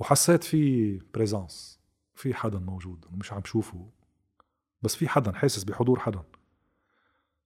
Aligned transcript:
وحسيت 0.00 0.44
في 0.44 0.96
présence 1.14 1.80
في 2.14 2.34
حدا 2.34 2.58
موجود 2.58 3.04
مش 3.10 3.32
عم 3.32 3.44
شوفه 3.44 3.90
بس 4.82 4.96
في 4.96 5.08
حدا 5.08 5.32
حاسس 5.32 5.64
بحضور 5.64 6.00
حدا 6.00 6.22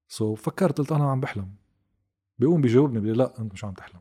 so 0.08 0.38
فكرت 0.38 0.78
قلت 0.78 0.92
أنا 0.92 1.10
عم 1.10 1.20
بحلم. 1.20 1.54
بيقوم 2.38 2.60
بيجاوبني 2.60 3.00
بيقول 3.00 3.18
لا 3.18 3.40
أنت 3.40 3.52
مش 3.52 3.64
عم 3.64 3.74
تحلم. 3.74 4.00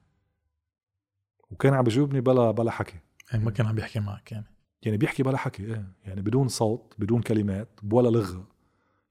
وكان 1.52 1.74
عم 1.74 1.84
بيجاوبني 1.84 2.22
بلا 2.22 2.52
بلا 2.52 2.72
حكي. 2.72 3.00
يعني 3.32 3.46
ما 3.46 3.52
كان 3.52 3.66
عم 3.66 3.76
بيحكي 3.76 4.00
معك 4.00 4.32
يعني؟ 4.32 4.46
يعني 4.82 4.98
بيحكي 4.98 5.24
بلا 5.24 5.38
حكي 5.38 5.66
إيه. 5.66 5.94
يعني 6.04 6.22
بدون 6.22 6.48
صوت 6.48 6.94
بدون 6.98 7.22
كلمات 7.22 7.80
ولا 7.92 8.10
لغة. 8.10 8.48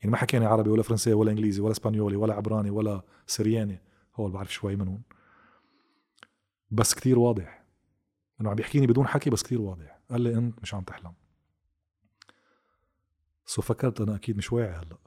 يعني 0.00 0.12
ما 0.12 0.16
حكيني 0.16 0.46
عربي 0.46 0.70
ولا 0.70 0.82
فرنسي 0.82 1.12
ولا 1.12 1.30
إنجليزي 1.30 1.60
ولا 1.60 1.72
إسبانيولي 1.72 2.16
ولا 2.16 2.34
عبراني 2.34 2.70
ولا 2.70 3.02
سرياني. 3.26 3.80
هو 4.14 4.26
اللي 4.26 4.34
بعرف 4.34 4.52
شوي 4.52 4.76
منهم. 4.76 5.02
بس 6.70 6.94
كتير 6.94 7.18
واضح. 7.18 7.61
إنه 8.42 8.50
عم 8.50 8.56
بيحكيني 8.56 8.86
بدون 8.86 9.06
حكي 9.06 9.30
بس 9.30 9.42
كتير 9.42 9.60
واضح. 9.60 9.98
قال 10.10 10.20
لي 10.20 10.34
أنت 10.34 10.62
مش 10.62 10.74
عم 10.74 10.82
تحلم. 10.82 11.14
so 13.46 13.62
فكرت 13.62 14.00
أنا 14.00 14.14
أكيد 14.16 14.36
مش 14.36 14.52
واعي 14.52 14.70
هلأ. 14.70 14.98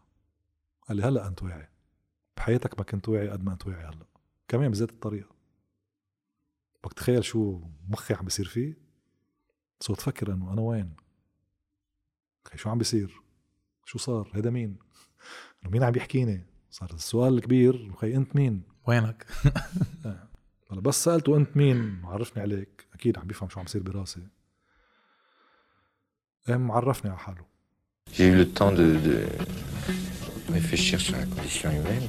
قال 0.87 0.97
لي 0.97 1.03
هلأ 1.03 1.27
أنت 1.27 1.43
واعي. 1.43 1.69
بحياتك 2.37 2.79
ما 2.79 2.83
كنت 2.85 3.09
واعي 3.09 3.29
قد 3.29 3.43
ما 3.43 3.53
أنت 3.53 3.67
واعي 3.67 3.85
هلأ. 3.85 4.05
كمان 4.47 4.71
بذات 4.71 4.89
الطريقة. 4.89 5.35
بدك 6.83 6.93
تخيل 6.93 7.23
شو 7.23 7.61
مخي 7.89 8.13
عم 8.13 8.25
بيصير 8.25 8.45
فيه. 8.45 8.77
so 9.79 9.95
تفكر 9.95 10.33
إنه 10.33 10.53
أنا 10.53 10.61
وين؟ 10.61 10.95
شو 12.55 12.69
عم 12.69 12.77
بيصير؟ 12.77 13.21
شو 13.85 13.97
صار؟ 13.97 14.31
هذا 14.33 14.49
مين؟ 14.49 14.77
مين 15.71 15.83
عم 15.83 15.95
يحكيني؟ 15.95 16.45
صار 16.69 16.93
السؤال 16.93 17.33
الكبير. 17.33 17.93
خي 17.95 18.15
أنت 18.15 18.35
مين؟ 18.35 18.63
وينك؟ 18.87 19.27
آه. 20.69 20.73
هلا 20.73 20.81
بس 20.81 21.03
سالته 21.03 21.37
انت 21.37 21.57
مين 21.57 22.01
عرفني 22.05 22.43
عليك 22.43 22.87
أكيد 22.93 23.17
عم 23.17 23.27
بيفهم 23.27 23.49
شو 23.49 23.59
عم 23.59 23.65
بيصير 23.65 23.81
براسي 23.83 24.27
قام 26.47 26.71
عرفني 26.71 27.11
على 27.11 27.19
حاله 27.19 27.45
J'ai 28.17 28.27
eu 28.31 28.35
le 28.43 28.47
temps 28.59 28.71
de, 28.71 28.87
de 29.07 29.17
réfléchir 30.57 30.97
sur 31.01 31.15
la 31.17 31.25
condition 31.25 31.69
humaine. 31.77 32.07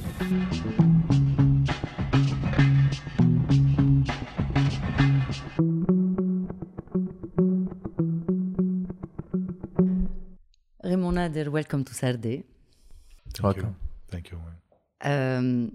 Raymond 10.83 11.13
Nader, 11.15 11.49
welcome 11.51 11.83
to 11.83 11.93
Sardé. 11.93 12.43
Welcome. 13.43 13.73
ثانك 14.11 14.31
يو 14.31 14.39
أم، 15.03 15.71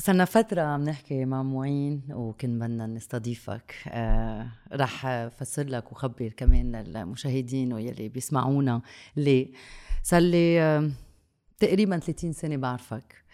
صرنا 0.00 0.24
فترة 0.24 0.62
عم 0.62 0.84
نحكي 0.84 1.24
مع 1.24 1.42
معين 1.42 2.02
وكن 2.10 2.58
بدنا 2.58 2.86
نستضيفك. 2.86 3.74
أه 3.88 4.46
رح 4.72 5.06
أفسر 5.06 5.62
لك 5.66 5.92
وخبر 5.92 6.28
كمان 6.36 6.76
للمشاهدين 6.76 7.72
واللي 7.72 8.08
بيسمعونا. 8.08 8.82
ليه 9.16 9.52
صار 10.02 10.20
لي 10.20 10.60
أم، 10.60 10.92
تقريبا 11.58 11.98
30 11.98 12.32
سنة 12.32 12.56
بعرفك 12.56 13.24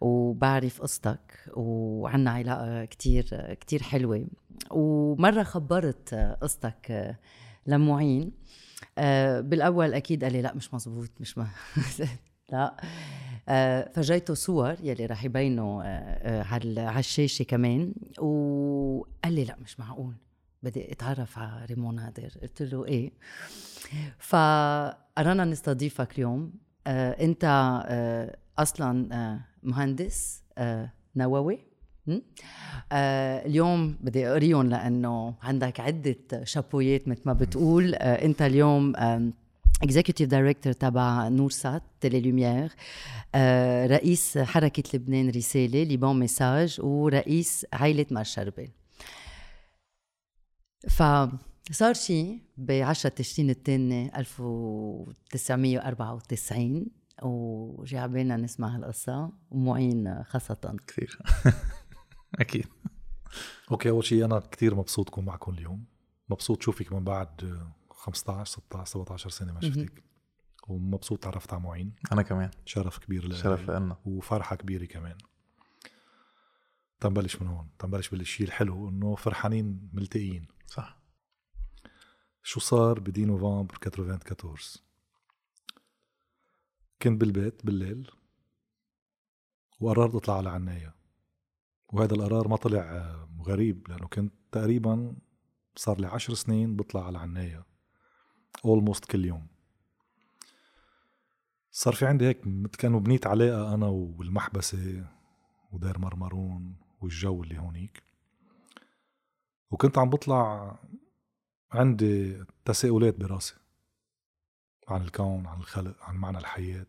وبعرف 0.00 0.80
قصتك 0.82 1.50
وعنا 1.56 2.30
علاقة 2.30 2.84
كتير 2.84 3.54
كتير 3.54 3.82
حلوة. 3.82 4.26
ومرة 4.70 5.42
خبرت 5.42 6.14
قصتك 6.42 6.90
أه، 6.90 7.16
لمعين. 7.66 8.32
أه، 8.98 9.40
بالأول 9.40 9.94
أكيد 9.94 10.24
قال 10.24 10.32
لي 10.32 10.42
لا 10.42 10.54
مش 10.54 10.74
مزبوط 10.74 11.10
مش 11.20 11.38
ما 11.38 11.46
لا. 12.52 12.76
آه، 13.48 13.90
فرجيته 13.94 14.34
صور 14.34 14.74
يلي 14.82 15.06
رح 15.06 15.24
يبينوا 15.24 15.82
آه، 15.82 15.86
آه، 15.86 16.42
على 16.42 16.80
على 16.80 16.98
الشاشه 16.98 17.42
كمان. 17.42 17.92
وقال 18.18 19.32
لي 19.32 19.44
لا 19.44 19.56
مش 19.64 19.80
معقول 19.80 20.14
بدي 20.62 20.92
أتعرف 20.92 21.38
على 21.38 21.64
ريمون 21.64 21.94
نادر. 21.94 22.28
قلت 22.42 22.62
له 22.62 22.84
إيه؟ 22.84 23.12
فقررنا 24.18 25.44
نستضيفك 25.44 26.14
اليوم. 26.14 26.52
آه، 26.86 27.24
أنت 27.24 27.44
آه، 27.88 28.36
أصلا 28.58 29.08
آه، 29.14 29.40
مهندس 29.62 30.42
آه، 30.58 30.90
نووي? 31.16 31.58
آه 32.92 33.46
اليوم 33.46 33.96
بدي 34.00 34.28
أقريهم 34.28 34.66
لأنه 34.66 35.34
عندك 35.42 35.80
عدة 35.80 36.16
شابويات 36.44 37.08
مثل 37.08 37.20
ما 37.24 37.32
بتقول. 37.32 37.94
آه 37.94 38.24
أنت 38.24 38.42
اليوم 38.42 38.96
آه 38.96 39.30
executive 39.82 40.28
director 40.28 40.72
تبع 40.72 41.28
نورسات 41.28 41.82
تيلي 42.00 42.20
لوميير 42.20 42.72
رئيس 43.86 44.38
حركة 44.38 44.82
لبنان 44.94 45.28
رسالة 45.28 45.84
Liban 45.84 46.18
Message 46.18 46.80
ورئيس 46.80 47.66
عائلة 47.72 48.06
مار 48.10 48.27
شربل 48.27 48.68
فصار 50.88 51.94
شيء 51.94 52.40
ب 52.56 52.70
10 52.70 53.10
تشرين 53.10 53.50
الثاني 53.50 54.18
1994 54.18 56.86
وجي 57.22 57.98
عبالنا 57.98 58.36
نسمع 58.36 58.76
هالقصة 58.76 59.32
ومعين 59.50 60.24
خاصة 60.24 60.76
كثير 60.86 61.18
أكيد 62.34 62.66
أوكي 63.70 63.90
اول 63.90 64.04
شيء 64.04 64.24
أنا 64.24 64.38
كثير 64.38 64.74
مبسوط 64.74 65.08
كون 65.08 65.24
معكم 65.24 65.52
اليوم 65.52 65.84
مبسوط 66.28 66.62
شوفك 66.62 66.92
من 66.92 67.04
بعد 67.04 67.60
15 68.06 68.52
16 68.52 68.92
17 68.92 69.30
سنة 69.30 69.52
ما 69.52 69.60
شفتك. 69.60 70.04
ومبسوط 70.68 71.22
تعرفت 71.22 71.52
على 71.52 71.62
معين. 71.62 71.94
أنا 72.12 72.22
كمان. 72.22 72.50
شرف 72.64 72.98
كبير 72.98 73.26
لي 73.28 73.34
شرف 73.34 73.70
لنا. 73.70 73.96
وفرحة 74.04 74.56
كبيرة 74.56 74.84
كمان. 74.84 75.18
تنبلش 77.00 77.42
من 77.42 77.48
هون. 77.48 77.68
تنبلش 77.78 78.08
بالشيء 78.08 78.46
الحلو 78.46 78.88
إنه 78.88 79.14
فرحانين 79.14 79.90
ملتقيين. 79.92 80.48
صح. 80.66 80.98
شو 82.42 82.60
صار 82.60 83.00
بدي 83.00 83.24
نوفمبر 83.24 83.78
94 83.86 84.58
كنت 87.02 87.20
بالبيت 87.20 87.66
بالليل 87.66 88.10
وقررت 89.80 90.14
أطلع 90.14 90.36
على 90.36 90.50
عناية. 90.50 90.94
وهذا 91.92 92.14
القرار 92.14 92.48
ما 92.48 92.56
طلع 92.56 92.80
آه، 92.80 93.28
غريب 93.42 93.88
لأنه 93.88 94.06
كنت 94.08 94.32
تقريبا 94.52 95.16
صار 95.76 96.00
لي 96.00 96.06
عشر 96.06 96.34
سنين 96.34 96.76
بطلع 96.76 97.06
على 97.06 97.18
عناية. 97.18 97.75
اولموست 98.64 99.04
كل 99.04 99.24
يوم. 99.24 99.46
صار 101.70 101.94
في 101.94 102.06
عندي 102.06 102.26
هيك 102.26 102.42
كانوا 102.78 103.00
بنيت 103.00 103.26
علاقة 103.26 103.74
أنا 103.74 103.86
والمحبسة 103.86 105.06
ودير 105.72 105.98
مرمرون 105.98 106.76
والجو 107.00 107.42
اللي 107.42 107.58
هونيك. 107.58 108.02
وكنت 109.70 109.98
عم 109.98 110.10
بطلع 110.10 110.76
عندي 111.72 112.44
تساؤلات 112.64 113.20
براسي 113.20 113.54
عن 114.88 115.02
الكون 115.02 115.46
عن 115.46 115.58
الخلق 115.58 116.02
عن 116.02 116.16
معنى 116.16 116.38
الحياة. 116.38 116.86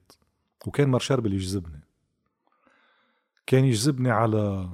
وكان 0.67 0.89
مار 0.89 1.02
شربل 1.02 1.33
يجذبني. 1.33 1.81
كان 3.45 3.66
يجذبني 3.66 4.11
على 4.11 4.69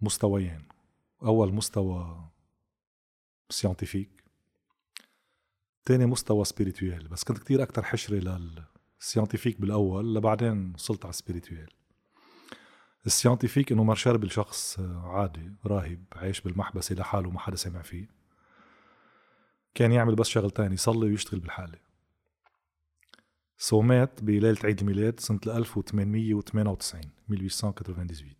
مستويين. 0.00 0.68
أول 1.22 1.52
مستوى 1.52 2.24
scientifique 3.50 4.19
تاني 5.84 6.06
مستوى 6.06 6.44
spirituel 6.44 7.08
بس 7.08 7.24
كنت 7.24 7.38
كتير 7.38 7.62
أكتر 7.62 7.82
حشرة 7.82 8.38
لل 8.98 9.07
scientifique 9.07 9.60
بالأول 9.60 10.14
لبعدين 10.14 10.72
وصلت 10.74 11.04
على 11.04 11.10
ال 11.10 11.16
spirituel 11.16 11.70
ال 13.06 13.11
scientifique 13.11 13.72
انه 13.72 13.84
مار 13.84 13.97
شربل 13.97 14.30
شخص 14.30 14.80
عادي 15.04 15.52
راهب 15.66 16.04
عايش 16.12 16.40
بالمحبسة 16.40 16.94
لحاله 16.94 17.30
ما 17.30 17.38
حدا 17.38 17.56
سمع 17.56 17.82
فيه 17.82 18.08
كان 19.74 19.92
يعمل 19.92 20.14
بس 20.14 20.28
شغلتين 20.28 20.72
يصلي 20.72 21.06
ويشتغل 21.06 21.40
بالحالة 21.40 21.78
سو 23.58 23.80
مات 23.80 24.24
بليلة 24.24 24.58
عيد 24.64 24.80
الميلاد 24.80 25.20
سنة 25.20 25.40
1898 25.46 27.00
1898 27.30 28.34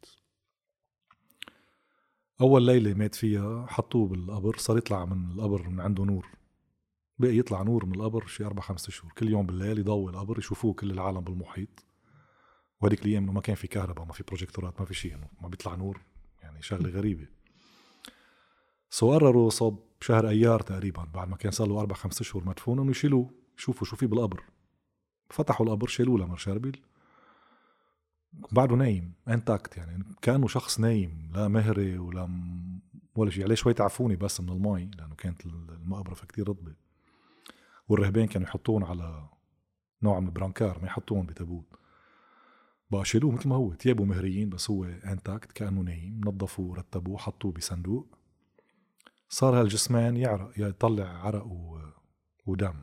أول 2.40 2.66
ليلة 2.66 2.94
مات 2.94 3.14
فيها 3.14 3.66
حطوه 3.66 4.08
بالقبر 4.08 4.56
صار 4.56 4.78
يطلع 4.78 5.04
من 5.04 5.30
القبر 5.30 5.68
من 5.68 5.80
عنده 5.80 6.04
نور 6.04 6.39
بقي 7.20 7.38
يطلع 7.38 7.62
نور 7.62 7.86
من 7.86 7.94
القبر 7.94 8.26
شي 8.26 8.44
أربع 8.44 8.62
خمسة 8.62 8.90
شهور. 8.90 9.12
كل 9.18 9.28
يوم 9.28 9.46
بالليل 9.46 9.78
يضوي 9.78 10.12
القبر 10.12 10.38
يشوفوه 10.38 10.74
كل 10.74 10.90
العالم 10.90 11.20
بالمحيط. 11.20 11.84
وهذيك 12.80 13.02
الأيام 13.02 13.22
إنه 13.22 13.32
ما 13.32 13.40
كان 13.40 13.56
في 13.56 13.66
كهرباء 13.66 14.04
ما 14.04 14.12
في 14.12 14.22
بروجيكتورات 14.22 14.80
ما 14.80 14.86
في 14.86 14.94
شيء 14.94 15.14
إنه 15.14 15.28
ما 15.40 15.48
بيطلع 15.48 15.74
نور 15.74 16.00
يعني 16.42 16.62
شغلة 16.62 16.90
غريبة. 16.90 17.26
so 18.90 19.12
قرروا 19.12 19.50
صوب 19.50 19.84
شهر 20.00 20.28
أيار 20.28 20.60
تقريبا 20.60 21.04
بعد 21.04 21.28
ما 21.28 21.36
كان 21.36 21.52
صار 21.52 21.68
له 21.68 21.80
أربع 21.80 21.96
خمس 21.96 22.20
اشهر 22.20 22.44
مدفون 22.44 22.78
إنه 22.78 22.90
يشيلوه 22.90 23.30
يشوفوا 23.58 23.86
شو 23.86 23.96
في 23.96 24.06
بالقبر. 24.06 24.44
فتحوا 25.30 25.66
القبر 25.66 25.86
شالوه 25.86 26.18
لمار 26.18 26.40
شربل 26.40 26.76
بعده 28.52 28.76
نايم 28.76 29.12
intact 29.28 29.76
يعني 29.76 30.04
كأنه 30.22 30.48
شخص 30.48 30.80
نايم 30.80 31.30
لا 31.34 31.48
مهري 31.48 31.98
ولا 31.98 32.26
م... 32.26 32.80
ولا 33.14 33.30
شيء. 33.30 33.44
عليه 33.44 33.54
شوي 33.54 33.74
عفونة 33.80 34.16
بس 34.16 34.40
من 34.40 34.48
المي 34.48 34.90
لأنه 34.98 35.14
كانت 35.14 35.46
المقبرة 35.46 36.14
كتير 36.14 36.48
رطبة. 36.48 36.89
والرهبان 37.90 38.26
كانوا 38.26 38.46
يحطون 38.46 38.84
على 38.84 39.28
نوع 40.02 40.20
من 40.20 40.26
ال 40.26 40.32
brancard 40.32 40.78
ما 40.80 40.86
يحطون 40.86 41.26
بتابوت. 41.26 41.66
بقى 42.90 43.04
شالوه 43.04 43.32
مثل 43.32 43.48
ما 43.48 43.56
هو 43.56 43.72
تيابه 43.74 44.04
مهريين 44.04 44.48
بس 44.48 44.70
هو 44.70 44.84
intact 44.84 45.52
كأنه 45.52 45.80
نايم. 45.80 46.20
نظفوه 46.24 46.76
رتبوه 46.76 47.18
حطوه 47.18 47.52
بصندوق. 47.52 48.18
صار 49.28 49.60
هالجسمان 49.60 50.16
يعرق 50.16 50.52
يطلع 50.56 51.04
عرق 51.04 51.46
و... 51.46 51.78
ودم. 52.46 52.74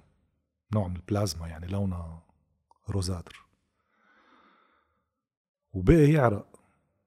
نوع 0.74 0.88
من 0.88 0.96
البلازما 0.96 1.48
يعني 1.48 1.68
لونها 1.68 2.24
rosâtre. 2.90 3.46
وبقي 5.74 6.12
يعرق. 6.12 6.60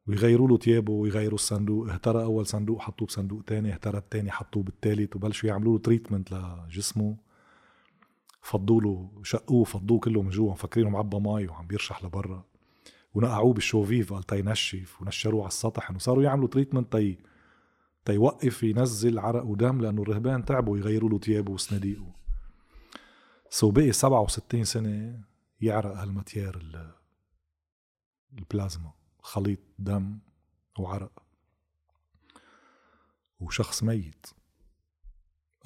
ويغيروا 0.07 0.49
له 0.49 0.59
ثيابه 0.59 0.93
ويغيروا 0.93 1.35
الصندوق. 1.35 1.91
اهترى 1.91 2.23
أول 2.23 2.47
صندوق 2.47 2.81
حطوه 2.81 3.09
بصندوق 3.09 3.43
تاني. 3.45 3.73
اهترى 3.73 3.99
التاني 3.99 4.31
حطوه 4.31 4.63
بالتالت. 4.63 5.17
وبلشوا 5.17 5.49
يعملوا 5.49 5.73
له 5.73 5.83
treatment 5.83 6.33
لجسمه. 6.33 7.30
فضوا 8.41 8.81
له 8.81 9.11
شقوه 9.23 9.65
فضوه 9.65 9.99
كله 9.99 10.23
من 10.23 10.31
جوا 10.31 10.53
مفكرينه 10.53 10.91
معبى 10.91 11.17
مي 11.21 11.49
وعم 11.49 11.67
بيرشح 11.67 12.05
لبرا. 12.05 12.45
ونقعوه 13.15 13.53
بال 13.53 13.64
chaux 13.64 13.91
vive 13.91 14.13
قال 14.13 14.23
تينشف 14.23 15.03
ونشروه 15.03 15.41
على 15.41 15.49
السطح 15.49 15.91
انه 15.91 15.99
صاروا 15.99 16.23
يعملوا 16.23 16.49
treatment 16.49 16.93
تي 16.93 17.19
تيوقف 18.05 18.63
ينزل 18.63 19.19
عرق 19.19 19.45
ودم 19.45 19.81
لأنه 19.81 20.03
الرهبان 20.03 20.45
تعبوا 20.45 20.79
يغيروا 20.79 21.11
له 21.11 21.19
ثيابه 21.19 21.53
وصناديقه. 21.53 22.15
so 23.51 23.71
بقي 23.71 23.93
67 23.93 24.65
سنة 24.65 25.21
يعرق 25.61 25.97
هال 25.97 26.10
matière 26.10 26.59
ال 28.39 28.46
plasma 28.46 28.93
خليط 29.23 29.59
دم 29.79 30.19
وعرق. 30.79 31.23
وشخص 33.41 33.83
ميت. 33.83 34.27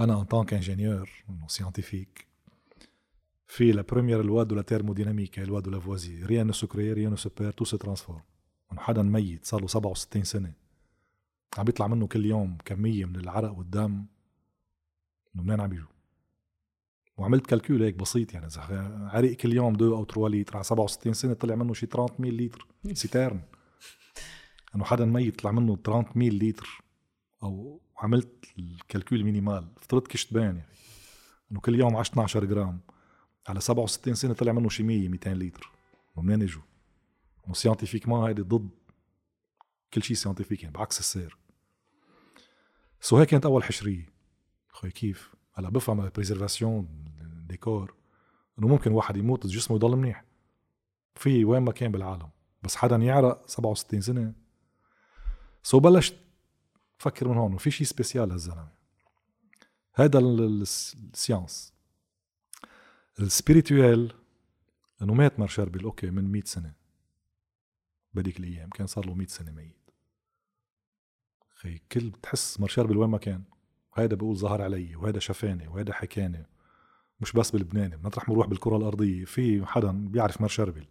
أنا 0.01 0.21
en 0.21 0.25
tant 0.25 0.42
que 0.42 0.55
ingénieur 0.55 1.11
إنه 1.29 1.49
scientifique 1.49 2.34
في 3.47 3.73
la 3.73 3.83
première 3.83 4.23
loi 4.23 4.43
de 4.43 4.55
la 4.55 4.63
thermodynamique 4.63 5.39
loi 5.39 5.61
de 5.61 5.71
Lavoisier 5.71 6.25
rien 6.25 6.43
ne 6.43 6.53
se 6.53 6.66
crée 6.66 6.93
rien 6.93 7.11
ne 7.11 7.17
se 7.17 7.31
perd 7.39 7.53
tout 7.53 7.65
se 7.65 7.77
transforme 7.77 8.21
انه 8.73 8.81
حدا 8.81 9.03
ميت 9.03 9.45
صار 9.45 9.61
له 9.61 9.67
67 9.67 10.25
سنه 10.25 10.53
عم 11.59 11.65
بيطلع 11.65 11.87
منه 11.87 12.07
كل 12.07 12.27
يوم 12.27 12.59
كمية 12.65 13.05
من 13.05 13.17
العرق 13.17 13.59
والدم. 13.59 14.07
إنه 15.35 15.43
منين 15.43 15.61
عم 15.61 15.69
بيجوا 15.69 15.87
وعملت 17.17 17.47
calcul 17.47 17.83
هيك 17.83 17.95
بسيط 17.95 18.35
يعني. 18.35 18.47
إذا 18.47 18.61
عرق 19.13 19.33
كل 19.33 19.53
يوم 19.53 19.75
2 19.75 19.93
أو 19.93 20.05
3 20.05 20.29
لتر 20.29 20.57
على 20.57 20.65
67 20.65 21.13
سنة 21.13 21.35
طلع 21.35 21.55
منه 21.55 21.75
شي 21.75 21.87
30 21.87 22.17
mille 22.19 22.47
لتر. 22.47 22.67
citerne 22.93 23.43
إنه 24.75 24.85
حدا 24.85 25.05
ميت 25.05 25.41
طلع 25.41 25.53
منه 25.53 25.77
30 25.77 26.05
mille 26.15 26.49
لتر. 26.49 26.83
أو 27.43 27.81
عملت 27.99 28.45
ال 28.59 28.68
calcul 28.68 29.25
minimal 29.25 29.69
افترضت 29.77 30.07
كشتبان 30.07 30.43
يعني. 30.43 30.63
إنه 31.53 31.61
كل 31.61 31.75
يوم 31.81 31.97
10 31.97 32.13
12 32.13 32.45
جرام. 32.45 32.81
على 33.49 33.61
67 33.61 34.15
سنة 34.15 34.35
طلع 34.35 34.53
منه 34.53 34.69
شي 34.69 34.83
100 34.83 35.09
200 35.09 35.35
لتر 35.35 35.71
ومنين 36.17 36.43
اجوا؟ 36.43 36.63
scientifiquement 37.53 38.29
هيدي 38.29 38.43
ضد 38.43 38.69
كل 39.95 40.03
شيء 40.03 40.17
scientifique 40.17 40.63
يعني 40.63 40.75
بعكس 40.75 40.99
السير. 40.99 41.37
so 43.01 43.19
هيك 43.19 43.29
كانت 43.29 43.47
أول 43.47 43.65
حشرية. 43.65 44.09
خيي 44.69 44.91
كيف؟ 44.91 45.35
هلا 45.55 45.71
بفهم 45.71 46.01
ال 46.01 46.07
préservation 46.07 46.89
des 47.49 47.66
corps 47.66 47.95
إنه 48.59 48.69
ممكن 48.69 48.93
واحد 48.93 49.17
يموت 49.17 49.47
جسمه 49.47 49.77
يضل 49.77 49.97
منيح. 49.97 50.25
في 51.15 51.45
وين 51.45 51.63
ما 51.63 51.73
كان 51.73 51.93
بالعالم. 51.93 52.29
بس 52.63 52.77
حدا 52.77 52.97
يعرق 52.97 53.49
67 53.49 54.01
سنة. 54.01 54.33
so 55.63 55.81
بلشت 55.81 56.17
فكر 56.99 57.29
من 57.29 57.37
هون. 57.37 57.55
وفي 57.55 57.71
شيء 57.71 57.87
spécial 57.87 58.31
هالزلمة. 58.31 58.69
هذا 59.95 60.19
ال 60.19 60.38
science 60.38 61.74
ال 63.21 63.30
spirituel 63.30 64.13
انه 65.03 65.15
مات 65.15 65.41
مار 65.41 65.53
شربل 65.53 65.85
okay 65.85 66.11
من 66.11 66.33
100 66.33 66.43
سنة. 66.45 66.75
بهديك 68.15 68.41
الأيام 68.41 68.69
كان 68.69 68.87
صار 68.87 69.07
له 69.07 69.15
100 69.15 69.27
سنة 69.27 69.51
ميت. 69.53 69.91
خيي 71.55 71.79
كل 71.93 72.11
بتحس 72.11 72.61
مار 72.61 72.71
شربل 72.71 72.97
وين 72.97 73.11
ما 73.11 73.19
كان. 73.19 73.43
هيدا 73.95 74.17
بقول 74.17 74.37
ظهر 74.37 74.63
علي 74.63 74.97
وهيدا 74.97 75.19
شفاني 75.19 75.69
وهيدا 75.69 75.93
حكاني. 75.93 76.47
مش 77.21 77.33
بس 77.33 77.51
بلبنان 77.51 78.01
مطرح 78.03 78.29
ما 78.29 78.35
نروح 78.35 78.47
بالكرة 78.47 78.77
الأرضية. 78.77 79.25
في 79.25 79.67
حدا 79.67 80.09
بيعرف 80.09 80.41
مار 80.41 80.54
شربل 80.54 80.87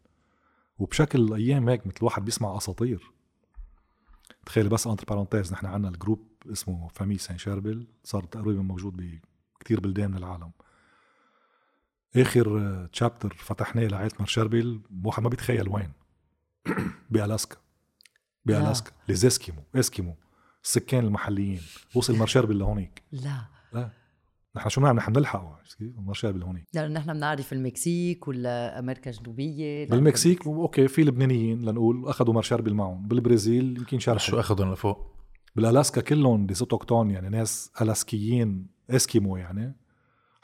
وبشكل 0.78 1.34
أيام 1.34 1.70
هيك 1.70 1.88
مثل 1.88 2.06
واحد 2.06 2.26
بيسمع 2.26 2.58
أساطير. 2.58 3.12
تخيل 4.46 4.70
بس 4.70 4.88
entre 4.88 5.06
parenthèses 5.06 5.54
نحن 5.54 5.66
عندنا 5.66 5.90
ال 5.90 5.96
group 5.96 6.28
اسمه 6.52 6.88
Famille 6.88 7.18
Saint 7.18 7.38
Charbel 7.38 7.88
صار 8.04 8.24
تقريبا 8.24 8.62
موجود 8.62 9.22
بكتير 9.58 9.80
بلدان 9.80 10.12
من 10.12 10.18
العالم. 10.18 10.52
آخر 12.18 12.88
chapter 12.94 13.36
فتحناه 13.40 13.88
لعائله 13.88 14.14
مار 14.20 14.37
شربل 14.37 14.82
واحد 15.04 15.24
ما 15.24 15.30
بيتخيل 15.30 15.70
وين. 15.70 15.92
بألاسكا. 17.12 17.58
بألاسكا. 18.46 18.92
les 19.10 19.26
Esquimaux. 19.26 20.16
السكان 20.64 21.06
المحليين. 21.06 21.62
وصل 21.96 22.16
مار 22.16 22.28
شربل 22.28 22.60
لهونيك. 22.60 23.04
لا. 23.12 23.46
لا. 23.74 23.90
نحن 24.56 24.70
شو 24.70 24.82
بنعمل؟ 24.82 24.98
نحن 24.98 25.14
بنلحقه. 25.14 25.64
مار 25.80 25.97
شربل 25.97 26.40
لهونيك 26.40 26.68
لأنه 26.74 27.00
نحن 27.00 27.14
بنعرف 27.14 27.54
المكسيك 27.54 28.28
ولا 28.28 28.80
أمريكا 28.80 29.12
الجنوبيه 29.12 29.90
بالمكسيك 29.90 30.48
okay 30.48 30.88
في 30.88 31.04
لبنانيين 31.04 31.62
لنقول 31.62 32.10
أخذوا 32.10 32.34
مار 32.34 32.45
شربل 32.45 32.74
معهم. 32.74 33.08
بالبرازيل 33.08 33.78
يمكن 33.78 34.00
شرح 34.00 34.22
شو 34.22 34.40
أخذهم 34.40 34.74
لفوق؟ 34.74 35.14
بالألاسكا 35.56 36.02
كلهم 36.02 36.46
des 36.46 36.54
autochtones 36.62 37.12
يعني 37.12 37.30
ناس 37.30 37.72
ألاسكيين 37.82 38.68
إسكيمو 38.90 39.38
يعني. 39.38 39.76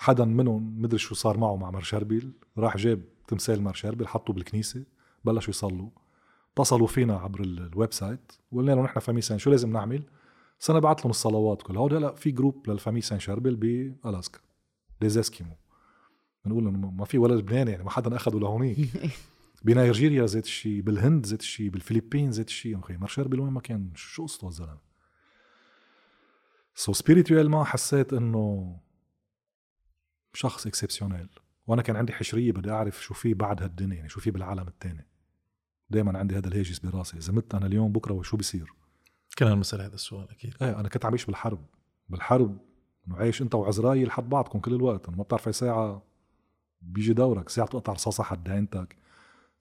حدا 0.02 0.26
منهم 0.26 0.82
مدري 0.82 0.98
شو 0.98 1.16
صار 1.16 1.38
معه 1.38 1.56
مع 1.56 1.72
مار 1.72 1.89
شربل 1.89 2.32
راح 2.58 2.78
جاب 2.78 3.02
تمثال 3.28 3.62
مار 3.62 3.75
شربل 3.75 4.08
حطه 4.08 4.34
بالكنيسة 4.34 4.84
بلشوا 5.26 5.50
يصلوا. 5.50 5.90
اتصلوا 6.54 6.88
فينا 6.88 7.18
عبر 7.18 7.42
ال 7.42 7.94
website 7.94 8.32
وقلنا 8.52 8.72
لهم 8.72 8.84
نحن 8.84 9.00
Famille 9.00 9.22
Saint 9.22 9.38
شو 9.38 9.50
لازم 9.50 9.72
نعمل؟ 9.72 10.04
سنة 10.60 10.80
بعت 10.80 11.02
لهم 11.02 11.10
الصلوات 11.10 11.62
كلها. 11.62 11.82
هود 11.82 11.94
هلا 11.94 12.16
في 12.16 12.32
group 12.32 12.70
لل 12.70 12.77
Famille 12.77 13.02
Saint 13.02 13.20
Charbel 13.20 13.56
بألاسكا 13.56 14.40
اسكيمو 15.04 15.58
بنقول 16.46 16.68
انه 16.68 16.92
ما 16.92 17.06
في 17.06 17.18
ولا 17.18 17.34
لبناني 17.34 17.72
يعني 17.72 17.84
ما 17.84 17.90
حدا 17.90 18.16
أخذه 18.16 18.38
لهونيك. 18.38 18.78
بنيجيريا 19.66 20.26
زيت 20.26 20.46
الشيء 20.46 20.82
بالهند 20.82 21.26
زيت 21.26 21.42
الشيء 21.42 21.70
بالفلبين 21.70 22.32
زيت 22.32 22.48
الشيء 22.48 22.80
خيي 22.80 22.98
مار 22.98 23.10
شربل 23.10 23.40
وين 23.40 23.52
ما 23.52 23.62
كان؟ 23.62 23.92
شو 23.96 24.24
قصته 24.24 24.48
الزلمه 24.48 24.80
so 26.76 26.94
spirituel 26.94 27.50
ما 27.50 27.64
حسيت 27.64 28.14
إنه 28.14 28.76
شخص 30.34 30.68
exceptionnel 30.68 31.30
وأنا 31.68 31.82
كان 31.82 31.96
عندي 31.96 32.14
حشرية 32.14 32.52
بدي 32.52 32.72
أعرف 32.72 33.04
شو 33.04 33.14
في 33.14 33.34
بعد 33.34 33.64
هالدنيا 33.64 33.96
يعني 33.96 34.10
شو 34.10 34.20
في 34.20 34.32
بالعالم 34.32 34.68
الثاني 34.68 35.06
دائما 35.90 36.20
عندي 36.20 36.38
هذا 36.38 36.48
الهاجس 36.48 36.80
براسي. 36.80 37.18
إذا 37.18 37.34
مت 37.34 37.56
أنا 37.56 37.66
اليوم 37.66 37.92
بكرة 37.92 38.14
وشو 38.14 38.38
بصير 38.38 38.74
كنا 39.38 39.56
نسال 39.56 39.82
هذا 39.82 39.96
السؤال 39.96 40.30
أكيد. 40.30 40.54
إيه 40.62 40.80
أنا 40.80 40.90
كنت 40.90 41.06
عم 41.06 41.16
بالحرب. 41.28 41.66
بالحرب 42.10 42.58
إنه 43.08 43.18
عايش 43.18 43.42
أنت 43.42 43.56
وعزرايل 43.56 44.12
حد 44.12 44.30
بعضكم 44.30 44.60
كل 44.60 44.74
الوقت. 44.74 45.10
ما 45.10 45.24
بتعرف 45.24 45.48
أي 45.48 45.54
ساعة 45.54 46.04
بيجي 46.82 47.14
دورك. 47.14 47.50
ساعة 47.50 47.68
بتقطع 47.68 47.94
رصاصه 47.94 48.24
حد 48.24 48.50
عينتك. 48.50 48.96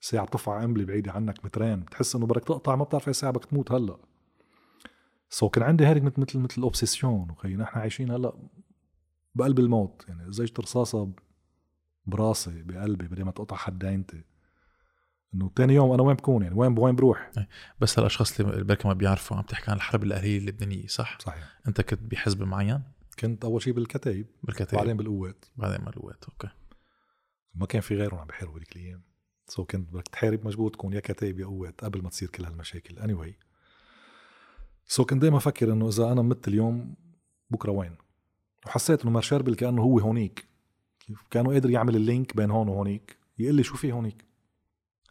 ساعة 0.01 0.25
بترفع 0.25 0.61
قنبله 0.61 0.85
بعيدة 0.85 1.11
عنك 1.11 1.45
مترين 1.45 1.79
بتحس 1.79 2.15
إنه 2.15 2.25
بدك 2.25 2.43
تقطع 2.43 2.75
ما 2.75 2.83
بتعرف 2.83 3.07
أي 3.07 3.13
ساعة 3.13 3.31
بدك 3.31 3.45
تموت 3.45 3.71
هلأ. 3.71 3.97
so 5.29 5.49
كان 5.49 5.63
عندي 5.63 5.87
هيك 5.87 6.03
مثل 6.03 6.21
مثل 6.21 6.39
مثل 6.39 6.61
obsession 6.61 7.31
وخيي 7.31 7.55
نحن 7.55 7.79
عايشين 7.79 8.11
هلأ 8.11 8.33
بقلب 9.35 9.59
الموت. 9.59 10.05
يعني 10.07 10.31
زيحت 10.31 10.59
رصاصة 10.59 11.11
براسي 12.05 12.63
بقلبي 12.63 13.07
بدي 13.07 13.23
ما 13.23 13.31
تقطع 13.31 13.55
حد 13.55 13.85
عينتي. 13.85 14.23
إنه 15.33 15.51
تاني 15.55 15.73
يوم 15.73 15.91
أنا 15.91 16.03
وين 16.03 16.15
بكون؟ 16.15 16.43
يعني 16.43 16.55
وين 16.55 16.79
وين 16.79 16.95
بروح؟ 16.95 17.31
بس 17.79 17.99
الاشخاص 17.99 18.39
اللي 18.39 18.63
بركي 18.63 18.87
ما 18.87 18.93
بيعرفوا 18.93 19.37
عم 19.37 19.43
تحكي 19.43 19.71
عن 19.71 19.77
الحرب 19.77 20.03
الاهليه 20.03 20.37
اللبنانيه 20.37 20.87
صح؟ 20.87 21.19
صحيح. 21.19 21.59
أنت 21.67 21.81
كنت 21.81 22.01
بحزب 22.01 22.43
معين؟ 22.43 22.83
كنت 23.19 23.45
أول 23.45 23.61
شيء 23.61 23.73
بالكتايب 23.73 24.27
بالكتايب 24.43 24.81
بعدين 24.81 24.97
بالقوات. 24.97 25.45
بعدين 25.55 25.85
بالقوات 25.85 26.25
okay. 26.25 26.49
ما 27.55 27.65
كان 27.65 27.81
في 27.81 27.95
غيرهم 27.95 28.19
عم 28.19 28.27
بيحاربوا 28.27 28.57
هذيك 28.57 28.75
الأيام. 28.75 29.03
so 29.47 29.65
كنت 29.65 29.93
بدك 29.93 30.07
تحارب 30.07 30.45
مجبور 30.45 30.71
تكون 30.71 30.93
يا 30.93 30.99
كتايب 30.99 31.39
يا 31.39 31.45
قوات 31.45 31.81
قبل 31.81 32.01
ما 32.03 32.09
تصير 32.09 32.29
كل 32.29 32.45
هالمشاكل. 32.45 32.99
any- 32.99 33.15
anyway. 33.15 33.33
so 34.85 35.05
كنت 35.05 35.21
دائما 35.21 35.37
أفكر 35.37 35.73
إنه 35.73 35.87
إذا 35.87 36.11
أنا 36.11 36.21
مت 36.21 36.47
اليوم 36.47 36.95
بكرة 37.49 37.71
وين؟ 37.71 37.95
وحسيت 38.65 39.01
إنه 39.01 39.11
مار 39.11 39.24
شربل 39.24 39.55
كأنه 39.55 39.81
هو 39.81 39.99
هونيك. 39.99 40.45
كأنه 41.31 41.49
قادر 41.49 41.69
يعمل 41.69 41.95
ال 41.95 42.03
link 42.03 42.35
بين 42.35 42.51
هون 42.51 42.67
وهونيك. 42.67 43.17
يقول 43.39 43.55
لي 43.55 43.63
شو 43.63 43.75
في 43.75 43.91
هونيك؟ 43.91 44.25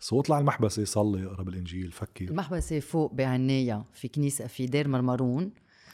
so 0.01 0.21
اطلع 0.21 0.39
المحبسة 0.39 0.85
صلي 0.85 1.27
اقرا 1.27 1.43
بالانجيل 1.43 1.93
فكر. 1.93 2.25
المحبسة 2.25 2.81
فوق 2.81 3.15
بعنايا 3.15 3.85
في 3.93 4.09
كنيسة 4.09 4.47
في 4.47 4.67
دير 4.67 4.89
مار 4.89 5.07
مارون. 5.07 5.51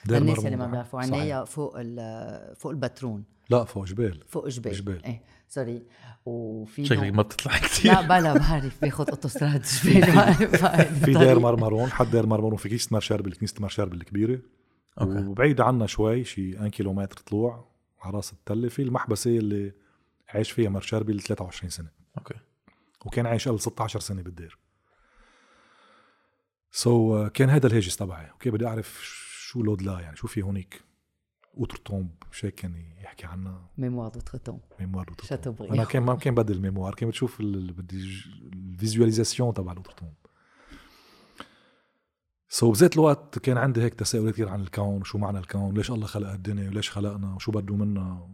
دير 0.07 0.19
للناس 0.19 0.39
مار 0.39 0.41
مارون. 0.41 0.47
اللي 0.47 0.57
ما 0.57 0.67
بيعرفوا 0.71 1.01
عنايا 1.01 1.45
فوق 1.45 1.73
فوق 2.55 2.71
البترون 2.71 3.25
لا 3.51 3.65
فوق 3.65 3.85
جبيل. 3.85 4.21
فوق 4.29 4.49
جبيل. 4.49 4.73
جبيل. 4.73 5.05
إيه 5.05 5.23
sorry 5.49 5.83
وفي 6.27 6.87
شكلك 6.87 7.13
ما 7.13 7.23
بتطلع 7.23 7.59
كثير 7.59 7.93
لا 7.93 8.01
بلا 8.01 8.39
بعرف. 8.39 8.81
باخذ 8.83 9.11
أوتوستراد 9.11 9.63
جبيل. 9.63 10.35
في 11.05 11.15
دير 11.15 11.39
مار 11.39 11.56
مارون 11.56 11.91
حد 11.91 12.11
دير 12.11 12.27
مار 12.27 12.37
مارون 12.37 12.57
في 12.57 12.69
كنيسة 12.69 12.89
مار 12.93 13.04
شربل 13.04 13.33
كنيسة 13.33 13.55
مار 13.61 13.71
شربل 13.71 13.97
الكبيرة. 13.97 14.39
okay. 15.01 15.27
وبعيد 15.27 15.61
عنا 15.61 15.87
شوي 15.87 16.25
شي 16.25 16.57
1 16.57 16.71
كيلومتر 16.71 17.17
طلوع 17.17 17.69
على 18.01 18.17
راس 18.17 18.33
التلة 18.33 18.69
في 18.69 18.83
المحبسة 18.83 19.39
اللي 19.39 19.73
عايش 20.29 20.51
فيها 20.51 20.71
مار 20.71 20.85
شربل 20.85 21.21
23 21.21 21.71
سنة. 21.71 21.89
okay. 22.19 22.35
وكان 23.05 23.27
عايش 23.27 23.49
قبل 23.49 23.61
16 23.61 24.01
سنة 24.01 24.23
بالدير. 24.23 24.59
so 26.71 27.27
so, 27.27 27.31
كان 27.31 27.51
هذا 27.51 27.67
الهاجس 27.67 27.97
تبعي. 27.97 28.31
okay 28.31 28.51
بدي 28.51 28.67
أعرف 28.67 29.01
شو 29.49 29.63
l'au-delà 29.63 30.01
يعني 30.01 30.17
شو 30.17 30.27
في 30.29 30.43
هونيك؟ 30.43 30.81
outre-tombe 31.59 32.11
مش 32.33 32.45
هيك 32.45 32.55
كان 32.55 32.85
يحكي 33.03 33.27
عنها؟ 33.27 33.69
Mémoires 33.79 34.09
d'outre- 34.11 34.59
Mémoires 34.81 35.09
d'outre-tombe. 35.09 35.63
أنا 35.63 35.85
كان 35.85 36.03
ما 36.03 36.15
كان 36.15 36.35
بدي 36.35 36.53
ال 36.53 36.57
mémoires 36.57 36.95
كان 36.95 37.09
بتشوف 37.09 37.41
ال- 37.41 37.73
بدي 37.73 37.97
ال 38.53 38.60
visualisation 38.60 39.55
تبع 39.55 39.73
ال 39.73 39.91
outre-tombe. 39.93 40.15
so 42.55 42.71
بذات 42.71 42.95
الوقت 42.95 43.39
كان 43.39 43.59
عندي 43.59 43.83
هيك 43.83 43.95
تساؤلات 43.95 44.35
كثير 44.35 44.49
عن 44.49 44.61
الكون 44.61 45.01
وشو 45.01 45.19
معنى 45.19 45.39
الكون؟ 45.39 45.75
ليش 45.75 45.91
الله 45.91 46.07
خلق 46.07 46.31
الدنيا؟ 46.31 46.69
وليش 46.69 46.91
خلقنا؟ 46.91 47.35
وشو 47.35 47.53
بده 47.53 47.75
منا؟ 47.75 48.29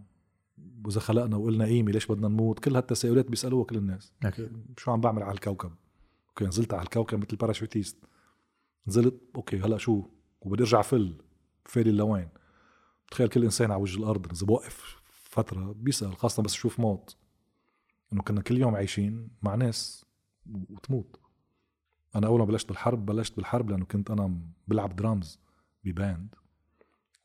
وإذا 0.85 1.01
خلقنا 1.01 1.37
وقلنا 1.37 1.65
قيمه 1.65 1.93
ليش 1.93 2.07
بدنا 2.07 2.29
نموت؟ 2.29 2.59
كل 2.59 2.77
هالتساؤلات 2.77 3.31
بيسألوها 3.31 3.65
كل 3.65 3.77
الناس. 3.77 4.13
أكيد. 4.25 4.65
شو 4.79 4.91
عم 4.91 5.01
بعمل 5.01 5.23
على 5.23 5.35
الكوكب؟ 5.35 5.73
okay 6.29 6.45
نزلت 6.45 6.75
على 6.75 6.83
الكوكب 6.83 7.19
مثل 7.19 7.37
parachutiste 7.37 7.97
نزلت 8.87 9.21
okay 9.37 9.61
هلأ 9.61 9.79
شو؟ 9.79 10.03
وبدي 10.41 10.63
أرجع 10.63 10.83
فل 10.83 11.15
فالي 11.65 11.93
لوين 11.93 12.29
تخيل 13.11 13.29
كل 13.29 13.45
إنسان 13.45 13.71
على 13.71 13.83
وجه 13.83 13.99
الأرض 13.99 14.33
إذا 14.33 14.47
بوقف 14.47 14.97
فترة 15.23 15.75
بيسأل 15.77 16.17
خاصة 16.17 16.43
بس 16.43 16.55
يشوف 16.55 16.81
موت. 16.81 17.17
إنه 18.13 18.23
كنا 18.23 18.41
كل 18.41 18.59
يوم 18.59 18.75
عايشين 18.75 19.29
مع 19.43 19.55
ناس 19.55 20.05
وتموت. 20.71 21.20
أنا 22.17 22.27
أول 22.27 22.39
ما 22.39 22.45
بلشت 22.45 22.69
بالحرب 22.69 23.07
بلشت 23.07 23.37
بالحرب 23.37 23.71
لأنه 23.71 23.85
كنت 23.85 24.11
أنا 24.11 24.41
بلعب 24.69 24.97
drums 24.97 25.41
ب 25.85 25.95
band 25.95 26.35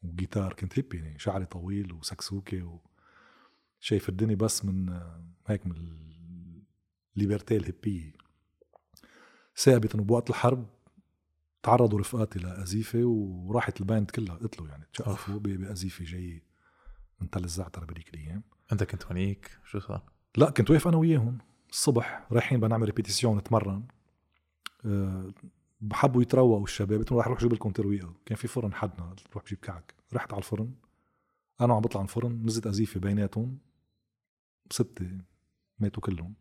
وجيتار 0.04 0.54
كنت 0.54 0.80
hippie 0.80 0.98
يعني 0.98 1.20
شعري 1.20 1.46
طويل 1.46 1.94
وسكسوكة 1.94 2.64
و 2.64 2.80
شايف 3.80 4.10
الدنيا 4.10 4.36
بس 4.36 4.66
من 4.66 4.90
آه، 4.90 5.24
هيك 5.48 5.68
من 5.68 5.76
ال 7.16 7.21
liberté 7.21 7.58
الهيبية. 7.58 8.14
صابت 9.58 9.96
إنه 9.96 10.04
بوقت 10.04 10.30
الحرب 10.30 10.68
تعرضوا 11.64 12.00
رفقاتي 12.00 12.40
لقذيفة 12.40 13.04
وراحت 13.04 13.82
ال 13.82 13.88
band 13.88 14.12
كلها 14.12 14.36
قتلوا 14.36 14.68
يعني 14.68 14.86
تشقفوا 14.94 15.40
بقذيفة 15.40 16.06
جاية 16.06 16.44
من 17.22 17.30
تل 17.30 17.44
الزعتر 17.44 17.86
بهذيك 17.86 18.10
الأيام. 18.14 18.44
أنت 18.72 18.84
كنت 18.84 19.06
هونيك؟ 19.06 19.60
شو 19.66 19.80
صار؟ 19.80 20.04
لا 20.38 20.50
كنت 20.50 20.72
واقف 20.72 20.88
أنا 20.88 20.98
وياهم 20.98 21.38
الصبح 21.70 22.28
رايحين 22.32 22.58
بدنا 22.58 22.70
نعمل 22.70 22.86
répétition 22.86 23.38
نتمرن. 23.38 23.84
بحبوا 25.82 26.22
يتروقوا 26.22 26.64
الشباب. 26.64 27.00
قلت 27.00 27.12
رح 27.12 27.26
أروح 27.26 27.40
أجيب 27.40 27.54
لكم 27.54 27.72
ترويقه 27.72 28.14
كان 28.26 28.38
في 28.38 28.48
فرن 28.48 28.74
حدنا 28.74 29.16
روح 29.36 29.44
بجيب 29.44 29.60
كعك. 29.60 29.94
رحت 30.14 30.34
على 30.34 30.40
الفرن. 30.40 30.74
أنا 31.62 31.74
وعم 31.74 31.82
بطلع 31.82 32.02
من 32.02 32.08
الفرن 32.08 32.46
نزلت 32.46 32.68
قذيفة 32.68 33.00
بيناتهم 33.00 33.58
ستة 34.72 35.18
ماتوا 35.80 36.04
كلهم. 36.04 36.34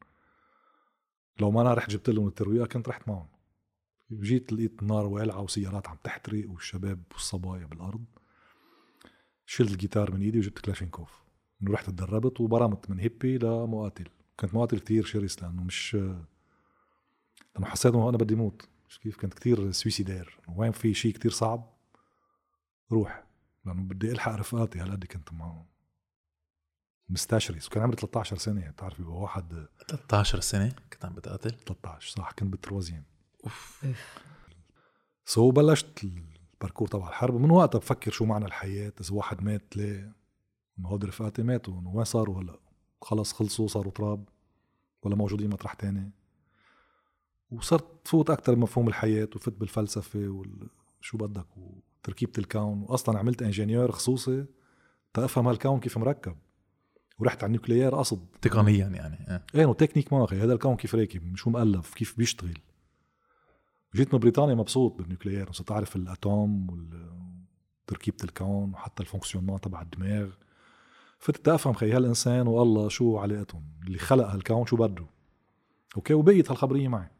لو 1.40 1.50
ما 1.50 1.60
أنا 1.60 1.74
رحت 1.74 1.90
جبت 1.90 2.10
لهم 2.10 2.26
الترويقه 2.26 2.66
كنت 2.66 2.88
رحت 2.88 3.08
معهم. 3.08 3.28
جيت 4.12 4.52
لقيت 4.52 4.82
النار 4.82 5.06
والعه 5.06 5.40
وسيارات 5.40 5.88
عم 5.88 5.96
تحترق 6.04 6.50
والشباب 6.50 7.02
والصبايا 7.12 7.66
بالأرض. 7.66 8.04
شلت 9.46 9.70
الجيتار 9.70 10.10
من 10.14 10.22
إيدي 10.22 10.38
وجبت 10.38 10.58
كلاشينكوف. 10.58 11.24
رحت 11.68 11.90
تدربت 11.90 12.40
وبرمت 12.40 12.90
من 12.90 13.00
hippie 13.00 13.38
لمقاتل. 13.38 14.08
كنت 14.40 14.54
مقاتل 14.54 14.78
كتير 14.78 15.04
شرس 15.04 15.42
لأنه 15.42 15.64
مش 15.64 15.96
لأنه 17.54 17.66
حسيت 17.66 17.94
إنه 17.94 18.08
أنا 18.08 18.16
بدي 18.18 18.34
موت. 18.34 18.68
مش 18.88 18.98
كيف؟ 18.98 19.16
كنت 19.16 19.34
كتير 19.34 19.72
suicidaire 19.72 20.38
وين 20.56 20.72
في 20.72 20.94
شيء 20.94 21.12
كتير 21.12 21.30
صعب 21.30 21.72
روح. 22.92 23.24
لأنه 23.64 23.82
بدي 23.82 24.12
ألحق 24.12 24.32
رفقاتي 24.32 24.78
هالقد 24.78 25.04
كنت 25.04 25.32
معهم 25.32 25.66
مستشرس 27.08 27.66
وكان 27.66 27.82
عمري 27.82 27.96
13 27.96 28.36
سنة 28.38 28.70
بتعرف 28.70 28.98
يبقى 28.98 29.12
واحد 29.14 29.66
13 29.88 30.40
سنة؟ 30.40 30.72
كنت 30.92 31.04
عم 31.04 31.14
بتقاتل؟ 31.14 31.50
13 31.50 32.10
صح 32.10 32.32
كنت 32.32 32.48
بال 32.50 32.60
troisième 32.60 33.04
أوف. 33.44 33.86
so 35.24 35.50
بلشت 35.50 36.04
ال 36.04 36.13
parcours 36.13 36.88
تبع 36.88 37.08
الحرب. 37.08 37.34
من 37.34 37.50
وقتها 37.50 37.78
بفكر 37.78 38.10
شو 38.10 38.24
معنى 38.24 38.44
الحياة؟ 38.44 38.92
إذا 39.00 39.14
واحد 39.14 39.42
مات 39.42 39.76
ليه؟ 39.76 40.12
إنه 40.78 40.88
هود 40.88 41.04
رفقاتي 41.04 41.42
ماتوا. 41.42 41.80
إنه 41.80 41.90
وين 41.94 42.04
صاروا 42.04 42.42
هلأ؟ 42.42 42.58
خلص 43.02 43.32
خلصوا 43.32 43.68
صاروا 43.68 43.92
تراب. 43.92 44.28
ولا 45.02 45.16
موجودين 45.16 45.50
مطرح 45.50 45.74
تاني. 45.74 46.10
وصرت 47.56 48.08
فوت 48.08 48.30
أكتر 48.30 48.54
بمفهوم 48.54 48.88
الحياة 48.88 49.28
وفت 49.36 49.52
بالفلسفة 49.52 50.44
وشو 51.00 51.18
بدك 51.18 51.46
وتركيبة 51.56 52.32
الكون. 52.38 52.82
وأصلا 52.88 53.18
عملت 53.18 53.42
ingénieur 53.42 53.92
خصوصي 53.92 54.44
تفهم 55.14 55.48
هالكون 55.48 55.80
كيف 55.80 55.98
مركب. 55.98 56.36
ورحت 57.18 57.38
على 57.38 57.46
ال 57.46 57.51
nucléaire 57.51 57.94
قصد. 57.94 58.26
تقنيا 58.42 58.86
يعني 58.88 59.26
آه. 59.28 59.42
إيه 59.54 59.72
techniquement 59.72 60.24
أخي. 60.24 60.36
هذا 60.36 60.52
الكون 60.52 60.76
كيف 60.76 60.94
راكب؟ 60.94 61.36
شو 61.36 61.50
مؤلف؟ 61.50 61.94
كيف 61.94 62.18
بيشتغل؟ 62.18 62.58
جيت 63.94 64.14
من 64.14 64.20
بريطانيا 64.20 64.54
مبسوط 64.54 64.92
بال 64.98 65.07
nucléaire. 65.07 65.52
صرت 65.52 65.70
أعرف 65.70 65.96
ال 65.96 66.08
atome 66.08 66.66
وتركيبه 67.86 68.24
الكون 68.24 68.70
وحتى 68.74 69.02
ال 69.02 69.06
fonctionnement 69.06 69.60
تبع 69.60 69.82
الدماغ. 69.82 70.30
فتت 71.18 71.48
افهم 71.48 71.74
خي 71.74 71.92
هالإنسان 71.92 72.46
والله 72.46 72.88
شو 72.88 73.18
علاقتهم. 73.18 73.64
اللي 73.86 73.98
خلق 73.98 74.26
هالكون 74.26 74.66
شو 74.66 74.76
بده. 74.76 75.06
okay 75.96 76.14
وبقيت 76.14 76.50
هالخبرية 76.50 76.88
معي. 76.88 77.13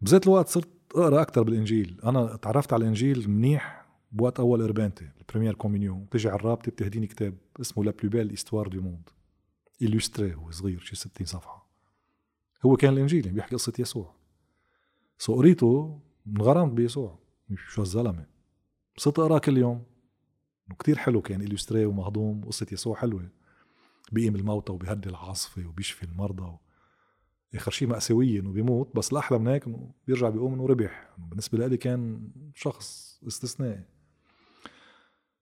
بذات 0.00 0.26
الوقت 0.26 0.48
صرت 0.48 0.68
أقرأ 0.94 1.22
أكثر 1.22 1.42
بالإنجيل. 1.42 2.00
أنا 2.04 2.36
تعرفت 2.36 2.72
على 2.72 2.82
الإنجيل 2.82 3.30
منيح 3.30 3.86
بوقت 4.12 4.40
أول 4.40 4.62
قربانتي 4.62 5.10
ال 5.20 5.24
première 5.24 5.54
communion. 5.54 6.04
بتجي 6.04 6.28
على 6.28 6.36
الراهبة 6.40 6.70
بتهديني 6.70 7.06
كتاب 7.06 7.34
اسمه 7.60 7.84
La 7.84 7.90
plus 7.90 8.10
belle 8.10 8.32
histoire 8.32 8.68
du 8.68 8.80
monde. 8.80 9.10
illustré 9.82 10.34
هو 10.34 10.50
صغير 10.50 10.80
شي 10.80 10.96
60 10.96 11.26
صفحة. 11.26 11.68
هو 12.66 12.76
كان 12.76 12.92
الإنجيل 12.92 13.24
يعني 13.24 13.36
بيحكي 13.36 13.54
قصة 13.54 13.72
يسوع. 13.78 14.14
so 15.18 15.34
قريته 15.34 16.00
انغرمت 16.26 16.72
بيسوع. 16.72 17.18
شو 17.68 17.80
هالزلمة 17.82 18.26
صرت 18.96 19.18
أقراه 19.18 19.38
كل 19.38 19.58
يوم. 19.58 19.84
وكتير 20.70 20.98
حلو 20.98 21.22
كان 21.22 21.42
illustré 21.42 21.86
ومهضوم 21.86 22.44
قصة 22.44 22.66
يسوع 22.72 22.96
حلوة. 22.96 23.28
بيقيم 24.12 24.36
الموتى 24.36 24.72
وبيهدي 24.72 25.08
العاصفة 25.08 25.66
وبيشفي 25.66 26.02
المرضى 26.02 26.56
و... 27.54 27.56
آخر 27.56 27.70
شيء 27.70 27.88
مأساوية 27.88 28.40
إنه 28.40 28.50
بيموت 28.50 28.96
بس 28.96 29.12
الأحلى 29.12 29.38
من 29.38 29.48
هيك 29.48 29.66
إنه 29.66 29.90
بيرجع 30.06 30.28
بيقوم 30.28 30.54
إنه 30.54 30.66
ربح. 30.66 31.10
بالنسبة 31.18 31.66
لي 31.66 31.76
كان 31.76 32.30
شخص 32.54 33.20
استثنائي 33.26 33.84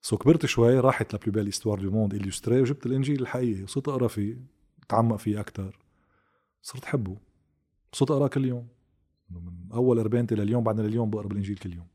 so 0.03 0.17
كبرت 0.17 0.47
شوي 0.47 0.81
راحت 0.81 1.15
la 1.15 1.21
plus 1.21 1.33
belle 1.33 1.49
histoire 1.49 1.81
du 1.81 1.91
monde 1.91 2.15
illustrée 2.15 2.61
وجبت 2.61 2.87
الإنجيل 2.87 3.23
الحقيقي 3.23 3.63
وصرت 3.63 3.89
أقرأ 3.89 4.09
فيه 4.09 4.37
اتعمق 4.83 5.17
فيه 5.17 5.41
أكثر 5.41 5.79
صرت 6.63 6.85
حبه 6.85 7.17
صرت 7.93 8.11
اقراه 8.11 8.29
كل 8.29 8.45
يوم. 8.45 8.69
من 9.31 9.73
أول 9.73 9.99
قربانتي 9.99 10.35
لليوم 10.35 10.65
بعدين 10.65 10.85
لليوم 10.85 11.11
بقرأ 11.11 11.27
بالإنجيل 11.27 11.57
كل 11.57 11.75
يوم. 11.75 11.87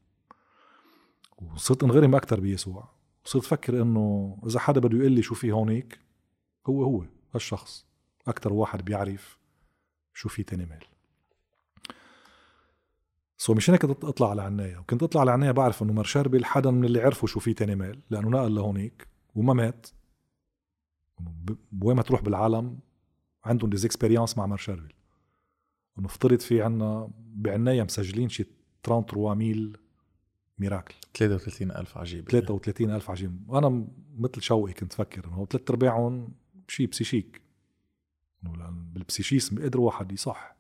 وصرت 1.38 1.84
انغرم 1.84 2.16
أكثر 2.16 2.40
بيسوع. 2.40 2.90
صرت 3.26 3.44
أفكر 3.44 3.82
إنه 3.82 4.38
إذا 4.46 4.60
حدا 4.60 4.80
بده 4.80 4.98
يقول 4.98 5.12
لي 5.12 5.22
شو 5.22 5.36
في 5.36 5.52
هونيك 5.52 6.00
هو 6.68 6.84
هو 6.84 7.06
هالشخص. 7.36 7.86
أكثر 8.28 8.54
واحد 8.54 8.86
بيعرف 8.86 9.37
شو 10.18 10.30
في 10.30 10.44
تاني 10.44 10.66
ميل. 10.66 10.84
so 13.38 13.54
مشان 13.54 13.74
هيك 13.74 13.86
كنت 13.86 14.04
اطلع 14.04 14.30
على 14.30 14.42
عنايا. 14.42 14.78
وكنت 14.78 15.04
أطلع 15.04 15.22
على 15.22 15.32
عنايا 15.32 15.52
بعرف 15.52 15.84
إنه 15.84 15.94
مار 15.94 16.08
شربل 16.08 16.46
حدا 16.46 16.72
من 16.72 16.86
اللي 16.86 17.02
عرفوا 17.02 17.28
شو 17.28 17.40
في 17.40 17.54
تاني 17.54 17.76
ميل. 17.76 18.02
لأنه 18.10 18.30
نقل 18.30 18.56
لهونيك. 18.56 19.08
وما 19.36 19.54
مات. 19.54 19.88
وين 21.82 21.96
ما 21.96 22.02
تروح 22.02 22.22
بالعالم 22.22 22.80
عندهم 23.46 23.70
des 23.70 23.86
expériences 23.86 24.38
مع 24.38 24.46
مار 24.46 24.59
شربل 24.59 24.94
إنه 26.00 26.08
افترض 26.08 26.40
في 26.40 26.62
عنا 26.62 27.10
بعنايا 27.18 27.84
مسجلين 27.84 28.30
شي 28.30 28.46
33 28.84 29.36
mille 29.38 29.78
miracles. 30.60 30.96
33 31.14 31.72
ألف 31.72 31.98
عجيب. 31.98 32.30
33 32.30 32.92
ألف 32.92 33.10
عجيب. 33.10 33.50
وأنا 33.50 33.88
مثل 34.18 34.42
شوقي 34.42 34.74
كنت 34.74 34.94
فكر 34.94 35.28
إنه 35.28 35.46
ثلاث 35.46 35.70
أرباعهم 35.70 36.34
شيء 36.68 36.88
psychique. 36.88 37.47
بال 38.44 38.65
psychisme 38.65 39.64
قدر 39.64 39.80
واحد 39.80 40.12
يصح. 40.12 40.58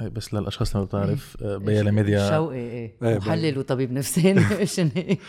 هي 0.00 0.10
بس 0.10 0.34
للأشخاص 0.34 0.76
اللي 0.76 0.80
ما 0.80 0.86
بتعرف 0.86 1.36
آه، 1.42 1.56
بيالا 1.56 1.90
ميديا 1.90 2.30
شوقي 2.30 2.56
إيه. 2.56 2.96
إيه، 3.02 3.18
محلل 3.18 3.58
وطبيب 3.58 3.92
نفساني 3.92 4.40
هيك؟ 4.96 5.20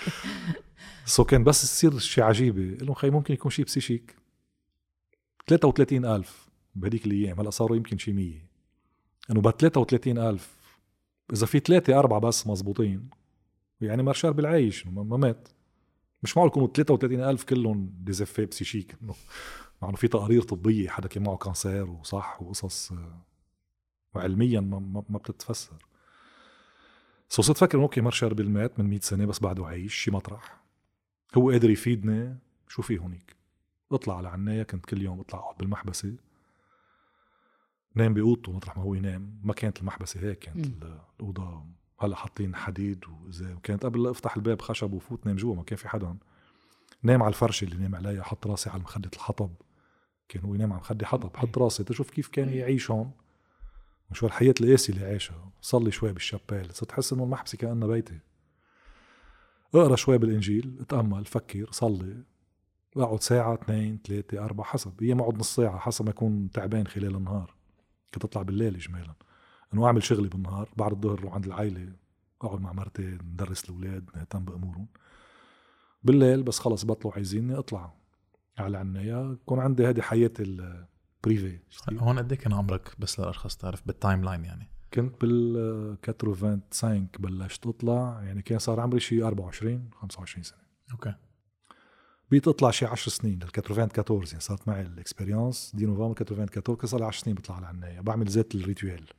so 1.05 1.23
كان 1.23 1.43
بس 1.43 1.61
تصير 1.61 1.99
شيء 1.99 2.23
عجيبة. 2.23 2.61
قلهم 2.61 2.93
خي 2.93 3.09
ممكن 3.09 3.33
يكون 3.33 3.51
شيء 3.51 3.65
psychique. 3.65 4.15
33 5.47 6.05
ألف 6.05 6.49
بهديك 6.75 7.05
الأيام. 7.05 7.39
هلأ 7.39 7.49
صاروا 7.49 7.77
يمكن 7.77 7.97
شيء 7.97 8.13
100 8.13 8.33
إنه 9.31 9.41
ب 9.41 9.49
33 9.51 10.17
ألف 10.17 10.57
إذا 11.33 11.45
في 11.45 11.59
ثلاثة 11.59 11.99
أربعة 11.99 12.19
بس 12.19 12.47
مزبوطين 12.47 13.09
يعني 13.81 14.03
مار 14.03 14.33
شربل 14.33 14.63
عايش 14.63 14.87
ما 14.87 15.03
ما 15.03 15.17
مات. 15.17 15.47
مش 16.23 16.37
معقول 16.37 16.49
يكونوا 16.49 16.67
33 16.67 17.21
ألف 17.21 17.43
كلهم 17.43 17.93
des 17.99 18.16
faits 18.16 18.45
psychiques. 18.45 18.95
إنه 19.03 19.13
مع 19.81 19.87
إنه 19.89 19.97
في 19.97 20.07
تقارير 20.07 20.41
طبية 20.41 20.89
حدا 20.89 21.07
كان 21.07 21.23
معه 21.23 21.37
cancer 21.37 21.89
وصح 21.89 22.41
وقصص 22.41 22.91
آه، 22.91 23.21
وعلميا 24.15 24.59
ما, 24.59 25.03
ما, 25.09 25.17
بتتفسر. 25.17 25.75
so 27.29 27.41
صرت 27.41 27.57
فكر 27.57 27.81
OK 27.81 28.01
مار 28.01 28.33
شربل 28.33 28.66
مات 28.66 28.79
من 28.79 28.89
100 28.89 28.99
سنة 28.99 29.25
بس 29.25 29.39
بعده 29.39 29.65
عايش 29.67 29.93
شي 29.95 30.11
مطرح 30.11 30.61
هو 31.37 31.51
قادر 31.51 31.69
يفيدني 31.69 32.37
شو 32.67 32.81
في 32.81 32.97
هونيك؟ 32.99 33.35
اطلع 33.91 34.17
على 34.17 34.27
عناية 34.29 34.63
كنت 34.63 34.85
كل 34.85 35.01
يوم 35.01 35.19
اطلع 35.19 35.39
أقعد 35.39 35.57
بالمحبسة. 35.57 36.15
نام 37.95 38.13
بأوضته 38.13 38.51
مطرح 38.51 38.77
ما 38.77 38.83
هو 38.83 38.93
ينام. 38.93 39.39
ما 39.43 39.53
كانت 39.53 39.79
المحبسة 39.81 40.19
هيك 40.19 40.39
كانت 40.39 40.67
مم. 40.67 40.73
ال- 40.81 40.99
الأوضة 41.19 41.63
هلأ 41.99 42.15
حاطين 42.15 42.55
حديد 42.55 43.05
وزي 43.07 43.53
وكانت 43.53 43.85
قبل 43.85 44.03
لا 44.03 44.11
أفتح 44.11 44.35
الباب 44.35 44.61
خشب 44.61 44.93
وفوت 44.93 45.25
نام 45.27 45.35
جوا 45.35 45.55
ما 45.55 45.63
كان 45.63 45.77
في 45.77 45.89
حدا. 45.89 46.17
نام 47.03 47.23
على 47.23 47.29
الفرشة 47.29 47.65
اللي 47.65 47.75
نام 47.77 47.95
عليها 47.95 48.23
حط 48.23 48.47
راسي 48.47 48.69
على 48.69 48.81
مخدة 48.81 49.11
الحطب. 49.13 49.51
كان 50.29 50.43
هو 50.43 50.55
ينام 50.55 50.73
على 50.73 50.81
مخده 50.81 51.05
حطب 51.05 51.37
حط 51.37 51.57
راسي. 51.57 51.83
تشوف 51.83 52.09
كيف 52.09 52.27
كان 52.27 52.49
يعيش 52.49 52.91
هون. 52.91 53.11
وشو 54.11 54.25
الحياة 54.25 54.53
القاسية 54.61 54.93
اللي 54.93 55.05
عايشها. 55.05 55.51
صلي 55.61 55.91
شوي 55.91 56.13
بالشابيل 56.13 56.73
صرت 56.73 56.91
أحس 56.91 57.13
إنه 57.13 57.23
المحبسة 57.23 57.57
كأنها 57.57 57.87
بيتي. 57.87 58.19
أقرأ 59.75 59.95
شوي 59.95 60.17
بالإنجيل. 60.17 60.77
أتأمل. 60.81 61.25
فكر. 61.25 61.71
صلي 61.71 62.23
اقعد 62.97 63.23
ساعة 63.23 63.53
اثنين 63.53 63.99
ثلاثة 64.07 64.45
أربعة 64.45 64.67
حسب. 64.67 65.01
أيام 65.01 65.19
اقعد 65.19 65.39
نص 65.39 65.55
ساعة 65.55 65.77
حسب 65.77 66.05
ما 66.05 66.11
أكون 66.11 66.51
تعبان 66.51 66.87
خلال 66.87 67.15
النهار. 67.15 67.55
كنت 68.13 68.25
أطلع 68.25 68.41
بالليل 68.41 68.75
إجمالا. 68.75 69.13
إنه 69.73 69.85
أعمل 69.85 70.03
شغلي 70.03 70.27
بالنهار. 70.27 70.69
بعد 70.77 70.91
الظهر 70.91 71.19
روح 71.19 71.33
عند 71.33 71.45
العائلة. 71.45 71.93
أقعد 72.41 72.61
مع 72.61 72.73
مرتي 72.73 73.01
ندرس 73.01 73.65
الأولاد. 73.65 74.09
نهتم 74.15 74.45
بأمورهم. 74.45 74.87
بالليل 76.03 76.43
بس 76.43 76.59
خلص 76.59 76.85
بطلوا 76.85 77.13
عايزيني 77.13 77.57
أطلع. 77.57 77.93
على 78.59 78.67
عنايا 78.67 79.31
يكون 79.31 79.59
عندي 79.59 79.87
هذه 79.87 80.01
حياتي 80.01 80.43
ال 80.43 80.60
privée 80.60 81.59
هون 81.91 82.19
قد 82.19 82.31
إيه 82.31 82.39
كان 82.39 82.53
عمرك 82.53 82.95
بس 82.99 83.19
للاشخاص 83.19 83.57
تعرف؟ 83.57 83.87
بال 83.87 84.23
timeline 84.23 84.45
يعني. 84.45 84.69
كنت 84.93 85.21
بال 85.21 85.97
85 86.05 87.07
بلشت 87.19 87.67
أطلع 87.67 88.21
يعني 88.23 88.41
كان 88.41 88.59
صار 88.59 88.79
عمري 88.79 88.99
شي 88.99 89.23
24 89.23 89.89
25 89.93 90.43
سنة. 90.43 90.59
OK. 90.91 91.13
بقيت 92.31 92.47
أطلع 92.47 92.71
شي 92.71 92.85
10 92.85 93.11
سنين 93.11 93.39
لل 93.39 93.49
94 93.57 94.27
يعني 94.27 94.39
صارت 94.39 94.67
معي 94.67 94.81
ال 94.81 94.89
expérience 94.89 95.71
dix 95.75 95.85
novembre 95.85 96.15
94 96.21 96.47
كان 96.47 96.87
صار 96.87 96.99
لي 96.99 97.05
10 97.05 97.23
سنين 97.23 97.35
بطلع 97.35 97.55
على 97.55 97.63
عنايا. 97.63 98.01
بعمل 98.01 98.27
زيت 98.27 98.55
ال 98.55 98.62
rituel. 98.62 99.09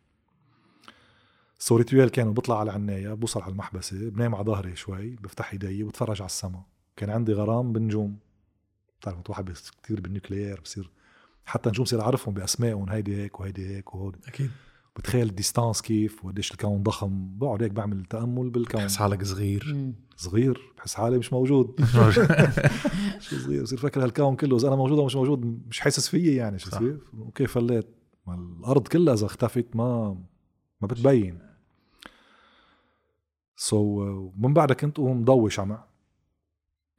ce 1.58 1.76
rituel 1.76 2.08
كان 2.08 2.20
إنه 2.20 2.32
بطلع 2.33 2.61
على 2.61 2.71
العناية 2.71 3.14
بوصل 3.14 3.42
على 3.42 3.52
المحبسة 3.52 4.11
بنام 4.11 4.35
على 4.35 4.45
ظهري 4.45 4.76
شوي 4.76 5.16
بفتح 5.16 5.52
إيدي 5.52 5.85
وبتفرج 5.85 6.23
على 6.23 6.26
السما. 6.26 6.62
كان 6.97 7.11
عندي 7.11 7.33
غرام 7.33 7.73
بالنجوم 7.73 8.18
بتعرف 9.00 9.31
واحد 9.31 9.50
كثير 9.83 10.00
بال 10.00 10.11
nucléaire 10.11 10.61
بصير 10.61 10.90
حتى 11.49 11.69
نجوم 11.69 11.85
صير 11.85 12.00
أعرفهم 12.00 12.35
باسمائهم 12.35 12.90
هيدي 12.90 13.17
هيك 13.17 13.40
وهيدي 13.40 13.76
هيك 13.76 13.95
وهودي. 13.95 14.19
أكيد. 14.28 14.50
بتخيل 14.97 15.28
ال 15.28 15.35
distance 15.35 15.82
كيف 15.83 16.25
وقديش 16.25 16.52
الكون 16.52 16.83
ضخم. 16.83 17.38
بقعد 17.38 17.62
هيك 17.62 17.73
بعمل 17.73 18.05
تأمل 18.05 18.50
بالكون. 18.50 18.81
بحس 18.81 18.97
حالك 18.97 19.25
صغير. 19.25 19.73
مم. 19.75 19.95
صغير؟ 20.17 20.73
بحس 20.76 20.95
حالي 20.95 21.19
مش 21.19 21.33
موجود. 21.33 21.81
شو 23.21 23.38
صغير؟ 23.38 23.62
بصير 23.62 23.78
فكر 23.78 24.05
هالكون 24.05 24.37
كله 24.37 24.57
إذا 24.57 24.69
أنا 24.69 24.76
موجود 24.76 24.99
أو 24.99 25.05
مش 25.05 25.17
موجود 25.17 25.62
مش 25.69 25.81
حاسس 25.81 26.09
فيي 26.09 26.37
يعني 26.37 26.59
شو. 26.59 26.71
كيف 26.71 27.00
OK 27.18 27.47
فليت 27.47 27.87
ما 28.26 28.35
الأرض 28.35 28.88
كلها 28.88 29.14
إذا 29.14 29.26
اختفت 29.26 29.76
ما 29.76 30.19
ما 30.81 30.88
بتبين. 30.88 31.38
so 33.56 34.04
so, 34.05 34.43
من 34.45 34.55
بعدها 34.55 34.76
كنت 34.76 34.97
قوم 34.97 35.25
ضوي 35.25 35.50
شمع. 35.50 35.88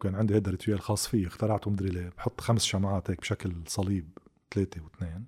كان 0.01 0.15
عندي 0.15 0.35
هيدا 0.35 0.51
rituel 0.51 0.81
خاص 0.81 1.07
فيي 1.07 1.27
اخترعته 1.27 1.71
مدري 1.71 1.89
ليه. 1.89 2.09
بحط 2.17 2.41
خمس 2.41 2.63
شمعات 2.63 3.09
هيك 3.09 3.21
بشكل 3.21 3.53
صليب 3.67 4.17
ثلاثة 4.53 4.81
واثنين. 4.83 5.25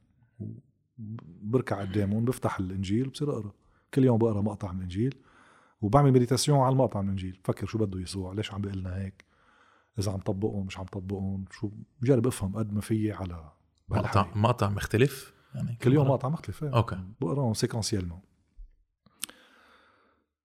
بركع 1.42 1.82
قدامهم 1.82 2.26
بفتح 2.26 2.60
الإنجيل 2.60 3.10
بصير 3.10 3.32
أقرأ. 3.32 3.52
كل 3.94 4.04
يوم 4.04 4.18
بقرأ 4.18 4.42
مقطع 4.42 4.72
من 4.72 4.78
الإنجيل 4.78 5.16
وبعمل 5.82 6.12
méditation 6.12 6.60
على 6.60 6.74
المقطع 6.74 7.02
من 7.02 7.08
الإنجيل. 7.08 7.40
بفكر 7.44 7.68
شو 7.68 7.78
بده 7.78 8.00
يسوع 8.00 8.34
ليش 8.34 8.54
عم 8.54 8.62
بيقول 8.62 8.80
لنا 8.80 8.98
هيك؟ 8.98 9.26
إذا 10.00 10.12
عم 10.12 10.20
طبقهم 10.20 10.66
مش 10.66 10.78
عم 10.78 10.86
طبقهم 10.86 11.46
شو؟ 11.52 11.72
بجرب 12.02 12.28
أفهم 12.28 12.56
قد 12.56 12.74
ما 12.74 12.82
فيي 12.82 13.12
على 13.12 13.52
مقطع. 13.90 14.28
مقطع 14.36 14.70
مختلف؟ 14.70 15.34
يعني 15.56 15.76
كل 15.76 15.94
يوم؟ 15.94 16.08
مقطع 16.08 16.30
مختلف 16.30 16.64
إيه. 16.64 16.76
OK. 16.76 17.04
بقرأهم 17.22 17.54
séquentiellement 17.54 18.20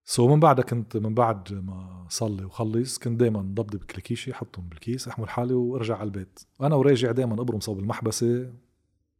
so 0.08 0.28
من 0.28 0.40
بعدها 0.40 0.64
كنت 0.64 0.96
من 0.96 1.14
بعد 1.14 1.52
ما 1.52 2.06
صلي 2.08 2.44
وخلص 2.44 2.98
كنت 2.98 3.20
دائما 3.20 3.40
ضبضب 3.40 3.84
كل 3.84 4.04
شي 4.04 4.32
احطهم 4.32 4.68
بالكيس 4.68 5.08
أحمل 5.08 5.28
حالي 5.28 5.54
وأرجع 5.54 5.96
على 5.96 6.04
البيت. 6.04 6.40
أنا 6.60 6.74
وراجع 6.74 7.12
دائما 7.12 7.40
أبرم 7.40 7.60
صوب 7.60 7.78
المحبسة 7.78 8.52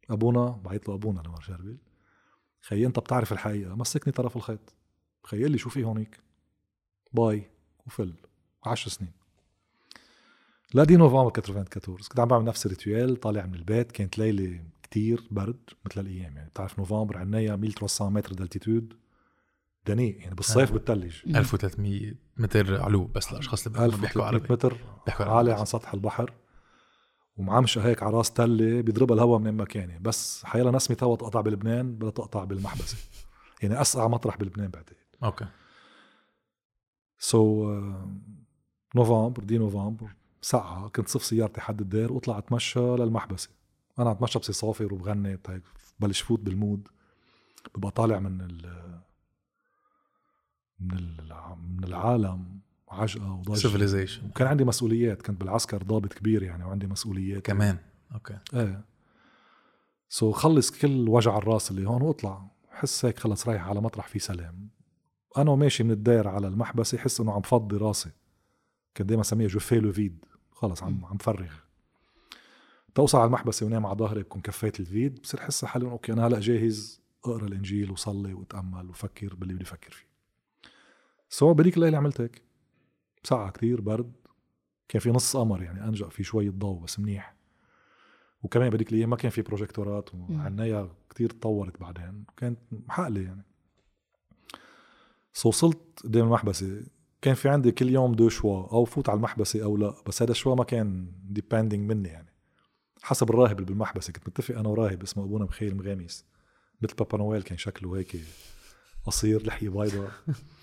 أبونا 0.09 0.61
بعيط 0.65 0.89
له 0.89 0.95
أبونا 0.95 1.23
مار 1.27 1.41
شربل. 1.41 1.77
خيي 2.61 2.85
أنت 2.85 2.99
بتعرف 2.99 3.31
الحقيقة 3.31 3.75
مسكني 3.75 4.13
طرف 4.13 4.35
الخيط. 4.35 4.73
خيي 5.23 5.47
لي 5.47 5.57
شو 5.57 5.69
في 5.69 5.83
هونيك؟ 5.83 6.19
bye 7.13 7.49
وفل 7.87 8.13
10 8.65 8.89
سنين. 8.89 9.11
ل 10.73 10.83
dix 10.83 10.97
novembre 10.97 11.19
94 11.19 11.63
كنت 11.63 12.19
عم 12.19 12.27
بعمل 12.27 12.45
نفس 12.45 12.65
ال 12.65 12.72
rituel 12.72 13.15
طالع 13.15 13.45
من 13.45 13.55
البيت 13.55 13.91
كانت 13.91 14.17
ليلة 14.17 14.63
كتير 14.83 15.27
برد 15.31 15.69
مثل 15.85 16.01
الأيام 16.01 16.37
يعني 16.37 16.49
بتعرف 16.49 16.79
نوفمبر 16.79 17.17
عنايا 17.17 17.53
1300 17.53 18.13
متر 18.13 18.33
d'altitude 18.33 18.93
دنيء 19.87 20.19
يعني 20.19 20.35
بالصيف 20.35 20.71
آه. 20.71 20.75
بتلج 20.75 21.15
1300 21.35 22.13
متر 22.37 22.81
علو 22.81 23.05
بس 23.05 23.31
الاشخاص 23.31 23.67
اللي 23.67 23.97
بيحكوا 23.97 24.05
1300 24.05 24.27
عربي. 24.27 24.53
متر 24.53 24.77
بيحكوا 25.05 25.25
عالي 25.25 25.51
عن 25.51 25.65
سطح 25.65 25.93
البحر 25.93 26.33
ومعمشة 27.37 27.87
هيك 27.87 28.03
على 28.03 28.17
راس 28.17 28.31
تلة 28.31 28.81
بيضربها 28.81 29.15
الهواء 29.15 29.39
من 29.39 29.57
مكاني. 29.57 29.99
بس 29.99 30.43
حيلا 30.45 30.71
نسمة 30.71 30.97
هواء 31.03 31.17
تقطع 31.17 31.41
بلبنان 31.41 31.95
بدها 31.95 32.09
تقطع 32.09 32.43
بالمحبسة. 32.43 32.97
يعني 33.61 33.81
أسقع 33.81 34.07
مطرح 34.07 34.37
بلبنان 34.37 34.67
بعتقد. 34.67 34.95
OK. 35.23 35.45
so 37.19 37.65
so, 37.65 38.95
novembre 38.95 39.43
dix 39.43 39.57
novembre 39.57 40.09
سقعة 40.41 40.87
كنت 40.89 41.07
صف 41.07 41.25
سيارتي 41.25 41.61
حد 41.61 41.81
الدير 41.81 42.13
واطلع 42.13 42.37
اتمشى 42.37 42.79
للمحبسة. 42.79 43.49
أنا 43.99 44.11
أتمشى 44.11 44.39
بصير 44.39 44.55
صافر 44.55 44.93
وبغني 44.93 45.29
هيك 45.29 45.63
بلش 45.99 46.21
فوت 46.21 46.39
بال 46.39 46.55
mood 46.55 46.87
ببقى 47.75 47.91
طالع 47.91 48.19
من 48.19 48.41
ال 48.41 48.87
من 50.79 51.17
من 51.77 51.83
العالم 51.83 52.59
عجقة 52.89 53.31
وضجة. 53.31 53.55
civilization 53.55 54.25
وكان 54.29 54.47
عندي 54.47 54.63
مسؤوليات 54.63 55.21
كنت 55.21 55.39
بالعسكر 55.39 55.83
ضابط 55.83 56.13
كبير 56.13 56.43
يعني 56.43 56.63
وعندي 56.63 56.87
مسؤوليات. 56.87 57.45
كمان. 57.45 57.77
OK. 58.13 58.39
إيه. 58.53 58.85
so 60.09 60.31
خلص 60.31 60.71
كل 60.71 61.09
وجع 61.09 61.37
الراس 61.37 61.71
اللي 61.71 61.89
هون 61.89 62.01
واطلع. 62.01 62.47
حس 62.69 63.05
هيك 63.05 63.19
خلص 63.19 63.47
رايح 63.47 63.67
على 63.67 63.81
مطرح 63.81 64.07
فيه 64.07 64.19
سلام. 64.19 64.69
أنا 65.37 65.51
وماشي 65.51 65.83
من 65.83 65.91
الدير 65.91 66.27
على 66.27 66.47
المحبسة 66.47 66.97
حس 66.97 67.21
إنه 67.21 67.31
عم 67.31 67.41
فضي 67.41 67.77
راسي. 67.77 68.09
كنت 68.97 69.07
دايما 69.07 69.21
اسميها 69.21 69.47
je 69.47 69.58
fais 69.58 69.79
le 69.79 69.91
vide 69.91 70.25
خلص 70.51 70.83
عم 70.83 71.05
عم 71.05 71.17
فرغ. 71.17 71.51
توصل 72.95 73.17
على 73.17 73.27
المحبسة 73.27 73.65
ونام 73.65 73.85
على 73.85 73.97
ظهري 73.97 74.23
بكون 74.23 74.41
كفيت 74.41 74.79
ال 74.79 74.86
vide. 74.86 75.21
بصير 75.21 75.39
حس 75.39 75.65
حالي 75.65 75.85
OK 75.85 76.13
أنا 76.13 76.27
هلأ 76.27 76.39
جاهز. 76.39 77.01
أقرأ 77.25 77.47
الإنجيل 77.47 77.91
وصلي 77.91 78.33
وأتأمل 78.33 78.89
وفكر 78.89 79.35
باللي 79.35 79.53
بدي 79.53 79.63
أفكر 79.63 79.91
فيه. 79.91 80.07
so 81.29 81.53
بديك 81.53 81.77
الليلة 81.77 81.97
عملت 81.97 82.21
هيك. 82.21 82.41
ساعة 83.23 83.51
كتير 83.51 83.81
برد. 83.81 84.13
كان 84.87 84.99
في 84.99 85.09
نص 85.09 85.37
قمر 85.37 85.63
يعني 85.63 85.83
انجأ 85.83 86.09
في 86.09 86.23
شوية 86.23 86.49
ضوء 86.49 86.83
بس 86.83 86.99
منيح. 86.99 87.35
وكمان 88.43 88.69
بديك 88.69 88.89
الأيام 88.91 89.09
ما 89.09 89.15
كان 89.15 89.31
في 89.31 89.41
بروجيكتورات 89.41 90.15
وعنايا 90.15 90.91
كتير 91.09 91.29
تطورت 91.29 91.79
بعدين. 91.79 92.25
كانت 92.37 92.59
حقلة 92.89 93.21
يعني. 93.21 93.45
so 95.33 95.49
وصلت 95.49 95.79
قدام 96.03 96.25
المحبسة. 96.25 96.83
كان 97.21 97.33
في 97.33 97.49
عندي 97.49 97.71
كل 97.71 97.89
يوم 97.89 98.15
deux 98.15 98.29
choix 98.29 98.67
أو 98.71 98.85
فوت 98.85 99.09
على 99.09 99.17
المحبسة 99.17 99.63
أو 99.63 99.77
لا 99.77 99.93
بس 100.07 100.21
هذا 100.21 100.31
ال 100.31 100.35
choix 100.35 100.55
ما 100.55 100.63
كان 100.63 101.11
dépendant 101.23 101.91
مني 101.91 102.09
يعني. 102.09 102.33
حسب 103.01 103.29
الراهب 103.29 103.55
اللي 103.59 103.65
بالمحبسة. 103.65 104.13
كنت 104.13 104.27
متفق 104.27 104.57
أنا 104.57 104.69
وراهب 104.69 105.03
اسمه 105.03 105.23
أبونا 105.23 105.45
مخايل 105.45 105.75
مغامس. 105.77 106.25
مثل 106.81 106.95
بابا 106.95 107.17
نويل 107.17 107.41
كان 107.43 107.57
شكله 107.57 107.97
هيك 107.97 108.17
قصير 109.05 109.47
لحية 109.47 109.69
بيضاء. 109.69 110.11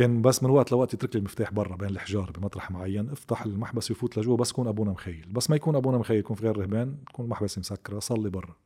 كان 0.00 0.22
بس 0.22 0.42
من 0.42 0.50
وقت 0.50 0.72
لوقت 0.72 0.94
يترك 0.94 1.14
لي 1.14 1.18
المفتاح 1.18 1.52
برا 1.52 1.76
بين 1.76 1.88
الحجار 1.88 2.30
بمطرح 2.30 2.70
معين. 2.70 3.10
افتح 3.10 3.42
المحبس 3.42 3.90
يفوت 3.90 4.18
لجوا 4.18 4.36
بس 4.36 4.50
يكون 4.50 4.68
أبونا 4.68 4.90
مخايل. 4.90 5.32
بس 5.32 5.50
ما 5.50 5.56
يكون 5.56 5.76
أبونا 5.76 5.98
مخايل 5.98 6.18
يكون 6.18 6.36
في 6.36 6.42
غير 6.42 6.58
رهبان 6.58 7.04
تكون 7.04 7.24
المحبسه 7.24 7.60
مسكرة 7.60 7.98
صلي 7.98 8.30
برا. 8.30 8.56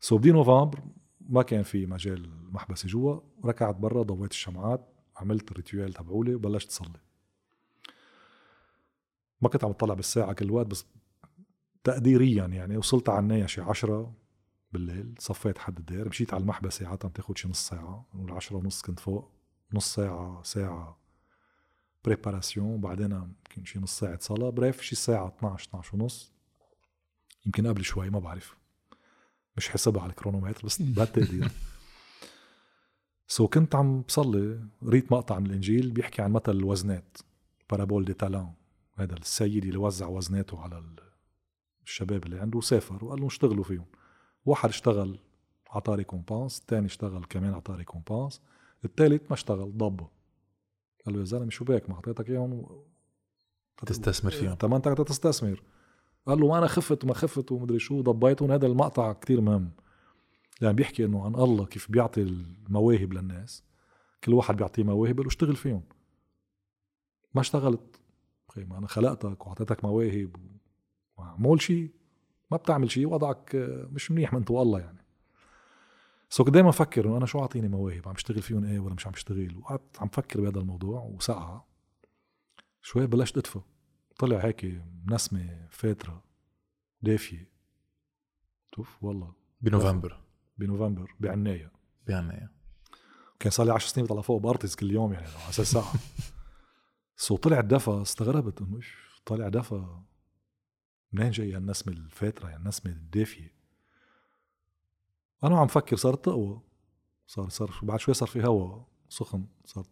so 0.00 0.18
ب 0.18 0.21
dix 0.21 0.32
novembre 0.32 0.80
ما 1.20 1.42
كان 1.42 1.62
في 1.62 1.86
مجال 1.86 2.24
المحبسه 2.24 2.88
جوا. 2.88 3.20
ركعت 3.44 3.76
برا 3.76 4.02
ضويت 4.02 4.30
الشمعات 4.30 4.88
عملت 5.16 5.50
ال 5.50 5.56
rituel 5.56 5.92
تبعولي 5.92 6.34
وبلشت 6.34 6.70
صلي. 6.70 7.00
ما 9.42 9.48
كنت 9.48 9.64
عم 9.64 9.70
بطلع 9.70 9.94
بالساعة 9.94 10.32
كل 10.32 10.50
وقت 10.50 10.66
بس 10.66 10.86
تقديريا 11.84 12.46
يعني. 12.46 12.76
وصلت 12.76 13.08
على 13.08 13.18
عنايا 13.18 13.46
شي 13.46 13.60
عشرة 13.60 14.14
بالليل 14.72 15.14
صفيت 15.18 15.58
حد 15.58 15.78
الدير 15.78 16.08
مشيت 16.08 16.34
على 16.34 16.40
المحبسة 16.40 16.88
عادة 16.88 17.08
بتاخد 17.08 17.38
شي 17.38 17.48
نص 17.48 17.68
ساعة 17.68 18.06
نقول 18.14 18.32
عشرة 18.32 18.56
ونص 18.56 18.82
كنت 18.82 19.00
فوق. 19.00 19.39
نص 19.72 19.94
ساعة 19.94 20.42
ساعة 20.42 20.98
préparation 22.04 22.66
وبعدين 22.74 23.12
يمكن 23.12 23.64
شي 23.64 23.78
نص 23.78 23.98
ساعة 23.98 24.18
صلاة 24.20 24.50
bref 24.50 24.80
شي 24.82 24.96
ساعة 24.96 25.28
12 25.38 25.68
12 25.68 25.96
ونص. 25.96 26.32
يمكن 27.46 27.66
قبل 27.66 27.84
شوي 27.84 28.10
ما 28.10 28.18
بعرف. 28.18 28.56
مش 29.56 29.68
حسبها 29.68 30.02
على 30.02 30.10
ال 30.10 30.15
chronomètre 30.15 30.66
بس 30.66 30.82
بهالتقدير 30.82 31.48
so 33.26 33.48
كنت 33.48 33.74
عم 33.74 34.00
بصلي 34.02 34.60
قريت 34.86 35.12
مقطع 35.12 35.38
من 35.38 35.46
الإنجيل 35.46 35.90
بيحكي 35.90 36.22
عن 36.22 36.32
مثل 36.32 36.52
الوزنات 36.52 37.18
parabole 37.70 38.04
des 38.04 38.12
talents 38.14 38.52
هذا 38.94 39.14
السيد 39.16 39.64
اللي 39.64 39.76
وزع 39.76 40.06
وزناته 40.06 40.60
على 40.60 40.78
ال- 40.78 41.00
الشباب 41.84 42.24
اللي 42.26 42.40
عنده 42.40 42.58
وسافر 42.58 43.04
وقال 43.04 43.18
لهم 43.18 43.26
اشتغلوا 43.26 43.64
فيهم. 43.64 43.86
واحد 44.44 44.68
اشتغل 44.68 45.18
عطاه 45.70 45.94
récompense 45.94 46.58
الثاني 46.60 46.86
اشتغل 46.86 47.24
كمان 47.24 47.54
عطاه 47.54 47.76
récompense 47.76 48.40
الثالث 48.84 49.22
ما 49.22 49.32
اشتغل 49.32 49.76
ضبه. 49.76 50.08
قال 51.06 51.14
له 51.14 51.20
يا 51.20 51.24
زلمة 51.24 51.50
شو 51.50 51.64
بك 51.64 51.90
ما 51.90 51.94
اعطيتك 51.94 52.30
إياهم؟ 52.30 52.84
تستثمر 53.86 54.30
فيهم. 54.30 54.54
طب 54.54 54.74
أنت 54.74 54.88
بدك 54.88 55.08
تستثمر. 55.08 55.62
قال 56.26 56.40
له 56.40 56.48
ما 56.48 56.58
أنا 56.58 56.66
خفت 56.66 57.04
وما 57.04 57.14
خفت 57.14 57.52
ومدري 57.52 57.78
شو 57.78 58.00
ضبيتهم 58.00 58.52
هذا 58.52 58.66
المقطع 58.66 59.12
كتير 59.12 59.40
مهم. 59.40 59.70
يعني 60.60 60.74
بيحكي 60.74 61.04
إنه 61.04 61.24
عن 61.24 61.34
الله 61.34 61.66
كيف 61.66 61.90
بيعطي 61.90 62.22
المواهب 62.22 63.12
للناس. 63.12 63.64
كل 64.24 64.34
واحد 64.34 64.56
بيعطيه 64.56 64.82
مواهب 64.82 65.20
له 65.20 65.26
اشتغل 65.26 65.56
فيهم. 65.56 65.82
ما 67.34 67.40
اشتغلت. 67.40 68.00
خي 68.48 68.64
ما 68.64 68.78
أنا 68.78 68.86
خلقتك 68.86 69.46
وأعطيتك 69.46 69.84
مواهب 69.84 70.36
ومعمول 71.16 71.62
شيء. 71.62 71.90
ما 72.50 72.56
بتعمل 72.56 72.90
شيء 72.90 73.06
وضعك 73.06 73.50
مش 73.92 74.10
منيح 74.10 74.32
من 74.32 74.44
تو 74.44 74.62
الله 74.62 74.80
يعني. 74.80 74.99
so 76.32 76.44
كنت 76.44 76.54
دائما 76.54 76.68
أفكر 76.68 77.06
إنه 77.06 77.16
أنا 77.16 77.26
شو 77.26 77.40
أعطيني 77.40 77.68
مواهب؟ 77.68 78.08
عم 78.08 78.12
بشتغل 78.12 78.42
فيهم 78.42 78.64
إيه 78.64 78.78
ولا 78.78 78.94
مش 78.94 79.06
عم 79.06 79.12
بشتغل 79.12 79.56
وقعدت 79.56 80.00
عم 80.00 80.08
بفكر 80.08 80.40
بهذا 80.40 80.58
الموضوع 80.58 81.00
وسقع 81.00 81.62
شوي 82.82 83.06
بلشت 83.06 83.38
أدفى. 83.38 83.60
طلع 84.18 84.38
هيك 84.38 84.82
نسمة 85.06 85.66
فاترة 85.70 86.24
دافية. 87.02 87.50
شوف 88.76 89.04
والله. 89.04 89.34
بنوفمبر. 89.60 90.20
بنوفمبر. 90.58 91.14
بعناية. 91.20 91.72
بعناية. 92.06 92.52
كان 93.40 93.50
صار 93.50 93.66
لي 93.66 93.72
10 93.72 93.88
سنين 93.88 94.06
بطلع 94.06 94.20
فوق 94.20 94.40
بارتيز 94.40 94.76
كل 94.76 94.90
يوم 94.90 95.12
يعني 95.12 95.26
على 95.26 95.48
أساس 95.48 95.70
ساعة 95.72 95.92
so 97.16 97.36
طلع 97.36 97.60
دفى 97.60 98.02
استغربت 98.02 98.60
إنه 98.60 98.76
إيش 98.76 98.96
طالع 99.26 99.48
دفى؟ 99.48 100.00
منين 101.12 101.30
جاي 101.30 101.52
هالنسمة 101.52 101.92
الفاترة 101.92 102.48
يعني 102.48 102.62
النسمة 102.62 102.92
أنا 105.44 105.58
عم 105.58 105.66
فكر 105.66 105.96
صارت 105.96 106.24
تقوى. 106.24 106.60
صار 107.26 107.48
صار 107.48 107.80
بعد 107.82 108.00
شوي 108.00 108.14
صار 108.14 108.28
في 108.28 108.46
هوا 108.46 108.82
سخن. 109.08 109.46
صار 109.64 109.86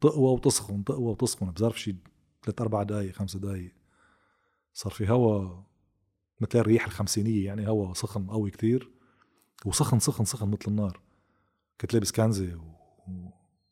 تقوى 0.00 0.32
وتسخن 0.32 0.84
تقوى 0.84 1.10
وتسخن. 1.10 1.50
بظرف 1.50 1.80
شي 1.80 1.96
ثلاث 2.44 2.60
أربع 2.60 2.82
دقايق 2.82 3.14
خمس 3.14 3.36
دقايق. 3.36 3.74
صار 4.72 4.92
في 4.92 5.10
هوا 5.10 5.62
مثل 6.40 6.58
الريح 6.58 6.84
الخمسينية 6.84 7.46
يعني 7.46 7.68
هوا 7.68 7.94
سخن 7.94 8.26
قوي 8.26 8.50
كتير. 8.50 8.90
وسخن 9.66 9.98
سخن 9.98 10.24
سخن 10.24 10.48
مثل 10.48 10.64
النار. 10.68 11.00
كنت 11.80 11.94
لابس 11.94 12.12
كنزة 12.12 12.56
و... 12.56 12.72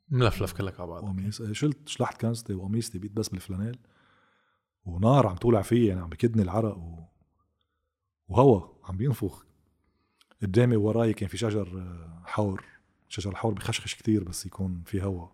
ملفلف 0.09 0.53
كلك 0.53 0.81
على 0.81 0.89
بعض 0.89 1.03
وقميص. 1.03 1.41
إيه، 1.41 1.53
شلت 1.53 1.89
شلحت 1.89 2.21
كنزتي 2.21 2.55
وقميصتي 2.55 2.99
بقيت 2.99 3.13
بس 3.13 3.29
بالفلانيل. 3.29 3.79
ونار 4.85 5.27
عم 5.27 5.37
تولع 5.37 5.63
فيي 5.63 5.87
يعني 5.87 6.01
عم 6.01 6.09
بكدني 6.09 6.43
العرق 6.43 6.79
و... 6.79 6.99
وهوا 8.29 8.69
عم 8.85 8.97
بينفخ. 8.97 9.47
قدامي 10.43 10.77
وراي 10.77 11.13
كان 11.13 11.29
في 11.29 11.37
شجر 11.37 11.79
آه، 11.79 12.23
حور. 12.27 12.65
شجر 13.09 13.31
الحور 13.31 13.55
بخشخش 13.55 13.95
كتير 13.95 14.25
بس 14.25 14.47
يكون 14.47 14.83
في 14.87 15.03
هوا. 15.03 15.29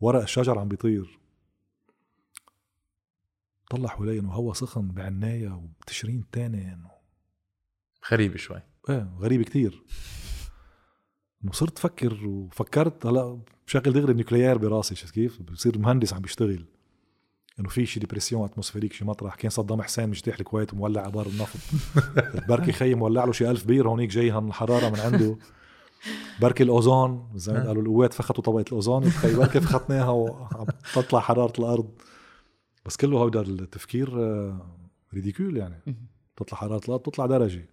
ورق 0.00 0.22
الشجر 0.22 0.58
عم 0.58 0.68
بيطير. 0.68 1.18
طلع 3.70 3.88
حوالي 3.88 4.18
إنه 4.18 4.32
هوا 4.32 4.54
سخن 4.54 4.88
بعناية 4.88 5.48
وبتشرين 5.48 6.24
تاني 6.32 6.72
إنه 6.72 6.90
غريبة 8.12 8.36
شوي. 8.36 8.62
إيه 8.88 9.14
غريب 9.18 9.42
كتير. 9.42 9.82
إنه 11.44 11.52
صرت 11.52 11.78
فكر 11.78 12.26
وفكرت 12.26 13.06
هلا 13.06 13.42
بشغل 13.66 13.92
دغري 13.92 14.10
ال 14.12 14.17
nucléaire 14.17 14.58
براسي 14.58 14.94
شفت 14.94 15.14
كيف؟ 15.14 15.42
بصير 15.42 15.78
مهندس 15.78 16.12
عم 16.12 16.20
بيشتغل. 16.20 16.64
إنه 17.60 17.68
في 17.68 17.86
شي 17.86 18.00
dépression 18.00 18.44
atmosphérique 18.44 18.92
شي 18.92 19.04
مطرح. 19.04 19.34
كان 19.34 19.50
صدام 19.50 19.82
حسين 19.82 20.08
مجتاح 20.08 20.38
الكويت 20.38 20.74
ومولع 20.74 21.02
آبار 21.02 21.26
النفط. 21.26 21.58
بركي 22.48 22.72
خي 22.72 22.94
مولع 22.94 23.24
له 23.24 23.32
شي 23.32 23.50
ألف 23.50 23.66
بير 23.66 23.88
هونيك 23.88 24.10
جاي 24.10 24.38
الحرارة 24.38 24.88
من 24.88 25.00
عنده. 25.00 25.38
بركي 26.40 26.62
الأوزون 26.62 27.28
زمان 27.34 27.66
قالوا 27.66 27.82
القوات 27.82 28.12
فختوا 28.12 28.44
طبقه 28.44 28.64
الأوزون. 28.68 29.10
خي 29.10 29.36
بركي 29.36 29.60
فختناها 29.60 30.10
وعم 30.10 30.66
تطلع 30.94 31.20
حرارة 31.20 31.52
الأرض. 31.58 31.90
بس 32.86 32.96
كله 32.96 33.18
هودا 33.18 33.40
التفكير 33.40 34.08
ridicule 35.14 35.56
يعني. 35.56 35.82
تطلع 36.36 36.58
حرارة 36.58 36.84
الأرض 36.84 37.00
تطلع 37.00 37.26
درجة. 37.26 37.68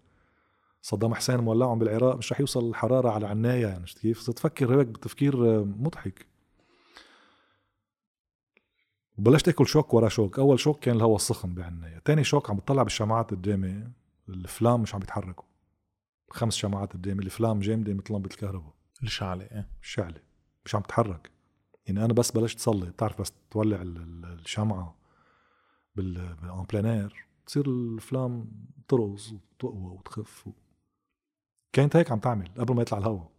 صدام 0.82 1.14
حسين 1.14 1.38
مولعهم 1.38 1.80
بالعراق 1.80 2.16
مش 2.16 2.32
رح 2.32 2.40
يوصل 2.40 2.70
الحرارة 2.70 3.10
على 3.10 3.28
عناية 3.28 3.68
يعني 3.68 3.86
كيف؟ 4.02 4.30
تفكر 4.30 4.80
هيك 4.80 4.88
بتفكير 4.88 5.64
مضحك. 5.64 6.37
وبلشت 9.18 9.48
آكل 9.48 9.68
شوك 9.68 9.94
ورا 9.94 10.10
شوك. 10.10 10.40
أول 10.40 10.60
شوك 10.60 10.80
كان 10.80 10.96
الهواء 10.96 11.16
السخن 11.16 11.54
بعناية. 11.54 12.00
تاني 12.00 12.24
شوك 12.24 12.50
عم 12.50 12.58
بطلع 12.58 12.84
بالشمعات 12.84 13.32
قدامي 13.32 13.88
الفلام 14.30 14.82
مش 14.82 14.94
عم 14.94 15.00
بيتحركوا 15.00 15.46
خمس 16.30 16.56
شمعات 16.56 16.94
قدامي 16.94 17.24
الفلام 17.24 17.60
جامدة 17.60 17.94
مثل 17.94 18.14
لمبة 18.14 18.30
الكهرباء. 18.32 18.74
الشعلة 19.04 19.44
إيه. 19.44 19.70
الشعلة 19.82 20.22
مش 20.66 20.76
عم 20.76 20.82
تتحرك 20.82 21.32
يعني 21.86 22.06
أنا 22.06 22.14
بس 22.14 22.32
بلشت 22.32 22.60
صلي. 22.60 22.86
بتعرف 22.86 23.22
بس 23.22 23.34
تولع 23.52 23.82
الشمعة 23.82 24.96
بال 25.96 26.36
بلانير 26.70 27.28
تصير 27.46 27.66
الفلام 27.66 28.52
ترقص 28.88 29.32
وتقوى 29.32 29.92
وتخف 29.92 30.48
و... 30.48 30.52
كانت 31.74 31.96
هيك 31.96 32.12
عم 32.12 32.20
تعمل 32.20 32.50
قبل 32.58 32.76
ما 32.76 32.82
يطلع 32.82 32.98
الهواء 32.98 33.32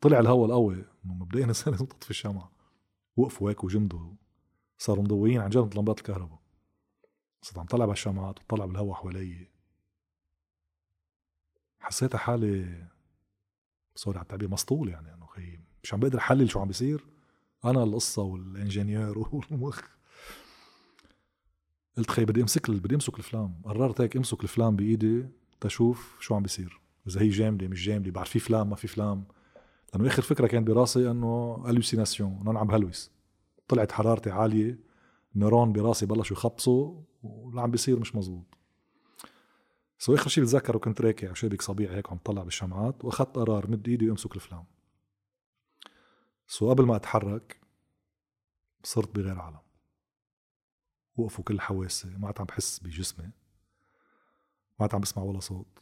طلع 0.00 0.20
الهواء 0.20 0.46
القوي. 0.46 0.84
مبدئيا 1.04 1.46
لازم 1.66 1.86
تطفي 1.86 2.10
الشمعة. 2.10 2.52
وقفوا 3.16 3.50
هيك 3.50 3.64
وجمدوا 3.64 4.10
صاروا 4.78 5.04
مضويين 5.04 5.40
عن 5.40 5.50
جد 5.50 5.74
لمبات 5.74 5.98
الكهرباء. 5.98 6.38
صرت 7.42 7.58
عم 7.58 7.66
طلع 7.66 7.84
بالشمعات 7.84 8.38
وطلع 8.40 8.64
بالهواء 8.64 8.94
حوالي. 8.94 9.48
حسيت 11.80 12.16
حالي 12.16 12.86
sorry 13.94 14.18
على 14.18 14.22
التعبير 14.22 14.50
مسطول 14.50 14.88
يعني 14.88 15.14
إنه 15.14 15.26
خي 15.26 15.58
مش 15.82 15.94
عم 15.94 16.00
بقدر 16.00 16.18
أحلل 16.18 16.50
شو 16.50 16.60
عم 16.60 16.66
بيصير. 16.66 17.04
أنا 17.64 17.82
القصة 17.82 18.22
وال 18.22 18.39
ingénieur 18.39 19.18
والمخ. 19.32 19.80
قلت 21.96 22.10
خي 22.10 22.24
بدي 22.24 22.42
أمسك 22.42 22.70
بدي 22.70 22.94
أمسك 22.94 23.18
ال 23.18 23.23
flamme. 23.23 23.62
قررت 23.64 24.00
هيك 24.00 24.16
أمسك 24.16 24.42
ال 24.42 24.47
flamme 24.47 24.76
بإيدي 24.76 25.28
تشوف 25.60 26.16
شو 26.20 26.34
عم 26.34 26.42
بيصير. 26.42 26.80
إذا 27.06 27.20
هي 27.20 27.28
جامدة 27.28 27.68
مش 27.68 27.86
جامدة 27.86 28.10
بعد 28.10 28.26
في 28.26 28.38
flamme 28.38 28.70
ما 28.70 28.76
في 28.76 28.88
flamme. 28.88 29.24
لأنه 29.94 30.08
آخر 30.08 30.22
فكرة 30.22 30.46
كانت 30.46 30.66
براسي 30.66 31.10
إنه 31.10 31.64
hallucination 31.68 32.38
إنه 32.40 32.50
أنا 32.50 32.60
عم 32.60 32.66
بهلوس. 32.66 33.17
طلعت 33.68 33.92
حرارتي 33.92 34.30
عالية 34.30 34.78
neurones 35.34 35.72
براسي 35.72 36.06
بلشوا 36.06 36.36
يخبصوا 36.36 37.02
واللي 37.22 37.60
عم 37.60 37.70
بيصير 37.70 38.00
مش 38.00 38.14
مزبوط. 38.16 38.58
so 39.98 40.14
آخر 40.14 40.28
شيء 40.28 40.44
بتذكره 40.44 40.78
كنت 40.78 41.00
راكع 41.00 41.32
شبك 41.32 41.62
صبيعي 41.62 41.96
هيك 41.96 42.10
عم 42.10 42.18
طلع 42.18 42.42
بالشمعات 42.42 43.04
وأخذت 43.04 43.36
قرار 43.36 43.70
مد 43.70 43.88
إيدي 43.88 44.08
وأمسك 44.08 44.36
ال 44.36 44.39
flamme. 44.39 44.64
so 46.46 46.70
قبل 46.70 46.86
ما 46.86 46.96
أتحرك 46.96 47.60
صرت 48.82 49.14
بغير 49.14 49.38
عالم 49.38 49.58
وقفوا 51.16 51.44
كل 51.44 51.60
حواسي 51.60 52.08
ما 52.08 52.26
عاد 52.26 52.38
عم 52.38 52.44
بحس 52.44 52.78
بجسمي 52.78 53.26
ما 53.26 53.32
عاد 54.80 54.94
عم 54.94 55.00
بسمع 55.00 55.22
ولا 55.22 55.40
صوت. 55.40 55.78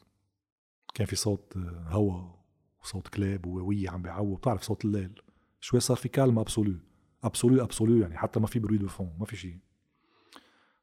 كان 0.94 1.06
في 1.06 1.16
صوت 1.16 1.56
هواء 1.86 2.44
وصوت 2.82 3.08
كلاب 3.08 3.46
وواوية 3.46 3.90
عم 3.90 4.02
بيعووا 4.02 4.36
بتعرف 4.36 4.62
صوت 4.62 4.84
الليل؟ 4.84 5.22
شوي 5.60 5.80
صار 5.80 5.96
في 5.96 6.08
calme 6.08 6.38
absolu 6.38 6.78
absolu 7.24 7.64
absolu 7.64 7.96
يعني 7.96 8.18
حتى 8.18 8.40
ما 8.40 8.46
في 8.46 8.58
bruit 8.58 8.78
de 8.78 8.86
fond 8.86 9.16
ما 9.18 9.24
في 9.24 9.36
شيء. 9.36 9.58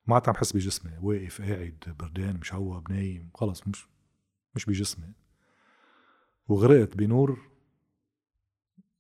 ما 0.08 0.16
عاد 0.16 0.30
عم 0.30 0.34
بحس 0.34 0.52
بجسمي. 0.54 0.98
واقف 0.98 1.42
قاعد 1.42 1.96
بردان 2.00 2.38
مشوب 2.38 2.92
نايم 2.92 3.30
خلص 3.36 3.68
مش 3.68 3.88
مش 4.56 4.66
بجسمي. 4.66 5.14
وغرقت 6.48 6.98
بنور 6.98 7.40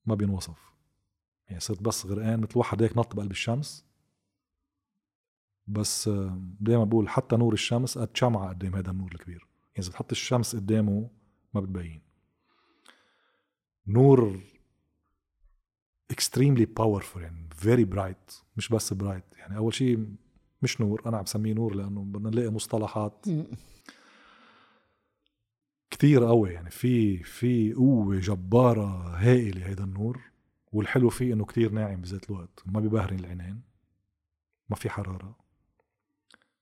ما 0.05 0.15
بينوصف 0.15 0.73
يعني 1.47 1.59
صرت 1.59 1.81
بس 1.81 2.05
غرقان 2.05 2.41
مثل 2.41 2.57
واحد 2.57 2.83
هيك 2.83 2.97
نط 2.97 3.15
بقلب 3.15 3.31
الشمس. 3.31 3.85
بس 5.67 6.09
دايما 6.59 6.83
بقول 6.83 7.09
حتى 7.09 7.35
نور 7.35 7.53
الشمس 7.53 7.97
قد 7.97 8.17
شمعة 8.17 8.49
قدام 8.49 8.75
هذا 8.75 8.91
النور 8.91 9.11
الكبير. 9.11 9.47
يعني 9.63 9.79
إذا 9.79 9.89
بتحط 9.89 10.11
الشمس 10.11 10.55
قدامه 10.55 11.09
ما 11.53 11.61
بتبين. 11.61 12.01
نور 13.87 14.41
extremely 16.11 16.65
powerful 16.79 17.17
يعني 17.17 17.49
very 17.61 17.95
bright 17.95 18.33
مش 18.57 18.69
بس 18.69 18.93
bright. 18.93 19.37
يعني 19.37 19.57
أول 19.57 19.73
شيء 19.73 20.07
مش 20.61 20.81
نور 20.81 21.01
أنا 21.05 21.17
عم 21.17 21.23
بسميه 21.23 21.53
نور 21.53 21.75
لأنه 21.75 22.03
بدنا 22.03 22.29
نلاقي 22.29 22.49
مصطلحات 22.49 23.25
كثير 25.89 26.23
قوي. 26.23 26.49
يعني 26.49 26.69
في 26.69 27.17
في 27.23 27.73
قوة 27.73 28.19
جبارة 28.19 29.17
هائلة 29.17 29.65
هيدا 29.65 29.83
النور 29.83 30.21
والحلو 30.71 31.09
فيه 31.09 31.33
إنه 31.33 31.45
كتير 31.45 31.71
ناعم 31.71 32.01
بذات 32.01 32.29
الوقت. 32.29 32.63
ما 32.65 32.79
ببهرن 32.79 33.19
العينين 33.19 33.61
ما 34.69 34.75
في 34.75 34.89
حرارة. 34.89 35.35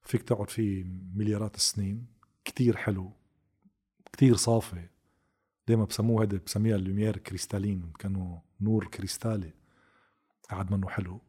فيك 0.02 0.22
تقعد 0.22 0.50
فيه 0.50 0.84
مليارات 1.14 1.56
السنين. 1.56 2.06
كتير 2.44 2.76
حلو 2.76 3.12
كتير 4.12 4.36
صافي. 4.36 4.88
دايما 5.68 5.84
بسموه 5.84 6.22
هيدا؟ 6.22 6.40
بسميها 6.46 6.76
ال 6.76 6.81
lumière 6.81 7.16
cristalline 7.16 7.92
كأنه 7.98 8.38
نور 8.62 8.86
كريستالي. 8.86 9.52
قعد 10.50 10.72
منه 10.72 10.88
حلو. 10.88 11.20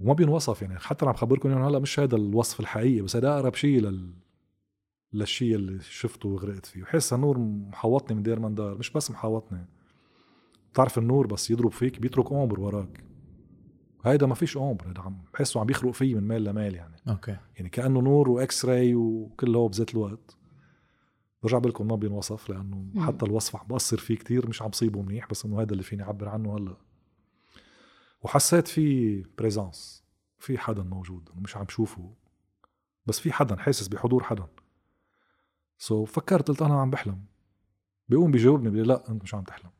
وما 0.00 0.12
بينوصف 0.12 0.62
يعني 0.62 0.78
حتى 0.78 1.06
عم 1.06 1.12
خبركم 1.12 1.48
انه 1.48 1.68
هلأ 1.68 1.78
مش 1.78 2.00
هذا 2.00 2.16
الوصف 2.16 2.60
الحقيقي 2.60 3.00
بس 3.00 3.16
هذا 3.16 3.34
أقرب 3.34 3.54
شيء 3.54 3.80
لل 3.80 4.14
للشيء 5.12 5.54
اللي 5.54 5.80
شفته 5.80 6.28
وغرقت 6.28 6.66
فيه. 6.66 6.82
وحس 6.82 7.12
النور 7.12 7.38
محوطني 7.38 8.16
من 8.16 8.22
دير 8.22 8.40
من 8.40 8.54
دار 8.54 8.78
مش 8.78 8.90
بس 8.90 9.10
محوطني. 9.10 9.66
بتعرف 10.72 10.98
النور 10.98 11.26
بس 11.26 11.50
يضرب 11.50 11.72
فيك 11.72 12.00
بيترك 12.00 12.32
ombre 12.32 12.60
وراك. 12.60 13.04
هيدا 14.04 14.26
ما 14.26 14.34
فيش 14.34 14.56
ombre 14.56 14.88
هيدا 14.88 15.00
عم 15.00 15.24
بحسه 15.34 15.60
عم 15.60 15.70
يخرق 15.70 15.90
فيي 15.90 16.14
من 16.14 16.22
ميل 16.22 16.44
لميل 16.44 16.74
يعني. 16.74 16.96
okay. 17.08 17.36
يعني 17.56 17.68
كأنه 17.68 18.00
نور 18.00 18.30
و 18.30 18.64
X-ray 18.64 18.94
وكله 18.94 19.68
بذات 19.68 19.94
الوقت. 19.94 20.37
برجع 21.42 21.58
بقول 21.58 21.86
ما 21.86 21.96
بينوصف 21.96 22.50
لأنه 22.50 22.76
مم. 22.94 23.06
حتى 23.06 23.26
الوصف 23.26 23.56
عم 23.56 23.66
بقصر 23.66 23.96
فيه 23.96 24.16
كتير 24.16 24.48
مش 24.48 24.62
عم 24.62 24.68
بصيبه 24.68 25.02
منيح 25.02 25.28
بس 25.30 25.44
إنه 25.44 25.60
هذا 25.60 25.72
اللي 25.72 25.82
فيني 25.82 26.02
أعبر 26.02 26.28
عنه 26.28 26.56
هلأ. 26.56 26.76
وحسيت 28.22 28.68
في 28.68 29.22
présence 29.38 30.04
في 30.38 30.58
حدا 30.58 30.82
موجود 30.82 31.30
مش 31.36 31.56
عم 31.56 31.68
شوفه 31.68 32.14
بس 33.06 33.20
في 33.20 33.32
حدا 33.32 33.56
حاسس 33.56 33.88
بحضور 33.88 34.22
حدا 34.22 34.46
so 35.78 36.06
so 36.06 36.08
فكرت 36.08 36.48
قلت 36.48 36.62
أنا 36.62 36.80
عم 36.80 36.90
بحلم. 36.90 37.24
بيقوم 38.08 38.30
بيجاوبني 38.30 38.70
بيقول 38.70 38.88
لي 38.88 38.94
لا 38.94 39.10
أنت 39.10 39.22
مش 39.22 39.34
عم 39.34 39.42
تحلم. 39.44 39.70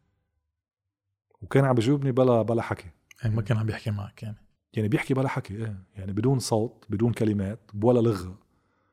وكان 1.43 1.65
عم 1.65 1.75
بيجاوبني 1.75 2.13
بلا 2.13 2.43
بلا 2.43 2.63
حكي. 2.63 2.91
يعني 3.23 3.37
ما 3.37 3.43
كان 3.43 3.57
عم 3.57 3.69
يحكي 3.69 3.91
معك 3.91 4.23
يعني؟ 4.23 4.37
يعني 4.73 4.89
بيحكي 4.89 5.15
بلا 5.15 5.29
حكي 5.29 5.57
إيه. 5.57 5.85
يعني 5.95 6.13
بدون 6.13 6.39
صوت 6.39 6.85
بدون 6.89 7.13
كلمات 7.13 7.71
ولا 7.83 8.01
لغة. 8.01 8.39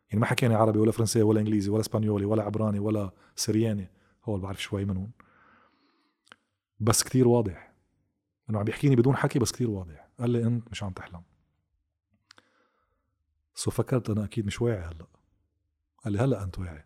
يعني 0.10 0.20
ما 0.20 0.26
حكيني 0.26 0.56
عربي 0.56 0.80
ولا 0.80 0.92
فرنسي 0.92 1.22
ولا 1.22 1.40
إنجليزي 1.40 1.70
ولا 1.70 1.82
إسبانيولي 1.82 2.26
ولا 2.26 2.44
عبراني 2.44 2.80
ولا 2.80 3.12
سرياني. 3.36 3.92
هو 4.24 4.40
بعرف 4.40 4.62
شوي 4.62 4.86
منهم. 4.86 5.12
بس 6.80 7.04
كتير 7.04 7.28
واضح. 7.28 7.74
إنه 8.50 8.60
عم 8.60 8.66
بيحكيني 8.66 8.96
بدون 8.96 9.16
حكي 9.16 9.40
بس 9.40 9.52
كتير 9.52 9.70
واضح. 9.70 10.10
قال 10.20 10.30
لي 10.30 10.44
أنت 10.44 10.72
مش 10.72 10.84
عم 10.84 10.92
تحلم. 10.94 11.24
سو 13.56 13.72
فكرت 13.72 14.10
أنا 14.10 14.26
أكيد 14.26 14.46
مش 14.46 14.62
واعي 14.62 14.80
هلأ. 14.80 15.08
قال 16.04 16.14
لي 16.14 16.20
هلأ 16.20 16.44
أنت 16.44 16.60
واعي. 16.60 16.86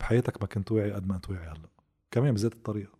بحياتك 0.00 0.42
ما 0.42 0.48
كنت 0.48 0.72
واعي 0.72 0.92
قد 0.92 1.06
ما 1.06 1.16
أنت 1.16 1.30
واعي 1.30 1.48
هلأ. 1.48 1.68
كمان 2.10 2.34
بذات 2.34 2.52
الطريقة. 2.52 2.98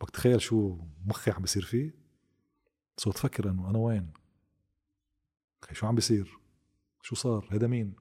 بدك 0.00 0.10
تخيل 0.10 0.40
شو 0.40 0.78
مخي 1.04 1.30
عم 1.30 1.42
بيصير 1.42 1.64
فيه. 1.64 1.94
سو 2.96 3.12
تفكر 3.12 3.50
إنه 3.50 3.70
أنا 3.70 3.78
وين؟ 3.78 4.12
شو 5.72 5.86
عم 5.86 5.94
بيصير؟ 5.94 6.38
شو 7.06 7.14
صار؟ 7.14 7.48
هذا 7.52 7.66
مين؟ 7.66 7.94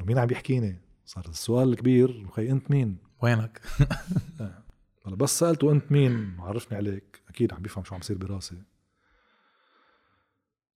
مين 0.00 0.18
عم 0.18 0.30
يحكيني؟ 0.30 0.78
صار 1.04 1.28
السؤال 1.28 1.68
الكبير 1.68 2.28
خي 2.28 2.50
أنت 2.50 2.70
مين؟ 2.70 2.98
وينك؟ 3.22 3.60
هلا 5.06 5.16
بس 5.16 5.38
سألته 5.38 5.72
أنت 5.72 5.92
مين؟ 5.92 6.36
عرفني 6.40 6.78
عليك. 6.78 7.22
أكيد 7.28 7.52
عم 7.52 7.62
بيفهم 7.62 7.84
شو 7.84 7.94
عم 7.94 8.00
يصير 8.00 8.18
براسي. 8.18 8.62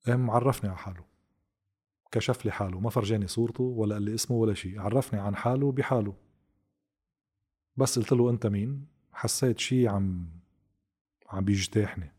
قام 0.07 0.31
عرفني 0.31 0.71
على 0.71 0.79
حاله. 0.79 1.05
كشف 2.13 2.45
لي 2.45 2.53
حاله. 2.53 2.81
ما 2.81 2.91
فرجاني 2.91 3.27
صورته 3.27 3.65
ولا 3.65 3.95
قال 3.95 4.03
لي 4.03 4.15
اسمه 4.15 4.37
ولا 4.37 4.55
شيء. 4.55 4.81
عرفني 4.81 5.21
عن 5.21 5.37
حاله 5.37 5.73
بحاله. 5.73 6.17
بس 7.77 7.99
قلت 7.99 8.13
له 8.13 8.31
أنت 8.31 8.47
مين؟ 8.47 8.87
حسيت 9.13 9.59
شيء 9.59 9.89
عم 9.89 10.29
عم 11.29 11.45
بيجتاحني. 11.45 12.13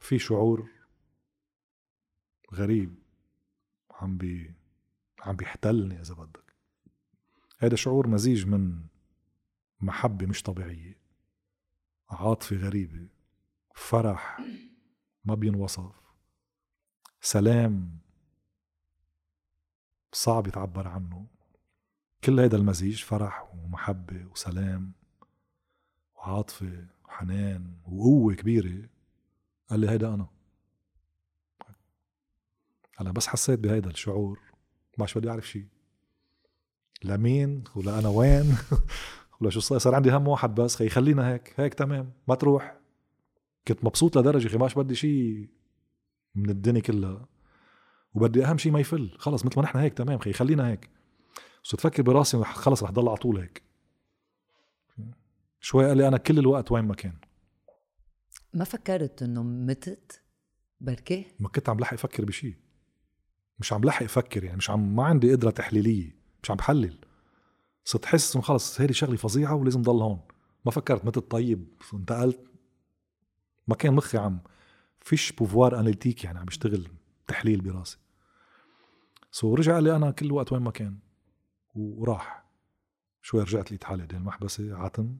في 0.00 0.18
شعور 0.18 0.68
غريب. 2.54 3.05
عم 4.00 4.16
بي 4.16 4.54
عم 5.20 5.36
بيحتلني 5.36 6.00
إذا 6.00 6.14
بدك. 6.14 6.54
هذا 7.58 7.76
شعور 7.76 8.06
مزيج 8.06 8.46
من 8.46 8.86
محبة 9.80 10.26
مش 10.26 10.42
طبيعية 10.42 10.98
عاطفة 12.10 12.56
غريبة 12.56 13.08
فرح 13.74 14.40
ما 15.24 15.34
بينوصف 15.34 15.92
سلام 17.20 17.98
صعب 20.12 20.46
يتعبر 20.46 20.88
عنه. 20.88 21.26
كل 22.24 22.40
هذا 22.40 22.56
المزيج 22.56 23.02
فرح 23.02 23.54
ومحبة 23.54 24.26
وسلام 24.26 24.92
وعاطفة 26.16 26.86
وحنان 27.04 27.76
وقوة 27.84 28.34
كبيرة. 28.34 28.88
قال 29.70 29.80
لي 29.80 29.90
هيدا 29.90 30.14
أنا. 30.14 30.35
هلا 32.96 33.10
بس 33.12 33.26
حسيت 33.26 33.58
بهيدا 33.58 33.90
الشعور 33.90 34.40
ما 34.98 35.06
شو 35.06 35.20
بدي 35.20 35.30
أعرف 35.30 35.48
شيء 35.48 35.66
لمين 37.04 37.64
ولا 37.74 37.98
أنا 37.98 38.08
وين؟ 38.08 38.56
ولا 39.40 39.50
شو 39.50 39.60
صار 39.60 39.78
صار 39.78 39.94
عندي 39.94 40.10
هم 40.10 40.28
واحد 40.28 40.54
بس 40.54 40.76
خي 40.76 40.88
خلينا 40.88 41.32
هيك 41.32 41.54
هيك 41.56 41.74
تمام 41.74 42.12
ما 42.28 42.34
تروح. 42.34 42.76
كنت 43.68 43.84
مبسوط 43.84 44.18
لدرجة 44.18 44.48
خي 44.48 44.58
ماش 44.58 44.74
بدي 44.74 44.94
شيء 44.94 45.48
من 46.34 46.50
الدنيا 46.50 46.80
كلها. 46.80 47.28
وبدي 48.14 48.44
أهم 48.44 48.58
شيء 48.58 48.72
ما 48.72 48.80
يفل 48.80 49.16
خلص 49.18 49.46
مثل 49.46 49.56
ما 49.56 49.62
نحن 49.62 49.78
هيك 49.78 49.94
تمام 49.94 50.18
خي 50.18 50.32
خلينا 50.32 50.68
هيك. 50.68 50.90
بس 51.64 51.70
تفكر 51.70 52.02
براسي 52.02 52.44
خلص 52.44 52.82
رح 52.82 52.90
ضل 52.90 53.08
على 53.08 53.16
طول 53.16 53.38
هيك. 53.38 53.62
شوي 55.60 55.86
قال 55.86 55.96
لي 55.96 56.08
أنا 56.08 56.16
كل 56.16 56.38
الوقت 56.38 56.72
وين 56.72 56.84
ما 56.84 56.94
كان. 56.94 57.14
ما 58.54 58.64
فكرت 58.64 59.22
إنه 59.22 59.42
متت؟ 59.42 60.22
بركي 60.80 61.26
ما 61.40 61.48
كنت 61.48 61.68
عم 61.68 61.80
لحق 61.80 61.94
أفكر 61.94 62.24
بشيء 62.24 62.56
مش 63.58 63.72
عم 63.72 63.84
لحق 63.84 64.02
أفكر 64.02 64.44
يعني 64.44 64.56
مش 64.56 64.70
عم 64.70 64.96
ما 64.96 65.04
عندي 65.04 65.32
قدرة 65.32 65.50
تحليلية 65.50 66.16
مش 66.42 66.50
عم 66.50 66.56
بحلم. 66.56 66.98
صرت 67.84 68.04
أحس 68.04 68.34
إنه 68.36 68.44
خلص 68.44 68.80
هذه 68.80 68.92
شغلة 68.92 69.16
فظيعة 69.16 69.54
ولازم 69.54 69.82
ضل 69.82 70.02
هون. 70.02 70.20
ما 70.64 70.72
فكرت 70.72 71.04
متى 71.04 71.20
طيب 71.20 71.68
انتقلت. 71.94 72.50
ما 73.68 73.74
كان 73.74 73.94
مخي 73.94 74.18
عم 74.18 74.40
فيش 75.00 75.32
pouvoir 75.32 75.80
analytique 75.80 76.24
يعني 76.24 76.38
عم 76.38 76.44
بيشتغل 76.44 76.88
تحليل 77.26 77.60
براسي. 77.60 77.98
so 79.30 79.54
رجع 79.54 79.78
لي 79.78 79.96
أنا 79.96 80.10
كل 80.10 80.32
وقت 80.32 80.52
وين 80.52 80.62
ما 80.62 80.70
كان. 80.70 80.98
وراح. 81.74 82.44
شوي 83.22 83.42
رجعت 83.42 83.66
لقيت 83.66 83.84
حالي 83.84 84.02
قدام 84.02 84.20
المحبسة 84.20 84.76
عتم. 84.76 85.16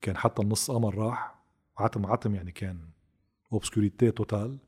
كان 0.00 0.16
حتى 0.16 0.42
النص 0.42 0.70
قمر 0.70 0.94
راح. 0.94 1.44
عتم 1.78 2.06
عتم 2.06 2.34
يعني 2.34 2.52
كان 2.52 2.88
obscurité 3.52 4.10
totale 4.10 4.58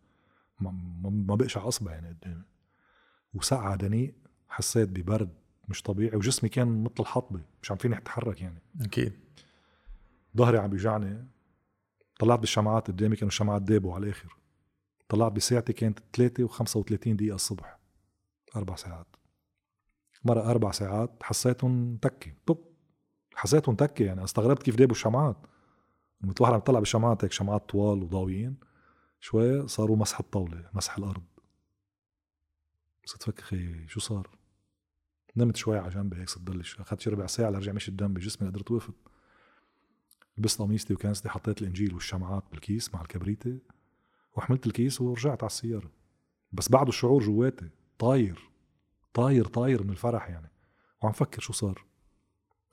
ما, 0.60 0.70
ما 0.70 1.10
ما 1.10 1.34
بقشع 1.34 1.56
إصبع 1.56 1.92
يعني 1.92 2.08
قدامي. 2.08 2.42
وسقعة 3.36 3.76
دنيء 3.76 4.14
حسيت 4.48 4.88
ببرد 4.88 5.34
مش 5.68 5.82
طبيعي 5.82 6.16
وجسمي 6.16 6.48
كان 6.50 6.84
مثل 6.84 6.94
الحطبة 7.00 7.40
مش 7.62 7.70
عم 7.70 7.76
فيني 7.76 7.98
أتحرك 7.98 8.42
يعني. 8.42 8.62
أكيد. 8.80 9.12
ظهري 10.36 10.58
عم 10.58 10.70
بيوجعني. 10.70 11.28
طلعت 12.18 12.38
بالشمعات 12.38 12.88
قدامي 12.88 13.16
كانوا 13.16 13.28
الشمعات 13.28 13.62
دابوا 13.62 13.94
على 13.94 14.04
الآخر. 14.04 14.36
طلعت 15.08 15.32
بساعتي 15.32 15.72
كانت 15.72 15.98
3 16.12 16.48
و35 16.48 17.08
دقيقة 17.08 17.34
الصبح 17.34 17.78
أربع 18.56 18.76
ساعات. 18.76 19.06
مرة 20.24 20.50
أربع 20.50 20.70
ساعات 20.70 21.22
حسيتهم 21.22 21.96
تكة 21.96 22.32
طب 22.46 22.58
حسيتهم 23.34 23.74
تكة 23.74 24.04
يعني 24.04 24.24
استغربت 24.24 24.62
كيف 24.62 24.76
دابوا 24.76 24.94
الشمعات. 24.94 25.36
مثل 26.20 26.42
واحد 26.42 26.52
عم 26.52 26.58
يطلع 26.58 26.78
بالشمعات 26.78 27.24
هيك 27.24 27.32
شمعات 27.32 27.68
طوال 27.68 28.02
وضاويين 28.02 28.56
شوي 29.20 29.68
صاروا 29.68 29.96
مسح 29.96 30.18
الطاولة 30.18 30.70
مسح 30.74 30.98
الأرض. 30.98 31.22
صرت 33.06 33.22
فكر 33.22 33.42
خي 33.42 33.88
شو 33.88 34.00
صار؟ 34.00 34.30
نمت 35.36 35.56
شوي 35.56 35.78
على 35.78 35.90
جنبي 35.90 36.16
هيك 36.16 36.28
صرت 36.28 36.80
أخذت 36.80 37.00
شي 37.00 37.10
ربع 37.10 37.26
ساعة 37.26 37.50
لرجع 37.50 37.72
مشي 37.72 37.90
الدم 37.90 38.14
بجسمي 38.14 38.48
قدرت 38.48 38.70
وقفت 38.70 38.94
لبست 40.38 40.58
قميصتي 40.58 40.94
وكنستي 40.94 41.28
حطيت 41.28 41.62
الإنجيل 41.62 41.94
والشمعات 41.94 42.44
بالكيس 42.50 42.94
مع 42.94 43.00
الكبريتة 43.00 43.58
وحملت 44.36 44.66
الكيس 44.66 45.00
ورجعت 45.00 45.42
على 45.42 45.50
السيارة. 45.50 45.90
بس 46.52 46.68
بعده 46.68 46.88
الشعور 46.88 47.22
جواتي 47.22 47.70
طاير 47.98 48.50
طاير 49.14 49.44
طاير 49.44 49.82
من 49.82 49.90
الفرح 49.90 50.28
يعني. 50.28 50.50
وعم 51.02 51.12
فكر 51.12 51.40
شو 51.40 51.52
صار. 51.52 51.84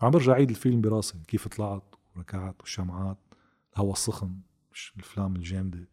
عم 0.01 0.11
برجع 0.11 0.33
عيد 0.33 0.49
الفيلم 0.49 0.81
براسي 0.81 1.23
كيف 1.27 1.47
طلعت 1.47 1.95
وركعت 2.15 2.55
والشمعات 2.59 3.17
الهواء 3.73 3.93
السخن 3.93 4.39
الافلام 4.95 5.35
الجامدة 5.35 5.87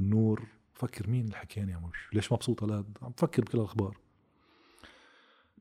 النور 0.00 0.48
فكر 0.74 1.10
مين 1.10 1.24
اللي 1.24 1.36
حكياني 1.36 1.72
يا 1.72 1.78
مش 1.78 2.08
ليش 2.12 2.32
مبسوط 2.32 2.62
هالقد 2.62 2.98
عم 3.02 3.10
بفكر 3.10 3.42
بكل 3.42 3.58
الأخبار. 3.58 3.98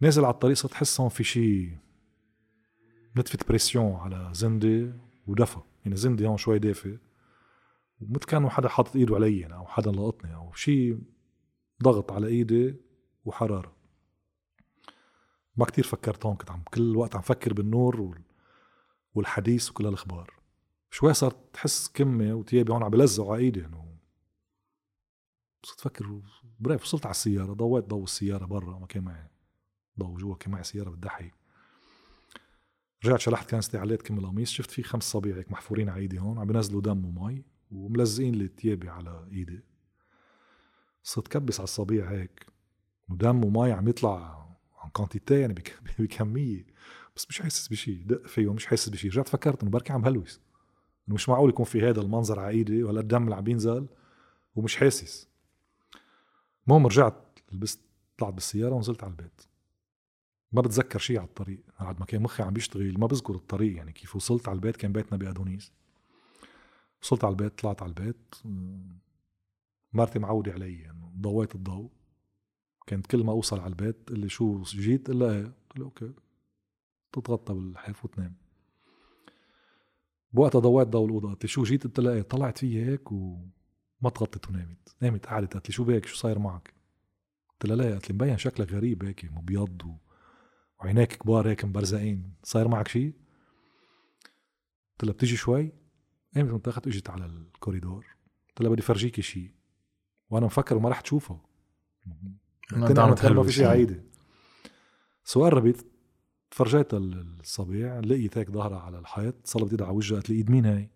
نازل 0.01 0.25
على 0.25 0.33
الطريق 0.33 0.55
صرت 0.55 0.71
أحس 0.71 0.99
هون 0.99 1.09
في 1.09 1.23
شيء 1.23 1.77
نتفة 3.17 3.39
بريسيون 3.47 3.95
على 3.95 4.29
زندي 4.33 4.91
ودفى. 5.27 5.59
يعني 5.85 5.95
زندي 5.95 6.27
هون 6.27 6.37
شوي 6.37 6.59
دافي 6.59 6.97
ومثل 8.01 8.25
كانوا 8.25 8.49
حدا 8.49 8.69
حاطط 8.69 8.95
إيده 8.95 9.15
علي 9.15 9.39
يعني 9.39 9.53
أو 9.55 9.65
حدا 9.65 9.91
لقطني 9.91 10.35
أو 10.35 10.53
شيء 10.53 10.99
ضغط 11.83 12.11
على 12.11 12.27
إيدي 12.27 12.75
وحرارة. 13.25 13.75
ما 15.55 15.65
كتير 15.65 15.83
فكرت 15.83 16.25
هون 16.25 16.35
كنت 16.35 16.51
عم 16.51 16.63
كل 16.73 16.81
الوقت 16.81 17.15
عم 17.15 17.21
فكر 17.21 17.53
بالنور 17.53 18.01
وال... 18.01 18.21
والحديث 19.15 19.69
وكل 19.69 19.85
هالاخبار 19.85 20.33
شوي 20.91 21.13
صرت 21.13 21.37
تحس 21.53 21.87
كمه 21.87 22.33
وتيابي 22.33 22.71
هون 22.71 22.83
عم 22.83 22.89
بلزقوا 22.89 23.33
على 23.33 23.43
إيدي 23.43 23.65
إنه 23.65 23.92
صرت 25.63 25.79
فكر 25.79 26.21
بريف 26.59 26.81
وصلت 26.83 27.05
على 27.05 27.11
السيارة 27.11 27.53
ضويت 27.53 27.85
ضو 27.85 28.03
السيارة 28.03 28.45
برا 28.45 28.79
ما 28.79 28.85
كان 28.87 29.03
معي 29.03 29.27
ضو 29.99 30.13
جوا 30.17 30.35
كان 30.35 30.51
معي 30.51 30.63
سيارة 30.63 30.89
بتضحي 30.89 31.31
رجعت 33.05 33.19
شلحت 33.19 33.49
كنستي 33.51 33.77
عليت 33.77 34.01
كم 34.01 34.19
القميص 34.19 34.51
شفت 34.51 34.71
في 34.71 34.83
خمس 34.83 35.03
صبيع 35.03 35.35
هيك 35.37 35.51
محفورين 35.51 35.89
على 35.89 36.01
إيدي 36.01 36.19
هون 36.19 36.39
عم 36.39 36.47
بينزلوا 36.47 36.81
دم 36.81 37.05
ومي 37.05 37.43
وملزقين 37.71 38.35
لي 38.35 38.47
تيابي 38.47 38.89
على 38.89 39.27
إيدي. 39.31 39.59
صرت 41.03 41.27
كبس 41.27 41.59
على 41.59 41.63
الصبيع 41.63 42.11
هيك 42.11 42.45
ودم 43.09 43.45
ومي 43.45 43.71
عم 43.71 43.87
يطلع 43.87 44.47
عن 44.79 44.89
كونتيتي 44.89 45.39
يعني 45.39 45.53
بك- 45.53 45.79
بكمية. 45.99 46.65
بس 47.15 47.25
مش 47.29 47.41
حاسس 47.41 47.67
بشيء 47.67 48.03
دق 48.05 48.27
فيه 48.27 48.53
مش 48.53 48.65
حاسس 48.65 48.89
بشيء 48.89 49.11
رجعت 49.11 49.27
فكرت 49.27 49.61
إنه 49.61 49.71
بركي 49.71 49.93
عم 49.93 50.01
بهلوس 50.01 50.41
إنه 51.07 51.15
مش 51.15 51.29
معقول 51.29 51.49
يكون 51.49 51.65
في 51.65 51.81
هذا 51.89 52.01
المنظر 52.01 52.39
على 52.39 52.49
إيدي 52.49 52.83
ولا 52.83 52.99
الدم 52.99 53.23
اللي 53.23 53.35
عم 53.35 53.43
بينزل 53.43 53.87
ومش 54.55 54.75
حاسس. 54.75 55.32
المهم 56.67 56.87
رجعت 56.87 57.39
لبست 57.51 57.79
طلعت 58.17 58.33
بالسيارة 58.33 58.75
ونزلت 58.75 59.03
على 59.03 59.11
البيت. 59.11 59.41
ما 60.51 60.61
بتذكر 60.61 60.99
شيء 60.99 61.17
على 61.17 61.27
الطريق. 61.27 61.59
بعد 61.79 61.99
ما 61.99 62.05
كان 62.05 62.21
مخي 62.21 62.43
عم 62.43 62.53
بيشتغل 62.53 62.99
ما 62.99 63.07
بذكر 63.07 63.35
الطريق. 63.35 63.75
يعني 63.75 63.91
كيف 63.91 64.15
وصلت 64.15 64.47
على 64.47 64.55
البيت 64.55 64.77
كان 64.77 64.91
بيتنا 64.91 65.17
بأدونيس. 65.17 65.71
وصلت 67.01 67.23
على 67.23 67.31
البيت 67.31 67.59
طلعت 67.59 67.81
على 67.81 67.89
البيت. 67.89 68.35
مرتي 69.93 70.19
معودة 70.19 70.53
علي 70.53 70.79
يعني 70.79 71.11
ضويت 71.17 71.55
الضوء. 71.55 71.89
كانت 72.87 73.07
كل 73.07 73.23
ما 73.23 73.31
أوصل 73.31 73.59
على 73.59 73.69
البيت 73.69 74.07
تقول 74.07 74.19
لي 74.19 74.29
شو 74.29 74.61
جيت؟ 74.61 75.09
لها 75.09 75.31
إيه؟ 75.31 75.43
قلت 75.43 75.77
لها 75.77 75.85
okay. 75.85 76.11
تتغطى 77.11 77.53
بالحاف 77.53 78.05
وتنام. 78.05 78.35
بوقتها 80.33 80.59
ضويت 80.59 80.87
ضوء 80.87 81.05
الأوضة. 81.05 81.29
قلت 81.29 81.45
شو 81.45 81.63
جيت؟ 81.63 81.83
قلت 81.83 81.99
لها 81.99 82.13
إيه؟ 82.13 82.21
طلعت 82.21 82.57
فيي 82.57 82.85
هيك 82.85 83.11
وما 84.03 84.09
تغطت 84.09 84.49
ونامت 84.49 84.95
نامت 85.01 85.25
قعدت 85.25 85.53
قالت 85.53 85.69
لي 85.69 85.73
شو 85.73 85.83
بك 85.83 86.05
شو 86.05 86.15
صاير 86.15 86.39
معك؟ 86.39 86.73
قلت 87.49 87.65
لها 87.65 87.75
لا 87.75 87.83
قالت 87.83 88.09
لي 88.09 88.15
مبين 88.15 88.37
شكلك 88.37 88.71
غريب 88.71 89.05
هيك 89.05 89.25
مبيض 89.31 89.85
و... 89.85 89.95
وعينيك 90.79 91.13
كبار 91.13 91.49
هيك 91.49 91.65
مبرزقين. 91.65 92.33
صاير 92.43 92.67
معك 92.67 92.87
شيء؟ 92.87 93.13
قلت 94.91 95.03
لها 95.03 95.13
بتيجي 95.13 95.35
شوي؟ 95.35 95.71
قامت 96.35 96.65
تحت 96.65 96.87
إجت 96.87 97.09
على 97.09 97.25
الكوريدور. 97.25 98.05
قلت 98.47 98.61
لها 98.61 98.69
بدي 98.69 98.81
فرجيكي 98.81 99.21
شيء 99.21 99.51
وأنا 100.29 100.45
مفكر 100.45 100.79
ما 100.79 100.89
رح 100.89 101.01
تشوفه. 101.01 101.41
ما 103.33 103.43
في 103.43 103.51
شيء 103.51 103.65
عيدة. 103.65 104.03
سو 105.23 105.43
قربت 105.43 105.85
فرجيتها 106.51 106.97
الصبيع 106.97 107.99
لقيت 107.99 108.37
هيك 108.37 108.51
ظهرها 108.51 108.79
على 108.79 108.99
الحيط 108.99 109.35
صلبت 109.47 109.71
ايدها 109.71 109.87
على 109.87 109.95
وجهها 109.95 110.15
قالت 110.15 110.29
لي 110.29 110.35
إيد 110.35 110.51
مين 110.51 110.65
هاي؟ 110.65 110.89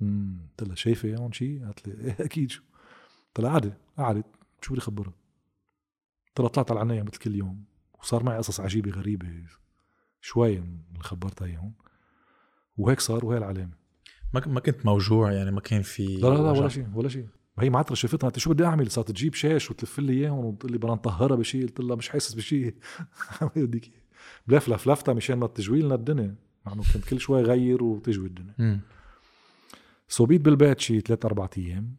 قلت 0.00 0.62
لها 0.68 0.74
شايفة 0.74 1.16
هون 1.16 1.32
شيء؟ 1.32 1.64
قالت 1.64 1.88
لي 1.88 1.94
إيه 2.04 2.16
أكيد 2.20 2.50
شو. 2.50 2.62
قلت 3.26 3.40
لها 3.40 3.50
قعدت 3.52 3.78
قعدت. 3.98 4.26
شو 4.62 4.72
بدي 4.72 4.80
خبرها؟ 4.80 5.12
قلت 6.28 6.40
لها 6.40 6.48
طلعت 6.48 6.70
على 6.70 6.78
العناية 6.78 7.02
مثل 7.02 7.18
كل 7.18 7.34
يوم. 7.34 7.64
وصار 8.00 8.22
معي 8.24 8.38
قصص 8.38 8.60
عجيبة 8.60 8.90
غريبة. 8.90 9.26
شوي 10.20 10.60
من 10.60 10.78
اللي 10.92 11.02
خبرتها 11.02 11.46
اياهم 11.46 11.72
وهيك 12.76 13.00
صار 13.00 13.24
وهي 13.24 13.38
العلامة. 13.38 13.72
ما 14.34 14.46
ما 14.46 14.60
كنت 14.60 14.86
موجوع 14.86 15.32
يعني 15.32 15.50
ما 15.50 15.60
كان 15.60 15.82
في 15.82 16.06
لا 16.06 16.28
لا 16.28 16.34
لا 16.34 16.50
ولا 16.50 16.68
شيء 16.68 16.86
ولا 16.94 17.08
شيء. 17.08 17.26
هي 17.58 17.70
معترة 17.70 17.94
شافتها. 17.94 18.28
أنت 18.28 18.38
شو 18.38 18.50
بدي 18.50 18.64
أعمل؟ 18.64 18.90
صارت 18.90 19.10
تجيب 19.10 19.34
شاش 19.34 19.70
وتلف 19.70 19.98
لي 19.98 20.12
إياهم 20.12 20.44
وتقول 20.44 20.72
لي 20.72 20.78
بدنا 20.78 20.92
نطهرها 20.92 21.36
بشيء 21.36 21.62
قلت 21.62 21.80
لها 21.80 21.96
مش 21.96 22.08
حاسس 22.08 22.34
بشيء 22.34 22.74
بدك 23.56 23.90
بلفلف 24.46 24.88
لفتها 24.88 25.14
مشان 25.14 25.38
ما 25.38 25.46
تجوي 25.46 25.82
لنا 25.82 25.94
الدنيا. 25.94 26.34
مع 26.66 26.72
إنه 26.72 26.82
كنت 26.94 27.04
كل 27.04 27.20
شوي 27.20 27.42
غير 27.42 27.82
وتجوي 27.84 28.26
الدنيا. 28.26 28.80
صوبيت 30.08 30.40
بالبيت 30.40 30.80
شي 30.80 31.00
ثلاث 31.00 31.24
أربع 31.24 31.48
أيام 31.58 31.96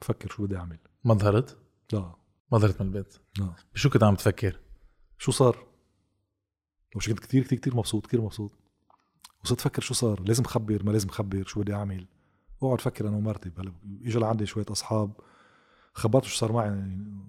بفكر 0.00 0.30
شو 0.30 0.46
بدي 0.46 0.56
أعمل. 0.56 0.78
ما 1.04 1.14
ظهرت؟ 1.14 1.58
لا. 1.92 2.14
ما 2.52 2.58
ظهرت 2.58 2.80
من 2.80 2.86
البيت؟ 2.86 3.14
لا. 3.38 3.54
بشو 3.74 3.90
كنت 3.90 4.02
عم 4.02 4.14
تفكر؟ 4.14 4.60
شو 5.18 5.32
صار؟ 5.32 5.66
وش 6.96 7.08
كنت 7.08 7.20
كثير 7.20 7.44
كثير 7.44 7.58
كثير 7.58 7.76
مبسوط 7.76 8.06
كثير 8.06 8.20
مبسوط. 8.20 8.52
وصرت 9.44 9.60
أفكر 9.60 9.82
شو 9.82 9.94
صار. 9.94 10.20
لازم 10.20 10.44
خبر 10.44 10.82
ما 10.84 10.90
لازم 10.90 11.08
خبر 11.08 11.44
شو 11.46 11.60
بدي 11.60 11.74
أعمل. 11.74 12.06
أقعد 12.62 12.80
فكر 12.80 13.08
أنا 13.08 13.16
ومرتي. 13.16 13.52
اجى 14.04 14.18
لعندي 14.18 14.46
شوية 14.46 14.66
أصحاب 14.70 15.12
خبرته 15.92 16.28
شو 16.28 16.36
صار 16.36 16.52
معي. 16.52 16.66
يعني 16.66 17.20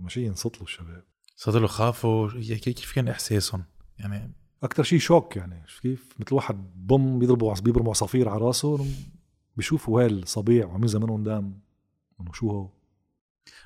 ماشي 0.00 0.28
انصت 0.28 0.56
له 0.56 0.62
الشباب. 0.62 1.04
صار 1.36 1.58
له 1.58 1.66
خافوا 1.66 2.28
كيف 2.40 2.92
كان 2.94 3.08
إحساسهم؟ 3.08 3.64
يعني 3.98 4.32
أكثر 4.62 4.82
شيء 4.82 4.98
شوك 4.98 5.36
يعني. 5.36 5.66
كيف؟ 5.82 6.14
مثل 6.20 6.34
واحد 6.34 6.86
بوم 6.86 7.18
بيضربوا 7.18 7.54
بيضربوا 7.54 7.90
عصافير 7.90 8.28
على 8.28 8.40
راسه. 8.40 8.86
بيشوفوا 9.56 10.00
هاي 10.00 10.06
الصبيع 10.06 10.66
وعم 10.66 10.80
ينزل 10.80 11.00
منهم 11.00 11.24
دم 11.24 11.52
إنه 12.20 12.32
شو 12.32 12.50
هو؟ 12.50 12.68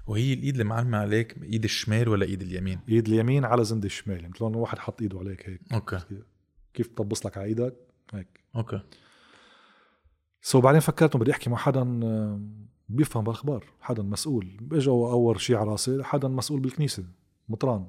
وهي 0.07 0.33
الإيد 0.33 0.55
اللي 0.55 0.65
معلمة 0.65 0.99
عليك 0.99 1.43
إيد 1.43 1.65
الشمال 1.65 2.09
ولا 2.09 2.27
إيد 2.27 2.43
اليمين؟ 2.43 2.81
إيد 2.89 3.09
اليمين 3.09 3.45
على 3.45 3.65
زند 3.65 3.85
الشمال 3.85 4.17
يعني 4.17 4.29
مثل 4.29 4.45
واحد 4.45 4.79
حط 4.79 5.03
إيده 5.03 5.19
عليك 5.19 5.49
هيك. 5.49 5.61
okay. 5.73 6.01
كيف 6.75 6.89
طبص 6.89 7.27
لك 7.27 7.39
على 7.39 7.47
إيدك؟ 7.47 7.77
هيك. 8.13 8.41
okay. 8.57 8.81
so 10.43 10.61
بعدين 10.61 10.81
فكرت 10.81 11.17
بدي 11.17 11.31
أحكي 11.31 11.51
مع 11.51 11.57
حدا 11.57 12.01
بيفهم 12.89 13.25
بالأخبار. 13.25 13.65
حدا 13.81 14.03
مسؤول. 14.03 14.69
اجى 14.73 14.91
اول 14.91 15.41
شيء 15.41 15.57
على 15.57 15.71
راسي 15.71 16.03
حدا 16.03 16.29
مسؤول 16.29 16.61
بالكنيسة 16.61 17.05
مطران. 17.49 17.87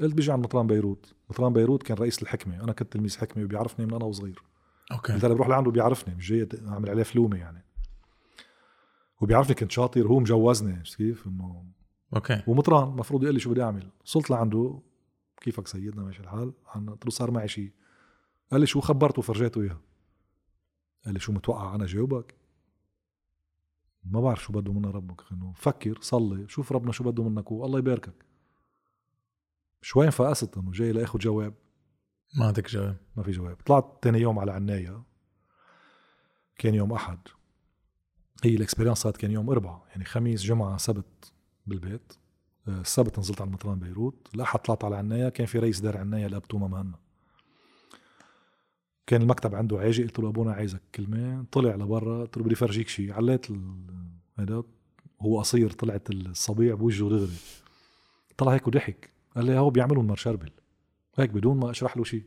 قلت 0.00 0.14
بيجي 0.14 0.32
عند 0.32 0.44
مطران 0.44 0.66
بيروت. 0.66 1.14
مطران 1.30 1.52
بيروت 1.52 1.82
كان 1.82 1.96
رئيس 1.96 2.22
الحكمة. 2.22 2.64
أنا 2.64 2.72
كنت 2.72 2.92
تلميذ 2.92 3.18
حكمة 3.18 3.44
وبيعرفني 3.44 3.86
من 3.86 3.94
أنا 3.94 4.04
وصغير. 4.04 4.42
okay. 4.92 5.12
له 5.12 5.34
بروح 5.34 5.48
لعنده 5.48 5.70
بيعرفني 5.70 6.14
مش 6.14 6.28
جاي 6.28 6.48
أعمل 6.68 6.90
عليه 6.90 7.02
فلومة 7.02 7.36
يعني. 7.36 7.64
وبيعرفني 9.20 9.54
كنت 9.54 9.70
شاطر 9.70 10.06
هو 10.06 10.20
مجوزني 10.20 10.82
كيف؟ 10.82 11.26
إنه 11.26 11.64
okay. 12.14 12.42
ومطران 12.46 12.88
المفروض 12.88 13.22
يقول 13.22 13.34
لي 13.34 13.40
شو 13.40 13.50
بدي 13.50 13.62
أعمل. 13.62 13.88
وصلت 14.04 14.30
لعنده 14.30 14.80
كيفك 15.40 15.68
سيدنا؟ 15.68 16.02
ماشي 16.02 16.20
الحال. 16.20 16.52
قلت 16.66 17.04
له 17.04 17.10
صار 17.10 17.30
معي 17.30 17.48
شيء 17.48 17.72
قال 18.52 18.60
لي 18.60 18.66
شو 18.66 18.80
خبرته 18.80 19.18
وفرجيته 19.18 19.62
اياها 19.62 19.80
قال 21.04 21.14
لي 21.14 21.20
شو 21.20 21.32
متوقع 21.32 21.74
أنا 21.74 21.86
جاوبك؟ 21.86 22.34
ما 24.04 24.20
بعرف 24.20 24.42
شو 24.42 24.52
بده 24.52 24.72
منا 24.72 24.90
ربك 24.90 25.22
إنه 25.32 25.52
فكر 25.56 25.98
صلي 26.00 26.48
شوف 26.48 26.72
ربنا 26.72 26.92
شو 26.92 27.04
بده 27.04 27.22
منك 27.22 27.52
والله 27.52 27.78
يباركك. 27.78 28.24
شوي 29.82 30.06
انفقست 30.06 30.58
إنه 30.58 30.70
جاي 30.72 30.92
لأخذ 30.92 31.18
جواب. 31.18 31.54
ما 32.34 32.46
عندك 32.46 32.70
جواب. 32.70 32.96
ما 33.16 33.22
في 33.22 33.30
جواب. 33.30 33.56
طلعت 33.66 33.98
تاني 34.02 34.18
يوم 34.18 34.38
على 34.38 34.52
عناية. 34.52 35.02
كان 36.58 36.74
يوم 36.74 36.92
أحد. 36.92 37.18
هي 38.44 38.54
ال 38.54 38.58
experience 38.58 38.98
صارت 38.98 39.16
كان 39.16 39.30
يوم 39.30 39.50
اربعاء 39.50 39.82
يعني 39.88 40.04
خميس 40.04 40.42
جمعة 40.42 40.76
سبت 40.76 41.32
بالبيت. 41.66 42.12
آه، 42.68 42.80
السبت 42.80 43.18
نزلت 43.18 43.40
على 43.40 43.48
المطران 43.48 43.78
بيروت. 43.78 44.28
الأحد 44.34 44.58
طلعت 44.58 44.84
على 44.84 44.96
عناية. 44.96 45.28
كان 45.28 45.46
في 45.46 45.58
رئيس 45.58 45.80
دار 45.80 45.96
عناية 45.96 46.26
الاب 46.26 46.42
توما 46.42 46.68
مهنا. 46.68 46.98
كان 49.06 49.22
المكتب 49.22 49.54
عنده 49.54 49.78
عاجي. 49.78 50.02
قلت 50.02 50.18
له 50.18 50.28
أبونا 50.28 50.52
عايزك 50.52 50.82
كلمة. 50.94 51.44
طلع 51.52 51.74
لبرا. 51.74 52.20
قلت 52.20 52.36
له 52.36 52.44
بدي 52.44 52.54
فرجيك 52.54 52.88
شيء 52.88 53.12
عليت 53.12 53.46
هيدا 54.38 54.62
هو 55.20 55.38
قصير. 55.40 55.70
طلعت 55.70 56.10
الصبيع 56.10 56.74
بوجهه 56.74 57.08
دغري 57.08 57.36
طلع 58.36 58.52
هيك 58.52 58.68
وضحك. 58.68 59.10
قال 59.36 59.44
لي 59.44 59.58
هو 59.58 59.70
بيعملوا 59.70 60.02
مار 60.02 60.16
شربل 60.16 60.50
هيك 61.18 61.30
بدون 61.30 61.56
ما 61.56 61.70
أشرح 61.70 61.96
له 61.96 62.04
شيء. 62.04 62.24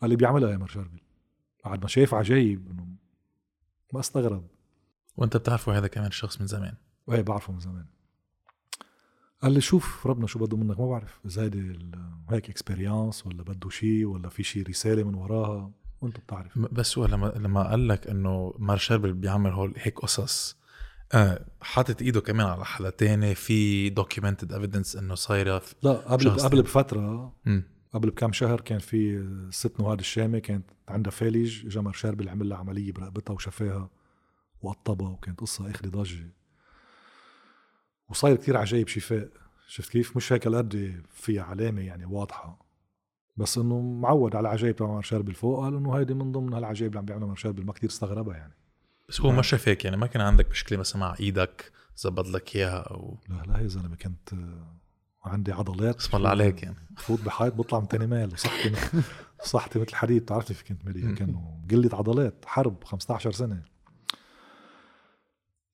قال 0.00 0.10
لي 0.10 0.16
بيعملها 0.16 0.50
يا 0.50 0.56
مار 0.56 0.66
شربل 0.66 1.00
بعد 1.64 1.82
ما 1.82 1.88
شاف 1.88 2.14
عجايب 2.14 2.70
إنه 2.70 2.86
ما 3.92 4.00
استغرب. 4.00 4.46
وأنت 5.16 5.36
بتعرفه 5.36 5.78
هذا 5.78 5.86
كمان 5.86 6.06
الشخص 6.06 6.40
من 6.40 6.46
زمان. 6.46 6.74
إيه 7.12 7.22
بعرفه 7.22 7.52
من 7.52 7.60
زمان. 7.60 7.86
قال 9.42 9.52
لي 9.52 9.60
شوف 9.60 10.06
ربنا 10.06 10.26
شو 10.26 10.38
بده 10.38 10.56
منك 10.56 10.80
ما 10.80 10.86
بعرف. 10.86 11.20
إذا 11.26 11.42
هيدي 11.42 11.78
هيك 12.30 12.50
experience 12.50 13.26
ولا 13.26 13.42
بده 13.42 13.70
شيء 13.70 14.04
ولا 14.06 14.28
في 14.28 14.42
شيء 14.42 14.68
رسالة 14.68 15.02
من 15.02 15.14
وراها 15.14 15.72
وأنت 16.00 16.20
بتعرف. 16.20 16.58
بس 16.58 16.98
هو 16.98 17.06
لما 17.06 17.26
لما 17.26 17.70
قال 17.70 17.88
لك 17.88 18.06
إنه 18.06 18.54
مار 18.58 18.76
شربل 18.76 19.12
بيعمل 19.12 19.50
هول 19.50 19.74
هيك 19.76 19.98
قصص 19.98 20.56
آه 21.12 21.46
حاطط 21.60 22.02
إيده 22.02 22.20
كمان 22.20 22.46
على 22.46 22.64
حدا 22.64 22.90
تاني 22.90 23.34
في 23.34 23.90
documented 23.90 24.52
evidence 24.52 24.96
إنه 24.96 25.14
صايرة 25.14 25.62
لا 25.82 25.92
قبل 25.92 26.30
قبل 26.30 26.62
بفترة 26.62 27.32
م. 27.46 27.60
قبل 27.92 28.10
بكم 28.10 28.32
شهر 28.32 28.60
كان 28.60 28.78
في 28.78 29.28
ست 29.50 29.80
نواد 29.80 29.98
الشامي 29.98 30.40
كانت 30.40 30.70
عندها 30.88 31.10
فالج 31.10 31.66
اجى 31.66 31.80
مار 31.80 31.92
شربل 31.92 32.28
عمل 32.28 32.48
لها 32.48 32.58
عمليه 32.58 32.92
برقبتها 32.92 33.34
وشفاها 33.34 33.90
وقطبها 34.62 35.08
وكانت 35.08 35.40
قصة 35.40 35.70
اخذ 35.70 35.90
ضجة. 35.90 36.30
وصاير 38.08 38.36
كثير 38.36 38.56
عجايب 38.56 38.88
شفاء. 38.88 39.28
شفت 39.66 39.90
كيف؟ 39.90 40.16
مش 40.16 40.32
هيك 40.32 40.46
القد 40.46 41.02
فيها 41.10 41.42
علامة 41.42 41.82
يعني 41.82 42.04
واضحة. 42.04 42.66
بس 43.36 43.58
إنه 43.58 43.80
معود 43.80 44.36
على 44.36 44.48
العجائب 44.48 44.76
تبع 44.76 44.88
مارشال 44.88 45.22
بالفوق 45.22 45.60
قال 45.60 45.74
إنه 45.74 45.98
هيدي 45.98 46.14
من 46.14 46.32
ضمن 46.32 46.52
هالعجائب 46.52 46.90
اللي 46.90 46.98
عم 46.98 47.04
بيعملها 47.04 47.26
مارشال 47.26 47.66
ما 47.66 47.72
كثير 47.72 47.90
استغربها 47.90 48.36
يعني. 48.36 48.54
بس 49.08 49.20
هو 49.20 49.32
ما 49.32 49.42
شافك 49.42 49.84
يعني 49.84 49.96
ما 49.96 50.06
كان 50.06 50.22
عندك 50.22 50.50
مشكلة 50.50 50.78
مثلا 50.78 51.00
مع 51.00 51.14
إيدك 51.20 51.72
زبط 51.96 52.28
لك 52.28 52.56
إياها 52.56 52.78
أو 52.78 53.18
لا 53.28 53.42
لا 53.46 53.58
يا 53.58 53.66
زلمة 53.66 53.96
كنت 53.96 54.34
عندي 55.26 55.52
عضلات 55.52 55.96
اسم 55.96 56.16
الله 56.16 56.30
عليك 56.30 56.62
يعني. 56.62 56.76
بفوت 56.90 57.20
بحيط 57.20 57.54
بطلع 57.54 57.80
من 57.80 57.88
تاني 57.88 58.06
ميل 58.06 58.32
وصحتي 58.32 58.72
صحتي 59.44 59.78
مثل 59.78 59.88
الحديد 59.88 60.22
بتعرفني 60.22 60.56
في 60.56 60.64
كنت 60.64 60.84
مالي 60.84 61.14
كانوا 61.14 61.40
قلة 61.70 61.90
عضلات 61.92 62.44
حرب 62.46 62.84
15 62.84 63.32
سنة. 63.32 63.62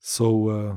so 0.00 0.24
so, 0.24 0.72
uh, 0.72 0.76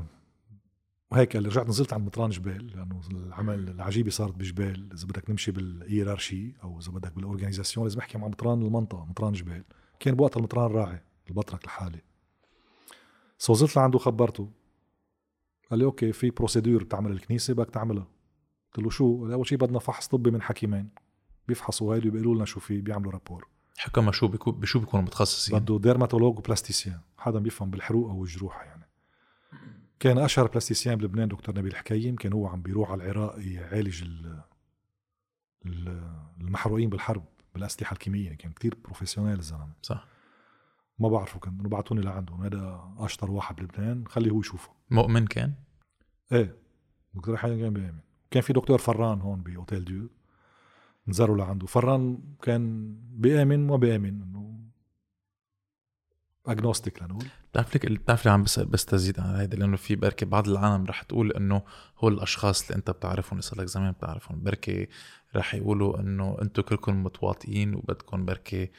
وهيك 1.10 1.36
رجعت 1.36 1.68
نزلت 1.68 1.92
على 1.92 2.02
مطران 2.02 2.30
جبيل 2.30 2.66
لأنه 2.66 3.00
العمل 3.10 3.68
العجيبة 3.68 4.10
صارت 4.10 4.34
بجبيل. 4.34 4.92
إذا 4.92 5.06
بدك 5.06 5.30
نمشي 5.30 5.50
بال 5.50 5.67
hiérarchie 5.67 6.54
أو 6.64 6.78
إذا 6.78 6.90
بدك 6.92 7.12
بال 7.12 7.23
organisation 7.23 7.86
لازم 7.86 7.98
أحكي 7.98 8.18
مع 8.18 8.28
مطران 8.28 8.62
المنطقة 8.62 9.04
مطران 9.04 9.32
جبيل. 9.32 9.64
كان 10.00 10.14
بوقت 10.14 10.36
المطران 10.36 10.70
راعي 10.70 11.02
البطرك 11.28 11.66
لحالي 11.66 12.00
so 13.38 13.52
وصلت 13.52 13.76
لعنده 13.76 13.98
خبرته 13.98 14.50
قال 15.70 15.78
لي 15.78 15.84
okay 15.84 16.12
في 16.12 16.30
procédure 16.30 16.84
بتعمل 16.84 17.12
الكنيسة 17.12 17.54
بدك 17.54 17.70
تعملها. 17.70 18.06
قلت 18.76 18.84
له 18.84 18.90
شو 18.90 19.32
أول 19.32 19.46
شيء 19.48 19.58
بدنا 19.58 19.78
فحص 19.78 20.06
طبي 20.08 20.30
من 20.30 20.42
حكيمين. 20.42 20.88
بيفحصوا 21.48 21.94
هيدي 21.96 22.08
وبيقولوا 22.08 22.34
لنا 22.34 22.44
شو 22.44 22.60
في؟ 22.60 22.80
بيعملوا 22.80 23.12
rapport. 23.12 23.48
حكما 23.78 24.12
شو 24.12 24.28
بيكون 24.28 24.60
بشو 24.60 24.78
بيكونوا 24.80 25.04
متخصصين؟ 25.04 25.58
بده 25.58 25.78
dermatologue 25.78 26.38
و 26.38 26.44
plasticien 26.44 27.00
حدا 27.18 27.38
بيفهم 27.38 27.70
بالحروق 27.70 28.10
أو 28.10 28.24
الجروح 28.24 28.56
يعني. 28.66 28.84
كان 30.00 30.18
أشهر 30.18 30.46
plasticien 30.46 30.96
بلبنان 30.98 31.28
دكتور 31.28 31.58
نبيل 31.58 31.76
حكيم. 31.76 32.16
كان 32.16 32.32
هو 32.32 32.46
عم 32.46 32.62
بيروح 32.62 32.90
على 32.90 33.04
العراق 33.04 33.34
يعالج 33.38 34.02
ال- 34.02 34.42
ال- 35.66 36.10
المحروقين 36.40 36.90
بالحرب 36.90 37.24
بالأسلحة 37.54 37.92
الكيميائية. 37.94 38.36
كان 38.36 38.52
كتير 38.52 38.74
professionnel 38.84 39.38
الزلمة. 39.38 39.72
صح. 39.82 40.06
ما 40.98 41.08
بعرفه 41.08 41.38
كان. 41.40 41.58
انه 41.60 41.68
بعتوني 41.68 42.00
لعندهم. 42.00 42.42
هذا 42.42 42.94
أشطر 42.98 43.30
واحد 43.30 43.56
بلبنان. 43.56 44.04
خليه 44.08 44.30
هو 44.30 44.40
يشوفه. 44.40 44.70
مؤمن 44.90 45.26
كان؟ 45.26 45.54
إيه. 46.32 46.56
دكتور 47.14 47.36
حكيم 47.36 47.60
كان 47.60 47.72
بيامن 47.72 48.05
كان 48.36 48.42
في 48.42 48.52
دكتور 48.52 48.78
فران 48.78 49.20
هون 49.20 49.42
بأوتيل 49.42 49.84
ديو 49.84 50.08
نزلوا 51.08 51.36
لعنده. 51.36 51.66
فران 51.66 52.18
كان 52.42 52.94
بيامن 53.10 53.62
وما 53.64 53.76
بيامن 53.76 54.22
إنه 54.22 54.60
agnostique 56.46 57.02
لنقول. 57.02 57.24
بتعرف 57.52 57.76
لك 57.76 57.92
بتعرف 57.92 58.24
لي 58.24 58.30
عم 58.30 58.42
بس 58.42 58.58
بستزيد 58.60 59.20
على 59.20 59.38
هيدا 59.38 59.56
لأنه 59.56 59.76
في 59.76 59.96
بركي 59.96 60.24
بعض 60.24 60.48
العالم 60.48 60.84
رح 60.84 61.02
تقول 61.02 61.32
إنه 61.32 61.62
هو 61.98 62.08
الأشخاص 62.08 62.62
اللي 62.62 62.76
أنت 62.76 62.90
بتعرفهم 62.90 63.40
صار 63.40 63.60
لك 63.60 63.66
زمان 63.66 63.92
بتعرفهم. 63.92 64.42
بركي 64.42 64.88
رح 65.36 65.54
يقولوا 65.54 66.00
إنه 66.00 66.36
أنتم 66.42 66.62
كلكم 66.62 67.04
متواطئين 67.04 67.74
وبدكم 67.74 68.24
بركي 68.24 68.70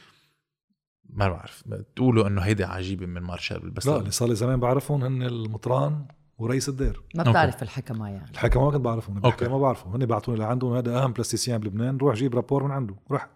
ما 1.10 1.28
بعرف 1.28 1.64
تقولوا 1.96 2.26
إنه 2.26 2.40
هيدي 2.40 2.64
عجيبة 2.64 3.06
من 3.06 3.22
مار 3.22 3.34
شربل. 3.34 3.70
بس 3.70 3.86
لا 3.86 3.96
اللي 3.96 4.10
صار 4.10 4.28
لي 4.28 4.34
زمان 4.34 4.60
بعرفهم 4.60 5.04
هن 5.04 5.22
المطران. 5.22 6.06
ورئيس 6.38 6.68
الدير. 6.68 7.02
ما 7.14 7.20
okay. 7.20 7.30
بتعرف 7.30 7.62
الحكمة 7.62 8.08
يعني. 8.08 8.30
الحكم 8.30 8.64
ما 8.64 8.70
كنت 8.70 8.80
بعرفهم. 8.80 9.18
الحكم 9.18 9.50
ما 9.52 9.58
بعرفهم 9.58 9.92
هن 9.92 10.06
بعتوني 10.06 10.38
لعندهم 10.38 10.72
هذا 10.72 10.98
أهم 11.02 11.12
plasticien 11.12 11.58
بلبنان 11.60 11.96
روح 11.96 12.14
جيب 12.14 12.34
rapport 12.34 12.64
من 12.64 12.70
عنده. 12.70 12.94
رحت 13.10 13.30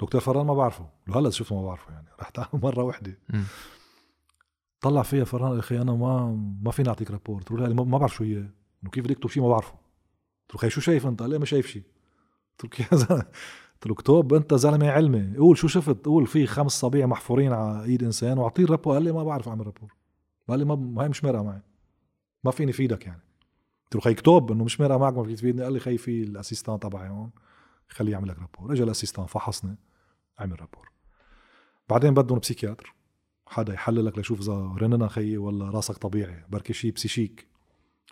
دكتور 0.00 0.20
فران 0.20 0.46
ما 0.46 0.54
بعرفه. 0.54 0.86
لهلا 1.08 1.30
شفته 1.30 1.54
ما 1.60 1.66
بعرفه 1.66 1.92
يعني. 1.92 2.06
رحت 2.20 2.38
عنده 2.38 2.50
مرة 2.68 2.82
وحدة. 2.82 3.18
طلع 4.80 5.02
فيها 5.02 5.24
فران 5.24 5.46
قال 5.48 5.54
لي 5.54 5.60
أخي 5.60 5.82
أنا 5.82 5.92
ما 5.92 6.38
ما 6.62 6.70
فيني 6.70 6.88
أعطيك 6.88 7.10
rapport. 7.10 7.38
قلت 7.38 7.50
له 7.50 7.66
لا 7.66 7.74
ما 7.74 7.84
ما 7.84 7.98
بعرف 7.98 8.14
شو 8.14 8.24
هي. 8.24 8.36
إنه 8.36 8.90
كيف 8.92 9.04
بدي 9.04 9.12
اكتب 9.12 9.28
شيء 9.28 9.42
ما 9.42 9.48
بعرفه. 9.48 9.72
قلت 9.72 10.54
له 10.54 10.60
خي 10.60 10.70
شو 10.70 10.80
شايف 10.80 11.06
أنت؟ 11.06 11.22
قال 11.22 11.30
لي 11.30 11.38
ما 11.38 11.44
شايف 11.44 11.66
شيء 11.66 11.82
قلت 12.62 12.80
له 12.80 12.86
يا 12.92 12.96
زلمه 12.96 13.22
قلت 13.82 13.86
له 13.86 13.92
اكتب 13.92 14.34
أنت 14.34 14.54
زلمة 14.54 14.90
علمي. 14.90 15.36
قول 15.36 15.58
شو 15.58 15.68
شفت. 15.68 16.06
قول 16.06 16.26
في 16.26 16.46
خمس 16.46 16.72
صبيع 16.72 17.06
محفورين 17.06 17.52
على 17.52 17.84
إيد 17.84 18.02
إنسان 18.02 18.38
وأعطيه 18.38 18.64
الرابور 18.64 18.94
قال 18.94 19.02
لي 19.02 19.12
ما 19.12 19.24
بعرف 19.24 19.48
أعمل 19.48 19.66
رابور. 19.66 19.94
قال 20.48 20.58
لي 20.58 20.64
ما 20.64 21.04
هي 21.04 21.08
مش 21.08 21.24
مرقه 21.24 21.42
معي. 21.42 21.62
ما 22.44 22.50
فيني 22.50 22.72
فيدك 22.72 23.06
يعني. 23.06 23.22
قلت 23.84 23.94
له 23.94 24.00
خي 24.00 24.10
اكتب 24.10 24.52
إنه 24.52 24.64
مش 24.64 24.80
مرقه 24.80 24.98
معك 24.98 25.14
ما 25.14 25.24
فيك 25.24 25.38
تفيدني. 25.38 25.62
قال 25.62 25.72
لي 25.72 25.80
خي 25.80 25.98
في 25.98 26.22
الأسيستان 26.22 26.80
تبعي 26.80 27.08
هون 27.08 27.30
خليه 27.88 28.12
يعمل 28.12 28.28
لك 28.28 28.38
رابور. 28.38 28.72
اجى 28.72 28.82
الأسيستان 28.82 29.26
فحصني 29.26 29.76
عمل 30.38 30.60
رابور. 30.60 30.90
بعدين 31.88 32.14
بدهم 32.14 32.38
بسيكياتر. 32.38 32.94
حدا 33.46 33.74
يحللك 33.74 34.18
ليشوف 34.18 34.40
إذا 34.40 34.52
رننا 34.52 35.08
خيي 35.08 35.36
ولا 35.36 35.70
راسك 35.70 35.94
طبيعي 35.96 36.44
بركي 36.48 36.72
شيء 36.72 36.92
بسيشيك. 36.92 37.46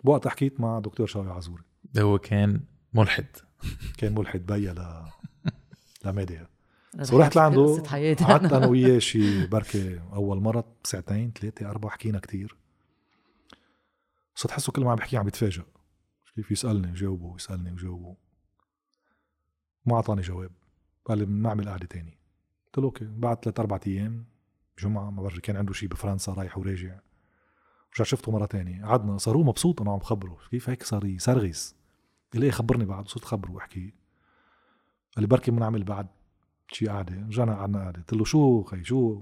بوقتها 0.03 0.29
حكيت 0.29 0.59
مع 0.59 0.79
دكتور 0.79 1.07
شاوي 1.07 1.29
عزوري. 1.29 1.63
هو 1.97 2.17
كان 2.19 2.61
ملحد. 2.93 3.25
كان 3.97 4.15
ملحد 4.15 4.45
بيا 4.45 4.73
ل 4.73 5.05
لميديا. 6.05 6.47
رح 6.95 7.03
سو 7.03 7.19
رحت 7.19 7.37
أحكي 7.37 7.39
لعنده 7.39 7.83
قعدت 8.13 8.53
أنا 8.53 8.67
وياه 8.71 8.99
شي 8.99 9.47
بركي 9.47 10.01
أول 10.13 10.41
مرة 10.41 10.65
ساعتين 10.83 11.31
ثلاثة 11.41 11.69
أربعة 11.69 11.91
حكينا 11.91 12.19
كتير. 12.19 12.60
صرت 14.41 14.51
احسه 14.51 14.71
كل 14.71 14.83
ما 14.83 14.91
عم 14.91 14.95
بحكي 14.95 15.17
عم 15.17 15.23
بيتفاجئ. 15.23 15.63
كيف؟ 16.35 16.51
يسألني 16.51 16.93
جاوبه 16.93 17.35
يسألني 17.35 17.71
وجاوبه. 17.71 18.15
ما 19.85 19.95
أعطاني 19.95 20.21
جواب. 20.21 20.51
قال 21.05 21.17
لي 21.17 21.25
بنعمل 21.25 21.69
قعدة 21.69 21.85
تاني 21.85 22.17
قلت 22.65 22.77
له 22.77 22.83
أوكي 22.83 23.05
بعد 23.05 23.43
ثلاث 23.43 23.59
أربع 23.59 23.79
أيام 23.87 24.25
جمعة 24.79 25.11
ما 25.11 25.21
بعرف 25.21 25.39
كان 25.39 25.55
عنده 25.55 25.73
شيء 25.73 25.89
بفرنسا 25.89 26.33
رايح 26.33 26.57
وراجع. 26.57 26.99
رجع 27.95 28.03
شفته 28.03 28.31
مرة 28.31 28.45
تانية. 28.45 28.85
قعدنا 28.85 29.17
صار 29.17 29.37
هو 29.37 29.43
مبسوط 29.43 29.81
أنا 29.81 29.91
عم 29.91 29.97
بخبره 29.97 30.37
كيف؟ 30.51 30.69
هيك 30.69 30.83
صار 30.83 31.05
يسرغس. 31.05 31.75
قال 32.33 32.41
لي 32.41 32.45
إيه 32.45 32.51
خبرني 32.51 32.85
بعد 32.85 33.07
صرت 33.07 33.25
خبره 33.25 33.51
واحكي 33.51 33.93
قال 35.15 35.23
لي 35.23 35.27
بركي 35.27 35.51
بنعمل 35.51 35.83
بعد. 35.83 36.07
شي 36.73 36.87
قعده 36.87 37.15
رجعنا 37.27 37.55
قعدنا 37.55 37.79
قعده 37.79 37.99
قلت 37.99 38.13
له 38.13 38.25
شو 38.25 38.63
خي 38.63 38.83
شو 38.83 39.21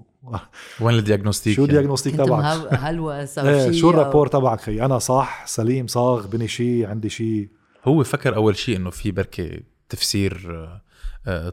وين 0.82 0.96
الدياغنوستيك 0.98 1.56
شو 1.56 1.62
يعني؟ 1.62 1.74
الدياغنوستيك 1.74 2.16
كنت 2.16 2.26
تبعك 2.28 2.74
هلوس 2.74 3.40
أو 3.40 3.48
إيه 3.48 3.64
شيء 3.72 3.72
شو 3.82 3.92
أو- 3.92 3.94
الرابور 3.94 4.28
تبعك 4.28 4.62
خي 4.62 4.82
أنا 4.86 5.00
صح 5.00 5.46
سليم 5.48 5.88
صاغ 5.88 6.28
بني 6.28 6.48
شيء 6.48 6.86
عندي 6.88 7.10
شيء 7.10 7.50
هو 7.86 8.04
فكر 8.04 8.36
أول 8.36 8.56
شيء 8.56 8.76
إنه 8.78 8.90
في 8.90 9.12
بركي 9.12 9.64
تفسير 9.90 10.70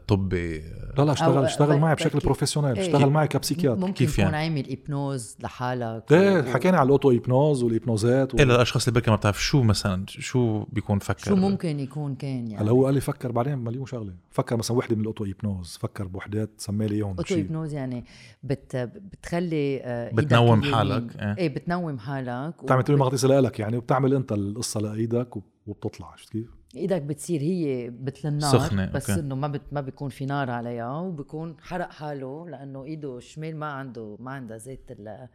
طبي 0.07 0.59
آه، 0.59 0.93
لا 0.97 1.03
لا 1.03 1.11
اشتغل 1.11 1.33
أو- 1.43 1.45
اشتغل 1.45 1.79
معي 1.79 1.95
بشكل 1.95 2.19
بروفيشنال 2.19 2.75
إيه. 2.77 2.81
اشتغل 2.85 3.09
معي 3.09 3.27
كبسيكياتر 3.27 3.79
ممكن 3.79 3.93
كيف 3.93 4.13
يكون 4.19 4.23
يعني؟ 4.33 4.37
عامل 4.37 4.67
ايبنوز 4.67 5.37
لحالك 5.39 6.03
إيه 6.11 6.39
و- 6.39 6.43
حكينا 6.43 6.77
على 6.77 6.85
الأوتو 6.85 7.11
ايبنوز 7.11 7.63
والايبنوزات 7.63 8.33
و... 8.33 8.37
إيه 8.37 8.43
للأشخاص 8.45 8.87
اللي 8.87 8.99
بركي 8.99 9.11
ما 9.11 9.15
بتعرف 9.17 9.43
شو 9.43 9.63
مثلا 9.63 10.05
شو 10.07 10.63
بيكون 10.63 10.99
فكر 10.99 11.25
شو 11.25 11.35
ممكن 11.35 11.79
يكون 11.79 12.15
كان 12.15 12.47
يعني 12.47 12.63
هلا 12.63 12.71
هو 12.71 12.85
قال 12.85 12.93
لي 12.93 13.01
فكر 13.01 13.31
بعدين 13.31 13.57
مليون 13.57 13.85
شغلة 13.85 14.13
فكر 14.31 14.57
مثلا 14.57 14.77
وحدة 14.77 14.95
من 14.95 15.01
الأوتو 15.01 15.25
ايبنوز 15.25 15.77
فكر 15.81 16.07
بوحدات 16.07 16.49
سمى 16.57 16.87
لي 16.87 16.95
اياهم 16.95 17.09
أوتو 17.09 17.23
شيء 17.23 17.37
هيبنوز 17.37 17.73
يعني 17.73 18.05
بت 18.43 18.75
بتخلي 18.75 19.81
آه، 19.83 20.11
بتنوم 20.13 20.63
حالك، 20.63 21.15
إيه. 21.19 21.37
إيه 21.37 21.49
بتنوم 21.49 21.99
حالك 21.99 22.63
بتعمل 22.63 22.83
تمرين 22.83 22.99
مغناطيسي 22.99 23.27
لك 23.27 23.59
يعني 23.59 23.77
وبتعمل 23.77 24.13
أنت 24.13 24.31
القصة 24.31 24.79
لإيدك 24.81 25.35
وب- 25.37 25.43
وبتطلع 25.67 26.07
عرفت 26.11 26.29
كيف؟ 26.29 26.47
إيدك 26.75 27.01
بتصير 27.01 27.41
هي 27.41 27.93
مثل 28.03 28.27
النار 28.29 28.51
سخنة، 28.51 28.91
بس. 28.91 29.09
إنه 29.09 29.35
ما 29.37 29.47
بت 29.47 29.61
ما 29.71 29.81
بيكون 29.81 30.09
في 30.09 30.25
نار 30.25 30.49
عليها 30.51 30.99
وبكون 30.99 31.55
حرق 31.61 31.91
حاله 31.91 32.49
لأنه 32.49 32.83
إيده 32.83 33.17
الشمال 33.17 33.55
ما 33.57 33.65
عنده 33.65 34.17
ما 34.19 34.31
عندها 34.31 34.57
زيت 34.57 34.91
ال 34.91 35.27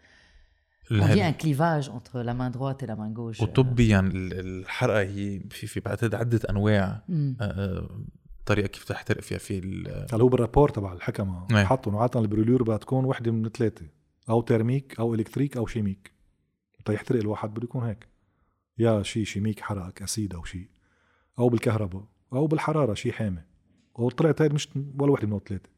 un 0.91 1.35
clivage 1.43 1.89
entre 1.89 2.19
la 2.29 2.35
main 2.35 2.51
droite 2.51 2.83
et 2.83 2.87
la 2.87 2.97
main 2.97 3.13
gauche. 3.13 3.43
وطبيا 3.43 4.01
ال- 4.01 4.41
الحرقة 4.41 5.01
هي 5.01 5.41
في 5.51 5.67
في 5.67 5.81
بعتقد 5.81 6.15
عدة 6.15 6.41
أنواع. 6.51 7.03
آه، 7.11 7.35
آه، 7.41 7.89
طريقة 8.47 8.67
كيف 8.67 8.85
تحترق 8.85 9.21
فيها 9.21 9.39
في 9.39 9.59
هلا 10.13 10.23
هو 10.23 10.29
بال 10.29 10.37
rapport 10.37 10.68
تبع 10.69 10.93
الحكمة. 10.93 11.47
إيه. 11.51 11.65
حطوا 11.65 11.93
إنه 11.93 12.01
عادة 12.01 12.21
ال 12.20 12.26
brûlure 12.26 12.62
بدها 12.63 12.77
تكون 12.77 13.05
وحدة 13.05 13.31
من 13.31 13.49
ثلاثة 13.49 13.87
أو 14.29 14.41
thermique 14.41 15.01
أو 15.01 15.15
électrique 15.14 15.57
أو 15.57 15.67
chimique. 15.66 16.12
تا 16.85 16.93
يحترق 16.93 17.21
الواحد 17.21 17.51
بده 17.55 17.65
يكون 17.65 17.83
هيك. 17.85 18.09
يا 18.79 19.03
شيء 19.03 19.25
chimique 19.25 19.61
حرقك 19.61 20.03
acide 20.03 20.35
أو 20.35 20.45
شيء 20.45 20.69
أو 21.39 21.49
بالكهرباء 21.49 22.05
أو 22.33 22.47
بالحرارة 22.47 22.95
شيء 22.95 23.13
حامي. 23.13 23.43
وطلعت 23.95 24.43
هاي 24.43 24.49
مش 24.49 24.68
ولا 24.99 25.12
وحدة 25.12 25.26
من 25.26 25.36
الثلاثة. 25.36 25.70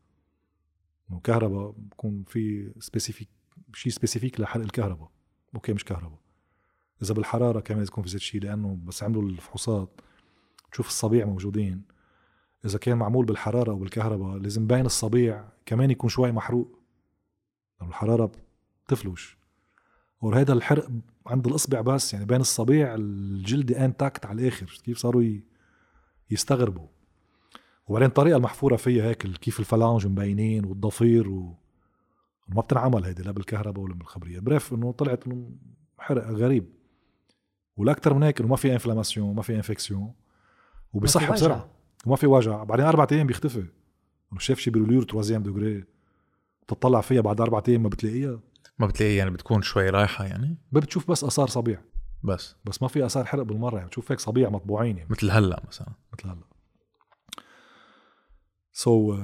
كهرباء 1.25 1.75
بكون 1.77 2.25
في 2.27 2.73
سبيسيفيك 2.81 3.29
شيء 3.75 3.93
سبيسيفيك 3.93 4.41
لحرق 4.41 4.63
الكهرباء. 4.63 5.11
أوكي 5.55 5.73
مش 5.73 5.85
كهرباء. 5.85 6.19
إذا 7.03 7.15
بالحرارة 7.15 7.61
كمان 7.61 7.79
لازم 7.79 7.93
يكون 7.93 8.05
في 8.05 8.11
زيت 8.11 8.21
شيء 8.21 8.43
لأنه 8.43 8.79
بس 8.85 9.03
عملوا 9.03 9.23
الفحوصات. 9.23 10.01
تشوف 10.73 10.89
الصبيع 10.89 11.27
موجودين. 11.27 11.83
إذا 12.65 12.79
كان 12.79 12.97
معمول 12.99 13.25
بالحرارة 13.27 13.71
أو 13.71 13.79
بالكهرباء 13.79 14.39
لازم 14.39 14.67
باين 14.67 14.87
الصبيع 14.87 15.45
كمان 15.67 15.91
يكون 15.91 16.11
شوي 16.11 16.33
محروق. 16.33 16.79
لأنه 17.81 17.91
الحرارة 17.91 18.33
بتفلوش. 18.87 19.39
وهذا 20.21 20.53
الحرق 20.53 20.91
عند 21.27 21.47
الأصبع 21.47 21.81
بس 21.81 22.15
يعني 22.15 22.27
بين 22.27 22.41
الصبيع 22.41 22.95
الجلد 22.95 23.73
انتاكت 23.73 24.27
على 24.27 24.43
الآخر. 24.43 24.81
كيف 24.85 24.99
صاروا 24.99 25.41
يستغربوا؟ 26.31 26.94
وبعدين 27.87 28.09
الطريقة 28.09 28.37
المحفورة 28.37 28.77
فيها 28.77 29.05
هيك 29.05 29.27
كيف 29.27 29.61
ال 29.61 29.65
phalanges 29.65 30.07
مبينين 30.07 30.65
والضفير 30.65 31.29
و... 31.29 31.55
ما 32.49 32.61
بتنعمل 32.61 33.05
هيدي 33.05 33.23
لا 33.23 33.31
بالكهرباء 33.31 33.85
ولا 33.85 33.95
بالخبرية. 33.95 34.41
bref 34.41 34.73
إنه 34.73 34.93
طلعت 34.93 35.27
إنه 35.27 35.51
حرق 35.99 36.27
غريب. 36.27 36.69
والاكثر 37.77 38.15
من 38.15 38.23
هيك 38.23 38.41
إنه 38.41 38.49
ما 38.49 38.57
في 38.57 38.73
inflammation 38.73 39.35
ما 39.35 39.43
في 39.43 39.57
infection 39.57 40.13
وبصح 40.93 41.23
وجع. 41.23 41.33
بسرعة. 41.33 41.71
وما 42.07 42.17
في 42.17 42.27
وجع. 42.27 42.65
بعدين 42.65 42.87
أربع 42.87 43.07
أيام 43.13 43.27
بيختفي. 43.27 43.67
إنه 44.33 44.39
شاف 44.39 44.59
شي 44.59 44.71
brûlure 44.71 45.03
troisième 45.03 45.43
degré 45.43 45.85
بتطلع 46.63 47.01
فيها 47.01 47.21
بعد 47.21 47.41
أربع 47.41 47.63
أيام 47.69 47.83
ما 47.83 47.89
بتلاقيها. 47.89 48.41
ما 48.79 48.87
بتلاقي 48.87 49.15
يعني 49.17 49.31
بتكون 49.31 49.63
شوي 49.63 49.91
رايحة 49.91 50.25
يعني؟ 50.25 50.59
ما 50.73 50.81
بتشوف 50.81 51.11
بس 51.11 51.25
آثار 51.25 51.47
صبيع 51.49 51.81
بس. 52.23 52.57
بس 52.65 52.83
ما 52.83 52.89
في 52.89 53.07
آثار 53.07 53.25
حرق 53.25 53.43
بالمرة 53.43 53.77
يعني. 53.77 53.87
بتشوف 53.87 54.13
هيك 54.13 54.21
صبيع 54.21 54.51
مطبوعين 54.51 54.97
يعني. 54.99 55.11
مثل 55.11 55.31
هلأ 55.31 55.63
مثلا. 55.69 55.89
مثل 56.13 56.29
هلأ. 56.29 56.54
so, 58.77 59.21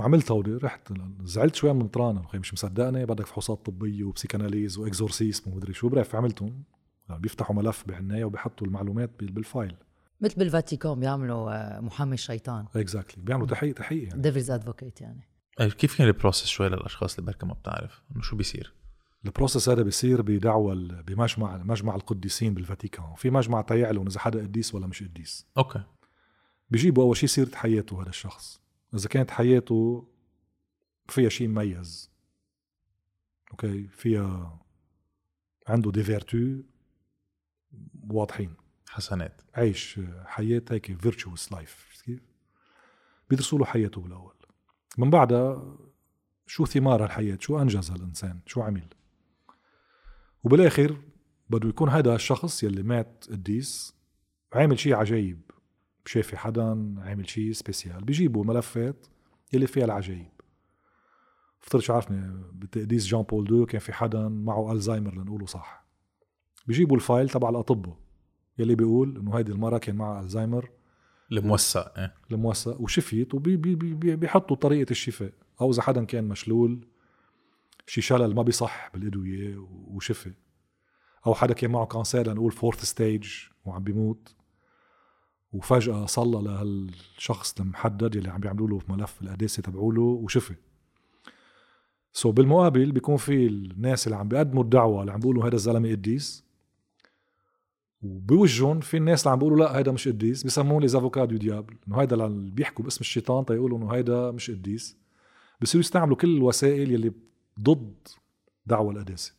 عملت 0.00 0.30
هودي 0.30 0.54
رحت 0.56 0.92
زعلت 1.22 1.54
شوي 1.54 1.72
من 1.72 1.88
مطرانا 1.88 2.22
خي 2.28 2.38
مش 2.38 2.52
مصدقني 2.54 3.06
بدك 3.06 3.26
فحوصات 3.26 3.66
طبية 3.66 4.04
و 4.04 4.10
psychanalyse 4.10 4.78
و 4.78 4.85
exorcisme 4.85 5.50
ومدري 5.52 5.72
شو. 5.72 5.88
bref 5.88 6.16
عملتهم. 6.16 6.62
يعني 7.08 7.20
بيفتحوا 7.20 7.56
ملف 7.56 7.84
بعنايا 7.88 8.24
وبيحطوا 8.24 8.66
المعلومات 8.66 9.10
بال- 9.20 9.32
بال 9.32 9.45
file. 9.45 9.76
مثل 10.20 10.34
بالفاتيكان 10.38 11.00
بيعملوا 11.00 11.50
آه، 11.76 11.80
محامي 11.80 12.14
الشيطان. 12.14 12.66
exactly 12.76 13.22
بيعملوا 13.24 13.46
تحقيق 13.48 13.74
تحقيق 13.74 14.08
يعني. 14.08 14.22
devil's 14.22 14.50
advocate 14.50 15.00
يعني. 15.00 15.28
كيف 15.58 15.98
كان 15.98 16.06
ال 16.06 16.11
process 16.11 16.46
شوي 16.46 16.68
للأشخاص 16.68 17.18
اللي 17.18 17.26
بركة 17.30 17.46
ما 17.46 17.54
بتعرف؟ 17.54 18.02
إنه 18.12 18.22
شو 18.22 18.36
بيصير؟ 18.36 18.74
ال 19.24 19.29
process 19.29 19.68
هذا 19.68 19.82
بيصير 19.82 20.22
بدعوى 20.22 20.72
ال- 20.72 21.02
بمجمع 21.02 21.56
مجمع 21.56 21.94
القديسين 21.94 22.54
بالفاتيكان. 22.54 23.14
في 23.16 23.30
مجمع 23.30 23.62
تيعلن 23.62 24.06
إذا 24.06 24.20
حدا 24.20 24.40
قديس 24.42 24.74
ولا 24.74 24.86
مش 24.86 25.02
قديس. 25.02 25.46
okay. 25.58 25.82
بيجيبوا 26.70 27.04
أول 27.04 27.16
شيء 27.16 27.28
سيره 27.28 27.54
حياته 27.54 28.02
هذا 28.02 28.08
الشخص. 28.08 28.60
إذا 28.94 29.08
كانت 29.08 29.30
حياته 29.30 30.08
فيها 31.08 31.28
شيء 31.28 31.48
مميز 31.48 32.10
okay؟ 33.50 33.86
فيها 33.86 34.60
عنده 35.68 35.90
des 35.90 36.02
vertus 36.02 36.62
واضحين. 38.10 38.54
حسنات. 38.88 39.42
عيش 39.54 40.00
حياة 40.24 40.62
هيك 40.70 41.00
virtuous 41.00 41.52
life 41.52 42.02
كيف؟ 42.04 42.20
بيدرسوا 43.30 43.58
له 43.58 43.64
حياته 43.64 44.00
بالأول. 44.00 44.34
من 44.98 45.10
بعدها 45.10 45.76
شو 46.46 46.66
ثمار 46.66 47.04
هالحياه 47.04 47.38
شو 47.40 47.62
أنجز 47.62 47.90
هالانسان 47.90 48.40
شو 48.46 48.62
عمل؟ 48.62 48.88
وبالآخر 50.44 50.96
بده 51.50 51.68
يكون 51.68 51.88
هذا 51.88 52.14
الشخص 52.14 52.62
يلي 52.62 52.82
مات 52.82 53.24
قديس 53.30 53.94
عامل 54.52 54.78
شيء 54.78 54.94
عجيب. 54.94 55.49
شافي 56.06 56.36
حدا 56.36 56.94
عامل 56.98 57.28
شيء 57.28 57.52
spécial. 57.52 58.04
بيجيبوا 58.04 58.44
ملفات 58.44 59.06
يلي 59.52 59.66
فيها 59.66 59.84
العجايب. 59.84 60.30
شو 61.78 61.92
عارفني 61.92 62.44
بتقديس 62.52 63.06
جان 63.06 63.22
بول 63.22 63.44
دو 63.44 63.66
كان 63.66 63.80
في 63.80 63.92
حدا 63.92 64.28
معه 64.28 64.72
الزهايمر 64.72 65.14
لنقوله 65.14 65.46
صح. 65.46 65.86
بيجيبوا 66.66 66.96
ال 66.96 67.02
file 67.02 67.28
تبع 67.28 67.48
الأطباء 67.48 67.96
يلي 68.58 68.74
بيقول 68.74 69.16
إنه 69.18 69.38
هيدي 69.38 69.52
المرة 69.52 69.78
كان 69.78 69.96
معها 69.96 70.20
الزهايمر 70.20 70.70
الموثق 71.32 71.98
إيه. 71.98 72.14
الموثق 72.30 72.80
وشفيت 72.80 73.34
وبيحطوا 73.34 74.56
طريقة 74.56 74.90
الشفاء. 74.90 75.32
أو 75.60 75.70
إذا 75.70 75.82
حدا 75.82 76.04
كان 76.04 76.24
مشلول 76.28 76.86
شي 77.86 78.00
شلل 78.00 78.34
ما 78.34 78.42
بيصح 78.42 78.90
بالأدوية 78.94 79.56
وشفي. 79.68 80.32
أو 81.26 81.34
حدا 81.34 81.54
كان 81.54 81.70
معه 81.70 81.86
cancer 81.86 82.30
لنقول 82.30 82.52
fourth 82.52 82.84
stage 82.84 83.28
وعم 83.64 83.84
بيموت. 83.84 84.36
وفجأة 85.52 86.06
صلى 86.06 86.42
لهالشخص 86.42 87.60
المحدد 87.60 88.14
يلي 88.14 88.30
عم 88.30 88.40
بيعملوا 88.40 88.68
له 88.68 88.80
ملف 88.88 89.22
القداسة 89.22 89.62
تبعوله 89.62 90.02
وشفي. 90.02 90.54
so 92.12 92.32
بالمقابل 92.32 92.92
بيكون 92.92 93.16
في 93.16 93.46
الناس 93.46 94.06
اللي 94.06 94.16
عم 94.16 94.28
بيقدموا 94.28 94.62
الدعوة 94.62 95.00
اللي 95.00 95.12
عم 95.12 95.20
بيقولوا 95.20 95.46
هذا 95.46 95.54
الزلمة 95.54 95.90
قديس 95.90 96.44
وبوجهن 98.02 98.80
في 98.80 98.96
الناس 98.96 99.22
اللي 99.22 99.32
عم 99.32 99.38
بيقولوا 99.38 99.58
لا 99.58 99.78
هيدا 99.78 99.92
مش 99.92 100.08
قديس 100.08 100.42
بيسموه 100.42 100.80
لي 100.80 100.86
دو 100.86 101.24
ديابل 101.24 101.76
إنه 101.88 102.00
هيدا 102.00 102.26
اللي 102.26 102.50
بيحكوا 102.50 102.84
باسم 102.84 103.00
الشيطان 103.00 103.44
تيقولوا 103.44 103.78
إنه 103.78 103.92
هيدا 103.92 104.30
مش 104.30 104.50
قديس. 104.50 104.96
بصيروا 105.60 105.80
يستعملوا 105.80 106.16
كل 106.16 106.36
الوسائل 106.36 106.92
يلي 106.92 107.12
ضد 107.60 107.94
دعوة 108.66 108.92
القداسة. 108.92 109.34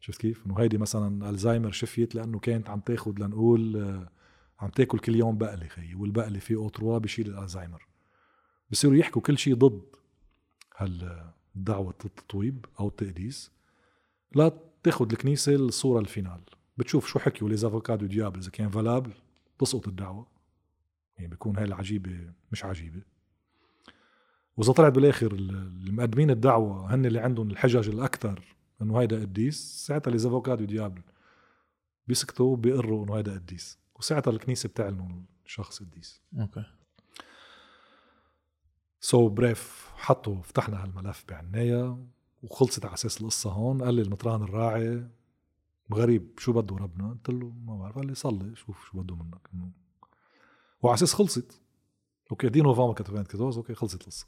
شفت 0.00 0.20
كيف؟ 0.20 0.46
إنه 0.46 0.58
هيدي 0.58 0.78
مثلا 0.78 1.30
الزهايمر 1.30 1.70
شفيت 1.70 2.14
لأنه 2.14 2.38
كانت 2.38 2.70
عم 2.70 2.80
تاخذ 2.80 3.12
لنقول 3.18 3.76
آه، 3.76 4.08
عم 4.60 4.68
تاكل 4.68 4.98
كل 4.98 5.16
يوم 5.16 5.38
بقله 5.38 5.66
خيي 5.66 5.94
والبقله 5.94 6.38
في 6.38 6.54
أو 6.54 6.68
3 6.68 6.98
بشيل 6.98 7.28
الالزهايمر 7.28 7.86
بصيروا 8.70 8.96
يحكوا 8.96 9.22
كل 9.22 9.38
شيء 9.38 9.54
ضد 9.54 9.82
هالدعوة 10.76 11.94
التطويب 12.04 12.66
أو 12.80 12.88
التقديس. 12.88 13.50
لا 14.34 14.52
تاخذ 14.82 15.10
الكنيسة 15.12 15.54
الصورة 15.54 16.00
ال 16.00 16.05
finale. 16.05 16.40
بتشوف 16.78 17.06
شو 17.06 17.18
حكيوا 17.18 17.50
les 17.50 17.54
avocats 17.54 18.06
du 18.06 18.13
diable. 18.13 18.38
إذا 18.38 18.50
كان 18.50 18.68
valable 18.68 19.12
تسقط 19.58 19.88
الدعوة. 19.88 20.26
يعني 21.16 21.28
بيكون 21.28 21.56
هاي 21.56 21.64
العجيبة 21.64 22.32
مش 22.52 22.64
عجيبة. 22.64 23.02
وإذا 24.56 24.72
طلعت 24.72 24.92
بالآخر 24.92 25.32
المقدمين 25.32 26.30
الدعوة 26.30 26.94
هن 26.94 27.06
اللي 27.06 27.20
عندهم 27.20 27.50
الحجج 27.50 27.88
الأكثر 27.88 28.56
إنه 28.82 29.00
هيدا 29.00 29.20
قديس 29.20 29.86
ساعتها 29.86 30.10
les 30.10 30.16
avocats 30.16 30.64
du 30.64 30.74
diable 30.74 31.02
بيسكتوا 32.08 32.56
بيقروا 32.56 33.04
إنه 33.04 33.16
هيدا 33.16 33.34
قديس. 33.34 33.78
وساعتها 34.00 34.30
الكنيسة 34.30 34.68
بتعلن 34.68 35.24
شخص 35.44 35.82
قديس 35.82 36.22
okay. 36.38 36.64
so 39.00 39.32
bref 39.32 39.90
حطوا 39.96 40.42
فتحنا 40.42 40.84
هالملف 40.84 41.24
بعنايا 41.28 42.06
وخلصت 42.42 42.84
على 42.84 42.94
أساس 42.94 43.20
القصة 43.20 43.50
هون. 43.50 43.82
قال 43.82 43.94
لي 43.94 44.02
المطران 44.02 44.42
الراعي 44.42 45.08
غريب 45.92 46.38
شو 46.38 46.52
بده 46.52 46.76
ربنا؟ 46.76 47.10
قلت 47.10 47.28
له 47.28 47.50
ما 47.50 47.76
بعرف. 47.76 47.96
قال 47.96 48.06
لي 48.06 48.14
صلي 48.14 48.56
شوف 48.56 48.86
شو 48.86 49.02
بده 49.02 49.16
منك. 49.16 49.48
إنه 49.54 49.70
وعلى 50.82 50.94
أساس 50.94 51.14
خلصت. 51.14 51.60
okay 52.30 52.48
دي 52.48 52.60
نوفمبر 52.60 52.90
94 53.00 53.52
okay 53.56 53.74
خلصت 53.74 54.00
القصة. 54.00 54.26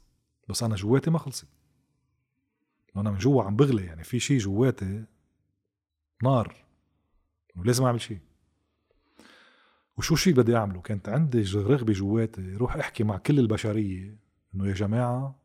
بس 0.49 0.63
أنا 0.63 0.75
جواتي 0.75 1.09
ما 1.09 1.19
خلصت. 1.19 1.47
أنا 2.97 3.11
من 3.11 3.17
جوا 3.17 3.43
عم 3.43 3.55
بغلي 3.55 3.85
يعني 3.85 4.03
في 4.03 4.19
شيء 4.19 4.37
جواتي 4.37 5.05
نار. 6.23 6.55
ولازم 7.55 7.83
أعمل 7.83 8.01
شيء 8.01 8.19
وشو 9.97 10.15
شيء 10.15 10.33
بدي 10.33 10.55
أعمله؟ 10.55 10.81
كانت 10.81 11.09
عندي 11.09 11.41
رغبة 11.55 11.93
جواتي 11.93 12.53
روح 12.55 12.75
أحكي 12.75 13.03
مع 13.03 13.17
كل 13.17 13.39
البشرية 13.39 14.17
إنه 14.55 14.67
يا 14.67 14.73
جماعة 14.73 15.39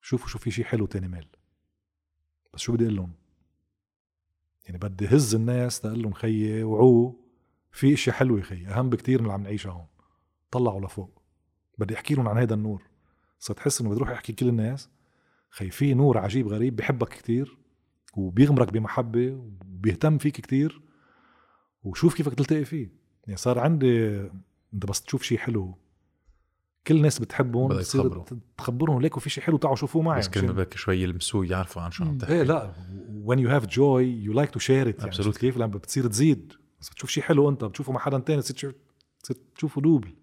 شوفوا 0.00 0.28
شو 0.28 0.38
في 0.38 0.50
شيء 0.50 0.64
حلو 0.64 0.86
تاني 0.86 1.08
مال. 1.08 1.26
بس 2.54 2.60
شو 2.60 2.72
بدي 2.72 2.84
أقول 2.84 2.96
لهم؟ 2.96 3.12
يعني 4.64 4.78
بدي 4.78 5.06
هز 5.06 5.34
الناس 5.34 5.80
تقول 5.80 6.02
لهم 6.02 6.12
خيي 6.12 6.62
وعو 6.62 7.20
في 7.72 7.94
اشياء 7.94 8.16
حلوة 8.16 8.40
خيي 8.40 8.68
أهم 8.68 8.90
بكتير 8.90 9.18
من 9.18 9.24
اللي 9.24 9.34
عم 9.34 9.42
نعيشها 9.42 9.72
هون. 9.72 9.86
طلعوا 10.50 10.86
لفوق. 10.86 11.22
بدي 11.78 11.94
أحكي 11.94 12.14
لهم 12.14 12.28
عن 12.28 12.38
هذا 12.38 12.54
النور. 12.54 12.82
صرت 13.38 13.58
احس 13.58 13.80
إنه 13.80 13.90
بدي 13.90 13.98
أروح 13.98 14.10
أحكي 14.10 14.32
كل 14.32 14.48
الناس 14.48 14.90
خي 15.50 15.70
في 15.70 15.94
نور 15.94 16.18
عجيب 16.18 16.48
غريب 16.48 16.76
بحبك 16.76 17.08
كتير 17.08 17.58
وبيغمرك 18.16 18.72
بمحبة 18.72 19.32
وبيهتم 19.32 20.18
فيك 20.18 20.40
كتير 20.40 20.82
وشوف 21.82 22.14
كيفك 22.14 22.34
تلتقي 22.34 22.64
فيه. 22.64 23.05
يعني 23.26 23.36
صار 23.36 23.58
عندي 23.58 24.20
انت 24.74 24.86
بس 24.86 25.02
تشوف 25.02 25.22
شيء 25.22 25.38
حلو. 25.38 25.78
كل 26.86 26.96
الناس 26.96 27.18
بتحبهم 27.18 27.68
بتصير 27.68 28.22
تخبرهم 28.58 29.00
ليكوا 29.00 29.20
في 29.20 29.30
شيء 29.30 29.44
حلو 29.44 29.56
تعالوا 29.56 29.76
شوفوه 29.76 30.02
معي 30.02 30.18
بس 30.18 30.28
كلمه 30.28 30.52
بدك 30.52 30.76
شوي 30.76 31.02
يلمسوه 31.02 31.46
يعرفوا 31.46 31.82
عن 31.82 31.90
شو 31.90 32.04
عم 32.04 32.18
تحكي. 32.18 32.32
إيه 32.32 32.42
لا 32.42 32.72
when 33.26 33.38
you 33.38 33.48
have 33.48 33.66
joy 33.66 34.26
you 34.26 34.38
like 34.38 34.50
to 34.50 34.60
share 34.60 34.94
it. 34.94 35.04
يعني 35.04 35.32
كيف؟ 35.32 35.56
لما 35.56 35.66
بتصير 35.66 36.06
تزيد. 36.06 36.52
بس 36.80 36.88
بتشوف 36.88 37.10
شيء 37.10 37.22
حلو 37.22 37.48
أنت 37.48 37.64
بتشوفه 37.64 37.92
مع 37.92 38.00
حدا 38.00 38.18
تاني 38.18 38.42
تصير 38.42 38.74
تشوفه 39.54 39.80
double. 39.80 40.14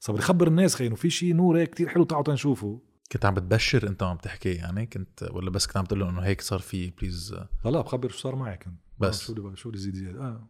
صار 0.00 0.16
بدي 0.16 0.24
خبر 0.24 0.48
الناس 0.48 0.74
خي 0.74 0.86
إنه 0.86 0.94
في 0.94 1.10
شيء 1.10 1.34
نور 1.34 1.58
هيك 1.58 1.70
كثير 1.70 1.88
حلو 1.88 2.04
تعالوا 2.04 2.24
تنشوفه 2.24 2.80
كنت 3.12 3.24
عم 3.24 3.34
بتبشر 3.34 3.88
أنت 3.88 4.02
عم 4.02 4.16
تحكي 4.16 4.52
يعني؟ 4.52 4.86
كنت 4.86 5.28
ولا 5.30 5.50
بس 5.50 5.66
كنت 5.66 5.76
عم 5.76 5.84
تقول 5.84 6.02
إنه 6.02 6.20
هيك 6.20 6.40
صار 6.40 6.58
في 6.58 6.90
please 6.90 7.34
لا 7.64 7.70
لا 7.70 7.80
بخبر 7.80 8.08
شو 8.08 8.18
صار 8.18 8.36
معي 8.36 8.56
كنت 8.56 8.74
بس. 8.98 9.22
شو 9.22 9.34
بدي 9.34 9.56
شو 9.56 9.68
بدي 9.68 9.78
زيد 9.78 9.94
زيادة؟ 9.94 10.20
آه. 10.20 10.48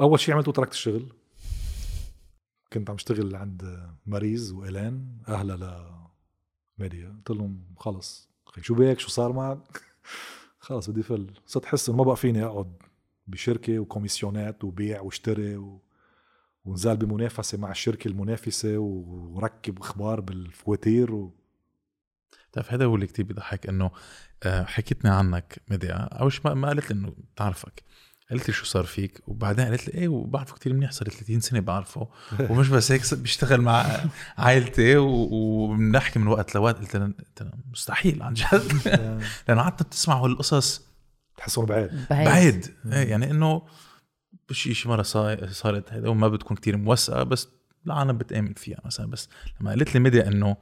أول 0.00 0.20
شيء 0.20 0.34
عملته 0.34 0.52
تركت 0.52 0.72
الشغل. 0.72 1.12
كنت 2.72 2.90
عم 2.90 2.96
اشتغل 2.96 3.36
عند 3.36 3.90
ماريز 4.06 4.52
والان 4.52 5.16
أهلها 5.28 6.10
لميديا 6.78 7.08
قلت 7.08 7.30
لهم 7.30 7.64
خلص. 7.76 8.30
شو 8.60 8.74
بك 8.74 8.98
شو 8.98 9.08
صار 9.08 9.32
معك؟ 9.32 9.82
خلص 10.58 10.90
بدي 10.90 11.02
فل. 11.02 11.34
صرت 11.46 11.64
احس 11.64 11.88
إنه 11.88 11.98
ما 11.98 12.04
بقى 12.04 12.16
فيني 12.16 12.44
أقعد 12.44 12.76
بشركة 13.26 13.78
وكوميسيونات 13.78 14.64
وبيع 14.64 15.00
واشتري 15.00 15.56
و... 15.56 15.82
ونزال 16.64 16.96
بمنافسة 16.96 17.58
مع 17.58 17.70
الشركة 17.70 18.08
المنافسة 18.08 18.78
وركب 18.78 19.78
أخبار 19.78 20.20
بالفواتير 20.20 21.14
و... 21.14 21.34
بتعرف 22.50 22.72
هذا 22.72 22.84
هو 22.84 22.94
اللي 22.94 23.06
كتير 23.06 23.24
بيضحك 23.24 23.66
إنه 23.68 23.90
آه، 24.42 24.64
حكيتني 24.64 25.10
عنك 25.10 25.62
مديا 25.70 25.94
أول 25.94 26.32
شيء 26.32 26.54
ما 26.54 26.68
قالت 26.68 26.90
لي 26.92 26.98
إنه 26.98 27.14
بتعرفك. 27.34 27.82
قالت 28.30 28.48
لي 28.48 28.54
شو 28.54 28.64
صار 28.64 28.84
فيك؟ 28.84 29.20
وبعدين 29.26 29.64
قالت 29.64 29.88
لي 29.88 29.94
إيه 29.94 30.08
وبعرفه 30.08 30.54
كتير 30.54 30.72
منيح 30.72 30.90
صار 30.90 31.08
30 31.08 31.40
سنة 31.40 31.60
بعرفه 31.60 32.08
ومش 32.40 32.68
بس 32.68 32.92
هيك 32.92 33.14
بيشتغل 33.14 33.60
مع 33.60 34.00
عائلتي 34.38 34.96
وبنحكي 34.96 36.18
من 36.18 36.26
وقت 36.26 36.54
لوقت. 36.54 36.78
قلت 36.78 36.96
لها 36.96 37.52
مستحيل 37.72 38.22
عن 38.22 38.34
جد. 38.34 38.72
لأنه 39.48 39.62
قعدت 39.62 39.82
بتسمعوا 39.82 40.28
القصص. 40.28 40.82
بتحسهم 41.36 41.66
بعيد. 41.66 41.90
بعيد. 42.10 42.74
إيه 42.92 43.10
يعني 43.10 43.30
إنه 43.30 43.62
شيء 44.50 44.72
شي 44.72 44.88
مرة 44.88 45.02
صارت 45.02 45.92
هيدا 45.92 46.08
وما 46.08 46.28
بتكون 46.28 46.56
كتير 46.56 46.76
موثقة 46.76 47.22
بس 47.22 47.48
العالم 47.86 48.18
بتآمن 48.18 48.54
فيها 48.54 48.80
مثلا. 48.84 49.10
بس 49.10 49.28
لما 49.60 49.70
قالت 49.70 49.94
لي 49.94 50.00
ميديا 50.00 50.28
إنه 50.28 50.56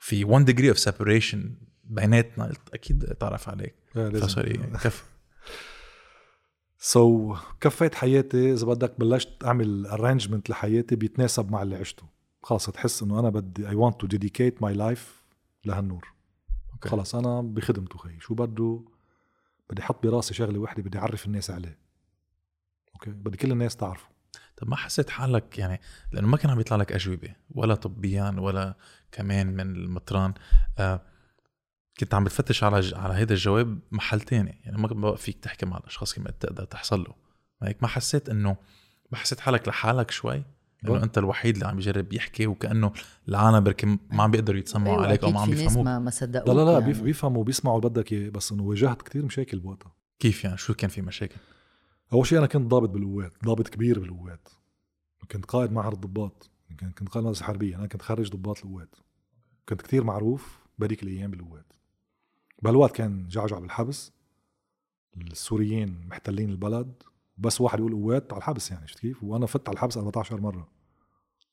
في 0.00 0.24
1 0.24 0.50
degree 0.50 0.68
of 0.68 0.78
separation 0.78 1.54
بيناتنا 1.84 2.44
قلت 2.44 2.74
أكيد 2.74 3.04
تعرف 3.04 3.48
عليك. 3.48 3.74
فصار 3.94 4.56
كف. 4.82 5.13
so, 6.86 7.38
كفيت 7.60 7.94
حياتي. 7.94 8.52
إذا 8.52 8.66
بدك 8.66 9.00
بلشت 9.00 9.44
أعمل 9.44 9.86
arrangement 9.86 10.50
لحياتي 10.50 10.96
بيتناسب 10.96 11.50
مع 11.50 11.62
اللي 11.62 11.76
عشته. 11.76 12.02
خلص 12.42 12.70
تحس 12.70 13.02
إنه 13.02 13.20
أنا 13.20 13.30
بدي 13.30 13.68
I 13.68 13.74
want 13.74 14.00
to 14.00 14.06
dedicate 14.06 14.62
my 14.62 14.74
life 14.74 15.24
لهالنور. 15.64 16.14
okay. 16.76 16.88
خلص 16.88 17.14
أنا 17.14 17.42
بخدمته 17.42 17.98
خي. 17.98 18.20
شو 18.20 18.34
بده؟ 18.34 18.80
بدي 19.70 19.82
أحط 19.82 20.06
براسي 20.06 20.34
شغلة 20.34 20.58
وحدة 20.58 20.82
بدي 20.82 20.98
أعرف 20.98 21.26
الناس 21.26 21.50
عليه. 21.50 21.78
أوكي؟ 22.94 23.10
بدي 23.10 23.36
كل 23.36 23.52
الناس 23.52 23.76
تعرفه. 23.76 24.08
طب 24.56 24.68
ما 24.68 24.76
حسيت 24.76 25.10
حالك 25.10 25.58
يعني 25.58 25.80
لأنه 26.12 26.28
ما 26.28 26.36
كان 26.36 26.50
عم 26.50 26.60
يطلع 26.60 26.76
لك 26.76 26.92
أجوبة 26.92 27.34
ولا 27.50 27.74
طبيا 27.74 28.34
ولا 28.38 28.76
كمان 29.12 29.46
من 29.46 29.60
المطران. 29.60 30.34
آه 30.78 31.02
كنت 32.00 32.14
عم 32.14 32.24
بتفتش 32.24 32.64
على 32.64 32.80
ج... 32.80 32.94
على 32.94 33.14
هيدا 33.14 33.34
الجواب 33.34 33.78
محل 33.92 34.20
تاني. 34.20 34.60
يعني 34.64 34.78
ما 34.78 34.88
بقى 34.88 35.16
فيك 35.16 35.38
تحكي 35.38 35.66
مع 35.66 35.76
الأشخاص 35.76 36.14
كما 36.14 36.30
تقدر 36.30 36.64
تحصل 36.64 37.00
له. 37.00 37.14
هيك 37.62 37.82
ما 37.82 37.88
حسيت 37.88 38.28
إنه 38.28 38.56
ما 39.12 39.18
حسيت 39.18 39.40
حالك 39.40 39.68
لحالك 39.68 40.10
شوي 40.10 40.44
إنه 40.84 41.02
أنت 41.02 41.18
الوحيد 41.18 41.54
اللي 41.54 41.68
عم 41.68 41.78
يجرب 41.78 42.12
يحكي 42.12 42.46
وكأنه 42.46 42.92
العالم 43.28 43.60
بركي 43.60 43.86
ما 43.86 44.22
عم 44.22 44.30
بيقدروا 44.30 44.58
يتسمعوا 44.58 44.94
أيوة 44.94 45.06
عليك 45.06 45.24
أو 45.24 45.30
ما 45.30 45.40
عم 45.40 45.50
بيفهموك 45.50 45.84
ما, 45.84 45.98
ما 45.98 46.10
صدقوك 46.10 46.48
لا 46.48 46.52
لا 46.52 46.64
لا 46.64 46.72
يعني. 46.78 47.02
بيفهموا 47.02 47.44
بيسمعوا 47.44 47.78
اللي 47.78 47.88
بدك 47.88 48.12
إياه 48.12 48.30
بس 48.30 48.52
إنه 48.52 48.62
واجهت 48.62 49.02
كثير 49.02 49.24
مشاكل 49.24 49.58
بوقتها. 49.58 49.92
كيف 50.18 50.44
يعني؟ 50.44 50.56
شو 50.56 50.74
كان 50.74 50.90
في 50.90 51.02
مشاكل؟ 51.02 51.36
أول 52.12 52.26
شيء 52.26 52.38
أنا 52.38 52.46
كنت 52.46 52.70
ضابط 52.70 52.88
بالقوات 52.88 53.32
ضابط 53.44 53.68
كبير 53.68 53.98
بالقوات. 53.98 54.48
كنت 55.32 55.44
قائد 55.44 55.72
معهد 55.72 55.92
الضباط 55.92 56.50
كنت 56.68 56.98
كنت 56.98 57.08
قائد 57.08 57.26
مدرسة 57.26 57.44
حربية 57.44 57.76
أنا 57.76 57.86
كنت 57.86 58.02
خريج 58.02 58.30
ضباط 58.30 58.64
القوات. 58.64 58.96
كنت 59.68 59.82
كتير 59.82 60.04
معروف 60.04 60.58
بهذيك 60.78 61.02
الأيام 61.02 61.30
بالقوات. 61.30 61.72
بهالوقت 62.64 62.96
كان 62.96 63.28
جعجع 63.28 63.58
بالحبس. 63.58 64.12
السوريين 65.16 66.06
محتلين 66.08 66.50
البلد. 66.50 67.02
بس 67.38 67.60
واحد 67.60 67.78
يقول 67.78 67.92
قوات 67.92 68.32
على 68.32 68.38
الحبس 68.38 68.70
يعني 68.70 68.88
شفت 68.88 68.98
كيف؟ 68.98 69.24
وأنا 69.24 69.46
فت 69.46 69.68
على 69.68 69.74
الحبس 69.74 69.96
14 69.96 70.40
مرة. 70.40 70.68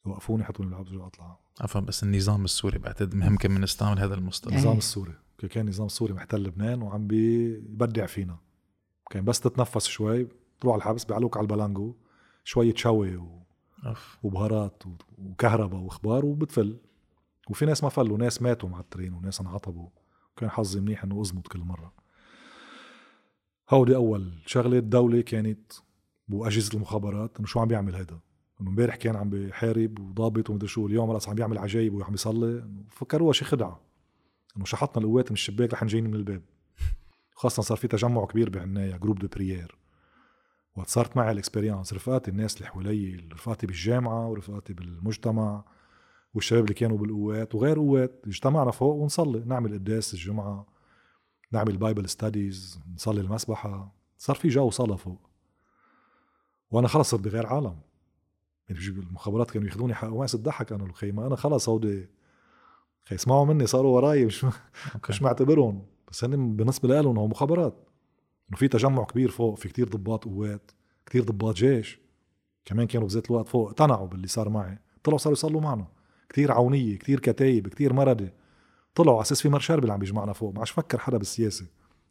وقفوني 0.05 0.43
حطوني 0.43 0.69
بالحبس 0.69 0.91
اطلع 0.93 1.39
عفوا 1.61 1.81
بس 1.81 2.03
النظام 2.03 2.45
السوري 2.45 2.77
بعتقد 2.79 3.15
مهم 3.15 3.37
كمان 3.37 3.61
نستعمل 3.61 3.99
هذا 3.99 4.15
المصطلح. 4.15 4.53
النظام 4.53 4.77
السوري. 4.77 5.13
كان 5.49 5.65
النظام 5.65 5.85
السوري 5.85 6.13
محتل 6.13 6.43
لبنان 6.43 6.81
وعم 6.81 7.07
بيبدع 7.07 8.05
فينا. 8.05 8.37
كان 9.09 9.25
بس 9.25 9.39
تتنفس 9.39 9.87
شوي 9.87 10.27
تروح 10.61 10.73
على 10.73 10.81
الحبس 10.81 11.03
بيعلوك 11.05 11.37
على 11.37 11.43
البلانجو. 11.43 11.95
شوية 12.43 12.75
شوي 12.75 13.15
و... 13.15 13.41
أوف. 13.85 14.17
وبهارات 14.23 14.87
و- 14.87 14.95
وكهرباء 15.17 15.79
وإخبار 15.81 16.25
وبتفل. 16.25 16.77
وفي 17.49 17.65
ناس 17.65 17.83
ما 17.83 17.89
فلوا 17.89 18.17
ناس 18.17 18.41
ماتوا 18.41 18.69
مع 18.69 18.79
الترين 18.79 19.13
وناس 19.13 19.41
انعطبوا. 19.41 19.89
وكان 20.37 20.49
حظي 20.49 20.79
منيح 20.79 21.03
إنه 21.03 21.21
أزمت 21.21 21.47
كل 21.47 21.59
مرة. 21.59 21.93
هودي 23.69 23.95
أول 23.95 24.33
شغلة 24.45 24.77
الدولة 24.77 25.21
كانت 25.21 25.71
وأجهزة 26.31 26.73
المخابرات 26.73 27.37
إنه 27.37 27.47
شو 27.47 27.59
عم 27.59 27.67
بيعمل 27.67 27.95
هذا 27.95 28.19
إنه 28.61 28.69
امبارح 28.69 28.95
كان 28.95 29.15
عم 29.15 29.29
بيحارب 29.29 29.99
وضابط 29.99 30.49
ومدري 30.49 30.67
شو 30.67 30.87
اليوم 30.87 31.13
خلص 31.13 31.29
عم 31.29 31.35
بيعمل 31.35 31.57
عجايب 31.57 31.93
وعم 31.93 32.11
بيصلي. 32.11 32.59
إنه 32.59 32.83
فكروها 32.89 33.33
شي 33.33 33.45
خدعة. 33.45 33.81
إنه 34.57 34.65
شحطنا 34.65 35.05
القوات 35.05 35.25
من 35.25 35.33
الشباك 35.33 35.73
رح 35.73 35.83
نجيني 35.83 36.07
من 36.07 36.15
الباب. 36.15 36.41
خاصة 37.35 37.63
صار 37.63 37.77
في 37.77 37.87
تجمع 37.87 38.25
كبير 38.25 38.49
بعنايا 38.49 38.97
groupe 38.97 39.19
de 39.19 39.27
prière 39.27 39.77
وقت 40.75 40.87
صارت 40.87 41.17
معي 41.17 41.31
ال 41.31 41.37
experience 41.37 41.93
رفقاتي 41.93 42.31
الناس 42.31 42.57
اللي 42.57 42.67
حوالي 42.67 43.27
رفقاتي 43.33 43.67
بالجامعة 43.67 44.27
ورفقاتي 44.27 44.73
بالمجتمع. 44.73 45.63
والشباب 46.33 46.63
اللي 46.63 46.73
كانوا 46.73 46.97
بالقوات 46.97 47.55
وغير 47.55 47.79
قوات 47.79 48.23
اجتمعنا 48.27 48.71
فوق 48.71 48.95
ونصلي 48.95 49.39
نعمل 49.39 49.73
قداس 49.73 50.13
الجمعة 50.13 50.67
نعمل 51.51 51.77
bible 51.77 52.09
studies 52.09 52.79
نصلي 52.95 53.21
المسبحة. 53.21 53.95
صار 54.17 54.35
في 54.35 54.47
جو 54.47 54.69
صلاة 54.69 54.95
فوق. 54.95 55.29
وأنا 56.71 56.87
خلص 56.87 57.11
صرت 57.11 57.21
بغير 57.21 57.47
عالم. 57.47 57.79
يعني 58.69 58.81
المخابرات 58.87 59.51
كانوا 59.51 59.67
ياخذوني 59.67 59.93
حق 59.93 60.07
وما 60.07 60.27
ضحك 60.35 60.71
أنا 60.71 60.83
الخيمة 60.83 61.27
أنا 61.27 61.35
خلص 61.35 61.69
هودي 61.69 62.09
خي 63.03 63.15
اسمعوا 63.15 63.45
مني 63.45 63.67
صاروا 63.67 63.95
وراي 63.95 64.25
مش. 64.25 64.45
مش 65.09 65.21
معتبرهم. 65.21 65.85
بس 66.11 66.23
هن 66.23 66.55
بالنسبة 66.55 67.01
لهم 67.01 67.19
هو 67.19 67.27
مخابرات. 67.27 67.89
إنه 68.49 68.57
في 68.57 68.67
تجمع 68.67 69.03
كبير 69.03 69.31
فوق 69.31 69.57
في 69.57 69.69
كتير 69.69 69.89
ضباط 69.89 70.25
قوات 70.25 70.71
كتير 71.05 71.23
ضباط 71.23 71.55
جيش. 71.55 71.99
كمان 72.65 72.87
كانوا 72.87 73.07
بذات 73.07 73.31
الوقت 73.31 73.47
فوق 73.47 73.67
اقتنعوا 73.69 74.07
باللي 74.07 74.27
صار 74.27 74.49
معي. 74.49 74.79
طلعوا 75.03 75.17
صاروا 75.17 75.37
يصلوا 75.37 75.61
معنا. 75.61 75.87
كتير 76.31 76.51
عونية 76.51 76.97
كتير 76.97 77.19
كتايب 77.19 77.67
كتير 77.67 77.93
مردة. 77.93 78.33
طلعوا 78.95 79.15
على 79.15 79.21
أساس 79.21 79.41
في 79.41 79.49
مرشربل 79.49 79.91
عم 79.91 79.99
بيجمعنا 79.99 80.33
فوق 80.33 80.53
ما 80.53 80.59
عادش 80.59 80.71
فكر 80.71 80.97
حدا 80.97 81.17
بالسياسة 81.17 81.65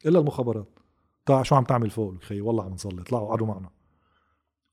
إلا 0.07 0.18
المخابرات. 0.18 0.79
طلع 1.25 1.43
شو 1.43 1.55
عم 1.55 1.64
تعمل 1.64 1.91
فوق؟ 1.91 2.14
لك 2.14 2.23
خي 2.23 2.41
والله 2.41 2.64
عم 2.64 2.73
نصلي. 2.73 3.03
طلعوا 3.03 3.29
قعدوا 3.29 3.47
معنا. 3.47 3.71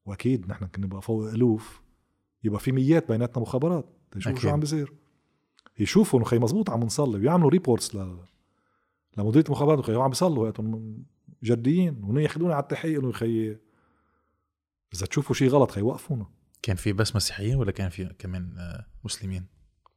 وأكيد 0.06 0.50
نحن 0.50 0.66
كنا 0.66 0.88
بقى 0.88 1.02
فوق 1.02 1.30
ألوف. 1.30 1.82
يبقى 2.44 2.60
في 2.60 2.72
ميات 2.72 3.08
بيناتنا 3.08 3.42
مخابرات. 3.42 3.86
تشوفوا 4.12 4.32
شو 4.40 4.40
أكيد. 4.40 4.54
عم 4.54 4.60
بيصير. 4.60 4.94
يشوفوا 5.80 6.20
إنه 6.20 6.28
خي 6.28 6.40
مزبوط 6.40 6.70
عم 6.70 6.84
نصلي 6.84 7.20
بيعملوا 7.20 7.50
reports 7.50 7.96
ل 7.96 8.18
لمديريه 9.18 9.46
المخابرات 9.46 9.86
خي 9.86 9.96
عم 9.96 10.10
بيصلوا 10.10 10.52
جديين 11.44 12.18
ياخذونا 12.18 12.54
على 12.54 12.64
التحقيق 12.64 13.00
إنه 13.00 13.12
خي 13.12 13.58
إذا 14.94 15.06
تشوفوا 15.06 15.36
شيء 15.36 15.50
غلط 15.50 15.72
خي 15.72 15.82
وقفونا. 15.82 16.26
كان 16.62 16.76
في 16.76 16.94
بس 16.94 17.16
مسيحيين 17.16 17.56
ولا 17.56 17.72
كان 17.72 17.90
في 17.90 18.06
كمان 18.20 18.58
آه، 18.58 18.86
مسلمين؟ 19.04 19.46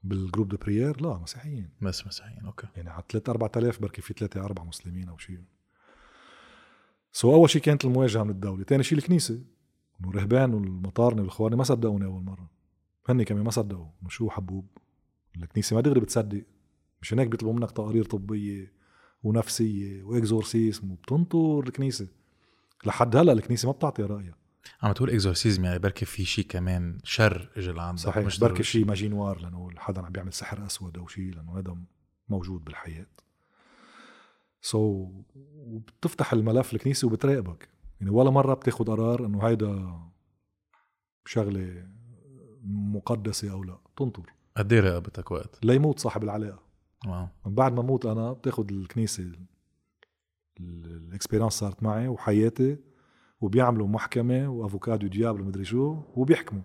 بال 0.02 0.14
groupe 0.14 0.48
de 0.48 0.56
prière 0.56 1.00
لا 1.02 1.18
مسيحيين. 1.18 1.70
بس 1.82 2.06
مسيحيين 2.06 2.46
okay. 2.46 2.66
يعني 2.76 2.90
على 2.90 3.02
3 3.08 3.30
4000 3.30 3.82
بركي 3.82 4.02
في 4.02 4.14
3 4.14 4.44
4 4.44 4.64
مسلمين 4.64 5.08
أو 5.08 5.18
شيء. 5.18 5.40
so 7.12 7.34
أول 7.34 7.50
شيء 7.50 7.62
كانت 7.62 7.84
المواجهة 7.84 8.22
من 8.22 8.30
الدولة. 8.30 8.64
ثاني 8.64 8.82
شيء 8.82 8.98
الكنيسة. 8.98 9.42
إنه 10.00 10.10
الرهبان 10.10 10.54
والمطارنه 10.54 11.20
والاخواني 11.20 11.56
ما 11.56 11.64
صدقوني 11.64 12.04
أول 12.04 12.22
مرة. 12.22 12.50
هني 13.08 13.24
كمان 13.24 13.44
ما 13.44 13.50
صدقوا. 13.50 13.86
إنه 14.02 14.08
شو 14.08 14.30
حبوب. 14.30 14.68
الكنيسة 15.36 15.76
ما 15.76 15.80
دغري 15.82 16.00
بتصدق. 16.00 16.44
مشان 17.02 17.18
هيك 17.18 17.28
بيطلبوا 17.28 17.54
منك 17.54 17.70
تقارير 17.70 18.04
طبية 18.04 18.72
ونفسية 19.22 20.02
و 20.02 20.11
exorcisme 20.11 20.90
وبتنطر 20.90 21.60
الكنيسة. 21.66 22.08
لحد 22.86 23.16
هلأ 23.16 23.32
الكنيسة 23.32 23.66
ما 23.66 23.72
بتعطي 23.72 24.02
رايها 24.02 24.39
عم 24.82 24.92
تقول 24.92 25.10
exorcisme 25.10 25.64
يعني 25.64 25.78
بركي 25.78 26.04
في 26.04 26.24
شيء 26.24 26.44
كمان 26.46 26.98
شر 27.04 27.50
اجى 27.56 27.72
لعندك 27.72 28.00
صحيح 28.00 28.26
مش 28.26 28.38
بركي 28.40 28.62
شيء 28.62 28.84
magie 28.86 29.13
noire 29.13 29.40
لأنه 29.40 29.70
حدا 29.76 30.02
عم 30.06 30.12
بيعمل 30.12 30.32
سحر 30.32 30.66
أسود 30.66 30.98
أو 30.98 31.06
شيء 31.08 31.34
لأنه 31.34 31.58
هذا 31.58 31.76
موجود 32.28 32.64
بالحياة. 32.64 33.06
so, 34.62 35.34
وبتفتح 35.56 36.32
الملف 36.32 36.74
الكنيسه 36.74 37.08
وبتراقبك. 37.08 37.68
يعني 38.00 38.10
ولا 38.12 38.30
مرة 38.30 38.54
بتاخد 38.54 38.90
قرار 38.90 39.26
إنه 39.26 39.42
هيدا 39.48 40.00
شغلة 41.26 41.86
مقدسة 42.64 43.52
أو 43.52 43.64
لا. 43.64 43.78
تنطر. 43.96 44.32
قد 44.56 44.72
إيه 44.72 44.80
راقبتك 44.80 45.30
وقت؟ 45.30 45.64
ليموت 45.64 45.98
صاحب 45.98 46.22
العلاقة. 46.24 46.62
wow. 47.06 47.28
من 47.46 47.54
بعد 47.54 47.72
ما 47.72 47.82
موت 47.82 48.06
أنا 48.06 48.32
بتاخد 48.32 48.70
الكنيسة 48.70 49.22
ال- 49.22 49.46
ال- 50.60 50.84
ال 51.08 51.12
experience 51.12 51.52
صارت 51.52 51.82
معي 51.82 52.08
وحياتي 52.08 52.76
وبيعملوا 53.40 53.88
محكمة 53.88 54.48
و 54.48 54.56
avocat 54.56 55.06
du 55.06 55.15
diable 55.15 55.40
ومدري 55.40 55.64
شو 55.64 56.02
وبيحكموا. 56.14 56.62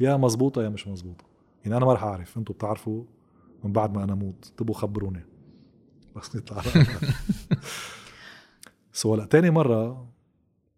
يا 0.00 0.16
مزبوطة 0.16 0.62
يا 0.62 0.68
مش 0.68 0.88
مزبوطة. 0.88 1.24
يعني 1.64 1.76
أنا 1.76 1.84
ما 1.84 1.92
رح 1.92 2.04
أعرف 2.04 2.38
أنتم 2.38 2.54
بتعرفوا 2.54 3.04
من 3.64 3.72
بعد 3.72 3.94
ما 3.94 4.04
أنا 4.04 4.14
موت 4.14 4.52
تبوا 4.56 4.74
خبروني. 4.74 5.26
بس 6.16 6.36
نطلع 6.36 6.62
so 8.92 9.14
هلا 9.14 9.24
تاني 9.24 9.50
مرة 9.50 10.08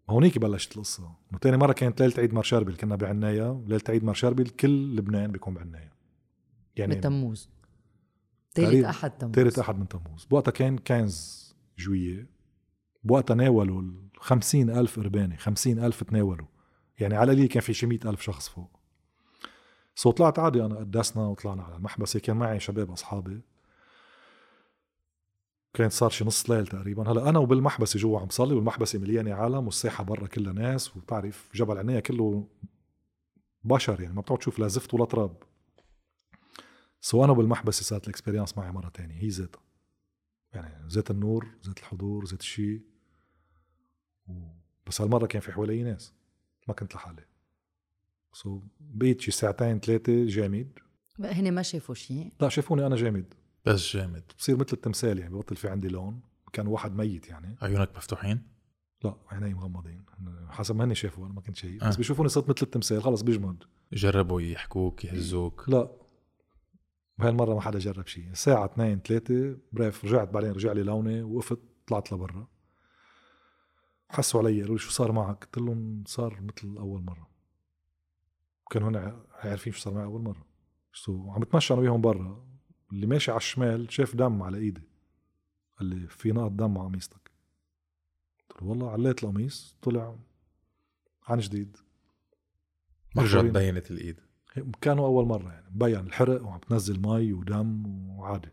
هونيك 0.09 0.37
بلشت 0.37 0.75
القصة. 0.75 1.11
إنه 1.31 1.39
تاني 1.39 1.57
مرة 1.57 1.73
كانت 1.73 2.01
ليلة 2.01 2.13
عيد 2.17 2.33
مارشربل 2.33 2.75
كنا 2.75 2.95
بعنايا. 2.95 3.63
ليلة 3.67 3.81
عيد 3.89 4.03
مارشربل 4.03 4.47
كل 4.47 4.95
لبنان 4.95 5.31
بيكون 5.31 5.53
بعنايا. 5.53 5.93
يعني 6.75 6.95
بتموز 6.95 7.49
تقريباً. 8.53 8.89
أحد 8.89 9.11
تموز. 9.11 9.35
ثالث 9.35 9.59
أحد 9.59 9.79
من 9.79 9.87
تموز. 9.87 10.25
بوقتها 10.25 10.51
كان 10.51 10.79
15 10.89 11.55
جوية. 11.77 12.29
بوقتها 13.03 13.35
ناولوا 13.35 13.81
50 14.19 14.69
ألف 14.69 14.99
قرباني 14.99 15.37
50 15.37 15.79
ألف 15.79 16.03
تناولوا. 16.03 16.47
يعني 16.99 17.15
على 17.15 17.31
القليل 17.31 17.47
كان 17.47 17.61
في 17.61 17.73
شي 17.73 17.85
100 17.85 17.99
ألف 18.05 18.21
شخص 18.21 18.49
فوق. 18.49 18.79
so 19.95 20.11
طلعت 20.11 20.39
عادي 20.39 20.65
أنا 20.65 20.75
قدسنا 20.75 21.27
وطلعنا 21.27 21.63
على 21.63 21.75
المحبسة 21.75 22.19
كان 22.19 22.37
معي 22.37 22.59
شباب 22.59 22.91
أصحابي. 22.91 23.41
كانت 25.73 25.91
صار 25.91 26.09
شي 26.09 26.25
نص 26.25 26.49
ليل 26.49 26.67
تقريبا. 26.67 27.11
هلا 27.11 27.29
أنا 27.29 27.39
وبالمحبسه 27.39 27.99
جوا 27.99 28.19
عم 28.19 28.29
صلي 28.29 28.53
والمحبسه 28.53 28.99
مليانة 28.99 29.33
عالم 29.33 29.65
والساحة 29.65 30.03
برا 30.03 30.27
كلها 30.27 30.53
ناس 30.53 30.97
وبتعرف 30.97 31.49
جبل 31.55 31.77
عنايا 31.77 31.99
كله 31.99 32.47
بشر 33.63 34.01
يعني 34.01 34.15
ما 34.15 34.21
بتقعد 34.21 34.39
تشوف 34.39 34.59
لا 34.59 34.67
زفت 34.67 34.93
ولا 34.93 35.05
تراب. 35.05 35.43
so 37.01 37.23
أنا 37.23 37.33
بالمحبسه 37.33 37.83
صارت 37.83 38.03
ال 38.03 38.08
experience 38.08 38.57
معي 38.57 38.71
مرة 38.71 38.89
تانية 38.89 39.15
هي 39.15 39.27
ذاتها. 39.27 39.61
يعني 40.53 40.87
ذات 40.87 41.11
النور 41.11 41.47
ذات 41.65 41.77
الحضور 41.79 42.25
ذات 42.25 42.39
الشيء. 42.41 42.96
بس 44.87 45.01
هالمرة 45.01 45.25
كان 45.25 45.41
في 45.41 45.51
حوالي 45.51 45.83
ناس 45.83 46.13
ما 46.67 46.73
كنت 46.73 46.95
لحالي. 46.95 47.25
سو 48.33 48.61
بقيت 48.79 49.21
شي 49.21 49.31
ساعتين 49.31 49.79
ثلاثة 49.79 50.25
جامد. 50.25 50.79
هن 51.19 51.53
ما 51.53 51.61
شافوا 51.61 51.95
شيء 51.95 52.33
لا 52.41 52.49
شافوني 52.49 52.85
أنا 52.85 52.95
جامد. 52.95 53.33
بس 53.65 53.93
جامد. 53.93 54.23
بصير 54.37 54.55
مثل 54.55 54.73
التمثال 54.73 55.19
يعني 55.19 55.33
ببطل 55.33 55.55
في 55.55 55.69
عندي 55.69 55.87
لون. 55.87 56.21
كان 56.53 56.67
واحد 56.67 56.95
ميت 56.95 57.29
يعني. 57.29 57.55
عيونك 57.61 57.89
مفتوحين؟ 57.97 58.41
لا 59.03 59.15
عيني 59.31 59.53
مغمضين. 59.53 60.05
حسب 60.49 60.75
ما 60.75 60.83
هني 60.83 60.95
شافوا 60.95 61.25
أنا 61.25 61.33
ما 61.33 61.41
كنت 61.41 61.55
شايف. 61.55 61.83
آه. 61.83 61.89
بس 61.89 61.95
بيشوفوني 61.95 62.29
صرت 62.29 62.49
مثل 62.49 62.61
التمثال 62.61 63.03
خلص 63.03 63.21
بيجمد. 63.21 63.63
جربوا 63.93 64.41
يحكوك 64.41 65.05
يهزوك. 65.05 65.69
لا. 65.69 65.91
بهالمرة 67.17 67.53
ما 67.53 67.61
حدا 67.61 67.79
جرب 67.79 68.07
شيء 68.07 68.33
ساعة 68.33 68.65
اثنين 68.65 68.99
ثلاثة 68.99 69.57
بريف 69.71 70.05
رجعت 70.05 70.29
بعدين 70.29 70.51
رجع 70.51 70.71
لي 70.71 70.83
لوني 70.83 71.23
وقفت 71.23 71.59
طلعت 71.87 72.13
لبرا. 72.13 72.47
حسوا 74.09 74.41
علي 74.41 74.61
قالوا 74.61 74.75
لي 74.75 74.81
شو 74.81 74.91
صار 74.91 75.11
معك؟ 75.11 75.43
قلت 75.43 75.57
لهم 75.57 76.03
صار 76.07 76.41
مثل 76.41 76.77
أول 76.77 77.01
مرة. 77.01 77.29
كانوا 78.71 78.89
هنا 78.89 79.25
عارفين 79.31 79.73
شو 79.73 79.79
صار 79.79 79.93
معي 79.93 80.05
أول 80.05 80.21
مرة. 80.21 80.45
شو 80.93 81.31
عم 81.31 81.39
بتمشى 81.39 81.73
أنا 81.73 81.81
وياهم 81.81 82.01
برا. 82.01 82.47
اللي 82.91 83.07
ماشي 83.07 83.31
على 83.31 83.37
الشمال 83.37 83.93
شاف 83.93 84.15
دم 84.15 84.43
على 84.43 84.57
إيدي. 84.57 84.89
قال 85.79 85.87
لي 85.87 86.07
في 86.07 86.31
نقط 86.31 86.51
دم 86.51 86.77
على 86.77 86.87
قميصتك. 86.87 87.31
قلت 88.49 88.61
له 88.61 88.67
والله 88.67 88.91
عليت 88.91 89.23
القميص. 89.23 89.77
طلع 89.81 90.19
عن 91.27 91.39
جديد. 91.39 91.77
رجعت. 93.17 93.45
بينت 93.45 93.91
الإيد. 93.91 94.19
كانوا 94.81 95.05
أول 95.05 95.25
مرة 95.25 95.51
يعني. 95.51 95.69
مبين 95.69 95.99
الحرق 95.99 96.43
وعم 96.43 96.59
تنزل 96.59 97.01
مي 97.01 97.33
ودم 97.33 97.85
وعادي. 98.09 98.49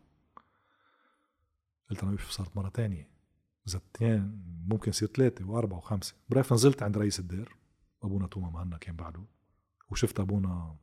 قلت 1.89 2.03
أنا 2.03 2.17
صارت 2.29 2.57
مرة 2.57 2.69
تانية. 2.69 3.14
اذا 3.67 3.77
اثنين 3.95 4.41
ممكن 4.67 4.89
يصير 4.89 5.07
ثلاثة 5.07 5.49
وأربعة 5.49 5.77
وخمسة. 5.77 6.15
بريف 6.29 6.53
نزلت 6.53 6.83
عند 6.83 6.97
رئيس 6.97 7.19
الدير 7.19 7.55
أبونا 8.03 8.27
توما 8.27 8.49
مهنا 8.49 8.77
كان 8.77 8.95
بعده 8.95 9.23
وشفت 9.89 10.19
أبونا 10.19 10.75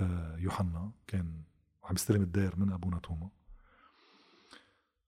آه، 0.00 0.36
يوحنا 0.38 0.92
كان 1.06 1.42
عم 1.84 1.94
يستلم 1.94 2.22
الدير 2.22 2.56
من 2.56 2.72
أبونا 2.72 2.98
توما. 2.98 3.30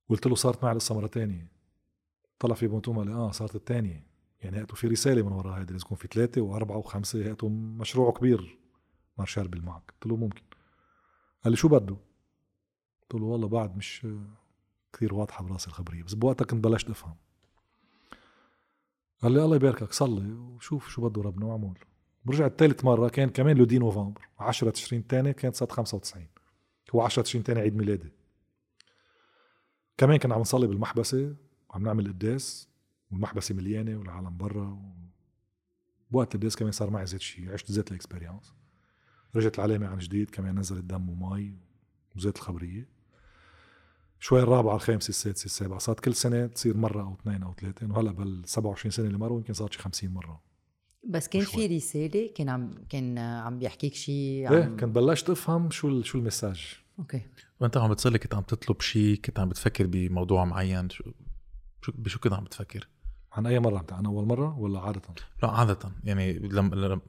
قلت 0.09 0.27
له 0.27 0.35
صارت 0.35 0.65
معي 0.65 0.73
القصة 0.73 0.95
مرة 0.95 1.07
تانية. 1.07 1.53
طلع 2.39 2.55
في 2.55 2.67
أبونا 2.67 2.81
توما 2.81 2.99
قال 2.99 3.11
آه 3.11 3.31
صارت 3.31 3.55
الثانية 3.57 4.07
يعني 4.41 4.61
هاتوا 4.61 4.77
في 4.77 4.87
رسالة 4.87 5.23
من 5.23 5.33
وراء 5.33 5.59
هيدا 5.61 5.73
لازم 5.73 5.85
يكون 5.87 5.97
في 5.97 6.09
ثلاثة 6.09 6.41
وأربعة 6.41 6.77
وخمسة 6.77 7.31
هاتوا 7.31 7.49
مشروع 7.51 8.13
كبير 8.13 8.59
مارشال 9.19 9.49
بالمعك 9.49 9.83
قلت 9.91 10.07
له 10.07 10.17
ممكن. 10.17 10.43
قال 11.45 11.53
لي 11.53 11.57
شو 11.57 11.69
بده؟ 11.69 11.97
قلت 13.03 13.15
له 13.15 13.25
والله 13.25 13.49
بعد 13.49 13.77
مش 13.77 14.07
كثير 14.95 15.15
واضحة 15.15 15.45
براسي 15.45 15.67
الخبرية 15.67 16.03
بس 16.03 16.15
بوقتها 16.15 16.45
كنت 16.45 16.65
بلشت 16.65 16.91
أفهم. 16.91 17.15
قال 19.23 19.33
لي 19.33 19.45
الله 19.45 19.57
يباركك 19.57 19.93
صلي 19.93 20.33
وشوف 20.33 20.89
شو 20.89 21.09
بده 21.09 21.23
ربنا 21.23 21.47
واعمل 21.47 21.75
رجعت 22.29 22.59
ثالث 22.59 22.85
مرة 22.85 23.09
كان 23.09 23.31
كمان 23.31 23.57
le 23.57 23.65
dix 23.65 23.79
novembre 23.79 24.29
10 24.39 24.71
تشرين 24.71 25.07
تاني 25.07 25.33
كانت 25.33 25.55
سنة 25.55 25.69
95 25.69 26.27
هو 26.95 27.01
10 27.01 27.23
تشرين 27.23 27.45
تاني 27.45 27.61
عيد 27.61 27.77
ميلادي. 27.77 28.13
كمان 29.99 30.17
كنا 30.17 30.35
عم 30.35 30.41
نصلي 30.41 30.67
بالمحبسة 30.67 31.37
وعم 31.71 31.83
نعمل 31.83 32.09
قداس 32.09 32.69
والمحبسة 33.11 33.55
مليانة 33.55 33.97
والعالم 33.97 34.37
برا 34.37 34.69
و... 34.69 34.95
بوقت 36.11 36.35
القداس 36.35 36.57
كمان 36.57 36.73
صار 36.73 36.91
معي 36.91 37.07
زيت 37.07 37.21
شيء 37.21 37.53
عشت 37.53 37.73
زيت 37.73 37.91
ال 37.91 37.96
experience. 37.96 38.55
رجعت 39.37 39.59
العلامة 39.59 39.87
عن 39.87 39.99
جديد 39.99 40.31
كمان 40.31 40.59
نزلت 40.59 40.85
دم 40.85 41.11
ومي 41.11 41.59
وزيت 42.17 42.37
الخبرية. 42.37 42.94
شوي 44.21 44.43
الرابعة 44.43 44.75
الخامسة 44.75 45.09
السادسة 45.09 45.45
السابعة 45.45 45.79
صارت 45.79 46.01
كل 46.01 46.15
سنة 46.15 46.47
تصير 46.47 46.77
مرة 46.77 47.03
أو 47.03 47.15
اثنين 47.21 47.43
أو 47.43 47.55
ثلاثة 47.61 47.87
وهلا 47.91 48.13
بال 48.13 48.43
27 48.47 48.91
سنة 48.91 49.07
اللي 49.07 49.19
مروا 49.19 49.39
يمكن 49.39 49.53
صارت 49.53 49.73
شي 49.73 49.79
50 49.79 50.11
مرة 50.11 50.41
بس 51.09 51.29
كان. 51.29 51.43
في 51.45 51.67
رسالة 51.77 52.31
كان 52.37 52.49
عم 52.49 52.71
كان 52.89 53.19
عم 53.19 53.59
بيحكيك 53.59 53.95
شيء 53.95 54.15
إيه 54.53 54.65
عم... 54.65 54.77
كنت 54.77 54.85
بلشت 54.97 55.31
أفهم 55.31 55.71
شو 55.71 55.89
ال- 55.89 56.05
شو 56.07 56.19
ال 56.19 56.25
message 56.25 56.67
okay 56.99 57.21
وأنت 57.61 57.77
عم 57.77 57.91
بتصلي 57.91 58.19
كنت 58.19 58.35
عم 58.35 58.43
تطلب 58.43 58.81
شيء 58.81 59.17
كنت 59.17 59.39
عم 59.39 59.49
بتفكر 59.49 59.87
بموضوع 59.87 60.45
معين 60.45 60.91
شو 60.91 61.05
شو 61.83 61.93
بشو 61.99 62.19
كنت 62.19 62.33
عم 62.33 62.45
بتفكر؟ 62.45 62.89
عن 63.33 63.47
أي 63.47 63.57
عم 63.57 63.67
عن 63.91 64.07
أول 64.07 64.27
مرة 64.27 64.59
ولا 64.59 64.81
عادة 64.81 65.03
لا 65.43 65.51
عادة 65.51 65.79
يعني 66.05 66.33
لما 66.33 66.75
لما 66.75 67.01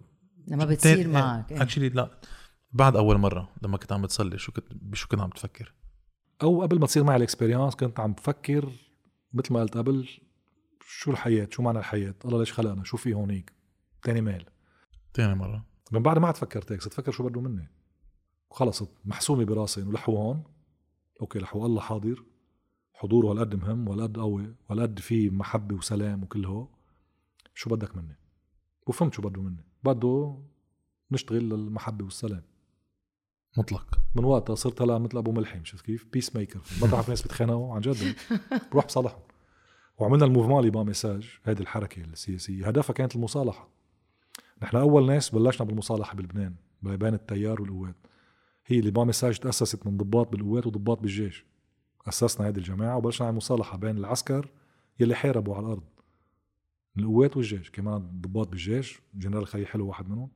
لما 0.48 0.66
بتصير 0.66 1.08
معك 1.08 1.52
إيه. 1.52 1.62
actually 1.62 1.90
لا 1.90 2.20
بعد 2.72 2.96
أول 2.96 3.18
مرة 3.18 3.50
لما 3.62 3.78
كنت 3.78 3.92
عم 3.92 4.02
بتصلي 4.02 4.38
شو 4.38 4.52
كنت 4.52 4.66
بشو 4.72 5.08
كنت 5.08 5.22
عم 5.22 5.30
تفكر؟ 5.30 5.74
أو 6.44 6.62
قبل 6.62 6.80
ما 6.80 6.86
تصير 6.86 7.04
معي 7.04 7.16
ال 7.16 7.21
experience 7.21 7.76
كنت 7.76 8.00
عم 8.00 8.14
بفكر 8.14 8.72
مثل 9.34 9.54
ما 9.54 9.60
قلت 9.60 9.78
قبل 9.78 10.10
شو 10.88 11.12
الحياة؟ 11.12 11.48
شو 11.52 11.64
معنى 11.64 11.80
الحياة؟ 11.80 12.16
الله 12.26 12.40
ليش 12.40 12.54
خلقنا؟ 12.54 12.84
شو 12.84 12.98
في 12.98 13.14
هونيك؟ 13.14 13.54
تاني 14.04 14.22
مال 14.22 14.46
تاني 15.14 15.36
مرة. 15.36 15.66
من 15.92 16.04
بعد 16.04 16.18
ما 16.18 16.28
عاد 16.28 16.38
فكرت 16.38 16.72
هيك 16.72 16.82
صرت 16.82 16.94
أفكر 16.94 17.12
شو 17.12 17.30
بده 17.30 17.42
مني. 17.42 17.72
وخلص 18.50 18.84
محسومة 19.06 19.44
براسي 19.44 19.82
إنه 19.82 19.92
لحو 19.92 20.18
هون. 20.18 20.44
okay 21.22 21.40
لحو 21.40 21.66
الله 21.66 21.82
حاضر. 21.82 22.24
حضوره 22.94 23.32
هالقد 23.32 23.56
مهم 23.56 23.88
وهالقد 23.88 24.18
قوي 24.18 24.56
وهالقد 24.70 25.00
في 25.00 25.30
محبة 25.30 25.76
وسلام 25.76 26.24
وكل 26.24 26.46
هو. 26.46 26.68
شو 27.54 27.70
بدك 27.70 27.96
مني؟ 27.96 28.18
وفهمت 28.88 29.14
شو 29.14 29.22
بده 29.22 29.42
مني. 29.42 29.66
بده 29.84 30.38
نشتغل 31.12 31.50
للمحبة 31.50 32.06
والسلام. 32.06 32.44
مطلق. 33.58 34.00
من 34.16 34.26
وقتها 34.26 34.56
صرت 34.56 34.82
هلا 34.82 34.98
مثل 34.98 35.18
أبو 35.18 35.32
ملحم 35.32 35.64
شفت 35.64 35.86
كيف؟ 35.86 36.06
peace 36.14 36.36
maker 36.36 36.60
ما 36.82 36.88
بعرف 36.92 37.10
ناس 37.10 37.22
بتخانقوا 37.22 37.76
عن 37.76 37.82
جد. 37.82 38.16
بروح 38.72 38.86
بصالحهم. 38.86 39.22
وعملنا 39.98 40.26
ال 40.26 40.30
mouvement 40.30 40.68
le 40.68 40.84
message 40.84 41.40
هذه 41.44 41.60
الحركة 41.60 42.02
السياسية. 42.02 42.68
هدفها 42.68 42.94
كانت 42.94 43.16
المصالحة. 43.16 43.70
نحن 44.64 44.78
أول 44.78 45.06
ناس 45.08 45.30
بلشنا 45.30 45.68
بالمصالحة 45.68 46.16
بلبنان 46.16 46.56
بين 46.82 47.14
التيار 47.14 47.62
والقوات. 47.62 47.96
هي 48.66 48.80
le 48.80 49.06
message 49.06 49.38
تأسست 49.40 49.88
من 49.88 49.98
ضباط 49.98 50.32
بالقوات 50.32 50.68
وضباط 50.68 51.00
بالجيش. 51.00 51.46
أسسنا 52.08 52.48
هذه 52.48 52.58
الجماعة 52.58 52.98
وبلشنا 52.98 53.26
نعمل 53.26 53.38
مصالحة 53.38 53.78
بين 53.78 53.98
العسكر 53.98 54.50
يلي 55.00 55.16
حاربوا 55.16 55.56
على 55.56 55.66
الأرض. 55.66 55.84
القوات 56.98 57.38
والجيش. 57.38 57.72
كمان 57.72 58.22
ضباط 58.22 58.48
بالجيش. 58.48 59.02
جنرال 59.14 59.48
خليل 59.48 59.68
حلو 59.68 59.88
واحد 59.88 60.10
منهم. 60.10 60.30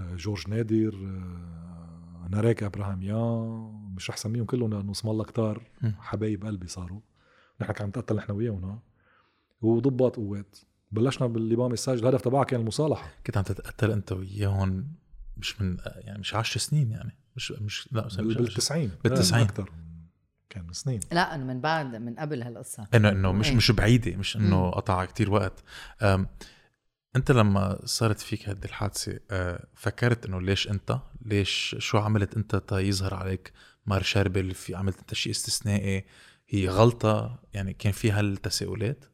جورج 0.00 0.48
نادر 0.48 0.94
آه، 0.94 2.28
ناريك 2.30 2.62
إبراهيميان 2.62 3.92
مش 3.96 4.10
احسن 4.10 4.30
منهم 4.30 4.46
كلهم 4.46 4.74
لأنه 4.74 4.90
اسم 4.92 5.08
الله 5.08 5.24
كتار. 5.24 5.62
حبايب 5.98 6.44
قلبي 6.44 6.66
صاروا 6.66 7.00
نحن 7.60 7.72
كنا 7.72 7.86
نتقتل 7.86 8.16
نحن 8.16 8.32
وياهم. 8.32 8.80
وضباط 9.62 10.16
قوات 10.16 10.56
بلشنا 10.92 11.26
باللي 11.26 11.56
مساج 11.56 11.98
الهدف 11.98 12.20
تبعها 12.20 12.44
كان 12.44 12.60
المصالحة 12.60 13.10
كنت 13.26 13.36
عم 13.36 13.44
تتقتل 13.44 13.90
أنت 13.90 14.12
وياهم 14.12 14.88
مش 15.36 15.60
من 15.60 15.76
يعني 15.96 16.18
مش 16.18 16.34
10 16.34 16.58
سنين 16.60 16.90
يعني 16.90 17.18
مش 17.36 17.52
مش 17.52 17.88
لا 17.92 18.06
مش 18.06 18.16
بال 18.16 18.48
90 18.48 18.90
بالتسعين. 19.04 19.44
أكثر 19.44 19.72
كان 20.50 20.72
سنين 20.72 21.00
لا 21.12 21.34
أنا 21.34 21.44
من 21.44 21.60
بعد 21.60 21.96
من 21.96 22.14
قبل 22.14 22.42
هالقصة 22.42 22.86
إنه 22.94 23.08
إنه 23.08 23.32
مش 23.32 23.48
إيه. 23.48 23.56
مش 23.56 23.70
بعيدة 23.70 24.16
مش 24.16 24.36
إنه. 24.36 24.70
قطع 24.70 25.04
كتير 25.04 25.30
وقت 25.30 25.64
أم 26.02 26.26
أنت 27.16 27.30
لما 27.30 27.80
صارت 27.84 28.20
فيك 28.20 28.48
هذه 28.48 28.64
الحادثة 28.64 29.20
أه، 29.30 29.66
فكرت 29.74 30.26
إنه 30.26 30.40
ليش 30.40 30.70
أنت؟ 30.70 30.98
ليش؟ 31.22 31.76
شو 31.78 31.98
عملت 31.98 32.36
أنت 32.36 32.56
تا 32.56 32.78
يظهر 32.78 33.14
عليك؟ 33.14 33.52
مار 33.86 34.02
شربل 34.02 34.54
في 34.54 34.74
عملت 34.74 34.98
أنت 34.98 35.14
شيء 35.14 35.32
استثنائي؟ 35.32 36.04
هي 36.48 36.68
غلطة؟ 36.68 37.42
يعني 37.52 37.72
كان 37.72 37.92
في 37.92 38.10
هالتساؤلات؟ 38.10 39.04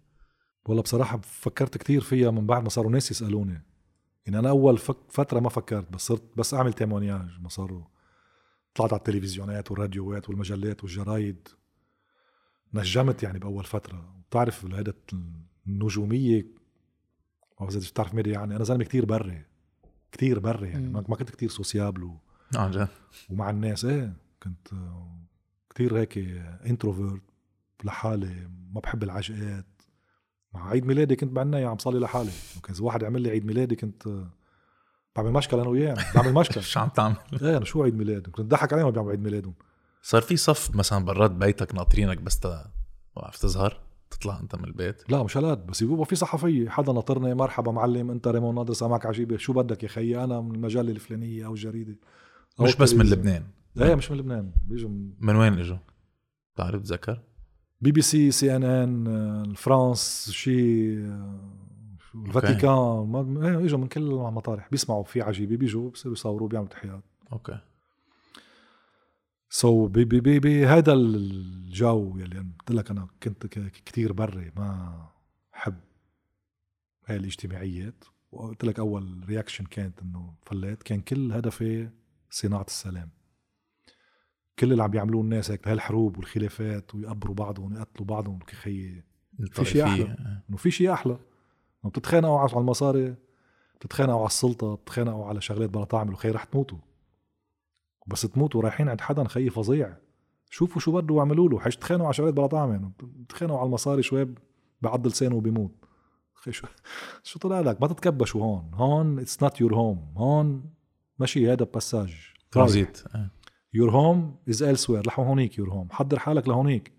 والله 0.67 0.83
بصراحة 0.83 1.21
فكرت 1.25 1.79
كثير 1.79 2.01
فيها 2.01 2.31
من 2.31 2.47
بعد 2.47 2.63
ما 2.63 2.69
صاروا 2.69 2.91
ناس 2.91 3.11
يسألوني. 3.11 3.63
يعني 4.27 4.39
أنا 4.39 4.49
أول 4.49 4.79
فترة 5.11 5.41
ما 5.41 5.49
فكرت 5.49 5.93
بس 5.93 6.01
صرت 6.01 6.23
بس 6.37 6.55
أعمل 6.55 6.73
témoignage. 6.73 7.41
ما 7.41 7.49
صاروا. 7.49 7.85
طلعت 8.75 8.93
على 8.93 8.99
التلفزيونات 8.99 9.71
والراديوات 9.71 10.29
والمجلات 10.29 10.85
والجرايد. 10.85 11.49
نجمت 12.75 13.23
يعني 13.23 13.39
بأول 13.39 13.65
فترة. 13.65 14.25
بتعرف 14.29 14.65
هيدا 14.65 14.95
النجومية 15.67 16.64
ما 17.61 17.67
بعرف 17.67 17.77
اذا 17.77 17.89
بتعرف 17.89 18.15
ميديا 18.15 18.33
يعني. 18.33 18.57
أنا 18.57 18.65
زلمة 18.65 18.85
كتير 18.85 19.05
بري 19.05 19.45
كتير 20.13 20.39
بري 20.39 20.69
يعني. 20.69 20.87
مم. 20.87 20.93
ما 20.93 21.05
ما 21.09 21.17
كنت 21.17 21.31
كتير 21.31 21.49
sociable 21.49 22.03
و... 22.03 22.19
عن 22.57 22.71
جد. 22.71 22.89
ومع 23.31 23.51
الناس. 23.51 23.85
إيه 23.85 24.13
كنت 24.43 24.73
آه، 24.73 25.19
كتير 25.71 25.99
هيك 25.99 26.19
introvert 26.67 27.23
لحالي 27.85 28.49
ما 28.75 28.81
بحب 28.81 29.03
العجقات. 29.03 29.67
مع 30.55 30.69
عيد 30.69 30.87
ميلادي 30.87 31.17
كنت 31.17 31.33
بعنايا 31.33 31.67
عم 31.67 31.79
صلي 31.79 31.99
لحالي. 31.99 32.31
وكان 32.59 32.75
إذا 32.75 32.85
واحد 32.85 33.03
يعمل 33.03 33.23
لي 33.23 33.31
عيد 33.31 33.47
ميلادي 33.47 33.77
كنت 33.77 34.07
آه، 34.07 34.31
بعمل 35.17 35.33
مشكل 35.33 35.61
أنا 35.61 35.69
وياه. 35.69 35.87
يعني 35.87 36.01
بعمل 36.15 36.35
مشكل 36.35 36.63
شو 36.73 36.81
عم 36.81 36.89
تعمل؟ 36.89 37.17
إيه 37.43 37.57
أنا 37.57 37.65
شو 37.65 37.83
عيد 37.83 37.95
ميلاد 37.95 38.29
كنت 38.29 38.51
ضحك 38.51 38.73
عليهم 38.73 38.91
بيعملوا 38.91 39.13
عيد 39.13 39.23
ميلادهم. 39.23 39.55
صار 40.03 40.23
في 40.23 40.37
صف 40.37 40.77
مثلا 40.77 41.05
برات 41.05 41.31
بيتك 41.31 41.75
ناطرينك 41.75 42.19
بس 42.19 42.41
وقف 43.17 43.39
تظهر؟ 43.39 43.84
تطلع 44.19 44.41
انت 44.41 44.57
من 44.57 44.65
البيت؟ 44.65 45.11
لا 45.11 45.23
مش 45.23 45.37
هالقد 45.37 45.67
بس 45.67 45.83
يبقى 45.83 46.05
في 46.07 46.17
صحفيه 46.17 46.69
حدا 46.69 46.93
ناطرني 46.93 47.35
مرحبا 47.35 47.73
معلم 47.73 48.11
انت 48.11 48.29
ريمون 48.29 48.55
نادر 48.55 48.73
سامعك 48.73 49.07
عجيبة 49.07 49.37
شو 49.37 49.53
بدك 49.53 49.83
يا 49.83 49.89
خيي؟ 49.89 50.25
أنا 50.25 50.41
من 50.41 50.55
المجله 50.55 50.91
الفلانية 50.93 51.47
أو 51.47 51.53
الجريدة. 51.53 51.97
أو 52.61 52.65
مش 52.65 52.77
بس 52.77 52.95
من. 52.95 53.07
لبنان. 53.07 53.43
إيه 53.81 53.95
مش 53.95 54.11
من 54.11 54.17
لبنان 54.19 54.53
بيجوا 54.67 54.91
من 54.91 55.11
من 55.21 55.37
وين 55.37 55.59
إجوا؟ 55.59 55.77
بتعرف 56.55 56.83
تذكر؟ 56.83 57.21
BBC 57.81 58.03
CNN 58.03 59.07
ال 59.45 59.57
France 59.57 60.31
شي 60.31 60.99
آه، 61.07 61.41
شو 62.13 62.19
الفاتيكان 62.19 63.39
إيه 63.45 63.65
إجوا 63.65 63.79
من 63.79 63.87
كل 63.87 64.03
المطارح. 64.03 64.69
بيسمعوا 64.71 65.05
في 65.05 65.23
عجيبة 65.23 65.57
بيجوا 65.57 65.91
بصيروا 65.91 66.17
يصوروا 66.17 66.49
بيعملوا 66.49 66.71
تحيات. 66.71 67.03
okay. 67.33 67.59
so, 69.55 69.91
بي 69.91 70.05
بي 70.05 70.21
بي 70.21 70.39
بي 70.41 70.67
هذا 70.67 70.93
الجو 70.93 72.17
يلي 72.19 72.39
أنا 72.41 72.51
قلت 72.59 72.71
لك 72.71 72.91
أنا 72.91 73.09
كنت 73.23 73.47
ك- 73.47 73.71
كتير 73.71 74.13
بري 74.13 74.53
ما 74.57 74.97
حب 75.53 75.75
هاي 77.07 77.17
الاجتماعيات. 77.17 78.05
وقلت 78.33 78.65
لك 78.65 78.79
أول 78.79 79.25
reaction 79.29 79.65
كانت 79.65 80.03
إنه 80.03 80.35
فليت 80.47 80.83
كان 80.83 81.01
كل 81.01 81.33
هدفي 81.33 81.89
صناعة 82.31 82.65
السلام. 82.69 83.09
كل 84.59 84.73
اللي 84.73 84.83
عم 84.83 84.91
بيعملوه 84.91 85.23
الناس 85.23 85.51
هيك 85.51 85.65
بهالحروب 85.65 86.17
والخلافات 86.17 86.95
ويقبروا 86.95 87.35
بعضهم 87.35 87.73
ويقتلوا 87.73 88.07
بعضهم 88.07 88.39
خيي 88.63 89.03
في 89.51 89.65
شيء 89.65 89.85
الطائفية. 89.85 89.85
أحلى. 89.85 90.43
إنه 90.51 90.57
في 90.57 90.71
شيء 90.71 90.93
أحلى. 90.93 91.19
بتتخانقوا 91.85 92.39
على 92.39 92.53
المصاري 92.57 93.15
بتتخانقوا 93.81 94.19
على 94.19 94.27
السلطة 94.27 94.75
بتتخانقوا 94.75 95.27
على 95.27 95.41
شغلات 95.41 95.71
بلا 95.71 95.85
تعملوا 95.85 96.17
خي 96.17 96.31
رح 96.31 96.45
تموتوا. 96.45 96.79
بس 98.07 98.23
تموتوا 98.23 98.63
رايحين 98.63 98.89
عند 98.89 99.01
حدا 99.01 99.25
خي 99.25 99.51
فظيع. 99.51 99.97
شوفوا 100.51 100.81
شو 100.81 100.93
بده 100.93 101.15
واعملوا 101.15 101.49
له. 101.49 101.61
حاج 101.61 101.77
تتخانقوا 101.77 102.07
على 102.07 102.15
شغلات 102.15 102.35
بلا 102.35 102.47
طعمه 102.47 102.91
بتتخانقوا 103.03 103.59
على 103.59 103.67
المصاري 103.67 104.03
شوي 104.03 104.35
بعض 104.83 105.07
لسانه 105.07 105.37
وبيموت 105.37 105.71
خي 106.35 106.53
شو 106.53 106.67
شو 107.29 107.39
طلع 107.39 107.61
لك؟ 107.61 107.81
ما 107.81 107.87
تتكبشوا 107.89 108.43
هون. 108.43 108.71
هون 108.75 109.19
it's 109.19 109.43
not 109.43 109.61
your 109.61 109.75
home 109.75 110.15
هون 110.17 110.65
ماشي 111.19 111.53
هذا 111.53 111.65
passage 111.65 112.15
transit. 112.51 113.05
your 113.75 113.91
home 113.91 114.37
is 114.49 114.65
elsewhere. 114.65 115.07
لحو 115.07 115.23
هونيك 115.23 115.59
your 115.59 115.71
home 115.71 115.89
حضر 115.91 116.19
حالك 116.19 116.49
لهونيك. 116.49 116.93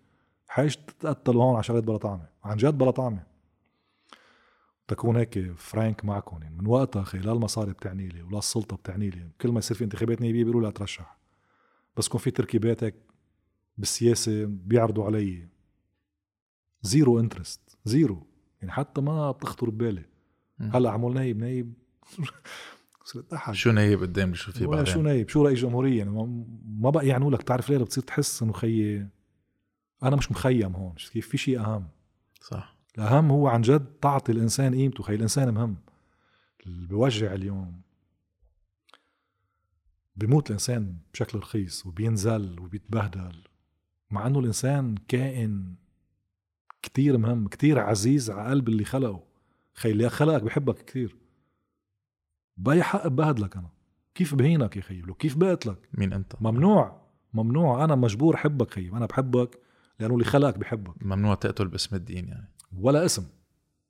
حاج 0.47 0.77
تتقتلوا 0.77 1.43
هون 1.43 1.53
على 1.53 1.63
شغلات 1.63 1.83
بلا 1.83 1.97
طعمه 1.97 2.29
عن 2.43 2.57
جد 2.57 2.77
بلا 2.77 2.91
طعمه 2.91 3.23
تكون 4.87 5.17
هيك 5.17 5.51
فرانك 5.57 6.05
معكم 6.05 6.41
يعني. 6.41 6.55
من 6.57 6.67
وقتها 6.67 7.03
خي 7.03 7.17
لا 7.17 7.31
المصاري 7.31 7.73
بتعني 7.73 8.07
لي 8.07 8.21
ولا 8.21 8.37
السلطة 8.37 8.75
بتعني 8.75 9.09
لي. 9.09 9.29
كل 9.41 9.51
ما 9.51 9.59
يصير 9.59 9.77
في 9.77 9.83
انتخابات 9.83 10.21
نيابية 10.21 10.43
بيقولوا 10.43 10.61
لا 10.61 10.69
ترشح. 10.69 11.17
بس 11.97 12.07
يكون 12.07 12.19
في 12.21 12.31
تركيبات 12.31 12.83
هيك 12.83 12.95
بالسياسة 13.77 14.45
بيعرضوا 14.45 15.05
علي 15.05 15.47
zero 16.81 17.19
interest. 17.19 17.77
zero. 17.85 18.27
يعني 18.61 18.71
حتى 18.71 19.01
ما 19.01 19.31
بتخطر 19.31 19.69
ببالي. 19.69 20.05
هلأ 20.59 20.89
عمول 20.91 21.13
نايب 21.13 21.37
نايب. 21.37 21.73
صرت 23.03 23.33
احد 23.33 23.53
شو 23.53 23.71
نايب 23.71 24.01
قدام 24.01 24.33
شو 24.33 24.51
في 24.51 24.65
بعدين 24.65 24.85
شو 24.85 25.01
نايب؟ 25.01 25.29
شو 25.29 25.45
رئيس 25.45 25.59
جمهورية؟ 25.59 25.97
يعني 25.97 26.09
ما 26.65 26.89
بقى 26.89 27.07
يعنوا 27.07 27.31
لك. 27.31 27.43
تعرف 27.43 27.69
ليه؟ 27.69 27.77
بتصير 27.77 28.03
تحس 28.03 28.43
إنه 28.43 28.53
خيي. 28.53 29.07
أنا 30.03 30.15
مش 30.15 30.31
مخيم 30.31 30.75
هون. 30.75 30.95
كيف؟ 31.13 31.27
في 31.27 31.37
شيء 31.37 31.59
أهم. 31.59 31.87
صح. 32.41 32.74
الأهم 32.97 33.31
هو 33.31 33.47
عن 33.47 33.61
جد 33.61 33.85
تعطي 33.85 34.31
الإنسان 34.31 34.75
قيمته. 34.75 35.03
خي 35.03 35.15
الانسان 35.15 35.53
مهم. 35.53 35.75
اللي 36.65 36.87
بوجع 36.87 37.33
اليوم. 37.33 37.81
بموت 40.15 40.47
الإنسان 40.47 40.97
بشكل 41.13 41.39
رخيص 41.39 41.85
وبينزل 41.85 42.59
وبيتبهدل. 42.59 43.43
مع 44.11 44.27
إنه 44.27 44.39
الإنسان 44.39 44.95
كائن 45.07 45.75
كتير 46.81 47.17
مهم 47.17 47.47
كتير 47.47 47.79
عزيز 47.79 48.31
على 48.31 48.49
قلب 48.49 48.69
اللي 48.69 48.85
خلقه. 48.85 49.23
خي 49.73 49.91
اللي 49.91 50.09
خلقك 50.09 50.43
بحبك 50.43 50.77
كتير. 50.77 51.15
بأي 52.57 52.83
حق 52.83 53.07
ببهدلك 53.07 53.57
أنا؟ 53.57 53.69
كيف 54.15 54.35
بهينك 54.35 54.77
يا 54.77 54.81
خيي 54.81 55.03
كيف 55.19 55.37
بقتلك؟ 55.37 55.89
مين 55.93 56.13
أنت؟ 56.13 56.41
ممنوع. 56.41 57.01
ممنوع. 57.33 57.83
أنا 57.83 57.95
مجبور 57.95 58.37
حبك 58.37 58.71
خيي 58.71 58.89
أنا 58.89 59.05
بحبك 59.05 59.59
لأنه 59.99 60.13
اللي 60.13 60.25
خلقك 60.25 60.57
بحبك. 60.57 61.03
ممنوع 61.03 61.35
تقتل 61.35 61.67
باسم 61.67 61.95
الدين 61.95 62.27
يعني. 62.27 62.54
ولا 62.79 63.05
اسم. 63.05 63.25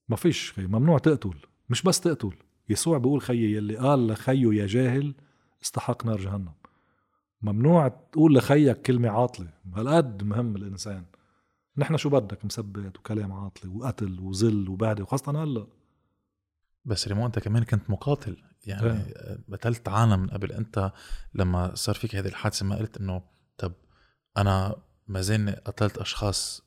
ما 0.09 0.15
فيش 0.15 0.51
خي 0.51 0.67
ممنوع 0.67 0.97
تقتل. 0.97 1.33
مش 1.69 1.81
بس 1.81 1.99
تقتل. 1.99 2.33
يسوع 2.69 2.97
بيقول 2.97 3.21
خيي 3.21 3.55
يلي 3.55 3.77
قال 3.77 4.07
لخيه 4.07 4.53
يا 4.53 4.65
جاهل 4.67 5.15
استحق 5.63 6.05
نار 6.05 6.17
جهنم. 6.17 6.53
ممنوع 7.41 7.87
تقول 7.87 8.35
لخيك 8.35 8.81
كلمة 8.81 9.09
عاطلة. 9.09 9.53
هالقد 9.75 10.23
مهم 10.23 10.55
الإنسان. 10.55 11.05
نحن 11.77 11.97
شو 11.97 12.09
بدك؟ 12.09 12.45
مثبت 12.45 12.97
وكلام 12.97 13.31
عاطلة 13.31 13.71
وقتل 13.71 14.19
وذل 14.19 14.69
وبهدل 14.69 15.03
وخاصة 15.03 15.43
هلا. 15.43 15.67
بس 16.85 17.07
ريمو 17.07 17.25
أنت 17.25 17.39
كمان 17.39 17.63
كنت 17.63 17.89
مقاتل. 17.89 18.37
يعني 18.65 18.87
آه. 18.87 19.39
قتلت 19.51 19.89
عالم 19.89 20.19
من 20.19 20.29
قبل. 20.29 20.51
أنت 20.51 20.91
لما 21.33 21.75
صار 21.75 21.95
فيك 21.95 22.15
هذه 22.15 22.27
الحادثة 22.27 22.65
ما 22.65 22.75
قلت 22.75 22.97
إنه 22.97 23.21
طب 23.57 23.73
أنا 24.37 24.75
ما 25.07 25.21
زين 25.21 25.49
قتلت 25.49 25.97
أشخاص 25.97 26.64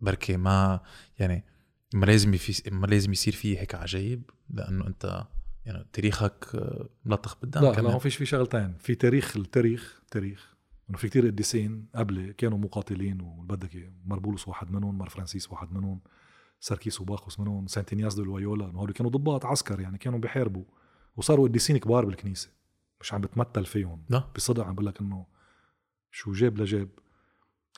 بركي 0.00 0.36
ما 0.36 0.80
يعني 1.18 1.44
ما 1.94 2.06
لازم 2.06 2.32
في 2.32 2.70
ما 2.70 2.86
لازم 2.86 3.12
يصير 3.12 3.32
في 3.34 3.58
هيك 3.58 3.74
عجايب 3.74 4.30
لأنه 4.50 4.86
أنت 4.86 5.26
يعني 5.64 5.86
تاريخك 5.92 6.46
ملطخ 7.04 7.40
بالدم 7.40 7.60
لا 7.60 7.72
لا 7.72 7.82
ما 7.82 7.98
فيش 7.98 8.16
في 8.16 8.26
شغلتين. 8.26 8.74
في 8.78 8.94
تاريخ 8.94 9.36
التاريخ 9.36 10.02
تاريخ 10.10 10.56
إنه 10.90 10.98
في 10.98 11.08
كتير 11.08 11.26
قديسين 11.26 11.88
قبل 11.94 12.34
كانوا 12.38 12.58
مقاتلين 12.58 13.20
وبدك 13.20 13.92
مار 14.04 14.19
بولس 14.19 14.48
واحد 14.48 14.70
منهم 14.70 14.98
مار 14.98 15.08
فرانسيس 15.08 15.52
واحد 15.52 15.72
منهم 15.72 16.00
سركيس 16.60 17.00
وباخوس 17.00 17.40
منهم 17.40 17.66
Saint 17.66 17.88
Ignace 17.88 18.14
de 18.14 18.24
Loyola 18.24 18.70
إنه 18.70 18.78
هول 18.78 18.92
كانوا 18.92 19.10
ضباط 19.10 19.46
عسكر 19.46 19.80
يعني 19.80 19.98
كانوا 19.98 20.18
بيحاربوا 20.18 20.64
وصاروا 21.16 21.48
قديسين 21.48 21.76
كبار 21.76 22.04
بالكنيسة. 22.04 22.50
مش 23.00 23.14
عم 23.14 23.20
بتمثل 23.20 23.64
فيهم. 23.64 24.04
لا. 24.08 24.24
بصدق 24.36 24.64
عم 24.64 24.74
بقول 24.74 24.86
لك 24.86 25.00
إنه 25.00 25.26
شو 26.10 26.32
جاب 26.32 26.58
لجاب 26.58 26.88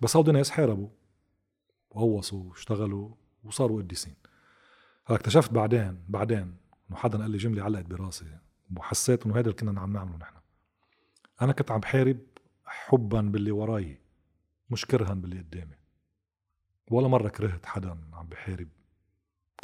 بس 0.02 0.16
هودي 0.16 0.32
ناس 0.32 0.50
حاربوا. 0.50 0.88
وقوصوا 1.94 2.48
واشتغلوا 2.48 3.14
وصاروا 3.44 3.82
قديسين. 3.82 4.14
هلا 5.06 5.16
اكتشفت 5.18 5.52
بعدين 5.52 6.04
بعدين 6.08 6.56
إنه 6.90 6.96
حدا 6.96 7.18
قال 7.18 7.30
لي 7.30 7.38
جملة 7.38 7.62
علقت 7.62 7.86
براسي 7.86 8.38
وحسيت 8.76 9.26
إنه 9.26 9.34
هذا 9.34 9.40
اللي 9.40 9.52
كنا 9.52 9.80
عم 9.80 9.92
نعمله 9.92 10.16
نحن. 10.16 10.36
أنا 11.42 11.52
كنت 11.52 11.70
عم 11.70 11.80
بحارب 11.80 12.18
حبا 12.64 13.20
باللي 13.20 13.50
وراي 13.50 13.98
مش 14.70 14.86
كرها 14.86 15.14
باللي 15.14 15.38
قدامي. 15.38 15.76
ولا 16.90 17.08
مرة 17.08 17.28
كرهت 17.28 17.66
حدا 17.66 17.98
عم 18.12 18.26
بحارب. 18.26 18.68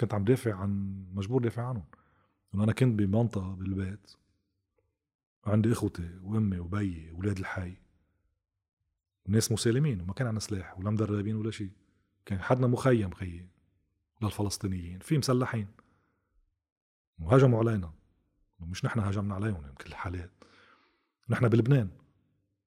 كنت 0.00 0.14
عم 0.14 0.24
دافع 0.24 0.54
عن 0.54 1.04
مجبور 1.14 1.42
دافع 1.42 1.62
عنهم. 1.62 1.84
لأنه 2.52 2.64
أنا 2.64 2.72
كنت 2.72 2.98
بمنطقة 2.98 3.54
بالبيت 3.54 4.12
عندي 5.46 5.72
إخوتي 5.72 6.18
وأمي 6.22 6.58
وبيي 6.58 7.10
وولاد 7.12 7.38
الحي. 7.38 7.76
ناس 9.28 9.52
مسالمين 9.52 10.00
وما 10.00 10.12
كان 10.12 10.26
عندنا 10.26 10.40
سلاح 10.40 10.78
ولا 10.78 10.90
مدربين 10.90 11.36
ولا 11.36 11.50
شيء 11.50 11.70
كان 12.28 12.42
حدنا 12.42 12.66
مخيم 12.66 13.10
خيي 13.10 13.48
للفلسطينيين 14.22 14.98
في 14.98 15.18
مسلحين. 15.18 15.68
وهجموا 17.18 17.58
علينا. 17.58 17.92
مش 18.60 18.84
نحن 18.84 19.00
هجمنا 19.00 19.34
عليهم 19.34 19.60
بكل 19.60 19.90
الحالات. 19.90 20.30
نحن 21.28 21.48
بلبنان. 21.48 21.90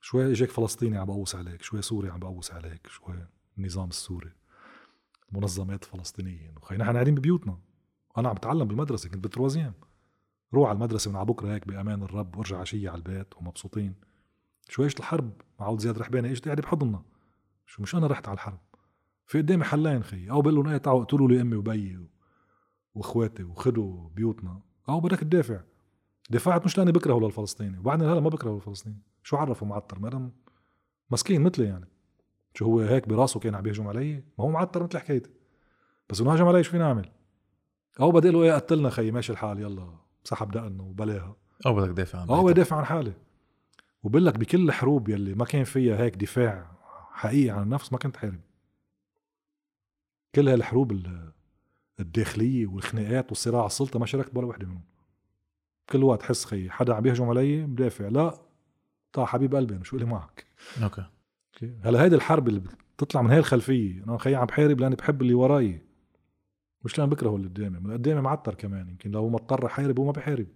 شوي 0.02 0.32
إجاك 0.32 0.50
فلسطيني 0.50 0.98
عم 0.98 1.06
بقوس 1.06 1.36
عليك 1.36 1.62
شوي 1.62 1.82
سوري 1.82 2.10
عم 2.10 2.20
بقوس 2.20 2.52
عليك 2.52 2.88
شوي 2.88 3.28
النظام 3.58 3.90
السوري. 3.90 4.32
منظمات 5.32 5.86
فلسطينيه 5.86 6.54
وخي 6.58 6.78
نحن 6.78 6.94
قاعدين 6.94 7.16
ببيوتنا. 7.16 7.60
أنا 8.18 8.30
عم 8.30 8.36
بتعلم 8.36 8.68
بالمدرسة 8.68 9.10
كنت 9.10 9.24
بتروازيام 9.24 9.74
روح 10.54 10.70
على 10.70 10.76
المدرسة 10.76 11.12
من 11.12 11.18
على 11.18 11.26
بكره 11.26 11.54
هيك 11.54 11.68
بأمان 11.68 12.04
الرب 12.04 12.36
وارجع 12.36 12.60
عشية 12.60 12.90
على 12.90 12.98
البيت 12.98 13.38
ومبسوطين. 13.38 13.96
شو 14.70 14.86
إجت 14.86 15.00
الحرب 15.00 15.42
مع 15.60 15.66
عود 15.66 15.80
زياد 15.80 15.98
رحباني 15.98 16.32
إجت 16.32 16.46
قاعدة 16.46 16.62
بحضننا. 16.62 17.04
شو 17.66 17.82
مش 17.82 17.96
أنا 17.96 18.08
رحت 18.08 18.28
على 18.28 18.36
الحرب. 18.36 18.60
في 19.32 19.38
قدامي 19.38 19.64
حلين 19.64 20.04
خي. 20.04 20.30
أو 20.30 20.42
بقول 20.42 20.56
لهم 20.56 20.68
إيه 20.68 20.78
تعالوا 20.78 21.02
اقتلوا 21.02 21.28
لي 21.28 21.42
أمي 21.42 21.56
وبيي 21.56 22.00
وإخواتي 22.96 23.44
وخدوا 23.44 24.10
بيوتنا. 24.10 24.60
أو 24.90 25.00
بدك 25.00 25.20
تدافع. 25.20 25.60
دفعت 26.30 26.66
مش 26.66 26.78
لأني 26.78 26.92
بكرهه 26.92 27.20
للفلسطيني. 27.20 27.80
وبعدين 27.80 28.10
هلا 28.10 28.20
ما 28.20 28.30
بكرهه 28.30 28.54
للفلسطيني. 28.54 29.02
شو 29.24 29.38
عرفه 29.38 29.66
معطر؟ 29.66 30.00
ما 30.00 30.32
مسكين 31.12 31.42
مثلي 31.42 31.66
يعني. 31.66 31.88
شو 32.54 32.66
هو 32.66 32.80
هيك 32.80 33.08
براسه 33.08 33.40
كان 33.40 33.56
عم 33.56 33.62
بيهجم 33.62 33.88
علي؟ 33.88 34.14
ما 34.16 34.46
هو 34.46 34.50
معطر 34.50 34.84
مثل 34.84 34.98
حكايتي. 34.98 35.30
بس 36.10 36.22
إنه 36.22 36.34
هجم 36.34 36.48
علي 36.48 36.64
شو 36.64 36.72
فينا 36.72 36.88
نعمل؟ 36.88 37.10
أو 38.00 38.12
بدي 38.12 38.30
له 38.30 38.44
إيه 38.44 38.54
قتلنا 38.54 38.90
خيي 38.90 39.12
ماشي 39.12 39.32
الحال 39.32 39.60
يلا. 39.60 39.94
سحب 40.24 40.52
دقنه 40.52 40.84
وبلاها. 40.84 41.36
أو 41.66 41.76
بدك 41.76 41.90
تدافع 41.90 42.20
عن 42.20 42.30
أو 42.30 42.44
بدافع 42.44 42.76
عن 42.76 42.86
حالي. 42.86 43.14
وبقول 44.04 44.26
لك 44.26 44.38
بكل 44.38 44.70
الحروب 44.70 45.10
يلي 45.10 45.34
ما 45.34 45.46
كان 45.46 45.64
فيها 45.64 45.98
هيك 45.98 46.16
دفاع 46.16 46.72
حقيقي 47.12 47.50
عن 47.50 47.64
النفس 47.64 47.94
ما 47.94 48.00
كنت 48.00 48.18
حارب. 48.18 48.40
كل 50.36 50.50
هالحروب 50.50 51.04
الداخلية 52.00 52.68
والخناقات 52.68 53.30
والصراع 53.30 53.60
على 53.60 53.68
السلطة 53.68 54.00
ما 54.00 54.06
شاركت 54.06 54.38
ولا 54.38 54.48
وحدة 54.48 54.68
منهم. 54.68 54.82
كل 55.90 56.04
وقت 56.04 56.24
حس 56.24 56.46
خيي 56.46 56.70
حدا 56.72 56.94
عم 56.94 57.02
بيهجم 57.02 57.30
علي 57.30 57.66
بدافع 57.66 58.08
لا 58.08 58.42
طا 59.14 59.26
حبيب 59.26 59.56
قلبي 59.56 59.76
أنا 59.76 59.84
شو 59.84 59.98
لي 59.98 60.06
معك. 60.06 60.46
okay. 61.56 61.76
هلا 61.82 62.04
هيدي 62.04 62.16
الحرب 62.16 62.48
اللي 62.48 62.62
بتطلع 62.98 63.22
من 63.22 63.30
هاي 63.30 63.40
الخلفية 63.40 64.04
أنا 64.04 64.18
خيي 64.18 64.36
عم 64.36 64.46
بحارب 64.46 64.80
لأني 64.80 64.96
بحب 64.96 65.22
اللي 65.22 65.34
وراي. 65.34 65.82
مش 66.84 67.00
لأن 67.00 67.10
بكرهه 67.10 67.36
اللي 67.36 67.48
قدامي 67.48 67.78
اللي 67.78 67.94
قدامي 67.94 68.22
معطر 68.22 68.56
كمان 68.56 68.90
يمكن 68.90 69.12
لو 69.12 69.30
مضطر 69.30 69.66
يحارب 69.66 70.00
هو 70.00 70.06
ما 70.06 70.12
بحارب. 70.12 70.48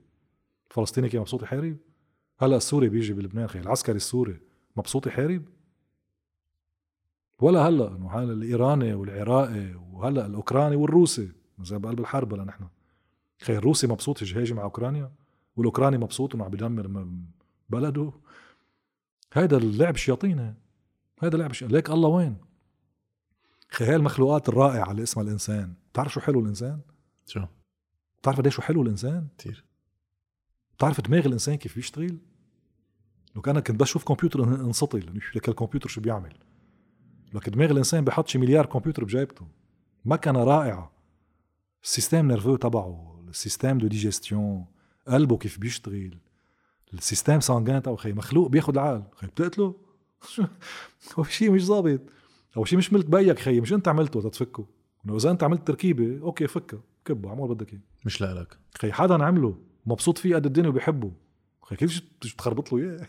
الفلسطيني 0.71 1.09
كان 1.09 1.21
مبسوط 1.21 1.43
يحارب؟ 1.43 1.78
هلا 2.39 2.57
السوري 2.57 2.89
بيجي 2.89 3.13
بلبنان 3.13 3.47
خي 3.47 3.59
العسكري 3.59 3.95
السوري 3.95 4.39
مبسوط 4.76 5.07
يحارب؟ 5.07 5.45
ولا 7.39 7.67
هلا 7.67 7.95
إنه 7.95 8.11
هلا 8.11 8.33
الإيراني 8.33 8.93
والعراقي 8.93 9.73
وهلا 9.91 10.25
الأوكراني 10.25 10.75
والروسي. 10.75 11.31
زي 11.61 11.77
بقلب 11.77 11.99
الحرب 11.99 12.33
هلا 12.33 12.43
نحن. 12.43 12.67
خي 13.41 13.57
الروسي 13.57 13.88
مبسوط 13.88 14.21
يجي 14.21 14.41
هاجم 14.41 14.55
على 14.55 14.63
أوكرانيا؟ 14.63 15.11
والأوكراني 15.55 15.97
مبسوط 15.97 16.36
إنه 16.36 16.45
عم 16.45 16.51
بدمر 16.51 17.07
بلده؟ 17.69 18.11
هيدا 19.33 19.57
اللعب 19.57 19.95
شياطين 19.95 20.55
هذا 21.21 21.38
لعب 21.38 21.53
شياطين 21.53 21.75
ليك 21.75 21.89
الله 21.89 22.09
وين؟ 22.09 22.38
خي 23.69 23.86
هاي 23.86 23.95
المخلوقات 23.95 24.49
الرائعة 24.49 24.91
اللي 24.91 25.03
اسمها 25.03 25.25
الإنسان. 25.25 25.73
بتعرف 25.91 26.13
شو 26.13 26.19
حلو 26.19 26.39
الإنسان؟ 26.39 26.79
شو؟ 27.27 27.45
بتعرف 28.21 28.38
قديش 28.38 28.55
شو 28.55 28.61
حلو 28.61 28.81
الإنسان؟ 28.81 29.27
كثير 29.38 29.65
بتعرف 30.77 31.01
دماغ 31.01 31.25
الإنسان 31.25 31.55
كيف 31.55 31.75
بيشتغل؟ 31.75 32.17
لو 33.36 33.41
كان 33.41 33.59
كنت 33.59 33.79
بشوف 33.79 34.03
كمبيوتر 34.03 34.43
انسطي 34.43 34.99
لك 35.36 35.49
الكمبيوتر 35.49 35.89
شو 35.89 36.01
بيعمل؟ 36.01 36.33
لك 37.36 37.49
دماغ 37.49 37.71
الإنسان 37.71 38.03
بحط 38.03 38.27
شي 38.27 38.38
مليار 38.38 38.65
كمبيوتر 38.65 39.03
بجيبته. 39.03 39.47
مكنه 40.05 40.43
رائعه 40.43 40.91
ال 41.84 41.89
système 41.89 42.28
nerveux 42.28 42.55
تبعه 42.55 43.23
ال 43.30 43.36
système 43.36 43.78
de 43.78 43.88
digestion 43.88 44.65
قلبه 45.07 45.38
كيف 45.38 45.59
بيشتغل 45.59 46.17
ال 46.93 46.99
système 46.99 47.39
sanguin 47.39 47.82
تبعه. 47.81 47.95
خي 47.95 48.13
مخلوق 48.13 48.49
بياخذ 48.49 48.73
العقل. 48.73 49.03
خي 49.15 49.27
بتقتله؟ 49.27 49.75
هو 51.19 51.23
شيء 51.23 51.51
مش 51.51 51.65
ظابط. 51.65 52.01
أو 52.57 52.65
شيء 52.65 52.77
مش 52.77 52.93
ملك 52.93 53.05
بيك. 53.05 53.39
خي 53.39 53.61
مش 53.61 53.73
انت 53.73 53.88
عملته 53.88 54.21
تتفكه 54.21 54.65
إنه 55.05 55.15
إذا 55.15 55.31
انت 55.31 55.43
عملت 55.43 55.67
تركيبة 55.67 56.19
okay 56.21 56.47
فكها 56.47 56.79
كبه 57.05 57.29
عمول 57.31 57.55
بدك 57.55 57.73
إياه. 57.73 57.81
مش 58.05 58.21
لك 58.21 58.57
خي 58.77 58.91
حدا 58.91 59.23
عمله. 59.23 59.57
مبسوط 59.86 60.17
فيه 60.17 60.36
قد 60.36 60.45
الدنيا 60.45 60.69
وبيحبه. 60.69 61.11
خي 61.61 61.75
كيف 61.75 62.01
تخربط 62.38 62.73
له 62.73 62.79
إياه؟ 62.79 63.07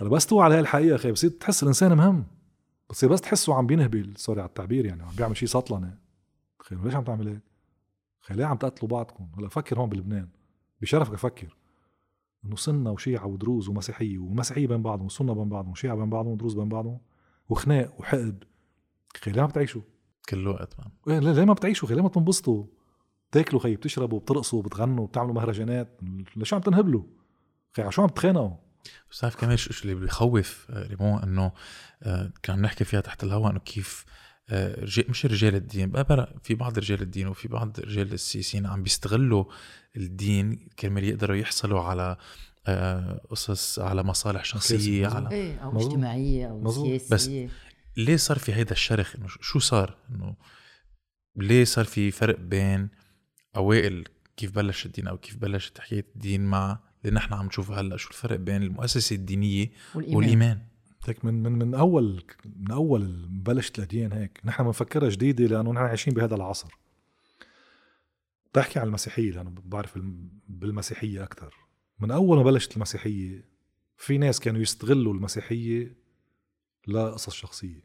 هلا 0.00 0.08
بس 0.08 0.26
توعى 0.26 0.44
على 0.44 0.54
هاي 0.54 0.60
الحقيقة 0.60 0.96
خي 0.96 1.12
بصير 1.12 1.30
تحس 1.30 1.62
الإنسان 1.62 1.96
مهم. 1.96 2.24
بتصير 2.92 3.12
بس 3.12 3.20
تحسه 3.20 3.54
عم 3.54 3.66
بينهبل 3.66 4.12
سوري 4.16 4.40
على 4.40 4.48
التعبير 4.48 4.86
يعني 4.86 5.02
عم 5.02 5.08
بيعمل 5.16 5.36
شيء 5.36 5.48
سطلنه 5.48 5.98
تخيل 6.58 6.84
ليش 6.84 6.94
عم 6.94 7.04
تعمل 7.04 7.28
هيك؟ 7.28 7.42
تخيل 8.22 8.36
ليه 8.36 8.44
عم 8.44 8.56
تقتلوا 8.56 8.90
بعضكم؟ 8.90 9.28
هلا 9.38 9.48
فكر 9.48 9.78
هون 9.78 9.88
بلبنان 9.88 10.28
بشرفك 10.80 11.14
أفكر 11.14 11.56
إنه 12.44 12.56
سنة 12.56 12.92
وشيعة 12.92 13.26
ودروز 13.26 13.68
ومسيحية 13.68 14.18
ومسيحية 14.18 14.66
بين 14.66 14.82
بعضهم 14.82 15.06
وسنة 15.06 15.34
بين 15.34 15.48
بعضهم 15.48 15.70
وشيعة 15.70 15.96
بين 15.96 16.10
بعضهم 16.10 16.32
ودروز 16.32 16.54
بين 16.54 16.68
بعضهم 16.68 17.00
وخناق 17.48 18.00
وحقد 18.00 18.44
خي 19.16 19.30
ليه 19.30 19.40
ما 19.40 19.46
بتعيشوا؟ 19.46 19.82
كل 20.28 20.48
وقت 20.48 20.74
مان 20.78 20.90
إيه 21.08 21.32
ليه 21.32 21.44
ما 21.44 21.52
بتعيشوا؟ 21.52 21.88
خي 21.88 21.94
ليه 21.94 22.02
ما 22.02 22.08
بتنبسطوا؟ 22.08 22.64
بتاكلوا 23.30 23.60
خي 23.60 23.76
بتشربوا 23.76 24.20
بترقصوا 24.20 24.62
بتغنوا 24.62 25.06
بتعملوا 25.06 25.34
مهرجانات 25.34 26.00
ليش 26.36 26.54
عم 26.54 26.60
تنهبلوا؟ 26.60 27.02
خي 27.72 27.82
على 27.82 27.92
شو 27.92 28.02
عم 28.02 28.08
تتخانقوا؟ 28.08 28.56
بس 29.10 29.18
تعرف 29.18 29.36
كمان 29.36 29.56
شو 29.56 29.82
اللي 29.82 29.94
بيخوف 29.94 30.66
آه، 30.70 30.86
ريمو 30.86 31.18
إنه 31.18 31.52
آه، 32.02 32.30
كنا 32.44 32.54
عم 32.56 32.62
نحكي 32.62 32.84
فيها 32.84 33.00
تحت 33.00 33.24
الهواء 33.24 33.50
إنه 33.50 33.60
كيف 33.60 34.04
آه، 34.48 34.84
مش 35.08 35.26
رجال 35.26 35.54
الدين 35.54 35.90
بقى 35.90 36.34
في 36.42 36.54
بعض 36.54 36.78
رجال 36.78 37.02
الدين 37.02 37.26
وفي 37.26 37.48
بعض 37.48 37.80
رجال 37.80 38.12
السياسيين 38.12 38.66
عم 38.66 38.82
بيستغلوا 38.82 39.44
الدين 39.96 40.68
كرمال 40.78 41.04
يقدروا 41.04 41.36
يحصلوا 41.36 41.80
على 41.80 42.16
قصص 43.30 43.78
على 43.78 44.02
مصالح 44.02 44.44
شخصية. 44.44 45.06
على 45.06 45.30
إيه 45.30 45.58
أو. 45.58 45.80
اجتماعية 45.80 46.46
أو 46.46 46.60
مظبوط. 46.60 47.00
سياسية 47.00 47.48
ليه 47.96 48.16
صار 48.16 48.38
في 48.38 48.54
هيدا 48.54 48.72
الشرخ 48.72 49.16
إنه 49.16 49.26
شو 49.28 49.58
صار 49.58 49.96
إنه 50.10 50.36
ليه 51.36 51.64
صار 51.64 51.84
في 51.84 52.10
فرق 52.10 52.38
بين 52.38 52.88
أوائل 53.56 54.04
كيف 54.36 54.50
بلش 54.50 54.86
الدين 54.86 55.08
أو 55.08 55.18
كيف 55.18 55.36
بلشت 55.36 55.80
حكاية 55.80 56.06
الدين 56.16 56.44
مع 56.46 56.91
اللي 57.04 57.16
نحن 57.16 57.34
عم 57.34 57.46
نشوفه 57.46 57.80
هلأ 57.80 57.96
شو 57.96 58.08
الفرق 58.08 58.36
بين 58.36 58.62
المؤسسة 58.62 59.16
الدينية 59.16 59.70
والإيمان, 59.94 60.16
والإيمان. 60.16 60.62
هيك 61.06 61.24
من 61.24 61.42
من 61.42 61.52
من 61.52 61.74
اول 61.74 62.24
من 62.56 62.70
أول 62.70 63.26
بلشت 63.30 63.78
الاديان 63.78 64.12
هيك. 64.12 64.40
نحن 64.44 64.64
بنفكرها 64.64 65.08
جديدة 65.08 65.44
لأنه 65.46 65.72
نحن 65.72 65.84
عايشين 65.84 66.14
بهذا 66.14 66.34
العصر. 66.34 66.74
بحكي 68.54 68.78
عن 68.78 68.86
المسيحية 68.86 69.30
لأنه 69.30 69.52
بعرف 69.64 69.96
الم- 69.96 70.28
بالمسيحية 70.48 71.22
أكثر 71.22 71.54
من 72.00 72.10
أول 72.10 72.36
ما 72.36 72.42
بلشت 72.42 72.76
المسيحية 72.76 73.44
في 73.96 74.18
ناس 74.18 74.40
كانوا 74.40 74.60
يستغلوا 74.60 75.14
المسيحية 75.14 75.96
لقصص 76.88 77.34
شخصية. 77.34 77.84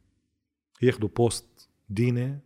ياخذوا 0.82 1.10
بوست 1.10 1.70
ديني 1.90 2.40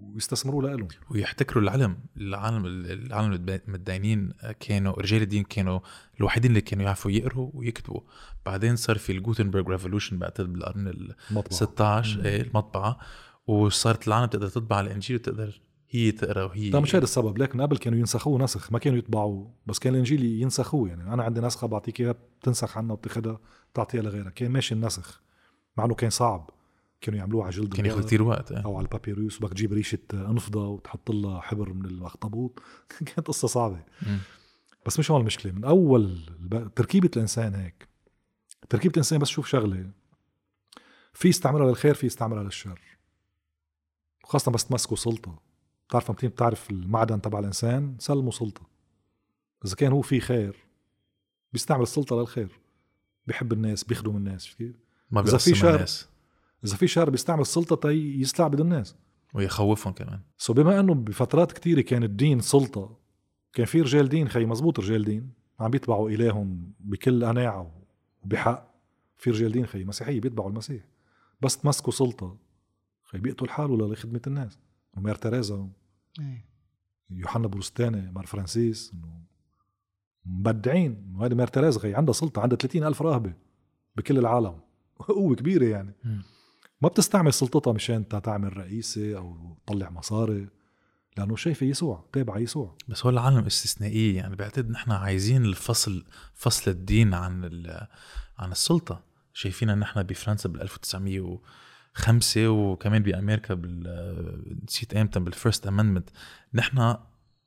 ويستثمروا 0.00 0.62
لهم 0.62 0.88
ويحتكروا 1.10 1.62
العلم 1.62 1.98
العالم 2.16 2.66
العالم 2.66 3.32
المتدينين 3.48 4.32
كانوا 4.60 4.92
رجال 4.92 5.22
الدين 5.22 5.44
كانوا 5.44 5.80
الوحيدين 6.20 6.50
اللي 6.50 6.60
كانوا 6.60 6.84
يعرفوا 6.84 7.10
يقروا 7.10 7.50
ويكتبوا. 7.54 8.00
بعدين 8.46 8.76
صار 8.76 8.98
في 8.98 9.12
الجوتنبرغ 9.12 9.68
ريفولوشن 9.68 10.18
بعتقد 10.18 10.52
بالقرن 10.52 10.88
ال 10.88 11.14
مطبعة 11.30 11.50
16 11.50 12.18
مم. 12.18 12.24
إيه 12.24 12.42
المطبعة. 12.42 12.98
وصارت 13.46 14.08
العالم 14.08 14.26
تقدر 14.26 14.48
تطبع 14.48 14.80
الانجيل 14.80 15.16
وتقدر 15.16 15.60
هي 15.90 16.12
تقرا 16.12 16.44
وهي 16.44 16.70
لا 16.70 16.80
مش 16.80 16.94
هذا 16.94 17.04
السبب. 17.04 17.38
لكن 17.38 17.60
قبل 17.60 17.76
كانوا 17.76 17.98
ينسخوه 17.98 18.42
نسخ 18.42 18.72
ما 18.72 18.78
كانوا 18.78 18.98
يطبعوه. 18.98 19.54
بس 19.66 19.78
كان 19.78 19.92
الإنجيل 19.92 20.24
ينسخوه 20.24 20.88
يعني. 20.88 21.14
أنا 21.14 21.22
عندي 21.22 21.40
نسخة 21.40 21.66
بعطيك 21.66 22.00
إياها 22.00 22.14
بتنسخ 22.40 22.78
عنها 22.78 22.92
وبتاخذها 22.92 23.40
بتعطيها 23.72 24.02
لغيرك. 24.02 24.34
كان 24.34 24.50
ماشي 24.50 24.74
النسخ. 24.74 25.20
مع 25.76 25.84
إنه 25.84 25.94
كان 25.94 26.10
صعب. 26.10 26.50
كانوا 27.00 27.18
يعملوه 27.18 27.42
على 27.44 27.52
جلد 27.52 27.74
كان 27.74 27.86
ياخذ 27.86 28.04
كثير 28.06 28.22
وقت 28.22 28.52
إيه. 28.52 28.64
أو 28.64 28.76
على 28.76 28.84
البابيروس 28.84 29.38
وبدك 29.38 29.52
تجيب 29.52 29.72
ريشة 29.72 29.98
انفضه 30.14 30.68
وتحط 30.68 31.10
لها 31.10 31.40
حبر 31.40 31.72
من 31.72 31.84
الأخطبوط. 31.84 32.62
كانت 33.06 33.26
قصة 33.28 33.48
صعبة. 33.48 33.84
بس 34.86 34.98
مش 34.98 35.10
هون 35.10 35.20
المشكلة. 35.20 35.52
من 35.52 35.64
أول 35.64 36.20
تركيبة 36.76 37.10
الإنسان 37.16 37.54
هيك. 37.54 37.88
تركيبة 38.68 38.92
الإنسان 38.92 39.18
بس 39.18 39.28
شوف 39.28 39.46
شغلة. 39.48 39.90
في 41.12 41.28
يستعملها 41.28 41.68
للخير 41.68 41.94
في 41.94 42.06
يستعملها 42.06 42.42
للشر. 42.42 42.80
خاصة 44.24 44.50
بس 44.52 44.64
تمسكوا 44.64 44.96
سلطة. 44.96 45.38
بتعرف 45.88 46.10
لما 46.10 46.30
بتعرف 46.30 46.70
المعدن 46.70 47.20
تبع 47.22 47.38
الإنسان 47.38 47.96
سلموا 47.98 48.30
سلطة. 48.32 48.62
إذا 49.64 49.74
كان 49.74 49.92
هو 49.92 50.00
في 50.02 50.20
خير 50.20 50.56
بيستعمل 51.52 51.82
السلطة 51.82 52.20
للخير. 52.20 52.60
بيحب 53.26 53.52
الناس 53.52 53.84
بيخدم 53.84 54.16
الناس. 54.16 54.54
كيف؟ 54.54 54.76
ما 55.10 55.20
بيقسم 55.22 55.54
شر- 55.54 55.74
الناس. 55.74 56.08
إذا 56.64 56.76
في 56.76 56.86
شر 56.86 57.10
بيستعمل 57.10 57.40
السلطة 57.40 57.76
تي 57.76 58.20
يستعبد 58.20 58.60
الناس 58.60 58.96
ويخوفهم 59.34 59.92
كمان. 59.92 60.20
so 60.36 60.52
بما 60.52 60.80
إنه 60.80 60.94
بفترات 60.94 61.52
كتيرة 61.52 61.80
كان 61.80 62.02
الدين 62.02 62.40
سلطة 62.40 62.96
كان 63.52 63.66
في 63.66 63.80
رجال 63.80 64.08
دين 64.08 64.28
خي 64.28 64.44
مزبوط 64.44 64.80
رجال 64.80 65.04
دين 65.04 65.32
عم 65.60 65.70
بيتبعوا 65.70 66.10
إلههم 66.10 66.72
بكل 66.80 67.24
قناعة 67.24 67.72
وبحق. 68.22 68.70
في 69.16 69.30
رجال 69.30 69.52
دين 69.52 69.66
خي 69.66 69.84
مسيحية 69.84 70.20
بيتبعوا 70.20 70.50
المسيح. 70.50 70.82
بس 71.40 71.58
تمسكوا 71.58 71.92
سلطة 71.92 72.36
خي 73.04 73.18
بيقتل 73.18 73.48
حاله 73.48 73.92
لخدمة 73.92 74.20
الناس. 74.26 74.58
و 74.96 75.00
Mère 75.00 75.14
تريزا 75.14 75.68
إيه. 76.20 76.44
يوحنا 77.10 77.48
بروستاني 77.48 78.12
مار 78.12 78.26
فرانسيس 78.26 78.92
إنه 78.94 79.20
مبدعين. 80.26 81.14
وهذه 81.16 81.34
Mère 81.34 81.46
تريزا 81.46 81.80
خي 81.80 81.94
عندها 81.94 82.12
سلطة 82.12 82.42
عندها 82.42 82.58
30 82.58 82.84
ألف 82.84 83.02
راهبة 83.02 83.34
بكل 83.96 84.18
العالم. 84.18 84.60
قوة 85.08 85.34
كبيرة 85.36 85.64
يعني. 85.64 85.94
مم. 86.04 86.22
ما 86.82 86.88
بتستعمل 86.88 87.32
سلطتها 87.32 87.72
مشان 87.72 88.08
تعمل 88.08 88.56
رئيسة 88.56 89.16
أو 89.16 89.56
تطلع 89.66 89.90
مصاري 89.90 90.48
لأنه 91.16 91.36
شايفة 91.36 91.66
يسوع 91.66 92.08
تابعة 92.12 92.38
يسوع. 92.38 92.76
بس 92.88 93.06
هو 93.06 93.10
العالم 93.10 93.46
استثنائية 93.46 94.16
يعني 94.16 94.36
بعتقد 94.36 94.70
نحن 94.70 94.90
عايزين 94.90 95.44
الفصل 95.44 96.04
فصل 96.34 96.70
الدين 96.70 97.14
عن 97.14 97.44
عن 98.38 98.52
السلطة. 98.52 99.04
شايفينها 99.32 99.74
نحن 99.74 100.02
بفرنسا 100.02 100.48
بال 100.48 100.60
1905 100.60 102.48
وكمان 102.48 103.02
بأمريكا 103.02 103.54
بال 103.54 104.64
نسيت 104.64 104.94
إمتى 104.94 105.20
بال 105.20 105.33
First 105.33 105.66
Amendment. 105.66 106.10
نحن 106.54 106.96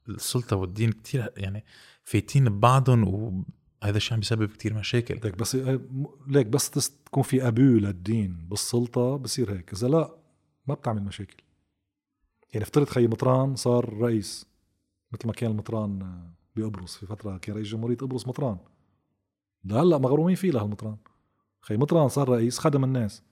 السلطة 0.10 0.56
والدين 0.56 0.92
كتير 0.92 1.34
يعني 1.38 1.66
فايتين 2.04 2.50
ببعضهم 2.50 3.46
وهذا 3.84 3.98
الشيء 3.98 4.14
عم 4.14 4.20
بيسبب 4.20 4.50
كتير 4.50 4.74
مشاكل. 4.74 5.20
ليك 5.24 5.36
بس 5.38 5.58
ليك 6.28 6.48
بس 6.48 6.70
تكون 7.06 7.24
في 7.24 7.48
أبو 7.48 7.62
للدين 7.62 8.48
بالسلطة 8.50 9.18
بصير 9.18 9.52
هيك. 9.52 9.74
إذا 9.74 9.88
لا 9.88 10.16
ما 10.68 10.74
بتعمل 10.74 11.04
مشاكل. 11.04 11.44
يعني 12.54 12.64
افترض 12.64 12.90
خي 12.90 13.08
مطران 13.08 13.56
صار 13.56 13.94
رئيس 13.94 14.46
مثل 15.12 15.28
ما 15.28 15.34
كان 15.34 15.52
المطران 15.52 16.22
بقبرص 16.56 16.98
في 16.98 17.06
فترة 17.06 17.38
كان 17.38 17.56
رئيس 17.56 17.68
جمهورية 17.68 17.98
قبرص 17.98 18.28
مطران. 18.28 18.58
لهلا 19.66 19.98
مغرومين 19.98 20.36
فيه 20.36 20.52
لهالمطران 20.52 20.98
خي 21.62 21.78
مطران 21.78 22.08
صار 22.08 22.30
رئيس 22.30 22.60
خدم 22.60 22.84
الناس 22.84 23.24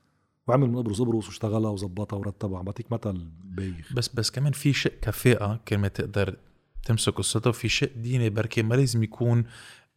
وعمل 0.46 0.68
من 0.68 0.76
قبرص 0.76 1.00
قبرص 1.00 1.26
واشتغلها 1.26 1.70
وظبطها 1.70 2.16
ورتبها 2.16 2.58
عم 2.58 2.64
بعطيك 2.64 2.92
مثل 2.92 3.30
بايخ 3.44 3.92
بس 3.94 4.08
بس 4.08 4.30
كمان 4.30 4.52
في 4.52 4.72
شق 4.72 5.00
كفاءة 5.00 5.60
كلمة 5.68 5.88
تقدر 5.88 6.36
تمسك 6.84 7.18
السلطة 7.18 7.50
وفي 7.50 7.68
شق 7.68 7.92
ديني 7.96 8.30
بركي 8.30 8.62
ما 8.62 8.74
لازم 8.74 9.02
يكون 9.02 9.44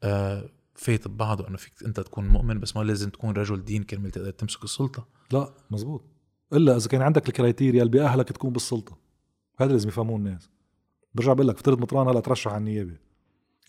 آه 0.03 0.49
فايت 0.75 1.07
ببعضه 1.07 1.47
إنه 1.47 1.57
فيك 1.57 1.73
أنت 1.85 1.99
تكون 1.99 2.27
مؤمن 2.27 2.59
بس 2.59 2.75
ما 2.75 2.81
لازم 2.81 3.09
تكون 3.09 3.31
رجل 3.31 3.65
دين 3.65 3.83
كرمال 3.83 4.11
تقدر 4.11 4.31
تمسك 4.31 4.63
السلطة. 4.63 5.07
لا 5.31 5.53
مزبوط. 5.71 6.03
إلا 6.53 6.75
إذا 6.75 6.87
كان 6.87 7.01
عندك 7.01 7.27
ال 7.27 7.33
criteria 7.33 7.81
اللي 7.81 7.91
بيأهلك 7.91 8.31
تكون 8.31 8.53
بالسلطة. 8.53 8.97
هذا 9.57 9.71
لازم 9.71 9.89
يفهموه 9.89 10.17
الناس. 10.17 10.49
برجع 11.15 11.33
بقول 11.33 11.47
لك 11.47 11.55
افترض 11.55 11.81
مطران 11.81 12.07
هلا 12.07 12.19
ترشح 12.19 12.51
على 12.51 12.57
النيابة. 12.57 12.97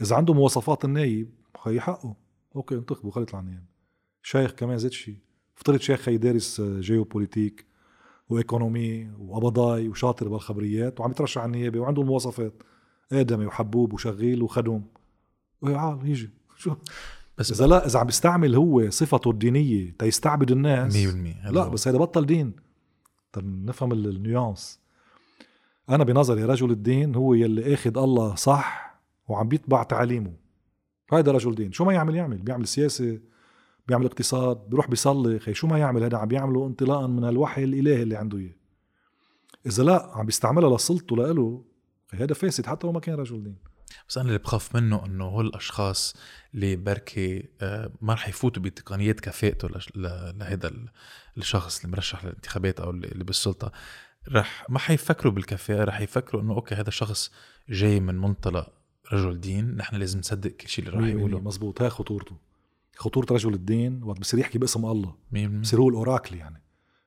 إذا 0.01 0.17
عنده 0.17 0.35
مواصفات 0.35 0.85
النايب 0.85 1.31
خي 1.59 1.81
حقه. 1.81 2.17
okay 2.57 2.75
انتخبه 2.75 3.11
خلي 3.11 3.23
يطلع 3.23 3.41
النيابة. 3.41 3.67
شيخ 4.23 4.51
كمان 4.51 4.79
زيت 4.79 4.93
شيء 4.93 5.17
افترض 5.57 5.81
شيخ 5.81 6.01
خي 6.01 6.17
دارس 6.17 6.61
géopolitique 6.61 7.67
و 8.29 8.38
économie 8.38 9.11
وقبضاي 9.19 9.89
وشاطر 9.89 10.29
بالخبريات 10.29 11.01
وعم 11.01 11.11
يترشح 11.11 11.41
على 11.41 11.47
النيابة 11.47 11.81
وعنده 11.81 12.03
المواصفات 12.03 12.53
آدمي 13.13 13.47
وحبوب 13.47 13.93
وشغيل 13.93 14.43
وخدم 14.43 14.83
وعال 15.63 16.09
يجي 16.09 16.31
شو؟ 16.57 16.75
بس 17.39 17.53
إذا 17.53 17.67
لا 17.67 17.87
إذا 17.87 17.99
عم 17.99 18.07
بيستعمل 18.07 18.55
هو 18.55 18.91
صفته 18.91 19.31
الدينية 19.31 19.95
تيستعبد 19.99 20.51
الناس. 20.51 20.97
100% 20.97 21.51
لا 21.51 21.69
بس 21.69 21.89
هذا 21.89 21.99
بطل 21.99 22.27
دين. 22.27 22.53
نفهم 23.37 23.93
ال- 23.93 24.09
النيانس. 24.17 24.81
أنا 25.91 26.05
بنظري 26.05 26.45
رجل 26.45 26.71
الدين 26.71 27.15
هو 27.15 27.35
يلي 27.35 27.75
آخذ 27.75 27.99
الله 27.99 28.35
صح 28.35 29.01
وعم 29.29 29.49
بيتبع 29.49 29.83
تعاليمه 29.83 30.33
هذا 31.13 31.33
رجل 31.33 31.55
دين. 31.55 31.73
شو 31.73 31.85
ما 31.85 31.93
يعمل 31.93 32.15
يعمل. 32.15 32.37
بيعمل 32.37 32.67
سياسة 32.67 33.19
بيعمل 33.89 34.07
اقتصاد 34.07 34.69
بيروح 34.71 34.89
بيصلي. 34.91 35.39
خي 35.39 35.55
شو 35.55 35.67
ما 35.67 35.79
يعمل 35.79 36.03
هذا 36.03 36.17
عم 36.19 36.29
بيعمله 36.29 36.67
انطلاقا 36.67 37.07
من 37.07 37.25
الوحي 37.25 37.65
الإلهي 37.65 38.03
اللي 38.03 38.17
عنده 38.17 38.39
إياه. 38.39 38.57
إذا 39.67 39.83
لا 39.83 40.11
عم 40.15 40.27
بيستعملها 40.27 40.77
لسلطته 40.77 41.17
لإله 41.17 41.65
هذا 42.15 42.35
فاسد 42.35 42.67
حتى 42.67 42.87
لو 42.87 42.93
ما 42.93 43.01
كان 43.01 43.15
رجل 43.15 43.43
دين. 43.43 43.57
بس 44.09 44.19
أنا 44.19 44.29
اللي 44.29 44.39
بخاف 44.39 44.77
منه 44.77 45.07
إنه 45.07 45.25
هول 45.25 45.47
الأشخاص 45.47 46.17
اللي 46.55 46.77
بركي 46.77 47.49
آه، 47.61 47.91
ما 48.01 48.15
رح 48.15 48.29
يفوتوا 48.29 48.63
بتقنيات 48.63 49.21
كفاءته 49.21 49.69
لهذا 49.97 50.69
ال- 50.69 50.89
الشخص 51.39 51.81
اللي 51.85 51.93
مرشح 51.97 52.25
للانتخابات 52.25 52.81
أو 52.81 52.91
اللي 52.91 53.25
بالسلطة. 53.25 53.73
رح 54.29 54.67
ما 54.69 54.79
حيفكروا 54.79 55.33
بالكفاءه 55.33 55.85
رح 55.85 56.01
يفكروا 56.01 56.43
إنه 56.43 56.55
أوكي 56.55 56.75
هذا 56.75 56.91
شخص 56.91 57.31
جاي 57.69 58.01
من 58.01 58.15
منطلق 58.19 58.73
رجل 59.13 59.41
دين 59.41 59.77
نحن 59.77 59.97
لازم 59.97 60.19
نصدق 60.19 60.51
كل 60.51 60.69
شيء 60.69 60.87
اللي 60.89 60.99
رح 60.99 61.07
يقوله. 61.09 61.41
مزبوط. 61.41 61.83
هاي 61.83 61.91
خطورته. 61.91 62.37
خطورة 62.97 63.27
رجل 63.31 63.55
الدين 63.55 64.03
وقت 64.03 64.21
بصير 64.21 64.41
يحكي 64.41 64.59
باسم 64.59 64.87
الله. 64.87 65.15
100% 65.33 65.37
بصير 65.61 65.81
هو 65.81 65.89
الأوراكل 65.89 66.37
يعني. 66.37 66.63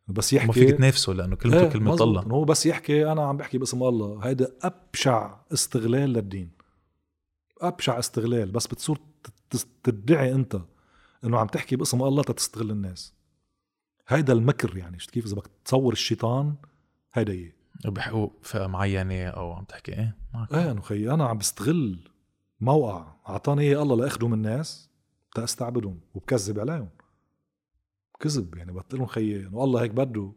بس 0.08 0.34
ما 0.34 0.39
فيك 0.39 0.64
يحكي 0.64 0.72
تنافسه 0.72 1.14
لأنه 1.14 1.36
كلمته 1.36 1.60
إيه، 1.60 1.80
مزبوط. 1.80 2.02
الله. 2.02 2.22
هو 2.22 2.43
بس 2.43 2.66
يحكي 2.66 3.12
أنا 3.12 3.22
عم 3.28 3.38
بحكي 3.38 3.58
باسم 3.58 3.84
الله. 3.84 4.20
هيدا 4.24 4.52
أبشع 4.62 5.36
استغلال 5.54 6.14
للدين. 6.14 6.59
أبشع 7.62 7.99
استغلال 7.99 8.51
بس 8.51 8.68
بتصير 8.68 8.97
تدعي 9.84 10.32
أنت 10.32 10.62
إنه 11.24 11.39
عم 11.39 11.47
تحكي 11.47 11.76
باسم 11.76 12.03
الله 12.03 12.24
تستغل 12.24 12.72
الناس. 12.72 13.14
هيدا 14.07 14.34
المكر 14.34 14.78
يعني 14.78 14.99
شفت 14.99 15.10
كيف؟ 15.10 15.26
إذا 15.26 15.36
بدك 15.36 15.49
تصور 15.66 15.93
الشيطان 15.93 16.55
هيدا 17.14 17.34
إياه. 17.34 17.51
بحقوق 17.86 18.39
فئة 18.43 18.68
معينة 18.68 19.28
أو 19.28 19.53
عم 19.53 19.64
تحكي؟ 19.64 19.91
إيه 19.91 20.18
معك. 20.34 20.53
إيه 20.53 20.72
انه 20.72 20.82
خيي 20.82 21.14
أنا 21.14 21.26
عم 21.26 21.38
بستغل 21.38 22.10
موقع 22.62 23.14
أعطاني 23.30 23.62
إياه 23.62 23.82
الله 23.82 23.95
لاخده 23.95 24.28
من 24.28 24.34
الناس 24.34 24.89
تأستعبدهم 25.36 25.99
وبكذب 26.14 26.60
عليهم. 26.60 26.89
كذب 28.20 28.55
يعني 28.57 28.72
بقول 28.72 28.86
لهم 28.93 29.05
خيي 29.05 29.47
إنه 29.47 29.64
الله 29.64 29.82
هيك 29.82 29.91
بده. 29.91 30.34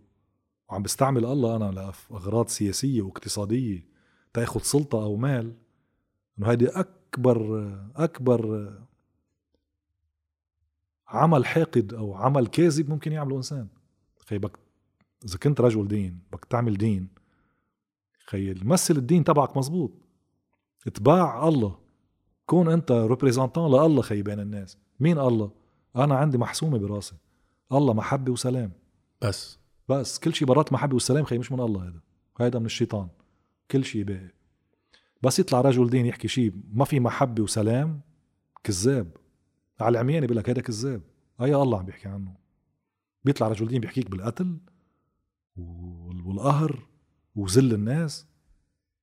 وعم 0.68 0.82
بستعمل 0.82 1.24
الله 1.24 1.56
أنا 1.56 1.92
لاغراض 2.10 2.48
سياسية 2.48 3.02
واقتصادية 3.02 3.86
تأخذ 4.32 4.60
سلطة 4.60 5.02
أو 5.02 5.16
مال. 5.16 5.56
إنه 6.38 6.50
هيدي 6.50 6.68
أكبر 7.12 7.70
أكبر 7.96 8.72
عمل 11.08 11.46
حاقد 11.46 11.94
أو 11.94 12.14
عمل 12.14 12.46
كاذب 12.46 12.90
ممكن 12.90 13.12
يعمله 13.12 13.36
إنسان. 13.36 13.68
خي 14.26 14.38
بك 14.38 14.58
إذا 15.24 15.38
كنت 15.38 15.60
رجل 15.60 15.88
دين 15.88 16.18
بدك 16.32 16.44
تعمل 16.44 16.76
دين 16.76 17.08
خي 18.26 18.54
مثل 18.54 18.96
الدين 18.96 19.24
تبعك 19.24 19.56
مزبوط 19.56 19.92
اتباع 20.86 21.48
الله. 21.48 21.78
كون 22.46 22.68
أنت 22.68 22.92
représentant 22.92 23.66
لله 23.66 24.02
خي 24.02 24.22
بين 24.22 24.40
الناس. 24.40 24.78
مين 25.00 25.18
الله؟ 25.18 25.50
أنا 25.96 26.14
عندي 26.14 26.38
محسومة 26.38 26.78
براسي. 26.78 27.16
الله 27.72 27.94
محبة 27.94 28.32
وسلام. 28.32 28.72
بس. 29.22 29.58
بس. 29.88 30.18
كل 30.18 30.34
شيء 30.34 30.48
برات 30.48 30.72
محبة 30.72 30.94
والسلام 30.94 31.24
خي 31.24 31.38
مش 31.38 31.52
من 31.52 31.60
الله 31.60 31.88
هذا. 31.88 32.00
هذا 32.40 32.58
من 32.58 32.66
الشيطان. 32.66 33.08
كل 33.70 33.84
شيء 33.84 34.02
باقي 34.04 34.41
بس 35.22 35.38
يطلع 35.38 35.60
رجل 35.60 35.90
دين 35.90 36.06
يحكي 36.06 36.28
شيء 36.28 36.52
ما 36.72 36.84
في 36.84 37.00
محبة 37.00 37.42
وسلام 37.42 38.00
كذاب. 38.64 39.16
على 39.80 39.92
العمياني 39.92 40.26
بيقول 40.26 40.36
لك 40.36 40.50
هذا 40.50 40.60
كذاب. 40.62 41.02
اي 41.42 41.54
الله 41.54 41.78
عم 41.78 41.84
بيحكي 41.86 42.08
عنه. 42.08 42.34
بيطلع 43.24 43.48
رجل 43.48 43.68
دين 43.68 43.80
بيحكيك 43.80 44.10
بالقتل 44.10 44.56
وال- 45.56 46.26
والقهر 46.26 46.86
وذل 47.34 47.74
الناس. 47.74 48.26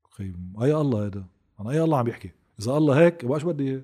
خي 0.10 0.34
اي 0.62 0.74
الله 0.76 1.06
هذا 1.06 1.26
أنا 1.60 1.70
اي 1.72 1.82
الله 1.84 1.98
عم 1.98 2.06
بيحكي. 2.06 2.32
إذا 2.60 2.78
الله 2.78 3.00
هيك 3.06 3.26
بقى 3.26 3.40
شو 3.40 3.48
بدي؟ 3.54 3.82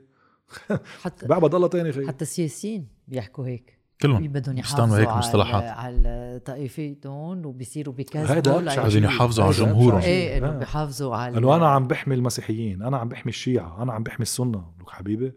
حتى 1.02 1.28
بعبد 1.30 1.56
الله 1.56 1.68
تاني 1.68 1.92
خي 1.92 2.08
حتى 2.08 2.22
السياسيين 2.22 2.88
بيحكوا 3.08 3.46
هيك. 3.48 3.80
كلهم. 4.02 4.28
بدهم 4.28 4.58
يحافظوا 4.58 4.98
هيك 4.98 5.10
مصطلحات. 5.10 5.64
على 5.64 5.70
على 6.08 6.42
طائفتهم 6.46 7.46
وبيصيروا 7.46 7.94
لأي- 7.94 8.16
أبشع 8.18 8.82
بدهم 8.82 8.90
شيء. 8.90 9.04
يحافظوا 9.04 9.44
على 9.44 9.54
جمهورهم. 9.54 10.00
إيه 10.00 10.38
إنه. 10.38 10.52
بيحافظوا 10.52 11.16
على 11.16 11.38
انه 11.38 11.56
أنا 11.56 11.68
عم 11.70 11.88
بحمي 11.88 12.16
المسيحيين 12.16 12.82
أنا 12.82 12.98
عم 12.98 13.10
بحمي 13.10 13.30
الشيعة 13.30 13.84
أنا 13.84 13.94
عم 13.94 14.04
بحمي 14.04 14.22
السنة. 14.24 14.72
لك 14.82 14.90
حبيبي 14.90 15.34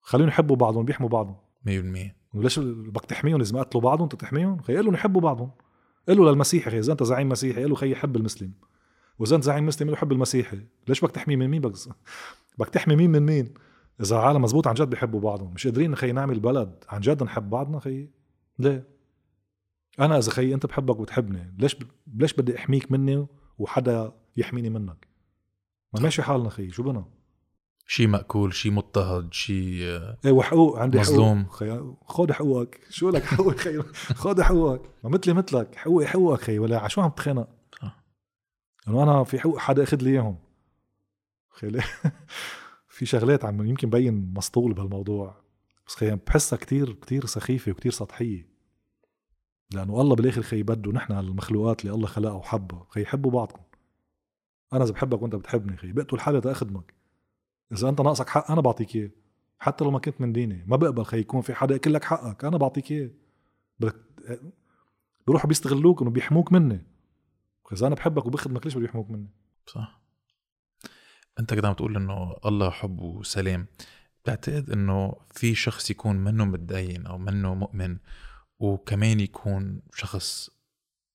خليهم 0.00 0.28
يحبوا 0.28 0.56
بعضهم 0.56 0.84
بيحموا 0.84 1.08
بعضهم. 1.08 1.36
100% 1.66 2.16
وليش 2.34 2.58
بدك 2.58 3.04
تحميهم؟ 3.04 3.42
ما 3.52 3.60
قتلوا 3.62 3.82
بعضهم 3.82 4.02
انت 4.02 4.14
تحميهم؟ 4.14 4.62
خي 4.62 4.76
قول 4.76 4.84
لهم 4.84 4.94
يحبوا 4.94 5.20
بعضهم. 5.20 5.50
قل 6.08 6.16
له 6.16 6.30
للمسيحي 6.30 6.70
خي 6.70 6.78
إذا 6.78 6.92
أنت 6.92 7.02
زعيم 7.02 7.28
مسيحي 7.28 7.62
قل 7.64 7.70
له 7.70 7.74
خي 7.76 7.94
حب 7.94 8.16
المسلم. 8.16 8.52
وإذا 9.18 9.36
أنت 9.36 9.44
زعيم 9.44 9.66
مسلم 9.66 9.88
قل 9.88 9.92
له 9.92 9.98
حب 9.98 10.12
المسيحي. 10.12 10.58
ليش 10.88 11.00
بدك 11.00 11.10
تحمي 11.14 11.36
من 11.36 11.48
مين؟ 11.48 11.60
بدك 11.60 11.74
بدك 12.58 12.68
تحمي 12.70 12.96
مين 12.96 13.10
من 13.10 13.22
مين؟ 13.22 13.54
إذا 14.00 14.16
عالم 14.16 14.42
مزبوط 14.42 14.66
عن 14.66 14.74
جد 14.74 14.90
بيحبوا 14.90 15.20
بعضهم 15.20 15.54
مش 15.54 15.66
قادرين 15.66 15.96
خي 15.96 16.12
نعمل 16.12 16.40
بلد 16.40 16.84
عن 16.88 17.00
جد 17.00 17.22
نحب 17.22 17.50
بعضنا 17.50 17.80
خي 17.80 18.08
ليه؟ 18.58 18.88
أنا 20.00 20.18
إذا 20.18 20.30
خي 20.30 20.54
أنت 20.54 20.66
بحبك 20.66 21.00
وبتحبني 21.00 21.54
ليش 21.58 21.76
ليش 22.14 22.32
بدي 22.32 22.58
أحميك 22.58 22.92
مني 22.92 23.26
وحدا 23.58 24.12
يحميني 24.36 24.70
منك؟ 24.70 25.08
ما 25.92 26.00
ماشي 26.00 26.22
حالنا 26.22 26.48
خي 26.50 26.70
شو 26.70 26.82
بنا 26.82 27.04
شيء 27.86 28.06
مأكول 28.06 28.54
شيء 28.54 28.72
مضطهد 28.72 29.32
شيء 29.32 29.82
إيه 30.24 30.32
وحقوق 30.32 30.78
عندي 30.78 30.98
مظلوم. 30.98 31.46
خي 31.48 31.94
خود 32.00 32.32
حقوقك. 32.32 32.80
شو 32.90 33.10
لك 33.10 33.24
حقوق 33.24 33.56
خي 33.56 33.82
خود 34.14 34.40
حقوقك. 34.40 34.90
ما 35.04 35.10
مثلي 35.10 35.34
مثلك. 35.34 35.74
حقوقي 35.74 36.06
حقوقك 36.06 36.40
خي 36.40 36.58
ولا 36.58 36.78
على 36.78 36.90
شو 36.90 37.00
عم 37.00 37.10
تخانق 37.10 37.48
صح. 37.82 38.04
إنه 38.88 39.02
أنا 39.02 39.24
في 39.24 39.40
حقوق 39.40 39.58
حدا 39.58 39.82
أخذ 39.82 39.96
لي 40.02 40.10
إياهم. 40.10 40.38
خي؟ 41.50 41.80
في 42.94 43.06
شغلات 43.06 43.44
عم 43.44 43.66
يمكن 43.66 43.90
بين 43.90 44.34
مسطول 44.34 44.74
بهالموضوع 44.74 45.36
بس 45.86 45.94
خي 45.94 46.16
بحسها 46.16 46.56
كتير 46.56 46.92
كتير 46.92 47.26
سخيفة 47.26 47.72
وكتير 47.72 47.92
سطحية. 47.92 48.48
لأنه 49.74 50.00
الله 50.00 50.16
بالآخر 50.16 50.42
خي 50.42 50.62
بده 50.62 50.92
نحن 50.92 51.12
المخلوقات 51.12 51.80
اللي 51.80 51.94
الله 51.94 52.06
خلقها 52.06 52.32
وحبها 52.32 52.86
خي 52.88 53.02
يحبوا 53.02 53.30
بعضكم 53.30 53.62
أنا 54.72 54.84
إذا 54.84 54.92
بحبك 54.92 55.22
وأنت 55.22 55.34
بتحبني 55.34 55.76
خي 55.76 55.92
بقتل 55.92 56.20
حالي 56.20 56.40
تأخدمك. 56.40 56.94
إذا 57.72 57.88
أنت 57.88 58.00
ناقصك 58.00 58.28
حق 58.28 58.50
أنا 58.50 58.60
بعطيك 58.60 58.96
إياه. 58.96 59.10
حتى 59.58 59.84
لو 59.84 59.90
ما 59.90 59.98
كنت 59.98 60.20
من 60.20 60.32
ديني 60.32 60.64
ما 60.66 60.76
بقبل 60.76 61.04
خي 61.04 61.18
يكون 61.18 61.40
في 61.40 61.54
حدا 61.54 61.74
ياكل 61.74 61.92
لك 61.92 62.04
حقك 62.04 62.44
أنا 62.44 62.56
بعطيك 62.56 62.90
إياه. 62.92 63.10
بدك 63.80 63.96
بيروحوا 65.26 65.48
بيستغلوك 65.48 66.02
إنه 66.02 66.10
بيحموك 66.10 66.52
مني. 66.52 66.86
إذا 67.72 67.86
أنا 67.86 67.94
بحبك 67.94 68.26
وبخدمك 68.26 68.66
ليش 68.66 68.74
بده 68.74 68.84
يحموك 68.84 69.10
مني؟ 69.10 69.28
صح. 69.66 70.03
انت 71.38 71.54
كده 71.54 71.68
عم 71.68 71.74
تقول 71.74 71.96
انه 71.96 72.36
الله 72.46 72.70
حب 72.70 73.00
وسلام 73.00 73.66
بتعتقد 74.22 74.70
انه 74.70 75.16
في 75.30 75.54
شخص 75.54 75.90
يكون 75.90 76.16
منه 76.16 76.44
متدين 76.44 77.06
أو 77.06 77.18
منه 77.18 77.54
مؤمن 77.54 77.98
وكمان 78.58 79.20
يكون 79.20 79.82
شخص 79.94 80.50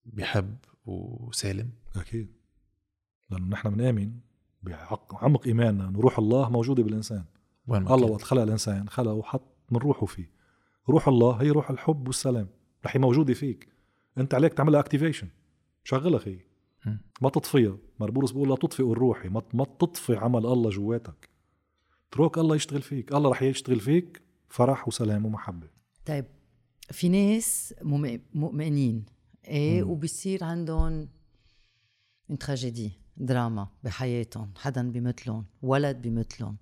بيحب 0.05 0.57
وسالم؟ 0.85 1.71
أكيد. 1.95 2.33
لأنه 3.29 3.47
نحن 3.47 3.69
بنآمن 3.69 4.11
بعمق 4.63 5.45
إيماننا 5.47 5.87
إنه 5.87 5.99
روح 5.99 6.19
الله 6.19 6.49
موجودة 6.49 6.83
بالإنسان. 6.83 7.25
وين 7.67 7.87
الله. 7.87 8.11
وقت 8.11 8.21
خلق 8.21 8.41
الإنسان 8.41 8.89
خلقه 8.89 9.13
وحط 9.13 9.55
من 9.71 9.77
روحه 9.77 10.05
فيه. 10.05 10.31
روح 10.89 11.07
الله 11.07 11.31
هي 11.41 11.49
روح 11.49 11.69
الحب 11.69 12.07
والسلام 12.07 12.47
رح 12.85 12.95
هي 12.95 12.99
موجودة 12.99 13.33
فيك. 13.33 13.69
أنت 14.17 14.33
عليك 14.33 14.53
تعملها 14.53 14.79
اكتيفيشن 14.79 15.27
شغلها 15.83 16.19
خي 16.19 16.33
مم. 16.33 16.48
ما 17.21 17.29
تطفيها. 17.29 17.77
مربولس 17.99 18.31
بيقول 18.31 18.49
لا 18.49 18.55
تطفئ 18.55 18.91
الروح. 18.91 19.25
ما 19.25 19.41
ما 19.53 19.65
تطفي 19.65 20.15
عمل 20.15 20.45
الله 20.45 20.69
جواتك. 20.69 21.29
اترك 22.09 22.37
الله 22.37 22.55
يشتغل 22.55 22.81
فيك. 22.81 23.13
الله 23.13 23.29
رح 23.29 23.41
يشتغل 23.41 23.79
فيك. 23.79 24.21
فرح 24.49 24.87
وسلام 24.87 25.25
ومحبة. 25.25 25.67
طيب 26.05 26.25
في 26.91 27.09
ناس 27.09 27.73
مؤمنين 28.33 29.05
إيه. 29.47 29.83
وبصير 29.83 30.43
عندهم 30.43 31.09
تراجيدي 32.39 32.91
دراما 33.17 33.67
بحياتهم. 33.83 34.51
حدا 34.57 34.91
بيمثلهم 34.91 35.45
ولد 35.61 36.01
بيمثلهم 36.01 36.57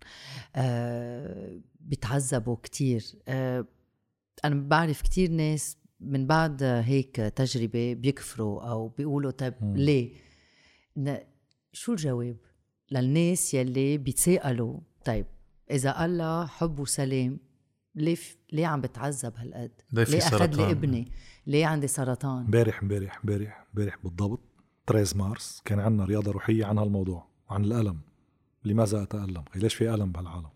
آه 0.56 1.60
بيتعذبوا 1.80 2.56
كتير. 2.64 3.06
آه 3.28 3.66
أنا 4.46 4.68
بعرف 4.68 5.02
كتير 5.02 5.32
ناس 5.32 5.78
من 6.00 6.28
بعد 6.28 6.64
هيك 6.64 7.16
تجربة 7.16 7.94
بيكفروا 7.94 8.62
أو 8.70 8.88
بيقولوا 8.88 9.32
طيب. 9.32 9.54
ليه 9.62 10.14
شو 11.74 11.92
الجواب 11.92 12.38
للناس 12.92 13.54
يلي 13.54 13.98
بيتساءلوا 13.98 14.80
طيب 15.06 15.26
إذا 15.72 16.06
الله 16.06 16.46
حب 16.46 16.80
وسلام 16.80 17.40
ليه. 17.96 18.18
ليه 18.52 18.68
عم 18.68 18.82
بتعذب 18.82 19.34
هالقد؟ 19.36 19.72
ليه 19.94 20.04
في 20.04 20.12
ليه 20.12 20.20
سرطان؟ 20.20 20.52
لي 20.52 20.72
ابني؟ 20.72 21.12
ليه 21.48 21.66
عندي 21.66 21.88
سرطان؟ 21.88 22.46
امبارح 22.46 22.82
امبارح 22.82 23.20
امبارح 23.20 23.68
امبارح 23.74 23.98
بالضبط 24.04 24.40
13 24.88 25.18
مارس 25.18 25.62
كان 25.66 25.80
عندنا 25.80 26.06
رياضة 26.06 26.32
روحية 26.32 26.66
عن 26.66 26.78
هالموضوع 26.78 27.28
عن 27.50 27.66
الألم 27.66 28.00
لماذا 28.66 29.08
خي 29.54 29.60
ليش 29.60 29.74
في 29.74 29.94
ألم 29.94 30.12
بهالعالم 30.12 30.50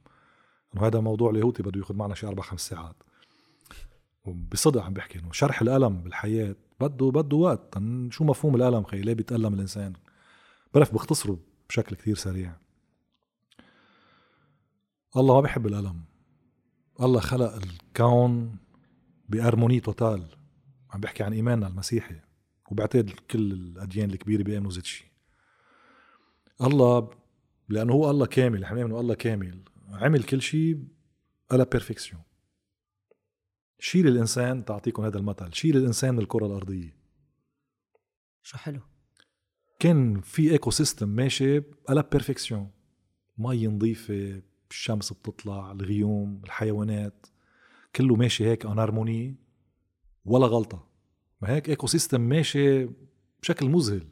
إنه 0.74 0.88
هذا 0.88 1.00
موضوع 1.00 1.32
لاهوتي 1.32 1.64
بده 1.64 1.80
ياخذ 1.80 1.96
معنا 1.96 2.16
شي 2.16 2.28
أربع 2.28 2.44
خمس 2.44 2.68
ساعات 2.68 2.96
وبصدق 4.26 4.82
عم 4.82 4.94
بحكي 4.94 5.20
إنه 5.20 5.32
شرح 5.32 5.62
الألم 5.62 5.98
بالحياة 5.98 6.56
بده 6.80 7.10
بده 7.10 7.38
وقت. 7.38 7.78
شو 8.10 8.24
مفهوم 8.24 8.56
الألم 8.56 8.84
خي؟ 8.84 9.02
ليه 9.02 9.14
بيتألم 9.14 9.54
الإنسان؟ 9.54 9.94
بعرف 10.74 10.94
بختصره 10.94 11.40
بشكل 11.70 11.96
كتير 11.96 12.16
سريع. 12.16 12.54
الله 15.18 15.36
ما 15.36 15.42
بيحب 15.42 15.68
الألم. 15.68 16.02
الله 17.02 17.20
خلق 17.20 17.54
الكون 17.54 18.56
ب 19.30 19.35
harmonie 19.35 19.80
totale. 19.80 20.28
عم 20.94 21.02
بحكي 21.02 21.24
عن 21.24 21.34
إيماننا 21.34 21.68
المسيحي 21.68 22.16
وبعتقد 22.72 23.10
كل 23.32 23.52
الأديان 23.52 24.10
الكبيرة 24.10 24.44
بيأمنوا 24.44 24.72
زيت 24.72 24.86
شيء 24.86 25.08
الله 26.62 27.10
لأنه 27.70 27.94
هو 27.94 28.10
الله 28.10 28.26
كامل 28.26 28.64
إحنا 28.64 28.84
بنؤمن 28.84 29.00
الله 29.00 29.14
كامل 29.14 29.64
عمل 29.90 30.24
كل 30.24 30.42
شيء 30.42 30.84
على 31.52 31.66
perfection 31.66 32.22
شيل 33.84 34.08
الإنسان 34.08 34.66
تعطيكم 34.66 35.04
هذا 35.04 35.18
المثل 35.18 35.54
شيل 35.54 35.78
الإنسان 35.78 36.14
من 36.14 36.20
الكرة 36.20 36.46
الأرضية. 36.46 36.96
شو 38.44 38.58
حلو؟ 38.58 38.80
كان 39.80 40.22
في 40.22 40.52
écosystème 40.52 41.10
ماشي 41.10 41.62
على 41.90 42.04
perfection 42.12 42.72
مي 43.38 43.68
نظيفة 43.68 44.42
الشمس 44.72 45.14
بتطلع 45.14 45.72
الغيوم 45.72 46.42
الحيوانات 46.44 47.26
كله 47.96 48.16
ماشي 48.16 48.46
هيك 48.46 48.66
en 48.66 48.80
harmonie 48.80 49.36
ولا 50.26 50.46
غلطة. 50.46 50.88
ما 51.42 51.50
هيك 51.50 51.70
ecosystem 51.70 52.22
ماشي 52.22 52.90
بشكل 53.42 53.70
مذهل. 53.70 54.08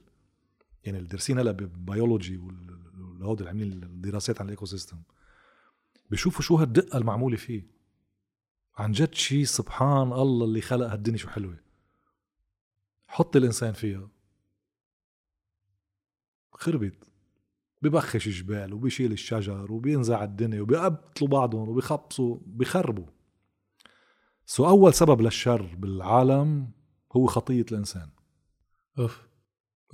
يعني 0.83 0.99
الدرسين 0.99 1.39
هلا 1.39 1.51
بال 1.51 1.68
biologie 1.68 2.37
والهود 2.37 3.37
اللي 3.37 3.49
عاملين 3.49 3.83
الدراسات 3.83 4.39
عن 4.41 4.45
ال 4.45 4.65
ecosystem 4.65 4.97
بشوفوا 6.11 6.41
شو 6.41 6.55
هالدقة 6.55 6.97
المعمولة 6.97 7.37
فيه. 7.37 7.78
عن 8.79 8.91
جد 8.91 9.13
شيء 9.13 9.43
سبحان 9.43 10.13
الله 10.13 10.45
اللي 10.45 10.61
خلق 10.61 10.87
هالدنيا 10.87 11.17
شو 11.17 11.29
حلوة. 11.29 11.57
حط 13.07 13.35
الإنسان 13.35 13.73
فيها. 13.73 14.09
خربت. 16.53 17.09
ببخش 17.81 18.29
جبال 18.29 18.73
وبيشيل 18.73 19.11
الشجر 19.11 19.71
وبينزع 19.71 20.23
الدنيا 20.23 20.61
وبيقتلوا 20.61 21.29
بعضهم 21.29 21.69
وبيخبصوا 21.69 22.37
بيخربوا. 22.45 23.05
so 24.45 24.67
أول 24.67 24.93
سبب 24.93 25.21
للشر 25.21 25.75
بالعالم 25.75 26.71
هو 27.11 27.25
خطية 27.25 27.65
الإنسان. 27.71 28.09
أوف. 28.99 29.27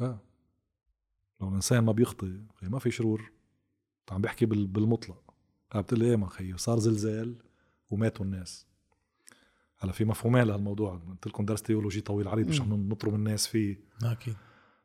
آه. 0.01 0.19
لو 1.41 1.49
الإنسان 1.49 1.83
ما 1.83 1.91
بيخطي 1.91 2.43
ما 2.61 2.79
في 2.79 2.91
شرور. 2.91 3.31
عم 4.11 4.21
بحكي 4.21 4.45
بالمطلق 4.45 5.33
عم 5.71 5.81
بتقول 5.81 5.99
لي 5.99 6.09
إيه 6.09 6.15
ما 6.15 6.29
خيي 6.29 6.57
صار 6.57 6.79
زلزال 6.79 7.35
وماتوا 7.89 8.25
الناس. 8.25 8.74
هلا 9.79 9.91
في 9.91 10.05
مفهومين 10.05 10.43
لهالموضوع. 10.43 11.01
قلت 11.09 11.27
لكم 11.27 11.45
درس 11.45 11.61
théologie 11.61 12.01
طويل 12.01 12.27
عريض 12.27 12.47
مش 12.47 12.61
عم 12.61 12.89
نطرم 12.89 13.15
الناس 13.15 13.47
فيه. 13.47 13.79
أكيد. 14.03 14.35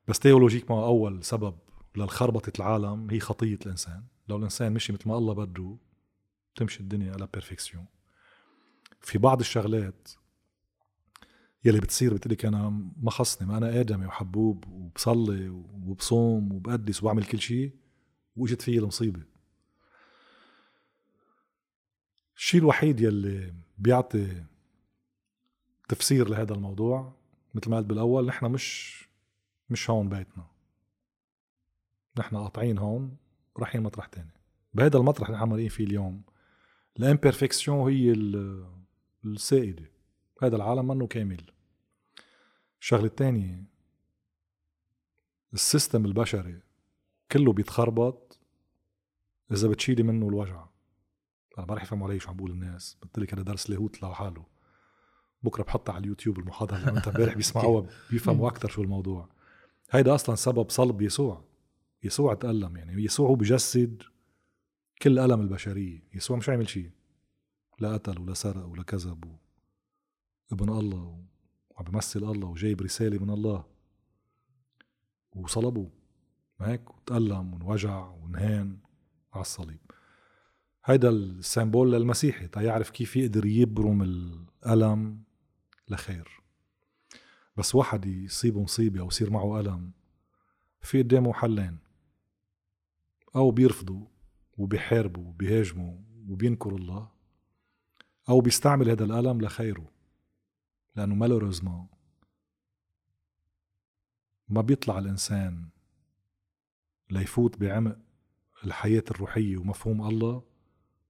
بس 0.08 0.18
théologiquement 0.18 0.84
أول 0.84 1.24
سبب 1.24 1.58
للخربطة 1.96 2.52
العالم 2.58 3.10
هي 3.10 3.20
خطية 3.20 3.58
الإنسان. 3.66 4.04
لو 4.28 4.36
الإنسان 4.36 4.72
مشي 4.72 4.92
مثل 4.92 5.08
ما 5.08 5.18
الله 5.18 5.34
بده 5.34 5.76
تمشي 6.54 6.80
الدنيا 6.80 7.12
à 7.12 7.18
la 7.18 7.28
perfection 7.34 7.86
في 9.00 9.18
بعض 9.18 9.40
الشغلات 9.40 10.08
يلي 11.64 11.80
بتصير 11.80 12.14
بتقلك 12.14 12.44
أنا 12.44 12.90
ما 12.96 13.10
خصني 13.10 13.48
ما 13.48 13.56
أنا 13.56 13.80
آدمي 13.80 14.06
وحبوب 14.06 14.64
وبصلي 14.68 15.48
وبصوم 15.48 16.52
وبقدس 16.52 17.02
وبعمل 17.02 17.24
كل 17.24 17.40
شيء 17.40 17.74
وإجت 18.36 18.62
فيي 18.62 18.78
المصيبة. 18.78 19.22
الشيء 22.36 22.60
الوحيد 22.60 23.00
يلي 23.00 23.54
بيعطي 23.78 24.44
تفسير 25.90 26.28
لهذا 26.28 26.54
الموضوع 26.54 27.12
مثل 27.54 27.70
ما 27.70 27.76
قلت 27.76 27.86
بالأول 27.86 28.26
نحن 28.26 28.46
مش 28.46 29.00
مش 29.70 29.90
هون 29.90 30.08
بيتنا. 30.08 30.46
نحن 32.18 32.36
قاطعين 32.36 32.78
هون 32.78 33.16
رايحين 33.58 33.82
مطرح 33.82 34.06
تاني. 34.06 34.30
بهذا 34.74 34.98
المطرح 34.98 35.28
اللي 35.28 35.46
مرقين 35.46 35.68
فيه 35.68 35.84
اليوم 35.84 36.22
ال 36.98 37.05
imperfection 37.05 37.92
هي 37.92 38.12
السائدة. 39.24 39.90
هذا 40.42 40.56
العالم 40.56 40.88
منه 40.88 41.06
كامل. 41.06 41.50
الشغلة 42.80 43.06
الثانية 43.06 43.64
ال 45.52 45.60
system 45.60 46.04
البشري 46.04 46.60
كله 47.32 47.52
بيتخربط 47.52 48.38
إذا 49.52 49.68
بتشيلي 49.68 50.02
منه 50.02 50.28
الوجع. 50.28 50.66
أنا 51.58 51.66
ما 51.66 51.74
رح 51.74 51.82
يفهموا 51.82 52.08
علي 52.08 52.20
شو 52.20 52.30
عم 52.30 52.36
بقول 52.36 52.50
الناس. 52.50 52.98
قلت 53.02 53.18
لك 53.18 53.34
هذا 53.34 53.42
درس 53.42 53.70
لاهوت 53.70 54.02
لحاله. 54.02 54.49
بكرة 55.42 55.62
بحطها 55.62 55.92
على 55.92 56.02
اليوتيوب 56.02 56.38
المحاضرة 56.38 56.76
اللي 56.76 56.90
انت 56.90 57.08
امبارح 57.16 57.34
بيسمعوها 57.34 57.86
بيفهموا 58.10 58.48
أكثر 58.48 58.68
شو 58.68 58.82
الموضوع. 58.82 59.28
هيدا 59.90 60.14
أصلا 60.14 60.34
سبب 60.34 60.70
صلب 60.70 61.02
يسوع. 61.02 61.44
يسوع 62.02 62.34
تألم 62.34 62.76
يعني 62.76 63.04
يسوع 63.04 63.28
هو 63.28 63.34
بجسد 63.34 64.02
كل 65.02 65.18
ألم 65.18 65.40
البشرية. 65.40 66.02
يسوع 66.14 66.36
مش 66.36 66.48
عامل 66.48 66.68
شيء. 66.68 66.90
لا 67.78 67.92
قتل 67.92 68.20
ولا 68.20 68.34
سرق 68.34 68.66
ولا 68.66 68.82
كذب 68.82 69.36
ابن 70.52 70.68
الله 70.68 71.24
وعم 71.70 71.84
بمثل 71.84 72.22
الله 72.22 72.48
وجايب 72.48 72.82
رسالة 72.82 73.18
من 73.18 73.30
الله. 73.30 73.64
وصلبوه 75.32 75.90
هيك 76.60 76.90
وتألم 76.90 77.54
وانوجع 77.54 78.08
ونهان 78.08 78.78
على 79.32 79.40
الصليب. 79.40 79.80
هيدا 80.84 81.08
السيمبول 81.08 81.92
للمسيحي. 81.92 82.48
تيعرف 82.48 82.90
كيف 82.90 83.16
يقدر 83.16 83.46
يبرم 83.46 84.02
الألم 84.02 85.29
لخير. 85.90 86.40
بس 87.56 87.74
واحد 87.74 88.06
يصيبه 88.06 88.62
مصيبة 88.62 89.00
أو 89.00 89.06
يصير 89.06 89.30
معه 89.30 89.60
ألم 89.60 89.92
في 90.80 91.02
قدامه 91.02 91.32
حلين. 91.32 91.78
أو 93.36 93.50
بيرفضوا 93.50 94.06
وبيحاربوا 94.58 95.28
وبيهاجموا 95.28 95.98
وبينكروا 96.28 96.78
الله 96.78 97.10
أو 98.28 98.40
بيستعمل 98.40 98.90
هذا 98.90 99.04
الألم 99.04 99.40
لخيره 99.40 99.90
لأنه 100.96 101.14
مالوريزما 101.14 101.86
ما 104.48 104.60
بيطلع 104.60 104.98
الإنسان 104.98 105.68
ليفوت 107.10 107.56
بعمق 107.56 107.98
الحياة 108.64 109.04
الروحية 109.10 109.56
ومفهوم 109.56 110.08
الله 110.08 110.42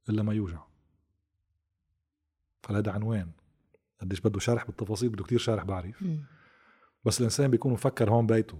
إلا 0.08 0.22
ما 0.22 0.34
يوجع. 0.34 0.62
فهذا 2.62 2.92
عنوان. 2.92 3.32
قديش 4.00 4.20
بده 4.20 4.40
شرح 4.40 4.66
بالتفاصيل 4.66 5.08
بده 5.08 5.24
كتير 5.24 5.38
شرح 5.38 5.64
بعرف. 5.64 6.04
بس 7.04 7.18
الإنسان 7.18 7.50
بيكون 7.50 7.72
مفكر 7.72 8.10
هون 8.10 8.26
بيته 8.26 8.58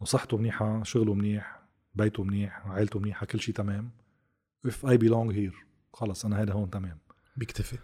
وصحته 0.00 0.36
منيحة 0.36 0.82
شغله 0.82 1.14
منيح 1.14 1.60
بيته 1.94 2.24
منيح 2.24 2.66
عائلته 2.66 3.00
منيحة 3.00 3.26
كل 3.26 3.40
شيء 3.40 3.54
تمام. 3.54 3.90
If 4.68 4.86
I 4.86 4.96
belong 4.96 5.34
here 5.34 5.54
خلص 5.92 6.24
أنا 6.24 6.42
هذا 6.42 6.52
هون 6.52 6.70
تمام. 6.70 6.98
بيكتفي. 7.36 7.78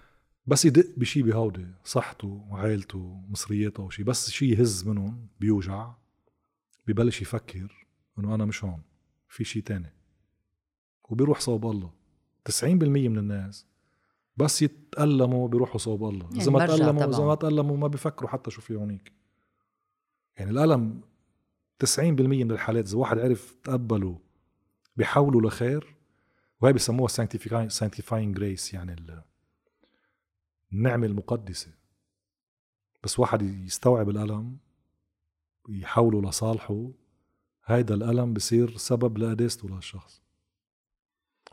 بس 0.47 0.65
يدق 0.65 0.87
بشي 0.97 1.23
بهودي 1.23 1.67
صحته 1.85 2.29
وعائلته 2.29 3.25
مصرياته 3.29 3.83
وشي. 3.83 4.03
بس 4.03 4.31
شي 4.31 4.51
يهز 4.51 4.89
منهم 4.89 5.29
بيوجع 5.41 5.93
ببلش 6.87 7.23
يفكر 7.23 7.87
إنه 8.19 8.35
أنا 8.35 8.45
مش 8.45 8.65
هون 8.65 8.83
في 9.29 9.45
شي 9.45 9.61
تاني. 9.61 9.93
وبيروح 11.09 11.41
صوب 11.41 11.67
الله. 11.67 11.91
90% 12.49 12.65
من 12.65 13.19
الناس 13.19 13.67
بس 14.37 14.63
يتألموا 14.63 15.49
بيروحوا 15.49 15.79
صوب 15.79 16.05
الله. 16.05 16.25
يعني 16.27 16.41
إذا 16.43 16.51
ما 16.51 16.67
تألموا 16.67 17.07
تبعهم. 17.07 17.27
ما 17.27 17.35
تألموا 17.35 17.77
ما 17.77 17.87
بيفكروا 17.89 18.31
حتى 18.31 18.51
شو 18.51 18.61
في 18.61 18.75
هونيك. 18.75 19.13
يعني 20.37 20.51
الألم 20.51 21.01
90% 21.85 22.01
من 22.21 22.51
الحالات 22.51 22.87
إذا 22.89 22.97
واحد 22.99 23.19
عرف 23.19 23.57
تقبله 23.65 24.19
بيحولوا 24.97 25.43
لخير 25.43 25.95
وهي 26.61 26.73
بسموها 26.73 27.09
sanctifying 27.69 28.39
grace 28.39 28.75
يعني 28.75 28.93
ال- 28.93 29.23
النعمة 30.73 31.07
المقدسة. 31.07 31.71
بس 33.05 33.19
واحد 33.19 33.43
يستوعب 33.43 34.11
الألم 34.11 34.57
يحوله 35.69 36.23
لصالحه 36.31 36.91
هيدا 37.65 37.95
الألم 37.95 38.35
بصير 38.35 38.77
سبب 38.77 39.19
لقداسته 39.19 39.69
للشخص 39.69 40.23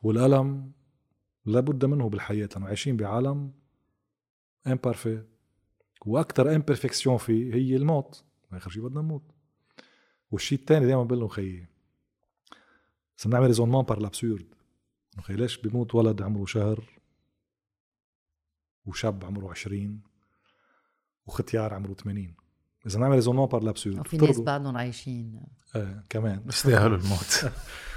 والألم 0.04 0.72
لابد 1.46 1.86
منه 1.86 2.10
بالحياة. 2.10 2.50
لأنه 2.54 2.68
عايشين 2.68 2.98
بعالم 2.98 3.52
imparfait 4.68 5.24
وأكثر 6.06 6.56
imperfection 6.56 7.18
فيه 7.18 7.54
هي 7.54 7.76
الموت. 7.76 8.24
آخر 8.54 8.70
شيء 8.70 8.84
بدنا 8.84 9.02
نموت. 9.02 9.24
والشيء 10.32 10.60
الثاني 10.60 10.86
دائما 10.86 11.04
بقول 11.04 11.20
لهم 11.20 11.28
خيي 11.28 11.68
بس 13.18 13.28
بنعمل 13.28 13.48
raisonnement 13.48 13.84
par 13.84 14.00
l'absurde 14.00 14.46
انه 15.14 15.24
خي 15.24 15.34
ليش 15.34 15.58
بيموت 15.58 15.96
ولد 15.96 16.22
عمره 16.22 16.46
شهر 16.46 16.84
وشاب 18.86 19.26
عمره 19.26 19.50
20 19.50 20.02
وختيار 21.26 21.74
عمره 21.74 21.94
80 21.94 22.36
إذا 22.88 23.00
نعمل 23.00 23.16
raisonnement 23.16 23.46
par 23.46 23.64
l'absurde 23.64 24.00
وفي 24.00 24.18
ناس 24.18 24.40
بعدهم 24.40 24.78
عايشين. 24.78 25.42
آه 25.76 26.04
كمان. 26.10 26.40
بيستاهلوا 26.40 26.98
الموت. 26.98 27.46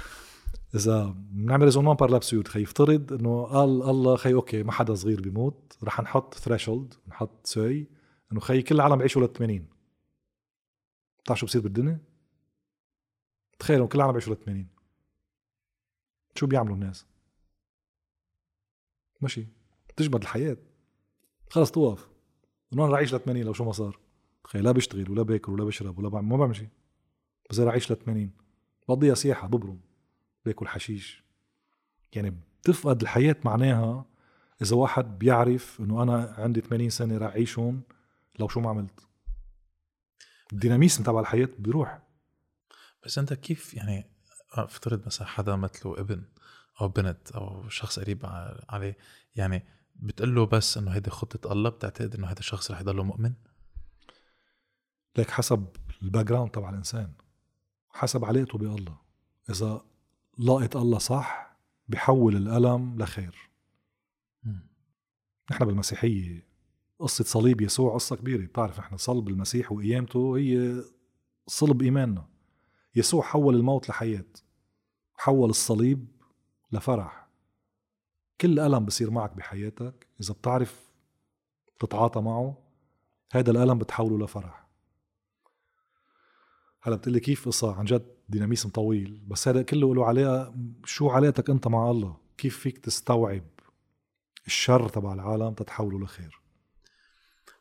إذا 0.75 1.15
بنعمل 1.17 1.63
raisonnement 1.63 1.95
par 1.95 2.09
l'absurde 2.09 2.47
خي 2.47 2.61
يفترض 2.61 3.13
إنه 3.13 3.43
قال 3.43 3.69
الله 3.69 4.15
خي 4.15 4.33
okay 4.33 4.63
ما 4.63 4.71
حدا 4.71 4.95
صغير 4.95 5.21
بيموت 5.21 5.77
رح 5.83 6.01
نحط 6.01 6.33
threshold 6.33 6.93
نحط 7.07 7.47
seuil 7.47 7.87
إنه 8.31 8.39
خي 8.39 8.61
كل 8.61 8.75
العالم 8.75 8.95
بيعيشوا 8.95 9.21
لل 9.21 9.33
80 9.33 9.67
بتعرف 11.23 11.39
شو 11.39 11.45
بصير 11.45 11.61
بالدنيا؟ 11.61 11.99
تخيلوا 13.59 13.87
كل 13.87 13.97
العالم 13.97 14.11
بيعيشوا 14.11 14.35
لل 14.35 14.39
80 14.39 14.67
شو 16.35 16.47
بيعملوا 16.47 16.75
الناس؟ 16.75 17.05
ماشي. 19.21 19.47
تجمد 19.97 20.21
الحياة. 20.21 20.57
خلص 21.49 21.71
توقف 21.71 22.09
إنه 22.73 22.83
أنا 22.83 22.91
رح 22.91 22.97
أعيش 22.97 23.13
ل 23.13 23.19
80 23.19 23.43
لو 23.43 23.53
شو 23.53 23.63
ما 23.63 23.71
صار. 23.71 23.99
تخيل 24.43 24.63
لا 24.63 24.71
بشتغل 24.71 25.11
ولا 25.11 25.23
باكل 25.23 25.51
ولا 25.51 25.63
بشرب 25.63 25.99
ولا 25.99 26.09
بعمل 26.09 26.27
ما 26.27 26.37
بعمل 26.37 26.55
شيء. 26.55 26.69
بصير 27.49 27.69
أعيش 27.69 27.91
ل 27.91 27.95
80 27.95 28.31
بقضيها 28.87 29.15
سياحة 29.15 29.47
ببرم. 29.47 29.79
باكل 30.47 30.67
حشيش. 30.67 31.23
يعني 32.13 32.29
بتفقد 32.61 33.01
الحياة 33.01 33.35
معناها 33.45 34.05
إذا 34.61 34.75
واحد 34.75 35.19
بيعرف 35.19 35.79
إنه 35.79 36.03
أنا 36.03 36.35
عندي 36.37 36.61
80 36.61 36.89
سنة 36.89 37.17
رح 37.17 37.27
أعيشهم 37.31 37.81
لو 38.39 38.47
شو 38.47 38.59
ما 38.59 38.69
عملت؟ 38.69 39.07
الديناميسم 40.53 41.03
تبع 41.03 41.19
الحياة 41.19 41.49
بيروح. 41.59 41.99
بس 43.05 43.17
أنت 43.17 43.33
كيف 43.33 43.73
يعني 43.73 44.09
افترض 44.53 45.05
مثلا 45.05 45.27
حدا 45.27 45.55
مثله 45.55 45.99
ابن 45.99 46.23
أو 46.81 46.87
بنت 46.87 47.31
أو 47.31 47.69
شخص 47.69 47.99
قريب 47.99 48.19
عليه 48.69 48.97
يعني 49.35 49.65
بتقول 49.95 50.35
له 50.35 50.45
بس 50.45 50.77
إنه 50.77 50.91
هيدي 50.91 51.09
خطة 51.09 51.51
الله 51.51 51.69
بتعتقد 51.69 52.15
إنه 52.15 52.27
هذا 52.27 52.39
الشخص 52.39 52.71
رح 52.71 52.79
يضله 52.79 53.03
مؤمن؟ 53.03 53.33
لك 55.17 55.31
حسب 55.31 55.67
ال 56.01 56.25
background 56.25 56.51
تبع 56.51 56.69
الإنسان 56.69 57.13
حسب 57.89 58.25
علاقته 58.25 58.57
بالله. 58.57 58.97
إذا 59.49 59.81
لاقط 60.37 60.77
الله 60.77 60.97
صح 60.97 61.57
بحول 61.87 62.35
الألم 62.35 62.97
لخير. 62.97 63.49
نحن 65.51 65.65
بالمسيحية 65.65 66.47
قصة 66.99 67.23
صليب 67.23 67.61
يسوع 67.61 67.93
قصة 67.93 68.15
كبيرة. 68.15 68.45
بتعرف 68.45 68.79
نحن 68.79 68.97
صلب 68.97 69.27
المسيح 69.27 69.71
وقيامته 69.71 70.37
هي 70.37 70.83
صلب 71.47 71.81
إيماننا. 71.81 72.27
يسوع 72.95 73.23
حول 73.23 73.55
الموت 73.55 73.89
لحياة 73.89 74.25
حول 75.15 75.49
الصليب 75.49 76.07
لفرح. 76.71 77.27
كل 78.41 78.59
ألم 78.59 78.85
بصير 78.85 79.11
معك 79.11 79.33
بحياتك 79.33 80.07
إذا 80.21 80.33
بتعرف 80.33 80.91
تتعاطى 81.79 82.21
معه 82.21 82.57
هذا 83.31 83.51
الألم 83.51 83.77
بتحوله 83.77 84.25
لفرح. 84.25 84.67
هلا 86.81 86.95
بتقلي 86.95 87.19
كيف 87.19 87.45
قصة 87.45 87.75
عن 87.75 87.85
جد 87.85 88.16
ديناميسم 88.29 88.69
طويل. 88.69 89.21
بس 89.27 89.47
هذا 89.47 89.61
كله 89.61 89.95
له 89.95 90.05
علاقة 90.05 90.53
شو 90.85 91.09
علاقتك 91.09 91.49
أنت 91.49 91.67
مع 91.67 91.91
الله؟ 91.91 92.17
كيف 92.37 92.59
فيك 92.59 92.77
تستوعب 92.77 93.43
الشر 94.47 94.89
تبع 94.89 95.13
العالم 95.13 95.53
تتحوله 95.53 95.99
لخير؟ 95.99 96.41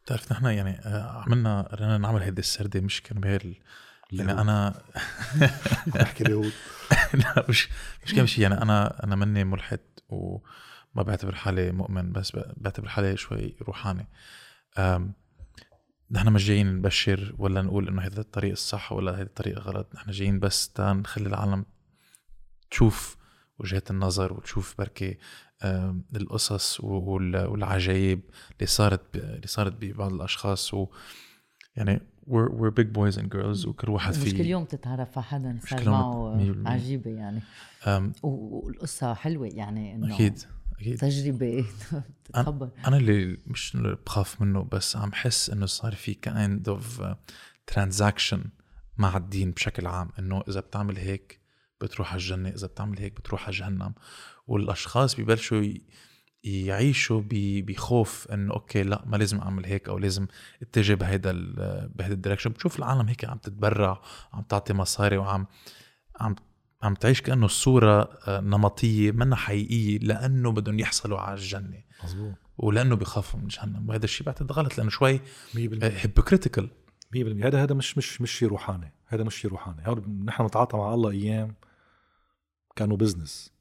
بتعرف 0.05 0.33
نحن 0.33 0.47
يعني 0.47 0.71
آه، 0.71 1.23
عملنا 1.27 1.63
قررنا 1.63 1.99
نعمل 1.99 2.23
هيدي 2.23 2.41
السردة 2.41 2.81
مش 2.81 3.03
كرمال. 3.03 3.57
يعني. 4.13 4.33
أنا 4.33 4.83
بحكي 5.95 6.25
اليهود. 6.25 6.53
لا 7.15 7.47
مش 7.49 7.69
مش 8.05 8.15
كم 8.15 8.27
شيء. 8.27 8.43
يعني 8.43 8.63
أنا 8.63 9.05
أنا 9.05 9.17
مني 9.17 9.45
ملحد 9.45 9.81
وما 10.09 11.03
بعتبر 11.03 11.35
حالي 11.35 11.73
مؤمن 11.73 12.13
بس 12.13 12.33
بعتبر 12.57 12.89
حالي 12.89 13.17
شوي 13.17 13.57
روحاني. 13.63 14.09
نحن 16.11 16.29
مش 16.33 16.47
جايين 16.47 16.75
نبشر 16.77 17.35
ولا 17.39 17.63
نقول 17.63 17.89
إنه 17.89 18.03
هذا 18.03 18.21
الطريق 18.21 18.51
الصح 18.51 18.93
ولا 18.93 19.13
هذا 19.15 19.23
الطريق 19.23 19.59
غلط. 19.59 19.95
نحن 19.95 20.11
جايين 20.11 20.39
بس 20.39 20.73
نخلي 20.81 21.29
العالم 21.29 21.65
تشوف 22.71 23.17
وجهات 23.59 23.91
النظر 23.91 24.33
وتشوف 24.33 24.75
بركي 24.79 25.19
القصص 26.17 26.81
وال- 26.81 27.47
والعجائب 27.47 28.21
اللي 28.53 28.67
صارت 28.67 29.17
اللي 29.17 29.47
صارت 29.47 29.73
ببعض 29.81 30.13
الأشخاص. 30.13 30.75
و 30.75 30.89
يعني 31.77 32.01
we're, 32.27 32.51
we're 32.51 32.73
big 32.81 32.87
boys 32.99 33.17
and 33.19 33.27
girls 33.37 33.67
وكل 33.67 33.91
واحد 33.91 34.11
مش 34.11 34.19
في 34.19 34.33
كل 34.39 34.47
يوم 34.47 34.65
تتعرف 34.65 35.19
على 35.19 35.25
حدا 35.27 35.59
صار 35.69 35.91
معه. 35.91 36.39
عجيبة 36.67 37.11
يعني. 37.11 37.41
أم، 37.87 38.13
و- 38.23 38.67
والقصة 38.67 39.15
حلوة 39.15 39.47
يعني 39.47 39.95
إنه 39.95 40.15
أكيد. 40.15 40.39
أكيد. 40.81 40.99
تجربة. 40.99 41.67
تتخبر 42.25 42.71
أنا 42.87 42.97
اللي 42.97 43.39
مش 43.47 43.77
بخاف 44.07 44.41
منه 44.41 44.63
بس 44.73 44.97
عم 44.97 45.13
حس 45.13 45.51
إنه 45.51 45.67
صار 45.67 45.95
في 45.95 46.15
kind 46.15 46.69
of 46.69 47.03
transaction 47.67 48.45
مع 48.99 49.17
الدين 49.17 49.51
بشكل 49.51 49.87
عام. 49.87 50.11
إنه 50.19 50.43
إذا 50.49 50.61
بتعمل 50.61 50.97
هيك 50.97 51.41
بتروح 51.81 52.13
على 52.13 52.21
الجنة 52.21 52.49
إذا 52.49 52.67
بتعمل 52.67 52.99
هيك 52.99 53.17
بتروح 53.17 53.47
على 53.47 53.57
جهنم. 53.57 53.95
والأشخاص 54.47 55.21
ببلشوا 55.21 55.63
يعيشوا 56.47 57.23
بخوف 57.31 58.29
إنه 58.33 58.55
okay 58.55 58.83
لا 58.83 59.03
ما 59.07 59.17
لازم 59.17 59.39
أعمل 59.39 59.67
هيك 59.67 59.89
أو 59.89 59.99
لازم 59.99 60.27
اتجه 60.63 60.95
بهيدا 60.95 61.33
بهيدا 61.95 62.15
ال 62.15 62.18
direction 62.18 62.51
بتشوف 62.51 62.79
العالم 62.79 63.09
هيك 63.09 63.25
عم 63.25 63.39
تتبرع 63.39 64.03
عم 64.33 64.43
تعطي 64.43 64.73
مصاري 64.73 65.17
وعم 65.17 65.47
عم 66.21 66.37
عم 66.87 66.95
تعيش 66.95 67.21
كأنه 67.23 67.47
الصورة 67.47 68.03
آه، 68.27 68.41
نمطية 68.41 69.13
منها 69.13 69.37
حقيقية 69.37 69.99
لأنه 69.99 70.53
بدهم 70.53 70.79
يحصلوا 70.79 71.19
على 71.19 71.35
الجنة. 71.35 71.83
مزبوط 72.05 72.35
ولأنه 72.59 72.97
بيخافوا 72.97 73.41
من 73.41 73.47
جهنم. 73.49 73.89
وهذا 73.89 74.05
الشيء 74.05 74.27
بعتقد 74.27 74.53
غلط 74.53 74.79
لأنه 74.79 74.91
شوي 74.91 75.19
100% 75.19 75.21
hypocritical 75.83 76.71
100% 77.17 77.19
هذا 77.47 77.63
هذا 77.63 77.75
مش 77.75 77.99
مش 77.99 78.21
مش 78.21 78.31
شيء 78.33 78.49
روحاني. 78.49 78.93
هذا 79.07 79.25
مش 79.25 79.35
شيء 79.35 79.51
روحاني. 79.51 79.83
نحن 80.25 80.45
نتعاطى 80.47 80.77
مع 80.77 80.95
الله 80.95 81.11
أيام 81.11 81.55
كأنه 82.77 82.97
business 82.97 83.53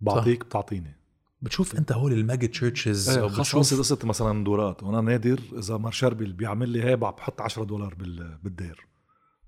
بعطيك 0.00 0.44
بتعطيني. 0.44 0.96
بتشوف 1.42 1.76
أنت 1.76 1.92
هول 1.92 2.12
ال 2.12 2.19
mega 2.19 2.46
churches 2.46 3.08
إيه 3.18 3.28
خاصة 3.28 3.58
قصة 3.58 3.78
قصة 3.78 3.98
مثلا 4.04 4.44
ندورات. 4.44 4.82
وأنا 4.82 5.00
نادر 5.00 5.40
إذا 5.58 5.76
مار 5.76 5.92
شربل 5.92 6.32
بيعمل 6.32 6.68
لي 6.68 6.84
هي 6.84 6.96
بحط 6.96 7.40
10 7.40 7.64
دولار 7.64 7.94
بال- 7.94 8.38
بالدير. 8.42 8.86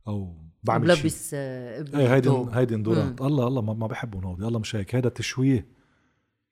أو 0.09 0.45
بعمل 0.65 0.87
بلبس 0.87 1.31
آه، 1.35 1.85
إيه 1.95 2.15
هيدي. 2.15 2.31
هيدي 2.53 2.75
الندورات 2.75 3.21
الله 3.21 3.47
الله 3.47 3.63
ما, 3.63 3.75
ما 3.75 3.87
بحبهم 3.87 4.25
هودي 4.25 4.47
الله 4.47 4.59
مش 4.59 4.77
هيك 4.77 4.95
هذا 4.95 5.09
تشويه 5.09 5.67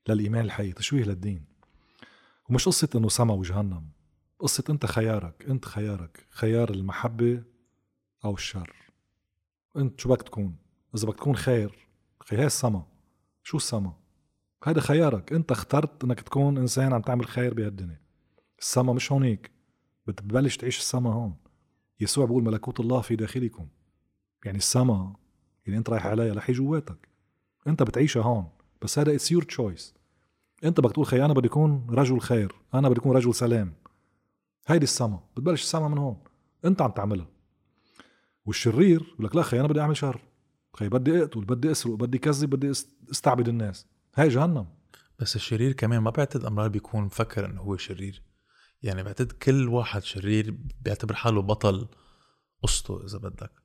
للإيمان 0.09 0.45
الحقيقي 0.45 0.73
تشويه 0.73 1.05
للدين. 1.05 1.45
ومش 2.49 2.67
قصة 2.67 2.89
إنه 2.95 3.09
سما 3.09 3.35
وجهنم. 3.35 3.89
قصة 4.39 4.65
أنت 4.71 4.87
خيارك 4.87 5.47
أنت 5.49 5.65
خيارك. 5.65 6.27
خيار 6.31 6.71
المحبة 6.71 7.43
أو 8.25 8.35
الشر. 8.35 8.77
أنت 9.77 10.01
شو 10.01 10.09
بدك 10.09 10.23
تكون؟ 10.23 10.57
إذا 10.95 11.07
بدك 11.07 11.17
تكون 11.17 11.37
خير 11.37 11.89
خي 12.21 12.37
هي 12.37 12.47
السما. 12.47 12.87
شو 13.43 13.57
السما؟ 13.57 13.93
هذا 14.65 14.81
خيارك. 14.81 15.33
أنت 15.33 15.53
اخترت 15.53 16.05
إنك 16.05 16.21
تكون 16.21 16.59
إنسان 16.59 16.93
عم 16.93 17.03
تعمل 17.03 17.27
خير 17.27 17.55
بهالدنيا. 17.55 18.01
السما 18.59 18.93
مش 18.93 19.13
هونيك. 19.13 19.51
بتبلش 20.07 20.57
تعيش 20.57 20.79
السما 20.79 21.13
هون. 21.13 21.37
يسوع 22.01 22.25
بيقول 22.27 22.45
ملكوت 22.45 22.81
الله 22.81 23.01
في 23.01 23.17
داخلكم. 23.17 23.69
يعني 24.44 24.59
السما 24.59 25.16
اللي 25.66 25.78
أنت 25.78 25.90
رايح 25.90 26.06
عليها 26.06 26.35
رح 26.35 26.51
جواتك. 26.51 27.09
أنت 27.66 27.82
بتعيشها 27.82 28.23
هون 28.23 28.48
بس 28.82 28.98
هذا 28.98 29.14
it's 29.15 29.33
your 29.33 29.43
choice 29.43 29.95
أنت 30.64 30.81
بدك 30.81 30.93
تقول 30.93 31.06
خي 31.06 31.24
أنا 31.24 31.32
بدي 31.35 31.48
اكون 31.48 31.86
رجل 31.90 32.20
خير 32.20 32.55
أنا 32.74 32.89
بدي 32.89 33.01
اكون 33.01 33.16
رجل 33.16 33.35
سلام. 33.35 33.74
هيدي 34.66 34.85
السما 34.85 35.20
بتبلش 35.35 35.62
السما 35.62 35.89
من 35.89 35.98
هون. 35.98 36.16
أنت 36.64 36.82
عم 36.82 36.90
تعملها. 36.90 37.27
والشرير 38.44 39.02
بقول 39.14 39.27
لك 39.27 39.36
لا 39.36 39.43
خي 39.43 39.60
أنا 39.60 39.69
بدي 39.69 39.81
أعمل 39.81 39.97
شر. 39.97 40.20
خي 40.74 40.89
بدي 40.89 41.23
أقتل 41.23 41.44
بدي 41.44 41.70
أسرق 41.70 41.94
بدي 41.94 42.19
كذب 42.19 42.51
بدي 42.51 42.74
أست- 42.74 43.10
أستعبد 43.10 43.48
الناس. 43.48 43.86
هاي 44.14 44.28
جهنم. 44.28 44.66
بس 45.19 45.36
الشرير 45.36 45.73
كمان 45.73 45.98
ما 45.98 46.10
بعتقد 46.10 46.44
أمرار 46.44 46.69
بيكون 46.69 47.05
مفكر 47.05 47.47
إنه 47.47 47.60
هو 47.60 47.77
شرير. 47.77 48.23
يعني 48.82 49.02
بعتقد 49.02 49.32
كل 49.32 49.69
واحد 49.69 50.02
شرير 50.02 50.56
بيعتبر 50.81 51.14
حاله 51.14 51.43
بطل 51.43 51.89
قصته 52.62 53.05
إذا 53.05 53.19
بدك. 53.19 53.62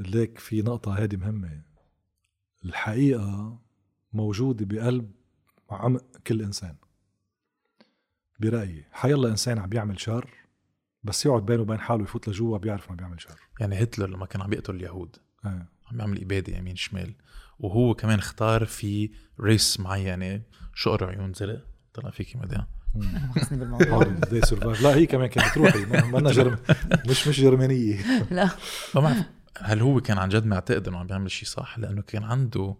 ليك 0.00 0.38
في 0.38 0.62
نقطة 0.62 0.94
هذه 0.94 1.16
مهمة. 1.16 1.62
الحقيقة 2.64 3.58
موجودة 4.12 4.64
بقلب 4.66 5.10
عمق 5.70 6.04
كل 6.26 6.42
إنسان. 6.42 6.76
برأيي 8.40 8.84
حيلا 8.92 9.28
إنسان 9.28 9.58
عم 9.58 9.68
بيعمل 9.68 10.00
شر 10.00 10.30
بس 11.04 11.26
يقعد 11.26 11.46
بينه 11.46 11.62
وبين 11.62 11.78
حاله 11.80 12.02
يفوت 12.02 12.28
لجوا 12.28 12.58
بيعرف 12.58 12.90
ما 12.90 12.96
بيعمل 12.96 13.20
شر. 13.20 13.40
يعني 13.60 13.82
هتلر 13.82 14.06
لما 14.06 14.26
كان 14.26 14.42
عم 14.42 14.52
يقتل 14.52 14.74
اليهود 14.74 15.16
إيه 15.46 15.66
عم 15.90 15.98
يعمل 15.98 16.22
إبادة 16.22 16.56
يمين 16.56 16.76
شمال 16.76 17.14
وهو 17.58 17.94
كمان 17.94 18.18
اختار 18.18 18.64
في 18.64 19.10
ريس 19.40 19.80
معينة 19.80 20.42
شقر 20.74 21.04
عيون 21.10 21.32
زرق. 21.32 21.66
طلع 21.94 22.10
فيكي 22.10 22.38
أنا 22.44 22.66
بالموضوع. 23.50 24.14
سرفايف 24.44 24.82
لا 24.82 24.94
هي 24.94 25.06
كمان 25.06 25.26
كانت 25.26 25.58
روحي 25.58 25.84
ما 25.84 26.18
أنا 26.18 26.30
جرم 26.32 26.58
مش 27.08 27.28
مش 27.28 27.40
جرمانية. 27.40 28.24
لا. 28.30 28.50
ما 28.94 29.00
بعرف. 29.00 29.39
هل 29.58 29.80
هو 29.80 30.00
كان 30.00 30.18
عن 30.18 30.28
جد 30.28 30.46
معتقد 30.46 30.88
إنه 30.88 30.98
عم 30.98 31.06
بيعمل 31.06 31.30
شيء 31.30 31.48
صح؟ 31.48 31.78
لأنه 31.78 32.02
كان 32.02 32.22
عنده 32.24 32.76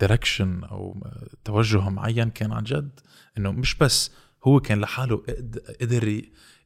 دايركشن 0.00 0.64
أو 0.64 1.02
آه، 1.06 1.28
توجه 1.44 1.88
معين 1.88 2.30
كان 2.30 2.52
عن 2.52 2.62
جد 2.62 3.00
إنه 3.38 3.52
مش 3.52 3.74
بس 3.74 4.10
هو 4.44 4.60
كان 4.60 4.80
لحاله 4.80 5.16
قد- 5.16 5.62
قدر 5.80 6.22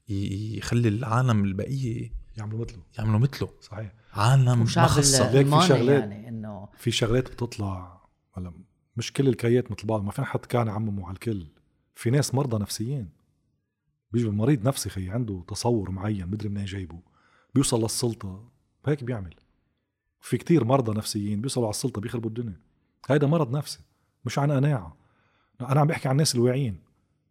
يخلي 0.09 0.89
العالم 0.89 1.45
البقية 1.45 2.11
يعملوا 2.37 2.61
مثله. 2.61 2.83
يعملوا 2.99 3.19
مثله. 3.19 3.49
صحيح. 3.61 3.93
عالم 4.13 4.63
مخصب 4.63 5.35
ليك 5.35 5.47
في 5.47 5.51
شغلات. 5.69 6.01
يعني 6.01 6.29
إنه 6.29 6.69
في 6.79 6.91
شغلات 6.91 7.31
بتطلع 7.33 8.03
هلا 8.37 8.53
مش 8.97 9.13
كل 9.13 9.29
الكيات 9.29 9.71
مثل 9.73 9.87
بعض 9.87 10.05
ما 10.05 10.11
فينا 10.11 10.27
حد 10.27 10.41
كان 10.41 10.67
يعمموا 10.67 11.07
على 11.07 11.15
الكل. 11.15 11.47
في 11.95 12.11
ناس 12.11 12.35
مرضى 12.35 12.59
نفسيين 12.63 13.09
بيجي 14.13 14.29
مريض 14.29 14.69
نفسي 14.69 14.91
خي 14.91 15.11
عنده 15.11 15.45
تصور 15.49 15.91
معين 15.91 16.27
مدري 16.27 16.49
منين 16.49 16.65
جايبه. 16.65 17.01
بيوصل 17.55 17.83
للسلطة. 17.83 18.49
هيك 18.87 19.05
بيعمل. 19.05 19.35
في 20.21 20.37
كتير 20.37 20.65
مرضى 20.65 20.99
نفسيين 20.99 21.41
بيوصلوا 21.41 21.67
على 21.67 21.71
السلطة 21.71 22.01
بيخربوا 22.01 22.29
الدنيا. 22.29 22.61
هيدا 23.09 23.27
مرض 23.27 23.57
نفسي 23.57 23.81
مش 24.25 24.39
عن 24.39 24.53
قناعة. 24.53 24.97
أنا 25.61 25.81
عم 25.81 25.87
بحكي 25.87 26.09
عن 26.09 26.13
الناس 26.13 26.35
الواعيين. 26.35 26.81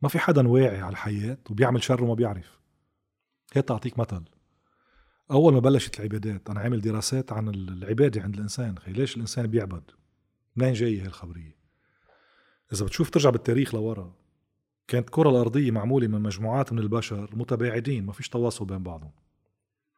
ما 0.01 0.09
في 0.09 0.19
حدا 0.19 0.47
واعي 0.47 0.81
على 0.81 0.91
الحياة 0.91 1.37
وبيعمل 1.49 1.83
شر 1.83 2.03
وما 2.03 2.13
بيعرف. 2.13 2.59
هي 3.53 3.61
تعطيك 3.61 3.99
مثل. 3.99 4.23
أول 5.31 5.53
ما 5.53 5.59
بلشت 5.59 5.99
العبادات 5.99 6.49
أنا 6.49 6.59
عامل 6.59 6.81
دراسات 6.81 7.31
عن 7.31 7.49
العبادة 7.49 8.21
عند 8.21 8.35
الإنسان. 8.35 8.79
خي 8.79 8.91
ليش 8.91 9.15
الإنسان 9.15 9.47
بيعبد؟ 9.47 9.83
منين 10.55 10.73
جاية 10.73 11.01
هي 11.01 11.05
الخبرية؟ 11.05 11.55
إذا 12.73 12.85
بتشوف 12.85 13.09
ترجع 13.09 13.29
بالتاريخ 13.29 13.75
لورا 13.75 14.13
كانت 14.87 15.05
الكرة 15.05 15.29
الأرضية 15.29 15.71
معمولة 15.71 16.07
من 16.07 16.21
مجموعات 16.21 16.73
من 16.73 16.79
البشر 16.79 17.35
متباعدين 17.35 18.05
ما 18.05 18.11
فيش 18.11 18.29
تواصل 18.29 18.65
بين 18.65 18.83
بعضهم. 18.83 19.11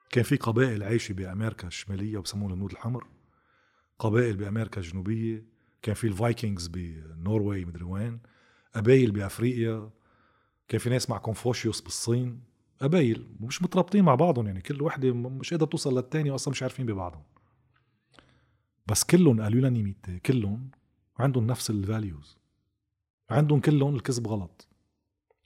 كان 0.10 0.24
في 0.24 0.36
قبائل 0.38 0.84
عايشة 0.84 1.14
بأمريكا 1.14 1.68
الشمالية 1.68 2.18
وبسموها 2.18 2.54
الهنود 2.54 2.72
الحمر 2.72 3.08
قبائل 4.00 4.38
بأمريكا 4.38 4.82
الجنوبية 4.82 5.46
كان 5.82 5.96
في 5.96 6.08
ال 6.08 6.15
Vikings 6.15 6.68
ب 6.68 6.82
Norway 6.82 7.66
مدري 7.66 7.84
وين 7.84 8.20
قبائل 8.76 9.12
بأفريقيا 9.12 9.90
كان 10.68 10.80
في 10.80 10.90
ناس 10.90 11.10
مع 11.10 11.18
كونفوشيوس 11.18 11.82
بالصين 11.82 12.44
قبايل 12.82 13.28
ومش 13.42 13.62
مترابطين 13.62 14.04
مع 14.04 14.16
بعضهم 14.16 14.48
يعني 14.48 14.62
كل 14.62 14.82
وحدة 14.82 15.14
مش 15.14 15.52
قادرة 15.52 15.66
توصل 15.66 15.96
للتاني 15.98 16.32
واصلا 16.32 16.52
مش 16.52 16.64
عارفين 16.64 16.86
ببعضهم. 16.86 17.24
بس 18.88 19.04
كلهم 19.04 19.42
ال 19.42 19.50
unanimité 19.50 20.20
كلهم 20.20 20.72
عندهم 21.20 21.48
نفس 21.48 21.70
ال 21.70 21.80
values 21.80 22.38
عندهم 23.30 23.60
كلهم 23.60 23.96
الكذب 23.96 24.28
غلط 24.28 24.68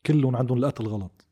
كلهم 0.06 0.36
عندهم 0.36 0.58
القتل 0.58 0.88
غلط. 0.88 1.26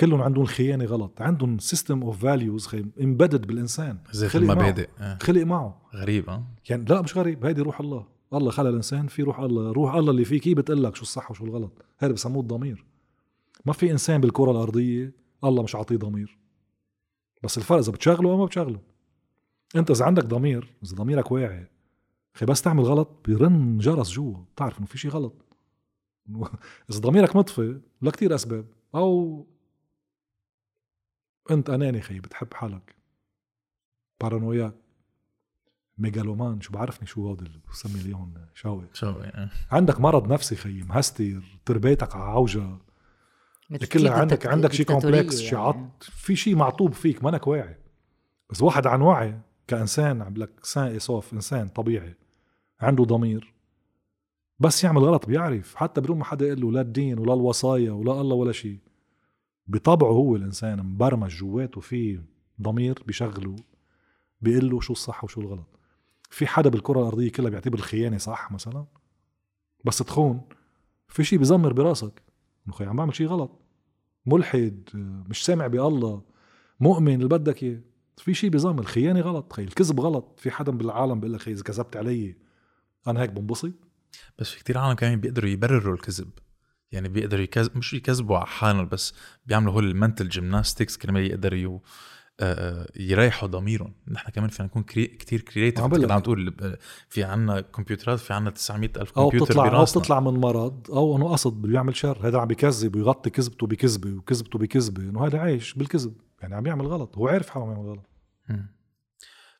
كلهم 0.00 0.22
عندهم 0.22 0.42
الخيانه 0.42 0.84
غلط 0.84 1.22
عندهم 1.22 1.58
system 1.58 2.02
of 2.02 2.22
values 2.22 2.68
embedded 3.00 3.46
بالإنسان. 3.46 3.98
زي 4.12 4.28
خلق 4.28 4.42
معه. 4.42 4.52
المبادئ 4.52 4.88
آه. 4.98 5.18
خلق 5.22 5.42
معه. 5.42 5.80
غريب 5.94 6.30
آه. 6.30 6.44
يعني 6.68 6.84
لا 6.84 7.02
مش 7.02 7.16
غريب 7.16 7.46
هيدي 7.46 7.60
روح 7.60 7.80
الله. 7.80 8.06
الله 8.32 8.50
خلق 8.50 8.68
الإنسان 8.68 9.06
في 9.06 9.22
روح 9.22 9.40
الله 9.40 9.72
روح 9.72 9.94
الله 9.94 10.10
اللي 10.10 10.24
فيك 10.24 10.48
هي 10.48 10.54
بتقول 10.54 10.84
لك 10.84 10.96
شو 10.96 11.02
الصح 11.02 11.30
وشو 11.30 11.44
الغلط. 11.44 11.72
هذا 11.98 12.12
بسموه 12.12 12.42
الضمير. 12.42 12.84
ما 13.66 13.72
في 13.72 13.90
إنسان 13.90 14.20
بالكرة 14.20 14.50
الأرضية 14.50 15.12
الله 15.44 15.62
مش 15.62 15.74
عاطيه 15.74 15.96
ضمير. 15.96 16.38
بس 17.42 17.58
الفرق 17.58 17.78
إذا 17.78 17.92
بتشغله 17.92 18.30
أو 18.30 18.36
ما 18.36 18.44
بتشغله. 18.44 18.80
أنت 19.76 19.90
إذا 19.90 20.04
عندك 20.04 20.24
ضمير 20.24 20.74
إذا 20.84 20.96
ضميرك 20.96 21.32
واعي 21.32 21.66
خي 22.34 22.46
بس 22.46 22.62
تعمل 22.62 22.84
غلط 22.84 23.08
بيرن 23.24 23.78
جرس 23.78 24.10
جوا. 24.10 24.36
بتعرف 24.54 24.78
إنه 24.78 24.86
في 24.86 24.98
شيء 24.98 25.10
غلط. 25.10 25.44
إذا 26.90 26.98
ضميرك 27.00 27.36
مطفي 27.36 27.80
لكتير 28.02 28.34
أسباب. 28.34 28.66
أو 28.94 29.46
أنت 31.50 31.70
أناني 31.70 32.00
خي 32.00 32.20
بتحب 32.20 32.54
حالك. 32.54 32.94
paranoïaque. 34.20 34.74
mégalomane. 35.98 36.60
شو 36.60 36.72
بعرفني 36.72 37.06
شو 37.06 37.26
هودي 37.28 37.44
اللي 37.46 37.60
بسمي 37.70 38.02
ليهم 38.02 38.34
شوي 38.54 38.84
شو 38.92 39.06
آه. 39.06 39.50
عندك 39.70 40.00
مرض 40.00 40.32
نفسي 40.32 40.56
خي 40.56 40.82
مهستر 40.82 41.42
تربيتك 41.64 42.16
على 42.16 42.24
عوجة. 42.24 42.78
كلها 43.92 44.12
عندك 44.12 44.46
عندك 44.46 44.72
شيء 44.72 44.86
complexe 44.86 45.40
شيء 45.40 45.58
يعني. 45.58 45.66
عط 45.66 46.02
في 46.02 46.36
شيء 46.36 46.56
معطوب 46.56 46.92
فيك 46.92 47.24
مانك 47.24 47.46
واعي. 47.46 47.76
بس 48.50 48.62
واحد 48.62 48.86
عن 48.86 49.00
وعي 49.00 49.40
كإنسان 49.66 50.22
عم 50.22 50.34
لك 50.34 50.50
sain 50.62 50.86
et 50.86 51.01
sauf 51.01 51.32
إنسان 51.32 51.68
طبيعي. 51.68 52.14
عنده 52.80 53.04
ضمير. 53.04 53.54
بس 54.58 54.84
يعمل 54.84 55.02
غلط 55.02 55.26
بيعرف. 55.26 55.74
حتى 55.74 56.00
بدون 56.00 56.18
ما 56.18 56.24
حدا 56.24 56.46
يقول 56.46 56.60
له 56.60 56.72
لا 56.72 56.80
الدين 56.80 57.18
ولا 57.18 57.34
الوصايا 57.34 57.90
ولا 57.90 58.20
الله 58.20 58.36
ولا 58.36 58.52
شيء 58.52 58.78
بطبعه 59.66 60.10
هو 60.10 60.36
الإنسان 60.36 60.82
مبرمج 60.82 61.36
جواته 61.36 61.80
في 61.80 62.20
ضمير 62.62 63.02
بيشغله 63.06 63.56
بيقول 64.40 64.70
له 64.70 64.80
شو 64.80 64.92
الصح 64.92 65.24
وشو 65.24 65.40
الغلط. 65.40 65.66
في 66.30 66.46
حدا 66.46 66.70
بالكرة 66.70 67.00
الأرضية 67.00 67.30
كلها 67.30 67.50
بيعتبر 67.50 67.78
الخيانة 67.78 68.18
صح 68.18 68.52
مثلا؟ 68.52 68.86
بس 69.84 69.98
تخون 69.98 70.40
في 71.08 71.24
شيء 71.24 71.38
بزمر 71.38 71.72
براسك. 71.72 72.22
انه 72.66 72.74
خي 72.74 72.84
عم 72.84 72.96
بعمل 72.96 73.14
شيء 73.14 73.26
غلط. 73.26 73.60
ملحد 74.26 74.88
مش 75.28 75.44
سامع 75.44 75.66
بالله 75.66 76.22
مؤمن 76.80 77.14
اللي 77.14 77.28
بدك 77.28 77.62
إياه. 77.62 77.80
في 78.16 78.34
شيء 78.34 78.50
بزمر. 78.50 78.80
الخيانه 78.80 79.20
غلط. 79.20 79.52
خي 79.52 79.62
الكذب 79.62 80.00
غلط. 80.00 80.34
في 80.36 80.50
حدا 80.50 80.72
بالعالم 80.72 81.20
بيقول 81.20 81.34
لك 81.34 81.40
خي 81.40 81.52
إذا 81.52 81.62
كذبت 81.62 81.96
علي 81.96 82.36
أنا 83.06 83.22
هيك 83.22 83.30
بنبسط. 83.30 83.72
بس 84.38 84.50
في 84.50 84.58
كتير 84.58 84.78
عالم 84.78 84.96
كمان 84.96 85.20
بيقدروا 85.20 85.50
يبرروا 85.50 85.94
الكذب. 85.94 86.30
يعني 86.92 87.08
بيقدروا 87.08 87.42
يكذب 87.42 87.76
مش 87.76 87.94
يكذبوا 87.94 88.36
على 88.36 88.46
حالهم 88.46 88.88
بس 88.88 89.14
بيعملوا 89.46 89.72
هول 89.72 89.90
ال 89.90 89.95
mental 89.95 90.28
gymnastics 90.28 90.96
كرمال 90.96 91.22
يقدروا 91.22 91.78
يريحوا 92.96 93.48
ضميرهم. 93.48 93.94
نحن 94.08 94.30
كمان 94.30 94.48
فينا 94.48 94.68
نكون 94.68 94.82
crea... 94.82 95.06
كتير 95.06 95.40
creative 95.40 95.84
كنت. 95.84 96.10
عم 96.10 96.20
تقول 96.20 96.76
في 97.08 97.24
عنا 97.24 97.60
كمبيوترات 97.60 98.18
في 98.18 98.32
عنا 98.32 98.50
900 98.50 98.90
ألف 98.96 99.12
أو 99.18 99.30
كمبيوتر 99.30 99.52
بتطلع 99.52 99.64
أو 99.64 99.70
براسنا 99.70 100.00
بتطلع 100.00 100.20
من 100.20 100.34
مرض 100.34 100.90
أو 100.90 101.16
إنه 101.16 101.28
قصد 101.28 101.62
بده 101.62 101.74
يعمل 101.74 101.96
شر. 101.96 102.28
هذا 102.28 102.38
عم 102.38 102.48
بيكذب 102.48 102.96
ويغطي 102.96 103.30
كذبته 103.30 103.66
بكذبة 103.66 104.12
وكذبته 104.12 104.58
بكذبة. 104.58 105.02
إنه 105.02 105.26
هذا 105.26 105.38
عايش 105.38 105.74
بالكذب. 105.74 106.14
يعني 106.42 106.54
عم 106.54 106.66
يعمل 106.66 106.86
غلط. 106.86 107.18
هو 107.18 107.28
عارف 107.28 107.48
حاله 107.50 107.66
عم 107.66 107.72
يعمل 107.72 107.88
غلط. 107.88 108.06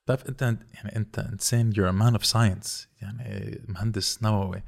بتعرف 0.04 0.28
أنت 0.28 0.42
يعني 0.74 0.96
أنت 0.96 1.18
إنسان 1.18 1.72
a 1.72 2.02
man 2.02 2.20
of 2.20 2.26
science. 2.32 2.86
يعني 3.02 3.60
مهندس 3.68 4.22
نووي. 4.22 4.62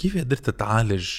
كيف 0.00 0.18
قدرت 0.18 0.50
تعالج 0.50 1.10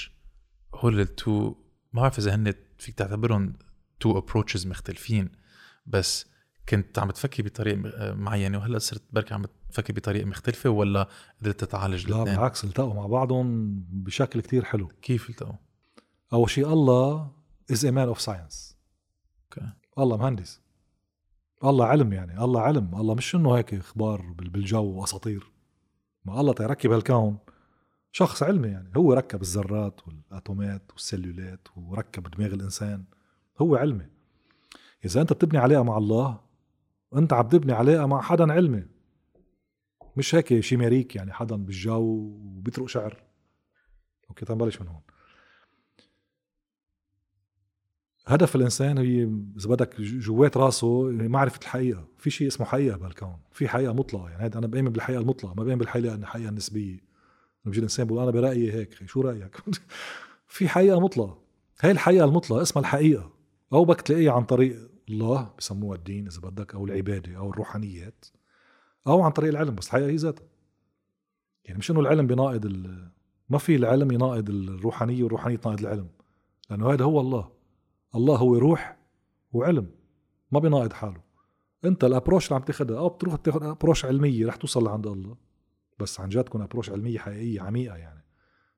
هول 0.75 0.99
ال 0.99 1.13
two 1.13 1.55
ما 1.93 2.01
بعرف 2.01 2.19
إذا 2.19 2.35
هن 2.35 2.53
فيك 2.77 2.95
تعتبرهم 2.95 3.53
two 3.99 4.17
approaches 4.17 4.67
مختلفين 4.67 5.29
بس 5.85 6.25
كنت 6.69 6.99
عم 6.99 7.11
تفكر 7.11 7.43
بطريقة 7.43 7.77
م- 7.77 8.17
معينة 8.17 8.57
وهلأ 8.57 8.79
صرت 8.79 9.03
بركي 9.11 9.33
عم 9.33 9.45
تفكر 9.71 9.93
بطريقة 9.93 10.25
مختلفة 10.25 10.69
ولا 10.69 11.07
قدرت 11.41 11.59
تتعالج 11.59 12.09
لا 12.09 12.15
الاثنين؟ 12.15 12.35
بالعكس 12.35 12.63
التقوا 12.63 12.93
مع 12.93 13.05
بعضهم 13.07 13.75
بشكل 13.89 14.41
كتير 14.41 14.63
حلو. 14.65 14.87
كيف 14.87 15.29
التقوا؟ 15.29 15.55
أول 16.33 16.49
شيء 16.49 16.73
الله 16.73 17.31
is 17.71 17.85
man 17.85 18.07
of 18.07 18.21
science 18.21 18.77
okay. 19.43 19.69
الله 19.97 20.17
مهندس. 20.17 20.61
الله 21.63 21.85
علم 21.85 22.13
يعني 22.13 22.43
الله 22.43 22.61
علم. 22.61 22.95
الله 22.95 23.15
مش 23.15 23.35
إنه 23.35 23.57
هيك 23.57 23.73
إخبار 23.73 24.21
بال- 24.21 24.49
بالجو 24.49 24.83
وأساطير. 24.83 25.51
ما 26.25 26.41
الله 26.41 26.53
تركب 26.53 26.91
هالكون. 26.91 27.37
شخص 28.11 28.43
علمي 28.43 28.67
يعني 28.67 28.91
هو 28.97 29.13
ركب 29.13 29.41
الذرات 29.41 30.07
والأتومات 30.07 30.91
والسلولات 30.91 31.67
وركب 31.77 32.31
دماغ 32.31 32.53
الإنسان 32.53 33.03
هو 33.61 33.75
علمي. 33.75 34.05
إذا 35.05 35.21
أنت 35.21 35.33
بتبني 35.33 35.59
علاقه 35.59 35.83
مع 35.83 35.97
الله 35.97 36.39
أنت 37.15 37.33
عم 37.33 37.47
تبني 37.47 37.73
علاقه 37.73 38.05
مع 38.05 38.21
حدا 38.21 38.53
علمي. 38.53 38.85
مش 40.17 40.35
هيك 40.35 40.59
شيميريك 40.59 41.15
يعني 41.15 41.33
حدا 41.33 41.55
بالجو 41.55 42.01
وبيطرق 42.01 42.87
شعر. 42.87 43.23
أوكي 44.29 44.45
تنبلش 44.45 44.81
من 44.81 44.87
هون. 44.87 45.01
هدف 48.27 48.55
الإنسان 48.55 48.97
هي 48.97 49.23
إذا 49.57 49.69
بدك 49.69 50.01
جوات 50.01 50.57
راسه 50.57 51.03
معرفة 51.11 51.59
الحقيقة. 51.61 52.07
في 52.17 52.29
شيء 52.29 52.47
اسمه 52.47 52.65
حقيقة 52.65 52.97
بهالكون 52.97 53.37
في 53.51 53.67
حقيقة 53.67 53.93
مطلقة. 53.93 54.29
يعني 54.29 54.43
هذا 54.43 54.57
أنا 54.57 54.67
بأمن 54.67 54.89
بالحقيقة 54.89 55.21
المطلقة 55.21 55.53
ما 55.53 55.63
بأمن 55.63 55.77
بالحقيقة 55.77 56.15
الحقيقة 56.15 56.49
النسبية. 56.49 57.10
بيجي 57.65 57.77
الانسان 57.79 58.07
بيقول 58.07 58.21
أنا 58.23 58.31
برأيي 58.31 58.73
هيك 58.73 58.93
شو 58.93 59.21
رأيك؟ 59.21 59.57
في 60.47 60.69
حقيقة 60.69 60.99
مطلقة. 60.99 61.41
هاي 61.81 61.91
الحقيقة 61.91 62.25
المطلقة 62.25 62.61
اسمها 62.61 62.81
الحقيقة. 62.81 63.31
أو 63.73 63.85
بدك 63.85 64.01
تلاقيها 64.01 64.31
عن 64.31 64.43
طريق 64.43 64.89
الله 65.09 65.53
بسموها 65.57 65.97
الدين 65.97 66.27
إذا 66.27 66.39
بدك 66.39 66.75
أو 66.75 66.85
العبادة 66.85 67.37
أو 67.37 67.49
الروحانيات 67.49 68.25
أو 69.07 69.21
عن 69.21 69.31
طريق 69.31 69.49
العلم 69.49 69.75
بس 69.75 69.87
الحقيقة 69.87 70.09
هي 70.09 70.15
ذاتها. 70.15 70.45
يعني 71.65 71.77
مش 71.79 71.91
إنه 71.91 71.99
العلم 71.99 72.27
بيناقض 72.27 72.65
ال- 72.65 73.11
ما 73.49 73.57
في 73.57 73.75
العلم 73.75 74.11
يناقض 74.11 74.49
الروحانية 74.49 75.23
والروحانية 75.23 75.55
تناقض 75.57 75.79
العلم. 75.79 76.07
لأنه 76.69 76.93
هذا 76.93 77.05
هو 77.05 77.19
الله. 77.19 77.51
الله 78.15 78.35
هو 78.37 78.57
روح 78.57 78.97
وعلم 79.53 79.87
ما 80.51 80.59
بيناقض 80.59 80.93
حاله. 80.93 81.21
أنت 81.85 82.03
الابروش 82.03 82.45
اللي 82.47 82.55
عم 82.55 82.61
تاخذها 82.61 82.97
أو 82.97 83.09
بتروح 83.09 83.35
تاخذ 83.35 83.63
ابروش 83.63 84.05
علمية 84.05 84.47
رح 84.47 84.55
توصل 84.55 84.83
لعند 84.83 85.07
الله. 85.07 85.35
بس 86.01 86.19
عن 86.19 86.29
جد 86.29 86.43
تكون 86.43 86.61
approche 86.61 86.89
علمية 86.89 87.19
حقيقية 87.19 87.61
عميقة 87.61 87.95
يعني. 87.97 88.23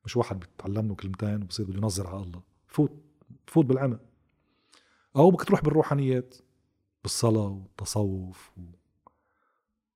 مش 0.06 0.18
واحد 0.18 0.40
بيتعلم 0.40 0.88
له 0.88 0.96
كلمتين 0.96 1.44
وبصير 1.44 1.66
بده 1.66 1.78
ينظر 1.78 2.08
على 2.08 2.24
الله. 2.24 2.44
فوت 2.68 3.04
فوت 3.48 3.66
بالعمق 3.66 4.00
أو 5.16 5.32
بدك 5.32 5.44
تروح 5.44 5.62
بالروحانيات 5.62 6.36
بالصلاة 7.04 7.48
والتصوف. 7.48 8.52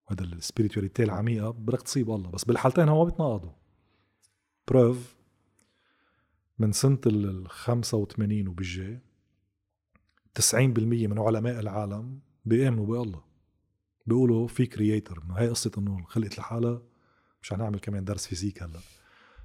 وهذا 0.09 0.23
ال 0.23 0.30
spirituality 0.30 1.03
العميقة 1.03 1.51
بدك 1.51 1.81
تصيب 1.81 2.11
الله. 2.11 2.29
بس 2.29 2.45
بالحالتين 2.45 2.89
هو 2.89 3.03
ما 3.03 3.09
بيتناقضوا. 3.09 3.51
proof 4.67 5.15
من 6.59 6.71
سنة 6.71 6.99
ال 7.05 7.49
85 7.49 8.47
وبالجاي 8.47 9.01
90% 10.33 11.07
من 11.07 11.19
علماء 11.19 11.59
العالم 11.59 12.19
بيآمنوا 12.45 12.85
بألله. 12.85 13.23
بيقولوا 14.05 14.47
في 14.47 14.65
creator 14.65 15.23
إنه 15.23 15.33
هي 15.33 15.49
قصة 15.49 15.71
إنه 15.77 16.03
خلقت 16.03 16.37
لحالها 16.37 16.81
مش 17.47 17.53
حنعمل 17.53 17.79
كمان 17.79 18.05
درس 18.05 18.27
physique 18.27 18.63
هلا. 18.63 18.79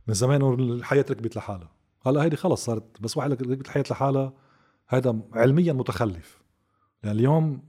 من 0.06 0.14
زمان 0.14 0.42
انه 0.42 0.54
الحياة 0.54 1.04
ركبت 1.10 1.36
لحالها. 1.36 1.72
هلا 2.06 2.22
هيدي 2.22 2.36
خلص 2.36 2.64
صارت 2.64 3.00
بس 3.00 3.16
واحد 3.16 3.30
لك 3.30 3.42
ركبت 3.42 3.66
الحياة 3.66 3.84
لحالها 3.90 4.32
هذا 4.88 5.20
علميا 5.32 5.72
متخلف. 5.72 6.42
يعني 7.02 7.18
اليوم 7.18 7.62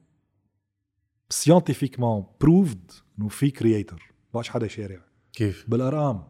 scientifiquement 1.29 2.25
proved 2.41 2.91
إنه 3.19 3.27
في 3.27 3.51
creator 3.51 4.13
ما 4.33 4.43
حدا 4.43 4.67
شارع. 4.67 5.05
كيف؟ 5.33 5.65
بالارقام 5.67 6.23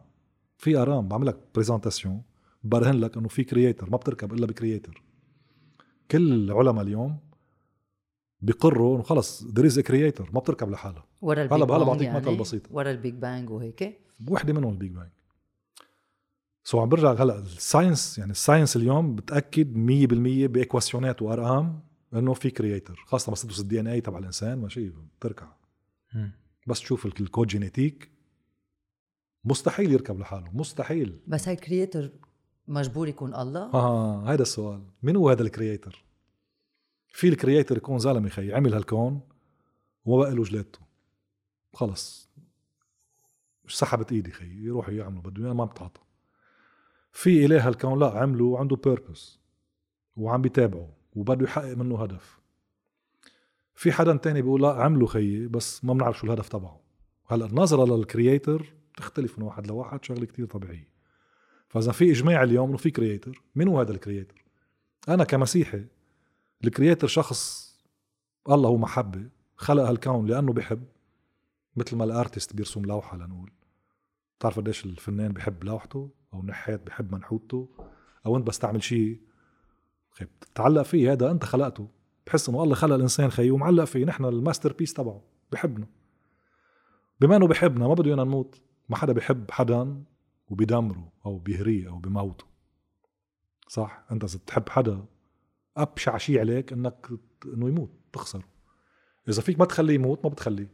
في 0.58 0.76
ارقام 0.76 1.08
بعمل 1.08 1.26
لك 1.26 1.38
présentation 1.54 2.22
برهن 2.64 2.94
لك 2.94 3.16
إنه 3.16 3.28
في 3.28 3.44
creator 3.44 3.90
ما 3.90 3.96
بتركب 3.96 4.32
إلا 4.32 4.46
ب 4.46 4.53
creator 4.53 5.02
كل 6.10 6.32
العلماء 6.32 6.84
اليوم 6.84 7.18
بيقروا 8.40 8.94
إنه 8.96 9.02
خلص 9.02 9.44
there 9.44 9.66
is 9.66 9.80
creator 9.80 10.30
ما 10.32 10.40
بتركب 10.40 10.70
لحالها. 10.70 11.04
ورا 11.22 11.42
ال 11.42 11.46
big 11.46 11.58
هلا- 11.62 11.76
هلا 11.76 11.84
بعطيك 11.84 12.02
يعني 12.02 12.18
مثل 12.20 12.36
بسيط. 12.36 12.62
ورا 12.70 12.90
ال 12.90 12.96
big 12.96 13.14
bang 13.14 13.50
وهيك. 13.50 14.00
وحدة 14.28 14.52
منهم 14.52 14.72
ال 14.72 14.76
big 14.76 14.90
bang. 14.92 15.08
so 16.64 16.80
عم 16.80 16.88
برجع 16.88 17.12
هلا 17.12 17.38
ال 17.38 17.48
science 17.48 18.18
يعني 18.18 18.30
ال 18.30 18.36
science 18.36 18.76
اليوم 18.76 19.16
بتأكد 19.16 19.74
100% 19.76 20.46
باكواسيونات 20.46 21.22
وأرقام 21.22 21.80
إنه 22.14 22.32
في 22.34 22.50
creator 22.50 23.04
خاصة 23.06 23.32
بس 23.32 23.42
تدرس 23.42 23.60
ال 23.60 23.80
DNA 23.80 24.00
تبع 24.00 24.18
الإنسان 24.18 24.58
ماشي؟ 24.58 24.92
بتركع. 25.18 25.46
بس 26.66 26.80
تشوف 26.80 27.06
ال 27.06 27.14
code 27.14 27.46
génétique 27.46 28.10
مستحيل 29.44 29.92
يركب 29.92 30.18
لحاله 30.18 30.50
مستحيل. 30.52 31.18
بس 31.26 31.48
هاي 31.48 31.56
creator 31.56 32.10
مجبور 32.68 33.08
يكون 33.08 33.34
الله؟ 33.34 33.74
آه 33.74 34.24
هذا 34.32 34.42
السؤال. 34.42 34.82
مين 35.02 35.16
هو 35.16 35.30
هذا 35.30 35.42
ال 35.42 35.50
creator 35.50 36.04
في 37.14 37.28
ال 37.28 37.34
creator 37.34 37.76
يكون 37.76 37.98
زلمة 37.98 38.28
خي 38.28 38.52
عمل 38.52 38.74
هالكون 38.74 39.20
وما 40.04 40.22
بقى 40.22 40.34
له 40.34 40.42
جلادته. 40.42 40.80
خلص. 41.72 42.30
سحبت 43.68 44.12
ايدي 44.12 44.30
خي 44.30 44.64
يروح 44.64 44.88
يعملوا 44.88 45.22
بده 45.22 45.44
اياه 45.44 45.52
ما 45.52 45.64
بتعطى. 45.64 46.00
في 47.12 47.44
اله 47.44 47.68
هالكون 47.68 47.98
لا 47.98 48.18
عمله 48.18 48.44
وعنده 48.44 48.76
purpose 48.76 49.38
وعم 50.16 50.42
بيتابعه 50.42 50.88
وبده 51.12 51.44
يحقق 51.44 51.74
منه 51.76 52.02
هدف. 52.02 52.40
في 53.74 53.92
حدا 53.92 54.16
تاني 54.16 54.42
بيقول 54.42 54.62
لا 54.62 54.72
عمله 54.72 55.06
خيي 55.06 55.46
بس 55.46 55.84
ما 55.84 55.94
بنعرف 55.94 56.18
شو 56.18 56.26
الهدف 56.26 56.48
تبعه. 56.48 56.80
هلأ 57.26 57.46
النظرة 57.46 57.96
لل 57.96 58.13
creator 58.13 58.74
تختلف 58.96 59.38
من 59.38 59.44
واحد 59.44 59.66
لواحد 59.66 60.04
شغلة 60.04 60.26
كتير 60.26 60.46
طبيعية. 60.46 60.88
فإذا 61.68 61.92
في 61.92 62.10
إجماع 62.10 62.42
اليوم 62.42 62.68
إنه 62.68 62.78
في 62.78 62.90
creator 62.90 63.42
مين 63.54 63.68
هو 63.68 63.80
هذا 63.80 63.92
ال 63.92 63.98
creator 63.98 64.44
أنا 65.08 65.24
كمسيحي 65.24 65.84
ال 66.66 66.71
creator 66.71 67.06
شخص 67.06 67.74
الله 68.50 68.68
هو 68.68 68.76
محبة 68.76 69.28
خلق 69.56 69.82
هالكون 69.82 70.26
لأنه 70.26 70.52
بحب 70.52 70.84
مثل 71.76 71.96
ما 71.96 72.04
ال 72.04 72.11
artist 72.11 72.56
بيرسم 72.56 72.84
لوحة 72.84 73.16
لنقول. 73.16 73.52
بتعرف 74.38 74.56
قديش 74.56 74.84
الفنان 74.84 75.32
بحب 75.32 75.64
لوحته 75.64 76.10
أو 76.34 76.40
النحات 76.40 76.86
بحب 76.86 77.14
منحوته 77.14 77.68
أو 78.26 78.36
أنت 78.36 78.46
بس 78.46 78.58
تعمل 78.58 78.82
شيء 78.82 79.20
خيب. 80.10 80.28
تتعلق 80.40 80.82
فيه 80.82 81.12
هذا 81.12 81.30
أنت 81.30 81.44
خلقته. 81.44 81.88
بحس 82.26 82.48
إنه 82.48 82.62
الله 82.62 82.74
خلق 82.74 82.94
الإنسان 82.94 83.30
خي 83.30 83.50
ومعلق 83.50 83.84
فيه 83.84 84.04
نحن 84.04 84.24
ال 84.24 84.72
masterpiece 84.72 84.92
تبعه 84.92 85.22
بحبنا. 85.52 85.86
بما 87.20 87.36
إنه 87.36 87.46
بحبنا 87.46 87.88
ما 87.88 87.94
بده 87.94 88.08
ايانا 88.08 88.24
نموت 88.24 88.60
ما 88.88 88.96
حدا 88.96 89.12
بحب 89.12 89.50
حدا 89.50 90.02
وبيدمره 90.48 91.12
أو 91.26 91.38
بيهريه 91.38 91.88
أو 91.88 91.98
بموته. 91.98 92.44
صح؟ 93.68 94.04
أنت 94.10 94.24
إذا 94.24 94.38
تحب 94.46 94.68
حدا 94.68 95.04
أبشع 95.76 96.16
شيء 96.16 96.40
عليك 96.40 96.72
إنك 96.72 97.08
إنه 97.44 97.68
يموت 97.68 97.90
تخسره. 98.12 98.44
إذا 99.28 99.42
فيك 99.42 99.58
ما 99.58 99.64
تخليه 99.64 99.94
يموت 99.94 100.24
ما 100.24 100.30
بتخليه. 100.30 100.70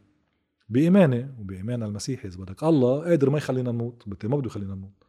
بإيماني 0.69 1.35
وبإيمان 1.39 1.83
المسيحي 1.83 2.27
إذا 2.27 2.37
بدك. 2.37 2.63
الله 2.63 3.03
قادر 3.03 3.29
ما 3.29 3.37
يخلينا 3.37 3.71
نموت 3.71 4.07
ما 4.07 4.37
بده 4.37 4.47
يخلينا 4.47 4.75
نموت. 4.75 5.03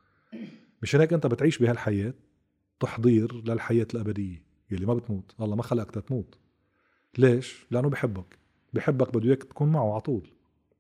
مشان 0.83 1.01
هيك 1.01 1.13
أنت 1.13 1.27
بتعيش 1.27 1.59
بهالحياة 1.59 2.15
تحضير 2.81 3.35
للحياة 3.35 3.87
الأبدية 3.95 4.45
يلي 4.71 4.87
ما 4.87 4.95
بتموت. 4.95 5.35
الله 5.41 5.57
ما 5.57 5.63
خلقك 5.63 5.91
تموت 5.91 6.39
ليش؟ 7.19 7.67
لأنه 7.71 7.89
بحبك. 7.89 8.39
بحبك 8.73 9.17
بده 9.17 9.29
إياك 9.29 9.43
تكون 9.43 9.73
معه 9.73 9.93
على 9.93 10.01
طول. 10.01 10.31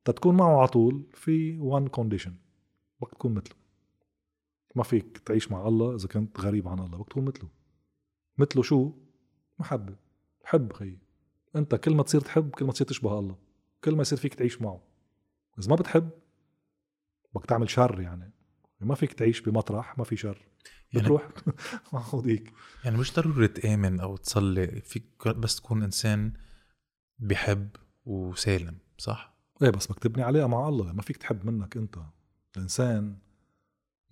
تتكون 0.04 0.36
معه 0.36 0.58
على 0.58 0.68
طول 0.68 1.06
في 1.14 1.58
وان 1.58 1.88
كونديشن 1.88 2.34
بدك 3.00 3.10
تكون 3.10 3.34
مثله. 3.34 3.56
ما 4.76 4.82
فيك 4.82 5.18
تعيش 5.18 5.52
مع 5.52 5.68
الله 5.68 5.94
إذا 5.94 6.08
كنت 6.08 6.40
غريب 6.40 6.68
عن 6.68 6.78
الله 6.78 6.98
بدك 6.98 7.08
تكون 7.08 7.24
مثله. 7.24 7.61
مثله 8.42 8.62
شو؟ 8.62 8.92
محبة. 9.58 9.96
حب 10.44 10.72
خيي 10.72 10.98
أنت 11.56 11.74
كل 11.74 11.94
ما 11.94 12.02
تصير 12.02 12.20
تحب 12.20 12.50
كل 12.50 12.64
ما 12.64 12.72
تصير 12.72 12.86
تشبه 12.86 13.18
الله. 13.18 13.36
كل 13.84 13.94
ما 13.94 14.00
يصير 14.02 14.18
فيك 14.18 14.34
تعيش 14.34 14.62
معه. 14.62 14.82
إذا 15.58 15.68
ما 15.70 15.76
بتحب 15.76 16.10
بدك 17.34 17.46
تعمل 17.46 17.70
شر 17.70 18.00
يعني. 18.00 18.32
ما 18.80 18.94
فيك 18.94 19.12
تعيش 19.12 19.40
بمطرح 19.40 19.98
ما 19.98 20.04
في 20.04 20.16
شر. 20.16 20.46
يعني- 20.92 21.04
بتروح 21.04 21.28
معه 21.92 22.22
هيك 22.26 22.52
يعني 22.84 22.96
مش 22.98 23.14
ضروري 23.14 23.48
تآمن 23.48 24.00
أو 24.00 24.16
تصلي. 24.16 24.66
فيك 24.80 25.28
بس 25.28 25.56
تكون 25.56 25.82
إنسان 25.82 26.32
بحب 27.18 27.68
وسالم 28.04 28.78
صح؟ 28.98 29.34
إيه 29.62 29.70
بس 29.70 29.86
بدك 29.86 29.98
تبني 29.98 30.22
علاقه 30.22 30.46
مع 30.46 30.68
الله. 30.68 30.92
ما 30.92 31.02
فيك 31.02 31.16
تحب 31.16 31.46
منك 31.46 31.76
أنت. 31.76 31.98
الإنسان 32.56 33.18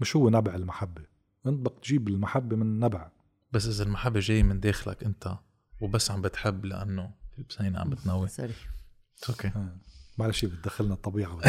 مش 0.00 0.16
هو 0.16 0.30
نبع 0.30 0.54
المحبة. 0.54 1.02
أنت 1.46 1.60
بدك 1.60 1.78
تجيب 1.82 2.08
المحبة 2.08 2.56
من 2.56 2.80
نبع. 2.80 3.10
بس 3.52 3.66
إذا 3.66 3.84
المحبة 3.84 4.20
جاية 4.20 4.42
من 4.42 4.60
داخلك 4.60 5.04
أنت 5.04 5.38
وبس 5.80 6.10
عم 6.10 6.22
بتحب 6.22 6.64
لأنه 6.64 7.10
بسنين 7.48 7.76
عم 7.76 7.90
بتنوي. 7.90 8.28
سوري. 8.28 8.54
أوكي. 9.28 9.48
آه. 9.48 9.76
معلش 10.18 10.44
بتدخلنا 10.44 10.94
الطبيعة. 10.94 11.40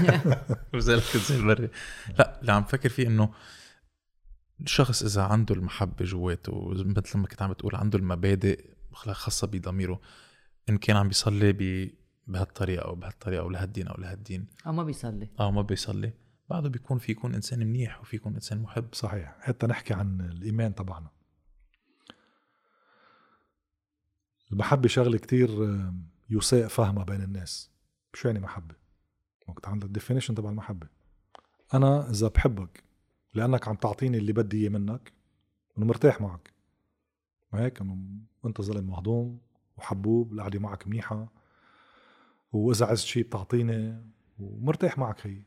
بزلك 0.74 1.16
زي 1.16 1.36
البري 1.36 1.68
لا 2.18 2.40
اللي 2.40 2.52
عم 2.52 2.64
فكر 2.64 2.88
فيه 2.88 3.06
إنه 3.06 3.34
الشخص 4.60 5.02
إذا 5.02 5.22
عنده 5.22 5.54
المحبة 5.54 6.04
جواته 6.04 6.74
مثل 6.74 7.18
ما 7.18 7.26
كنت 7.26 7.42
عم 7.42 7.52
بتقول 7.52 7.76
عنده 7.76 7.98
المبادئ 7.98 8.74
خاصة 8.92 9.46
بضميره 9.46 10.00
إن 10.68 10.78
كان 10.78 10.96
عم 10.96 11.08
بيصلي 11.08 11.52
ب 11.52 11.90
بهالطريقة 12.26 12.84
أو 12.84 12.94
بهالطريقة 12.94 13.40
أو 13.40 13.50
لهالدين 13.50 13.88
أو 13.88 13.94
لهالدين. 14.00 14.46
أو 14.66 14.72
ما 14.72 14.82
بيصلي. 14.82 15.28
أو 15.40 15.50
ما 15.50 15.62
بيصلي. 15.62 16.12
بعده 16.50 16.68
بيكون 16.68 16.98
في 16.98 17.12
يكون 17.12 17.34
إنسان 17.34 17.58
منيح 17.58 18.00
وفي 18.00 18.16
يكون 18.16 18.34
إنسان 18.34 18.62
محب. 18.62 18.94
صحيح. 18.94 19.36
حتى 19.40 19.66
نحكي 19.66 19.94
عن 19.94 20.20
الإيمان 20.20 20.74
تبعنا. 20.74 21.10
المحبه 24.54 24.88
شغلة 24.88 25.18
كتير 25.18 25.64
آه، 25.64 25.94
يساء 26.30 26.68
فهمها 26.68 27.04
بين 27.04 27.22
الناس. 27.22 27.70
شو 28.14 28.28
يعني 28.28 28.40
محبة. 28.40 28.74
وقت 29.48 29.68
عندك 29.68 29.86
ال 29.86 29.90
definition 29.90 30.34
تبع 30.34 30.50
المحبة. 30.50 30.86
أنا 31.74 32.10
إذا 32.10 32.28
بحبك 32.28 32.84
لأنك 33.34 33.68
عم 33.68 33.74
تعطيني 33.74 34.18
اللي 34.18 34.32
بدي 34.32 34.62
إياه 34.62 34.68
منك 34.68 35.12
انه 35.78 35.86
مرتاح 35.86 36.20
معك. 36.20 36.52
هيك؟ 37.54 37.80
انه 37.80 37.98
أنت 38.46 38.60
زلمه 38.60 38.90
مهضوم 38.90 39.38
وحبوب 39.76 40.32
القعدة 40.32 40.58
معك 40.58 40.88
منيحة 40.88 41.32
وإذا 42.52 42.86
عزت 42.86 43.04
شيء 43.04 43.24
بتعطيني 43.24 44.04
ومرتاح 44.38 44.98
معك 44.98 45.26
هي. 45.26 45.42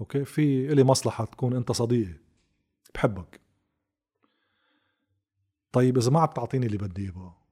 أوكي؟ 0.00 0.24
في 0.24 0.72
إلي 0.72 0.84
مصلحة 0.84 1.24
تكون 1.24 1.56
أنت 1.56 1.72
صديقي. 1.72 2.18
بحبك. 2.94 3.40
طيب 5.72 5.98
إذا 5.98 6.10
ما 6.10 6.20
عم 6.20 6.28
تعطيني 6.28 6.66
اللي 6.66 6.78
بدي 6.78 7.02
إياه 7.02 7.10
بقى 7.10 7.43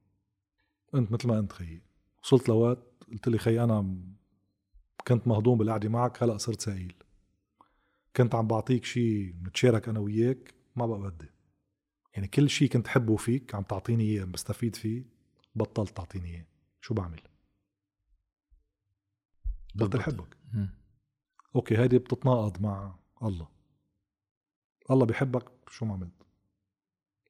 أنت 0.95 1.13
مثل 1.13 1.29
ما 1.29 1.39
أنت 1.39 1.53
خيي 1.53 1.83
وصلت 2.23 2.49
لوقت 2.49 3.05
قلت 3.13 3.29
لي 3.29 3.39
خي 3.39 3.65
أنا 3.65 3.97
كنت 5.07 5.29
مهضوم 5.29 5.59
بالقعدة 5.59 5.89
معك 5.89 6.23
هلأ 6.23 6.37
صرت 6.37 6.61
سائل. 6.61 6.95
كنت 8.17 8.35
عم 8.35 8.47
بعطيك 8.47 8.85
شيء 8.85 9.35
نتشارك 9.43 9.89
أنا 9.89 10.01
وياك 10.01 10.55
ما 10.77 10.87
بقى 10.87 11.01
بدي. 11.01 11.31
يعني 12.15 12.29
كل 12.29 12.51
شيء 12.51 12.69
كنت 12.69 12.89
حبه 12.89 13.17
فيك 13.17 13.55
عم 13.55 13.63
تعطيني 13.63 14.05
إياه 14.05 14.25
بستفيد 14.25 14.77
فيه 14.77 15.05
بطلت 15.55 15.97
تعطيني 15.97 16.29
إياه. 16.35 16.47
شو 16.81 16.95
بعمل؟ 16.95 17.21
بطل 19.75 20.01
حبك. 20.01 20.37
أوكي 21.57 21.79
هيدي 21.79 21.99
بتتناقض 21.99 22.63
مع 22.63 22.99
الله. 23.23 23.49
الله 24.91 25.07
بيحبك 25.07 25.51
شو 25.69 25.87
ما 25.87 25.95
عملت؟ 25.95 26.27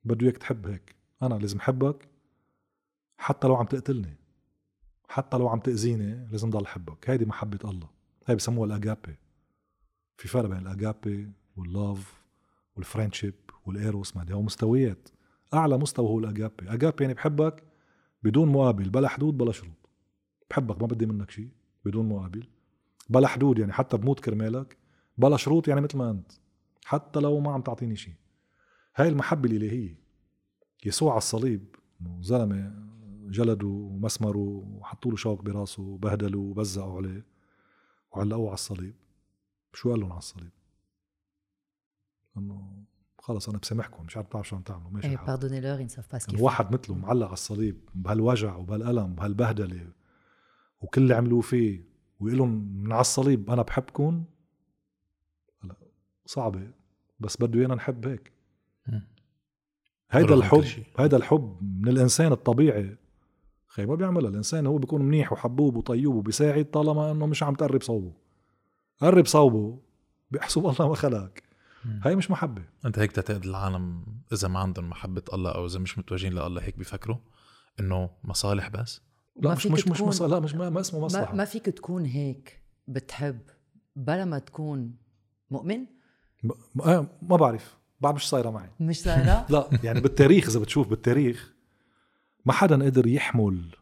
بده 0.05 0.27
إياك 0.27 0.37
تحب 0.37 0.67
هيك. 0.67 0.97
أنا 1.23 1.35
لازم 1.35 1.61
حبك 1.61 2.09
حتى 3.23 3.49
لو 3.49 3.57
عم 3.57 3.67
تقتلني 3.67 4.17
حتى 5.09 5.37
لو 5.37 5.49
عم 5.49 5.61
تأذيني 5.61 6.29
لازم 6.31 6.51
ضل 6.51 6.67
حبك 6.67 7.11
هيدي 7.11 7.25
محبة 7.25 7.59
الله. 7.71 7.89
هي 8.27 8.37
بسموها 8.37 8.67
ال 8.67 8.75
agape 8.75 9.17
في 10.17 10.29
فرق 10.29 10.49
بين 10.49 10.59
الاجابي 10.59 11.33
واللاف 11.57 12.23
والفريندشيب 12.77 13.35
والإيروس 13.67 14.17
ما 14.17 14.33
هو 14.33 14.43
مستويات. 14.43 15.09
أعلى 15.55 15.79
مستوى 15.79 16.09
هو 16.09 16.19
ال 16.19 16.27
agape 16.27 16.71
agape 16.71 17.05
يعني 17.05 17.15
بحبك 17.15 17.63
بدون 18.23 18.49
مقابل 18.49 18.91
بلا 18.91 19.09
حدود 19.09 19.39
بلا 19.39 19.53
شروط. 19.53 19.89
بحبك 20.51 20.81
ما 20.81 20.87
بدي 20.87 21.07
منك 21.07 21.31
شيء 21.31 21.51
بدون 21.85 22.09
مقابل. 22.09 22.49
بلا 23.11 23.29
حدود 23.29 23.59
يعني 23.59 23.73
حتى 23.73 23.97
بموت 23.97 24.21
كرمالك 24.21 24.77
بلا 25.19 25.37
شروط 25.37 25.69
يعني 25.69 25.81
مثل 25.81 25.99
ما 25.99 26.11
أنت. 26.11 26.33
حتى 26.85 27.21
لو 27.21 27.41
ما 27.41 27.53
عم 27.53 27.63
تعطيني 27.63 27.97
شيء. 27.97 28.15
هاي 28.97 29.09
المحبة 29.09 29.51
الإلهية. 29.51 30.03
يسوع 30.85 31.11
على 31.11 31.19
الصليب 31.19 31.77
زلمة 32.21 32.92
جلدوا 33.33 33.91
ومسمروا 33.91 34.63
وحطوا 34.65 35.11
له 35.11 35.17
شوك 35.17 35.43
براسه 35.43 35.83
وبهدلوا 35.83 36.51
وبزقوا 36.51 36.97
عليه 36.97 37.25
وعلقوه 38.13 38.47
على 38.47 38.55
الصليب 38.55 38.95
شو 39.75 39.91
قال 39.91 40.01
لهم 40.01 40.11
على 40.13 40.19
الصليب؟ 40.19 40.51
انه 42.37 42.85
خلص 43.19 43.49
أنا 43.49 43.59
بسامحكم 43.59 44.05
مش 44.05 44.17
عارف 44.17 44.29
تعرف 44.29 44.49
شو 44.49 44.57
عم 44.57 44.63
تعملوا 44.63 44.91
ماشي 44.91 45.09
إيه 45.09 45.17
باردوني 45.27 45.61
لور 45.61 45.89
qu'ils 45.89 45.91
font. 45.91 46.41
واحد 46.41 46.73
مثله 46.75 46.97
معلق 46.97 47.27
على 47.27 47.33
الصليب 47.33 47.89
بهالوجع 47.95 48.57
وبهالألم 48.57 49.13
وبهالبهدلة 49.13 49.93
وكل 50.81 51.03
اللي 51.03 51.15
عملوه 51.15 51.41
فيه 51.41 51.85
ويقول 52.21 52.39
لهم 52.39 52.83
من 52.83 52.93
على 52.93 53.01
الصليب 53.01 53.51
أنا 53.51 53.63
بحبكم 53.63 54.25
هلا 55.65 55.77
صعبة 56.27 56.71
بس 57.21 57.37
بده 57.37 57.61
إيانا 57.61 57.75
نحب 57.75 58.07
هيك. 58.07 58.33
هيدا 60.11 60.35
الحب. 60.35 60.65
هيدا 60.99 61.17
الحب 61.17 61.59
من 61.63 61.89
الإنسان 61.89 62.33
الطبيعي 62.33 62.97
خي 63.75 63.87
ما 63.87 63.95
بيعملها. 63.95 64.31
الإنسان 64.31 64.67
هو 64.67 64.79
بيكون 64.79 65.03
منيح 65.03 65.33
وحبوب 65.33 65.77
وطيوب 65.77 66.15
وبيساعد 66.15 66.65
طالما 66.65 67.11
إنه 67.11 67.27
مش 67.27 67.43
عم 67.43 67.55
تقرب 67.55 67.83
صوبه. 67.83 68.13
قرب 69.01 69.27
صوبه 69.27 69.79
بيحسب 70.31 70.67
الله 70.67 70.89
ما 70.89 70.95
خلقك. 70.95 71.43
هاي 72.03 72.17
مش 72.17 72.31
محبة. 72.31 72.63
أنت 72.87 72.99
هيك 72.99 73.13
تعتقد 73.13 73.45
العالم 73.45 74.05
إذا 74.33 74.49
ما 74.49 74.59
عندهم 74.59 74.91
محبة 74.91 75.23
الله 75.33 75.51
أو 75.51 75.67
إذا 75.67 75.79
مش 75.79 75.99
متوجهين 75.99 76.33
لله 76.33 76.63
هيك 76.63 76.79
بيفكروا 76.79 77.17
إنه 77.81 78.11
مصالح 78.25 78.69
بس؟ 78.69 79.01
لا 79.37 79.49
ما 79.49 79.55
مش 79.55 79.67
مش 79.67 79.89
مش 79.89 79.97
تكون- 79.99 80.09
مص... 80.09 80.23
لا 80.23 80.41
مش 80.41 80.55
ما, 80.55 80.71
ما 80.71 80.81
اسمه 80.81 81.01
مصلحة. 81.01 81.31
ما, 81.31 81.37
ما 81.39 81.45
فيك 81.45 81.67
تكون 81.67 82.05
هيك 82.05 82.63
بتحب 82.89 83.39
بلا 83.97 84.25
ما 84.25 84.39
تكون 84.39 84.95
مؤمن؟ 85.51 85.85
ب- 86.45 86.81
آه، 86.83 87.07
ما 87.23 87.37
بعرف. 87.37 87.77
بعد 88.01 88.15
مش 88.15 88.29
صايرة 88.29 88.51
معي. 88.51 88.71
مش 88.81 89.01
صايرة؟ 89.03 89.47
لا 89.51 89.69
يعني 89.85 90.01
بالتاريخ 90.01 90.49
إذا 90.49 90.61
بتشوف 90.61 90.89
بالتاريخ 90.89 91.52
ما 92.45 92.53
حدا 92.53 92.85
قدر 92.85 93.07
يحمل 93.07 93.77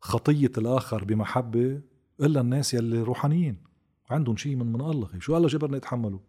خطية 0.00 0.52
الآخر 0.58 1.04
بمحبة 1.04 1.80
إلا 2.20 2.40
الناس 2.40 2.74
يلي 2.74 3.02
روحانيين. 3.02 3.56
عندهم 4.10 4.36
شيء 4.36 4.56
من 4.56 4.72
من 4.72 4.80
الله. 4.80 5.08
شو 5.18 5.36
الله 5.36 5.48
جبرني 5.48 5.76
يتحملوا 5.76 6.20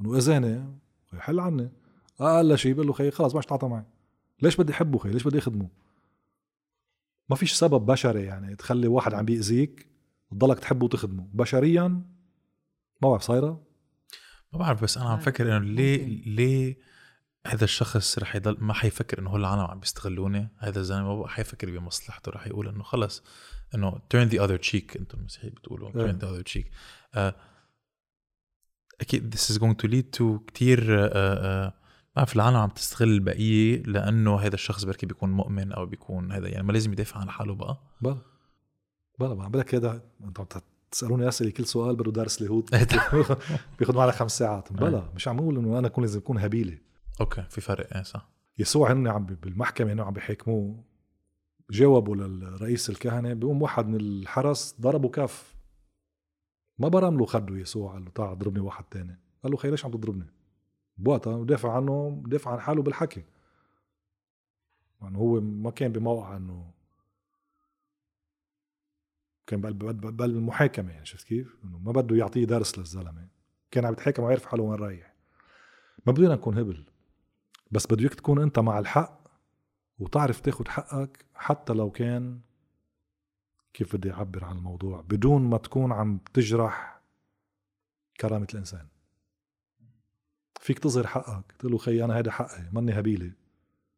انه 0.00 0.16
اذاني 0.16 0.78
حل 1.18 1.40
عني. 1.40 1.70
أقل 2.20 2.58
شيء 2.58 2.74
بقول 2.74 2.86
له 2.86 2.92
خي 2.92 3.10
خلص 3.10 3.34
ما 3.34 3.40
تتعاطى 3.40 3.68
معي. 3.68 3.84
ليش 4.42 4.56
بدي 4.56 4.72
أحبه 4.72 4.98
خي؟ 4.98 5.10
ليش 5.10 5.24
بدي 5.24 5.38
أخدمه؟ 5.38 5.68
ما 7.30 7.36
فيش 7.36 7.52
سبب 7.52 7.86
بشري 7.86 8.22
يعني 8.22 8.56
تخلي 8.56 8.86
واحد 8.86 9.14
عم 9.14 9.24
بيأذيك 9.24 9.86
تضلك 10.30 10.58
تحبه 10.58 10.84
وتخدمه. 10.84 11.28
بشريا 11.34 11.88
ما 13.02 13.08
بعرف 13.08 13.22
صايرة؟ 13.22 13.62
ما 14.52 14.58
بعرف 14.58 14.82
بس 14.82 14.98
أنا 14.98 15.08
عم 15.08 15.18
آه، 15.18 15.20
فكر 15.20 15.56
إنه 15.56 15.64
ليه. 15.64 16.24
ليه 16.26 16.78
هذا 17.46 17.64
الشخص 17.64 18.18
رح 18.18 18.36
يضل 18.36 18.56
ما 18.60 18.74
حيفكر 18.74 19.18
إنه 19.18 19.30
هول 19.30 19.40
العالم 19.40 19.60
عم 19.60 19.80
بيستغلوني. 19.80 20.48
هذا 20.58 20.80
الزلمه 20.80 21.16
ما 21.16 21.28
حيفكر 21.28 21.70
بمصلحته. 21.70 22.32
رح 22.32 22.46
يقول 22.46 22.68
إنه 22.68 22.82
خلص 22.82 23.22
إنه 23.74 23.90
turn 23.92 24.30
the 24.30 24.38
other 24.38 24.58
cheek 24.70 24.96
أنتم 24.96 25.18
المسيحيين 25.18 25.54
بتقولوا 25.54 25.90
turn 25.90 26.20
the 26.20 26.26
other 26.26 26.52
cheek. 26.52 26.66
آه 27.14 27.34
أكيد 29.00 29.34
this 29.34 29.52
is 29.52 29.58
going 29.58 29.74
to 29.84 29.88
lead 29.88 30.18
to 30.18 30.44
كتير 30.46 31.04
آه 31.04 31.08
آه 31.14 31.66
ما 31.66 32.22
بعرف 32.22 32.36
العالم 32.36 32.56
عم 32.56 32.68
تستغل 32.68 33.08
البقية 33.08 33.82
لأنه 33.82 34.36
هذا 34.36 34.54
الشخص 34.54 34.84
بركي 34.84 35.06
بيكون 35.06 35.30
مؤمن 35.30 35.72
أو 35.72 35.86
بيكون 35.86 36.32
هذا 36.32 36.48
يعني 36.48 36.66
ما 36.66 36.72
لازم 36.72 36.92
يدافع 36.92 37.20
عن 37.20 37.30
حاله 37.30 37.54
بقى. 37.54 37.78
بلا 38.00 38.18
بلا 39.18 39.34
بلا 39.34 39.44
عم 39.44 39.50
بالك 39.50 39.74
هذا 39.74 40.02
أنتم 40.24 40.44
عم 40.54 40.60
تسألوني 40.90 41.28
أسئلة 41.28 41.50
كل 41.50 41.66
سؤال 41.66 41.96
بده 41.96 42.12
دارس 42.12 42.40
اليهود 42.40 42.70
بياخذ 43.78 43.96
معنا 43.96 44.12
خمس 44.12 44.38
ساعات. 44.38 44.72
بلا 44.72 45.08
مش 45.14 45.28
عم 45.28 45.38
أقول 45.38 45.58
إنه 45.58 45.78
أنا 45.78 45.86
اكون 45.86 46.04
لازم 46.04 46.18
أكون 46.18 46.38
هبيلة. 46.38 46.78
أوكي 47.20 47.42
في 47.42 47.60
فرق 47.60 47.96
إيه 47.96 48.02
صح. 48.02 48.28
يسوع 48.58 48.92
هن 48.92 49.08
عم 49.08 49.26
بالمحكمة 49.26 49.92
هن 49.92 50.00
عم 50.00 50.12
بيحاكموه 50.12 50.84
جاوبوا 51.70 52.16
للرئيس 52.16 52.90
الكهنة 52.90 53.34
بيقوم 53.34 53.62
واحد 53.62 53.86
من 53.86 54.00
الحرس 54.00 54.76
ضربه 54.80 55.08
كف. 55.08 55.56
ما 56.78 56.88
برم 56.88 57.18
له 57.18 57.26
خده 57.26 57.56
يسوع 57.56 57.92
قال 57.92 58.04
له 58.04 58.10
تعال 58.10 58.38
ضربني 58.38 58.60
واحد 58.60 58.84
تاني. 58.84 59.18
قال 59.42 59.52
له 59.52 59.58
خي 59.58 59.70
ليش 59.70 59.84
عم 59.84 59.90
تضربني؟ 59.90 60.26
بوقتها 60.96 61.44
دافع 61.44 61.76
عنه 61.76 62.22
دافع 62.26 62.50
عن 62.50 62.60
حاله 62.60 62.82
بالحكي. 62.82 63.24
يعني 65.02 65.18
هو 65.18 65.40
ما 65.40 65.70
كان 65.70 65.92
بموقع 65.92 66.36
إنه 66.36 66.70
كان 69.46 69.60
بقلب 69.60 70.22
المحاكمة 70.22 70.92
يعني 70.92 71.06
شفت 71.06 71.26
كيف؟ 71.26 71.56
إنه 71.64 71.78
ما 71.78 71.92
بده 71.92 72.16
يعطيه 72.16 72.44
درس 72.44 72.78
للزلمة. 72.78 73.28
كان 73.70 73.84
عم 73.84 73.92
يتحاكم 73.92 74.22
وعارف 74.22 74.46
حاله 74.46 74.62
وين 74.62 74.78
رايح. 74.80 75.14
ما 76.06 76.12
بدنا 76.12 76.34
نكون 76.34 76.58
هبل. 76.58 76.84
بس 77.70 77.86
بدك 77.86 78.14
تكون 78.14 78.42
انت 78.42 78.58
مع 78.58 78.78
الحق 78.78 79.20
وتعرف 79.98 80.40
تاخد 80.40 80.68
حقك 80.68 81.24
حتى 81.34 81.72
لو 81.72 81.90
كان 81.90 82.40
كيف 83.74 83.96
بدي 83.96 84.12
أعبر 84.12 84.44
عن 84.44 84.56
الموضوع؟ 84.56 85.00
بدون 85.00 85.42
ما 85.42 85.58
تكون 85.58 85.92
عم 85.92 86.18
تجرح 86.34 87.00
كرامة 88.20 88.46
الإنسان. 88.52 88.86
فيك 90.60 90.78
تظهر 90.78 91.06
حقك 91.06 91.52
تقول 91.58 91.72
له 91.72 91.78
خي 91.78 92.04
أنا 92.04 92.18
هذا 92.18 92.30
حقي 92.30 92.70
ماني 92.72 92.98
هبيلة. 92.98 93.32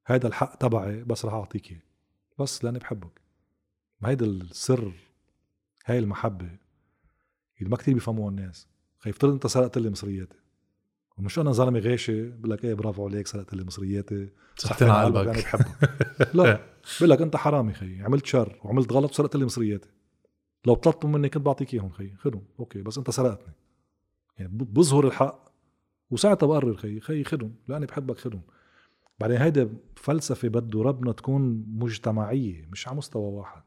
هذا 0.06 0.26
الحق 0.26 0.54
تبعي 0.54 1.04
بس 1.04 1.24
رح 1.24 1.32
أعطيك 1.34 1.70
إياه. 1.70 1.80
بس 2.38 2.64
لأني 2.64 2.78
بحبك. 2.78 3.20
ما 4.00 4.08
هيدا 4.08 4.26
السر 4.26 4.92
هاي 5.86 5.98
المحبة 5.98 6.56
اللي 7.58 7.70
ما 7.70 7.76
كتير 7.76 7.94
بيفهموها 7.94 8.30
الناس. 8.30 8.68
خي 8.98 9.10
افترض 9.10 9.32
أنت 9.32 9.46
سرقت 9.46 9.78
لي 9.78 9.90
مصرياتي 9.90 10.38
ومش 11.18 11.38
أنا 11.38 11.52
زلمه 11.52 11.78
غاشي 11.78 12.30
بقول 12.30 12.50
لك 12.50 12.64
إيه 12.64 12.74
برافو 12.74 13.06
عليك 13.06 13.26
سرقت 13.26 13.54
لي 13.54 13.64
مصرياتي. 13.64 14.28
صحتين 14.56 14.88
على 14.90 15.06
أنا 15.08 15.18
قلبك 15.18 15.44
بحبك 15.44 16.34
لا 16.34 16.60
بقول 16.98 17.10
لك 17.10 17.22
أنت 17.22 17.36
حرامي 17.36 17.72
خي 17.72 18.00
عملت 18.02 18.26
شر 18.26 18.58
وعملت 18.64 18.92
غلط 18.92 19.10
وسرقت 19.10 19.36
لي 19.36 19.44
مصرياتي. 19.44 19.88
لو 20.66 20.74
طلبتهم 20.74 21.12
مني 21.12 21.28
كنت 21.28 21.42
بعطيك 21.42 21.74
إياهم 21.74 21.90
خي 21.90 22.14
خدهم. 22.14 22.44
أوكي 22.60 22.82
بس 22.82 22.98
أنت 22.98 23.10
سرقتني. 23.10 23.54
يعني 24.38 24.50
بظهر 24.52 25.06
الحق 25.06 25.48
وساعتها 26.10 26.46
بقرر 26.46 26.76
خي 26.76 27.00
خي 27.00 27.24
خدهم. 27.24 27.54
لاني 27.68 27.86
بحبك 27.86 28.18
خدهم. 28.18 28.42
بعدين 29.20 29.36
هيدا 29.36 29.70
فلسفة 29.96 30.48
بده 30.48 30.82
ربنا 30.82 31.12
تكون 31.12 31.64
مجتمعية 31.68 32.68
مش 32.72 32.88
على 32.88 32.96
مستوى 32.96 33.32
واحد. 33.32 33.62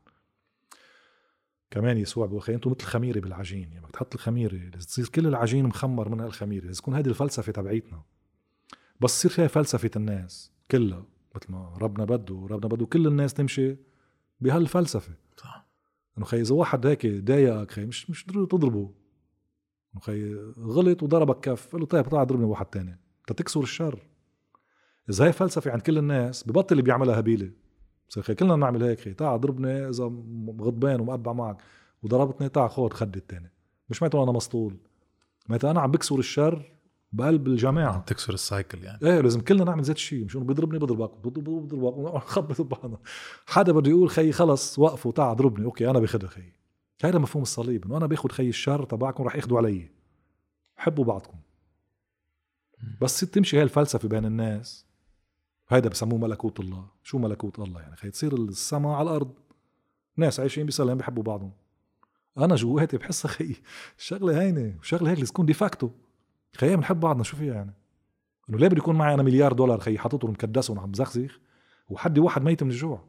كمان 1.72 1.98
يسوع 1.98 2.26
بيقول 2.26 2.44
أنتم 2.50 2.72
مثل 2.72 2.82
خميره 2.82 3.20
بالعجين 3.20 3.72
يعني 3.72 3.80
بدك 3.80 3.92
تحط 3.92 4.14
الخميرة 4.16 4.54
لازم 4.54 4.88
تصير 4.88 5.08
كل 5.08 5.28
العجين 5.28 5.66
مخمر 5.66 6.10
من 6.10 6.20
هالخميرة 6.20 6.66
لازم 6.66 6.82
تكون 6.82 6.96
هذه 6.96 7.08
الفلسفة 7.08 7.52
تبعيتنا. 7.52 8.04
بس 9.02 9.20
تصير 9.20 9.32
فيها 9.32 9.48
فلسفة 9.48 9.92
الناس 9.96 10.52
كلها 10.72 11.06
مثل 11.36 11.52
ما 11.52 11.78
ربنا 11.82 12.06
بده 12.06 12.48
ربنا 12.50 12.68
بده 12.68 12.86
كل 12.86 13.08
الناس 13.08 13.34
تمشي 13.34 13.78
بهالفلسفة. 14.42 15.14
صح. 15.38 15.68
إنه 16.18 16.26
خي 16.26 16.42
إذا 16.42 16.56
واحد 16.56 16.86
هيك 16.86 17.08
ضايقك 17.08 17.72
خي 17.72 17.86
مش 17.86 18.10
مش 18.10 18.28
ضروري 18.28 18.48
تضربه. 18.48 18.92
إنه 19.94 20.02
خي 20.02 20.36
غلط 20.60 21.04
وضربك 21.04 21.40
كف 21.40 21.72
قال 21.72 21.82
له 21.82 21.88
طيب 21.88 22.10
تعال 22.10 22.28
ضربني 22.28 22.46
واحد 22.46 22.66
تاني. 22.66 23.00
تتكسر 23.28 23.62
الشر. 23.64 24.00
إذا 25.10 25.26
هي 25.26 25.34
فلسفة 25.34 25.72
عند 25.72 25.82
كل 25.82 25.98
الناس 25.98 26.48
ببطل 26.48 26.72
اللي 26.72 26.84
بيعملها 26.84 27.20
هبيلة. 27.20 27.52
بصير 28.12 28.24
خي 28.24 28.36
كلنا 28.36 28.56
بنعمل 28.56 28.84
هيك 28.84 29.00
خي. 29.00 29.14
تعال 29.14 29.42
ضربني 29.42 29.90
إذا 29.90 30.04
غضبان 30.62 31.02
ومقبع 31.02 31.34
معك. 31.34 31.58
وضربتني 32.04 32.50
تعال 32.50 32.70
خذ 32.70 32.90
خدي 32.90 33.20
التاني. 33.20 33.52
مش 33.90 34.02
معناته 34.02 34.24
أنا 34.24 34.32
مسطول. 34.32 34.78
معناته 35.50 35.72
أنا 35.72 35.82
عم 35.82 35.92
بكسر 35.92 36.20
الشر 36.20 36.72
بقلب 37.12 37.48
الجماعة. 37.48 37.94
عم 37.94 38.02
تكسر 38.02 38.34
السايكل 38.34 38.84
يعني. 38.84 39.00
إيه 39.04 39.22
لازم 39.22 39.42
كلنا 39.42 39.64
نعمل 39.64 39.84
ذات 39.84 39.96
الشيء 39.96 40.26
مش 40.26 40.36
إنه 40.36 40.46
بيضربني 40.46 40.80
بضربك. 40.80 41.18
بضرب- 41.18 41.44
بضربك. 41.44 41.74
ونخبط 42.14 42.62
ببعضنا 42.62 42.98
حدا 43.46 43.72
بده 43.72 43.90
يقول 43.90 44.10
خي 44.10 44.32
خلص 44.32 44.80
وقفوا 44.80 45.12
تعال 45.12 45.38
ضربني 45.38 45.66
أوكي 45.66 45.90
أنا 45.90 46.00
باخذها 46.00 46.28
خي. 46.28 46.52
هذا 47.04 47.20
مفهوم 47.20 47.42
الصليب. 47.42 47.86
إنه 47.86 47.98
أنا 47.98 48.06
باخذ 48.08 48.30
خي 48.30 48.50
الشر 48.50 48.86
تبعكم 48.86 49.24
رح 49.24 49.36
ياخذوا 49.36 49.58
علي. 49.58 49.90
حبوا 50.76 51.04
بعضكم. 51.06 51.38
بس 53.02 53.20
تمشي 53.20 53.58
هاي 53.58 53.64
الفلسفة 53.64 54.08
بين 54.08 54.26
الناس. 54.26 54.91
هيدا 55.72 55.90
بسموه 55.90 56.20
ملكوت 56.20 56.60
الله. 56.60 56.86
شو 57.04 57.18
ملكوت 57.18 57.60
الله 57.60 57.82
يعني؟ 57.82 57.96
خي 57.96 58.10
تصير 58.10 58.34
السماء 58.34 58.94
على 58.94 59.10
الأرض. 59.10 59.34
ناس 60.18 60.40
عايشين 60.40 60.66
بسلام 60.66 60.98
بيحبوا 60.98 61.24
بعضهم. 61.24 61.52
أنا 62.38 62.56
جواتي 62.56 62.98
بحسها 62.98 63.32
خي 63.38 63.56
الشغله 63.98 64.42
هينة 64.42 64.78
وشغله 64.80 65.10
هيك 65.10 65.20
لازم 65.20 65.32
تكون 65.32 65.46
de 65.46 65.58
facto 65.58 65.90
خي 66.56 66.76
بنحب 66.76 67.00
بعضنا 67.00 67.24
شو 67.24 67.38
فيها 67.38 67.54
يعني؟ 67.54 67.74
إنه 68.50 68.58
ليه 68.58 68.68
بده 68.68 68.78
يكون 68.78 68.96
معي 68.96 69.14
أنا 69.14 69.24
مليار 69.24 69.54
دولار 69.54 69.80
خي 69.80 69.98
حاططهم 69.98 70.32
مكدسهم 70.32 70.80
عم 70.80 70.92
بزخزخ 70.92 71.40
وحدي 71.90 72.20
واحد 72.20 72.44
ميت 72.44 72.64
من 72.64 72.72
الجوع؟ 72.72 73.04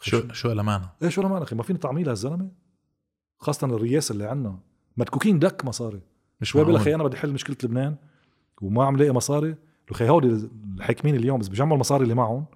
شو 0.00 0.32
شو 0.32 0.52
لها 0.52 0.62
معنى 0.62 0.84
إيه 1.02 1.08
شو 1.08 1.22
رمان 1.22 1.42
أخي؟ 1.42 1.56
ما 1.56 1.62
فينا 1.62 1.78
طعميه 1.78 2.04
لهالزلمه 2.04 2.50
خاصة 3.38 3.66
الرياس 3.66 4.10
اللي 4.10 4.24
عنا. 4.24 4.58
مدكوكين 4.96 5.38
دك 5.38 5.64
مصاري. 5.64 6.00
مش 6.40 6.56
بقول 6.56 6.74
لك 6.74 6.88
أنا 6.88 7.04
بدي 7.04 7.16
احل 7.16 7.32
مشكلة 7.32 7.56
لبنان 7.64 7.96
وما 8.62 8.84
عم 8.84 8.96
لاقي 8.96 9.10
مصاري. 9.10 9.56
له 9.90 9.96
خي 9.96 10.08
هودي 10.08 10.48
الحاكمين 10.76 11.16
اليوم 11.16 11.40
بس 11.40 11.48
بيجمعوا 11.48 11.74
المصاري 11.74 12.02
اللي 12.02 12.14
معهم 12.14 12.46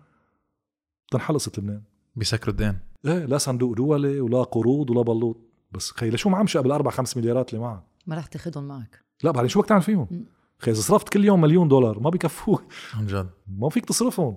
بتنحل 1.09 1.35
قصه 1.35 1.53
لبنان. 1.59 1.83
بيسكروا 2.17 2.51
الدين. 2.51 2.79
إيه 3.07 3.25
لا 3.25 3.39
صندوق 3.39 3.73
دولي 3.73 4.21
ولا 4.21 4.43
قروض 4.43 4.91
ولا 4.91 5.03
بلوط. 5.03 5.37
بس 5.73 5.91
خي 5.91 6.11
لشو 6.11 6.29
معمشق 6.31 6.61
بالاربع 6.61 6.91
خمس 6.91 7.17
مليارات 7.17 7.55
اللي 7.55 7.65
معك؟ 7.65 7.83
ما 8.07 8.17
رح 8.17 8.27
تاخدهم 8.27 8.69
معك. 8.69 9.05
لا 9.23 9.31
بعدين 9.31 9.49
شو 9.49 9.61
بدك 9.61 9.69
تعمل 9.69 9.83
فيهم. 9.83 10.27
خي 10.59 10.71
إذا 10.71 10.81
صرفت 10.81 11.09
كل 11.09 11.25
يوم 11.25 11.41
مليون 11.41 11.69
دولار 11.69 12.01
ما 12.01 12.11
بكفوك. 12.11 12.63
عن 12.95 13.07
جد. 13.07 13.31
ما 13.47 13.69
فيك 13.69 13.85
تصرفهم. 13.85 14.37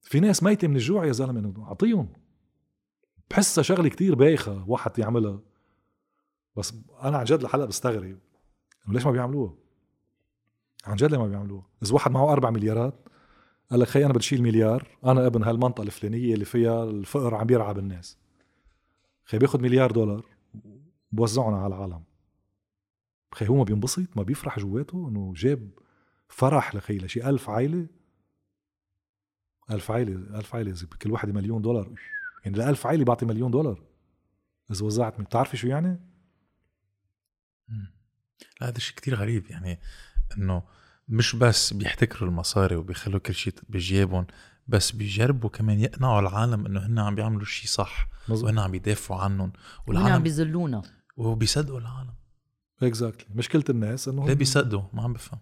في 0.00 0.20
ناس 0.20 0.42
ميتة 0.42 0.68
من 0.68 0.76
الجوع 0.76 1.06
يا 1.06 1.12
زلمة 1.12 1.66
أعطيهم. 1.66 2.08
بحسها 3.30 3.62
شغلة 3.62 3.88
كتير 3.88 4.14
بايخة 4.14 4.64
واحد 4.68 4.98
يعملها. 4.98 5.40
بس 6.56 6.74
أنا 7.02 7.18
عن 7.18 7.24
جد 7.24 7.42
لحلقه 7.42 7.66
بستغرب. 7.66 8.18
ليش 8.88 9.06
ما 9.06 9.10
بيعملوها؟ 9.10 9.54
عن 10.84 10.96
جد 10.96 11.14
ما 11.14 11.26
بيعملوها. 11.26 11.66
إذا 11.82 11.94
واحد 11.94 12.10
معه 12.10 12.32
أربع 12.32 12.50
مليارات 12.50 13.08
قال 13.70 13.80
لك 13.80 13.88
خي 13.88 14.04
أنا 14.04 14.12
بدي 14.12 14.18
أشيل 14.18 14.42
مليار 14.42 14.98
أنا 15.04 15.26
ابن 15.26 15.42
هالمنطقة 15.42 15.82
الفلانية 15.82 16.34
اللي 16.34 16.44
فيها 16.44 16.84
الفقر 16.84 17.34
عم 17.34 17.46
بيرعى 17.46 17.74
بالناس. 17.74 18.18
خي 19.24 19.38
بياخذ 19.38 19.60
مليار 19.60 19.90
دولار 19.92 20.24
بوزعهم 21.12 21.54
على 21.54 21.76
العالم. 21.76 22.04
خي 23.34 23.48
هو 23.48 23.56
ما 23.56 23.64
بينبسط 23.64 24.16
ما 24.16 24.22
بيفرح 24.22 24.58
جواته 24.58 25.08
إنه 25.08 25.32
جاب 25.36 25.70
فرح 26.28 26.74
لخي 26.74 26.98
لشي 26.98 27.28
ألف 27.28 27.50
عائله 27.50 27.86
ألف 29.70 29.90
عائلة 29.90 30.38
ألف 30.38 30.54
عائلة 30.54 30.70
إذا 30.70 30.86
كل 31.02 31.10
واحد 31.10 31.28
مليون 31.28 31.62
دولار 31.62 31.94
يعني 32.44 32.58
لألف 32.58 32.86
عائلة 32.86 33.04
بعطي 33.04 33.26
مليون 33.26 33.50
دولار. 33.50 33.82
إذا 34.70 34.84
وزعت 34.84 35.20
بتعرفي 35.20 35.56
شو 35.56 35.66
يعني؟ 35.66 36.00
لا 38.60 38.68
هذا 38.68 38.78
شيء 38.78 38.96
كتير 38.96 39.14
غريب 39.14 39.50
يعني 39.50 39.80
إنه 40.38 40.62
مش 41.08 41.36
بس 41.36 41.72
بيحتكروا 41.72 42.28
المصاري 42.30 42.76
وبيخلوا 42.76 43.20
كل 43.20 43.34
شيء 43.34 43.54
بجيبهم 43.68 44.26
بس 44.68 44.90
بيجربوا 44.90 45.50
كمان 45.50 45.80
يقنعوا 45.80 46.20
العالم 46.20 46.66
إنه 46.66 46.86
هن 46.86 46.98
عم 46.98 47.14
بيعملوا 47.14 47.44
شيء 47.44 47.68
صح 47.68 48.08
وهن 48.28 48.58
عم 48.58 48.70
بيدافعوا 48.70 49.20
عنهم 49.20 49.52
وهن 49.86 49.96
عم 49.96 50.04
والعالم 50.04 50.22
بيذلونا. 50.22 50.82
وبيصدقوا 51.16 51.80
العالم. 51.80 52.14
اكزاكتلي 52.82 53.34
مشكلة 53.34 53.64
الناس 53.70 54.08
إنه 54.08 54.26
ليه 54.26 54.34
بيصدقوا؟ 54.34 54.82
ما 54.92 55.02
عم 55.02 55.12
بفهم. 55.12 55.40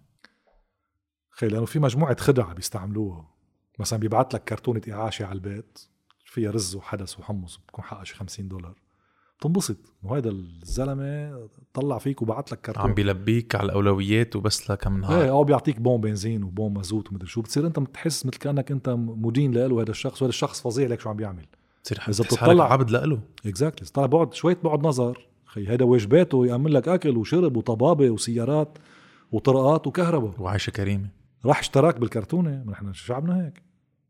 خي 1.29 1.47
لأنه 1.47 1.65
في 1.65 1.79
مجموعة 1.79 2.17
خدع 2.19 2.53
بيستعملوها. 2.53 3.29
مثلا 3.79 3.99
بيبعت 3.99 4.33
لك 4.33 4.43
كرتونة 4.43 4.81
إعاشة 4.91 5.25
على 5.25 5.35
البيت 5.35 5.79
فيها 6.25 6.51
رز 6.51 6.75
وحدث 6.75 7.19
وحمص 7.19 7.57
بتكون 7.57 7.83
حقها 7.83 8.03
شي 8.03 8.15
50 8.15 8.47
دولار. 8.47 8.75
بتنبسط. 9.39 9.77
وهذا 10.03 10.29
الزلمة 10.29 11.39
طلع 11.73 11.97
فيك 11.97 12.21
وبعت 12.21 12.51
لك 12.51 12.61
كرتون. 12.61 12.83
عم 12.83 12.93
بيلبيك 12.93 13.55
على 13.55 13.65
الأولويات 13.65 14.35
وبس 14.35 14.71
لكم 14.71 14.97
نهار 15.01 15.21
إيه 15.21 15.29
أو 15.29 15.43
بيعطيك 15.43 15.79
بون 15.79 16.01
بنزين 16.01 16.43
وبون 16.43 16.73
مازوت 16.73 17.11
ومدري 17.11 17.27
شو. 17.27 17.41
بتصير 17.41 17.67
أنت 17.67 17.79
بتحس 17.79 18.25
مثل 18.25 18.37
كأنك 18.37 18.71
أنت 18.71 18.89
مدين 18.99 19.51
له 19.51 19.81
هذا 19.81 19.91
الشخص 19.91 20.21
وهذا 20.21 20.29
الشخص 20.29 20.61
فظيع 20.61 20.87
لك 20.87 20.99
شو 20.99 21.09
عم 21.09 21.15
بيعمل. 21.15 21.45
بتصير 21.81 21.99
إذا 22.09 22.23
بتطلع- 22.23 22.71
عبد 22.73 22.91
لإله. 22.91 23.19
exactly 23.45 23.87
طلع 23.93 24.05
بعد 24.05 24.33
شوية 24.33 24.57
بعد 24.63 24.87
نظر. 24.87 25.27
خي 25.45 25.69
هيدا 25.69 25.85
واجباته 25.85 26.45
يعمل 26.45 26.73
لك 26.73 26.87
أكل 26.87 27.17
وشرب 27.17 27.57
وطبابة 27.57 28.09
وسيارات 28.09 28.77
وطرقات 29.31 29.87
وكهرباء. 29.87 30.33
وعايشة 30.41 30.71
كريمة. 30.71 31.09
راح 31.45 31.59
اشتراك 31.59 31.99
بالكرتونة. 31.99 32.63
ما 32.65 32.71
نحن 32.71 32.93
شعبنا 32.93 33.45
هيك. 33.45 33.63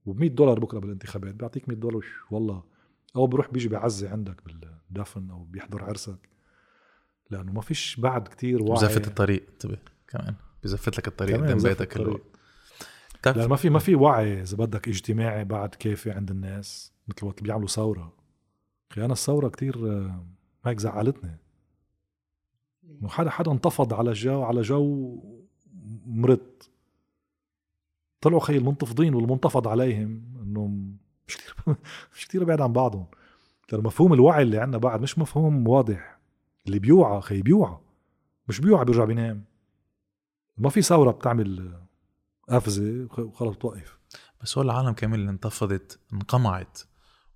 وب 0.05 0.19
100 0.19 0.29
دولار 0.29 0.59
بكرة 0.59 0.79
بالانتخابات. 0.79 1.35
بيعطيك 1.35 1.69
100 1.69 1.77
دولار 1.77 2.05
والله. 2.31 2.63
أو 3.15 3.27
بروح 3.27 3.51
بيجي 3.51 3.69
بيعزي 3.69 4.07
عندك 4.07 4.41
بالدفن 4.89 5.29
أو 5.29 5.43
بيحضر 5.43 5.83
عرسك 5.83 6.29
لأنه 7.29 7.51
ما 7.51 7.61
فيش 7.61 7.99
بعد 7.99 8.27
كتير 8.27 8.63
وعي. 8.63 8.71
وزفت 8.71 9.07
الطريق. 9.07 9.47
انتبه. 9.49 9.77
كمان 10.07 10.35
بزفت 10.63 10.97
لك 10.97 11.07
الطريق 11.07 11.37
قدام 11.37 11.57
بزفت 11.57 11.79
بيتك 11.79 11.93
كله 11.93 12.05
الطريق. 12.05 13.37
لا 13.37 13.47
ما 13.47 13.55
في 13.55 13.69
ما 13.69 13.79
في 13.79 13.95
وعي 13.95 14.41
إذا 14.41 14.57
بدك 14.57 14.87
اجتماعي 14.87 15.45
بعد 15.45 15.75
كافي 15.75 16.11
عند 16.11 16.31
الناس 16.31 16.93
مثل 17.07 17.25
وقت 17.25 17.43
بيعملوا 17.43 17.67
ثورة. 17.67 18.13
أخي 18.91 19.05
أنا 19.05 19.13
الثورة 19.13 19.49
كتير 19.49 19.77
هيك 20.65 20.79
زعلتني. 20.79 21.37
إنه 22.83 23.09
حدا 23.09 23.29
حدا 23.29 23.51
انتفض 23.51 23.93
على 23.93 24.13
جو 24.13 24.41
على 24.43 24.61
جو 24.61 25.19
مرض. 26.05 26.63
طلعوا 28.21 28.39
خي 28.39 28.57
المنتفضين 28.57 29.13
والمنتفض 29.15 29.67
عليهم 29.67 30.23
انه 30.43 30.67
مش 31.27 31.37
كتير 31.37 31.55
مش 32.15 32.27
كتير 32.27 32.43
بعيد 32.43 32.61
عن 32.61 32.73
بعضهم. 32.73 33.05
لأنه 33.71 33.83
مفهوم 33.83 34.13
الوعي 34.13 34.41
اللي 34.41 34.57
عندنا 34.57 34.77
بعد 34.77 35.01
مش 35.01 35.19
مفهوم 35.19 35.67
واضح. 35.67 36.19
اللي 36.67 36.79
بيوعى 36.79 37.21
خي 37.21 37.41
بيوعى. 37.41 37.77
مش 38.47 38.61
بيوعى 38.61 38.85
بيرجع 38.85 39.05
بينام. 39.05 39.43
ما 40.57 40.69
في 40.69 40.81
ثورة 40.81 41.11
بتعمل 41.11 41.73
قفزة 42.49 43.07
وخلص 43.17 43.55
بتوقف. 43.55 43.99
بس 44.41 44.57
هو 44.57 44.61
العالم 44.61 44.91
كمان 44.91 45.19
اللي 45.19 45.31
انتفضت 45.31 45.99
انقمعت 46.13 46.79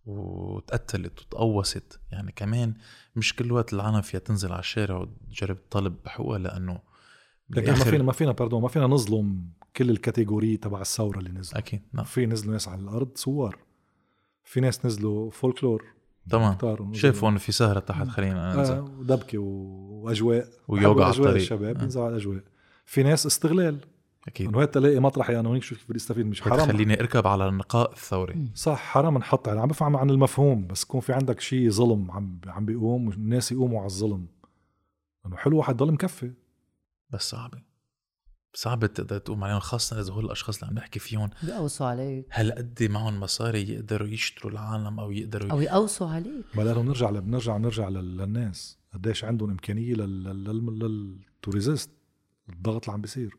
وتقتلت 0.05 1.22
وتقوست 1.22 1.99
يعني 2.11 2.31
كمان 2.31 2.73
مش 3.15 3.35
كل 3.35 3.51
وقت 3.51 3.73
العالم 3.73 4.01
فيها 4.01 4.19
تنزل 4.19 4.51
على 4.51 4.60
الشارع 4.60 4.97
وتجرب 4.97 5.69
تطالب 5.69 5.95
بحقوقها 6.05 6.39
لأنه 6.39 6.80
لكن 7.49 7.72
ما 7.72 7.84
فينا 7.84 8.03
ما 8.03 8.11
فينا 8.11 8.31
باردون 8.31 8.61
ما 8.61 8.68
فينا 8.68 8.88
نظلم 8.88 9.49
كل 9.76 9.89
الكاتيجوري 9.89 10.57
تبع 10.57 10.81
الثورة 10.81 11.19
اللي 11.19 11.30
نزلوا 11.30 11.60
أكيد 11.60 11.81
نعم. 11.93 12.05
في 12.05 12.26
نزلوا 12.26 12.53
ناس 12.53 12.68
على 12.68 12.81
الأرض 12.81 13.18
ثوار. 13.18 13.57
في 14.43 14.60
ناس 14.60 14.85
نزلوا 14.85 15.31
فولكلور. 15.31 15.85
تمام. 16.30 16.58
شافوا 16.94 17.30
إنه 17.30 17.38
في 17.38 17.52
سهرة 17.52 17.80
تحت 17.80 18.08
خلينا 18.08 18.54
آه 18.54 18.56
ننزل 18.56 18.80
ودبكه 18.80 19.38
وأجواء. 19.38 20.48
بحبوا 20.70 21.06
على 21.06 21.14
الطريق. 21.14 21.36
الشباب 21.36 21.78
آه. 21.78 22.04
على 22.04 22.10
الأجواء. 22.10 22.44
في 22.86 23.04
ناس 23.04 23.26
استغلال. 23.26 23.80
أكيد. 24.28 24.48
إنه 24.48 24.66
تلاقي 24.66 25.00
مطرحي 25.00 25.40
أنا 25.40 25.50
هونيك 25.50 25.64
شو 25.64 25.76
كيف 25.76 25.90
بدي 25.90 25.98
استفيد؟ 25.98 26.26
مش 26.26 26.41
حرام. 26.41 26.68
خليني 26.68 27.00
أركب 27.00 27.28
على 27.28 27.50
النقاء 27.50 27.91
الثوري. 27.91 28.52
صح 28.56 28.80
حرام 28.80 29.18
نحط 29.18 29.48
يعني 29.48 29.62
عم 29.62 29.68
بفهم 29.68 29.98
عن 29.98 30.10
المفهوم 30.10 30.68
بس 30.68 30.84
يكون 30.84 31.02
في 31.02 31.14
عندك 31.14 31.40
شيء 31.40 31.70
ظلم 31.70 32.12
عم 32.12 32.40
عم 32.48 32.66
بيقوم 32.66 33.08
والناس 33.08 33.52
يقوموا 33.52 33.80
على 33.80 33.88
الظلم. 33.88 34.26
إنه 35.26 35.36
حلو 35.36 35.58
واحد 35.58 35.78
ضل 35.78 35.91
مكفي. 35.91 36.32
بس 37.10 37.30
صعبه 37.30 37.73
صعبة 38.55 38.88
تقدر 38.88 39.17
تقوم 39.17 39.43
عليهم 39.43 39.59
خاصة 39.59 39.99
إذا 40.01 40.13
هول 40.13 40.25
الأشخاص 40.25 40.55
اللي 40.57 40.67
عم 40.69 40.73
نحكي 40.77 40.99
فيهم. 40.99 41.30
بيقوصوا 41.43 41.88
عليك. 41.88 42.25
هل 42.30 42.51
قد 42.51 42.84
معهم 42.84 43.19
مصاري 43.19 43.69
يقدروا 43.69 44.07
يشتروا 44.07 44.51
العالم 44.51 44.99
أو 44.99 45.11
يقدروا 45.11 45.51
أو 45.51 45.61
يقوصوا 45.61 46.09
عليك. 46.09 46.45
ما 46.55 46.61
لأنه 46.63 46.81
بنرجع 46.81 47.09
بنرجع 47.11 47.57
بنرجع 47.57 47.89
لل- 47.89 48.17
للناس. 48.17 48.77
قديش 48.93 49.23
عندهم 49.25 49.49
إمكانية 49.49 49.93
لل- 49.93 50.23
لل- 50.23 50.43
لل- 50.43 50.80
للتوريزيست 50.80 51.89
الضغط 52.49 52.84
اللي 52.84 52.93
عم 52.93 53.01
بيصير. 53.01 53.38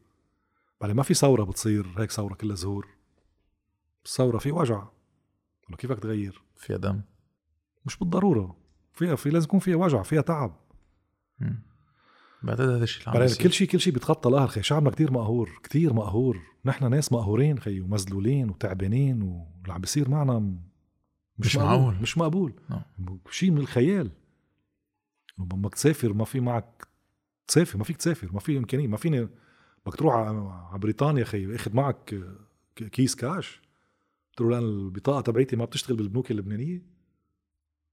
بعدين 0.81 0.97
ما 0.97 1.03
في 1.03 1.15
ثورة 1.15 1.45
بتصير 1.45 1.87
هيك 1.99 2.11
ثورة 2.11 2.35
كلها 2.35 2.57
زهور. 2.57 2.89
الثوره 4.07 4.39
في 4.39 4.53
وجع. 4.53 4.89
ولو 5.69 5.77
كيفك 5.77 5.99
تغير؟ 5.99 6.43
فيها 6.57 6.77
دم. 6.77 7.01
مش 7.87 7.97
بالضرورة. 7.99 8.57
فيها 8.93 9.17
في 9.17 9.31
لازم 9.31 9.45
يكون 9.45 9.61
فيها 9.61 9.77
وجع 9.77 10.03
فيها 10.03 10.21
تعب. 10.21 10.57
مم. 11.41 11.63
بعتقد 12.47 12.69
هذا 12.69 12.85
الشيء 12.85 13.09
اللي 13.09 13.25
عم 13.25 13.35
كل 13.43 13.53
شيء 13.53 13.69
كل 13.69 13.81
شيء 13.81 13.93
بيتخطى 13.93 14.29
القهر 14.29 14.49
خي. 14.49 14.63
شعبنا 14.63 14.91
كتير 14.91 15.13
مقهور 15.13 15.61
كتير 15.63 15.93
مقهور. 15.93 16.41
نحن 16.65 16.91
ناس 16.91 17.13
مقهورين 17.13 17.59
خي 17.59 17.81
ومذلولين 17.81 18.51
وتعبانين 18.51 19.23
واللي 19.23 19.73
عم 19.73 19.81
بيصير 19.81 20.09
معنا 20.11 20.39
م- 20.39 20.61
مش 21.39 21.57
مقبول. 21.57 21.79
معقول. 21.79 21.95
مش 22.03 22.19
مقبول. 22.19 22.53
نعم. 22.71 22.83
شيء 23.31 23.51
من 23.51 23.59
الخيال. 23.59 24.11
لما 25.39 25.69
تسافر 25.69 26.13
ما 26.13 26.25
في 26.25 26.41
معك 26.41 26.89
تسافر 27.47 27.79
ما 27.79 27.85
فيك 27.85 27.97
تسافر 27.97 28.33
ما 28.33 28.41
في 28.41 28.59
إمكانية 28.59 28.87
ما 28.87 28.97
فيني 28.97 29.29
بدك 29.87 29.97
تروح 29.97 30.15
على 30.15 30.79
بريطانيا 30.79 31.25
خي 31.25 31.55
أخذ 31.55 31.75
معك 31.75 32.15
كيس 32.77 33.15
كاش. 33.15 33.61
قلت 34.29 34.41
له 34.41 34.51
لأن 34.51 34.63
البطاقة 34.65 35.21
تبعيتي 35.21 35.57
ما 35.57 35.65
بتشتغل 35.65 35.97
بالبنوك 35.97 36.31
اللبنانية. 36.31 36.83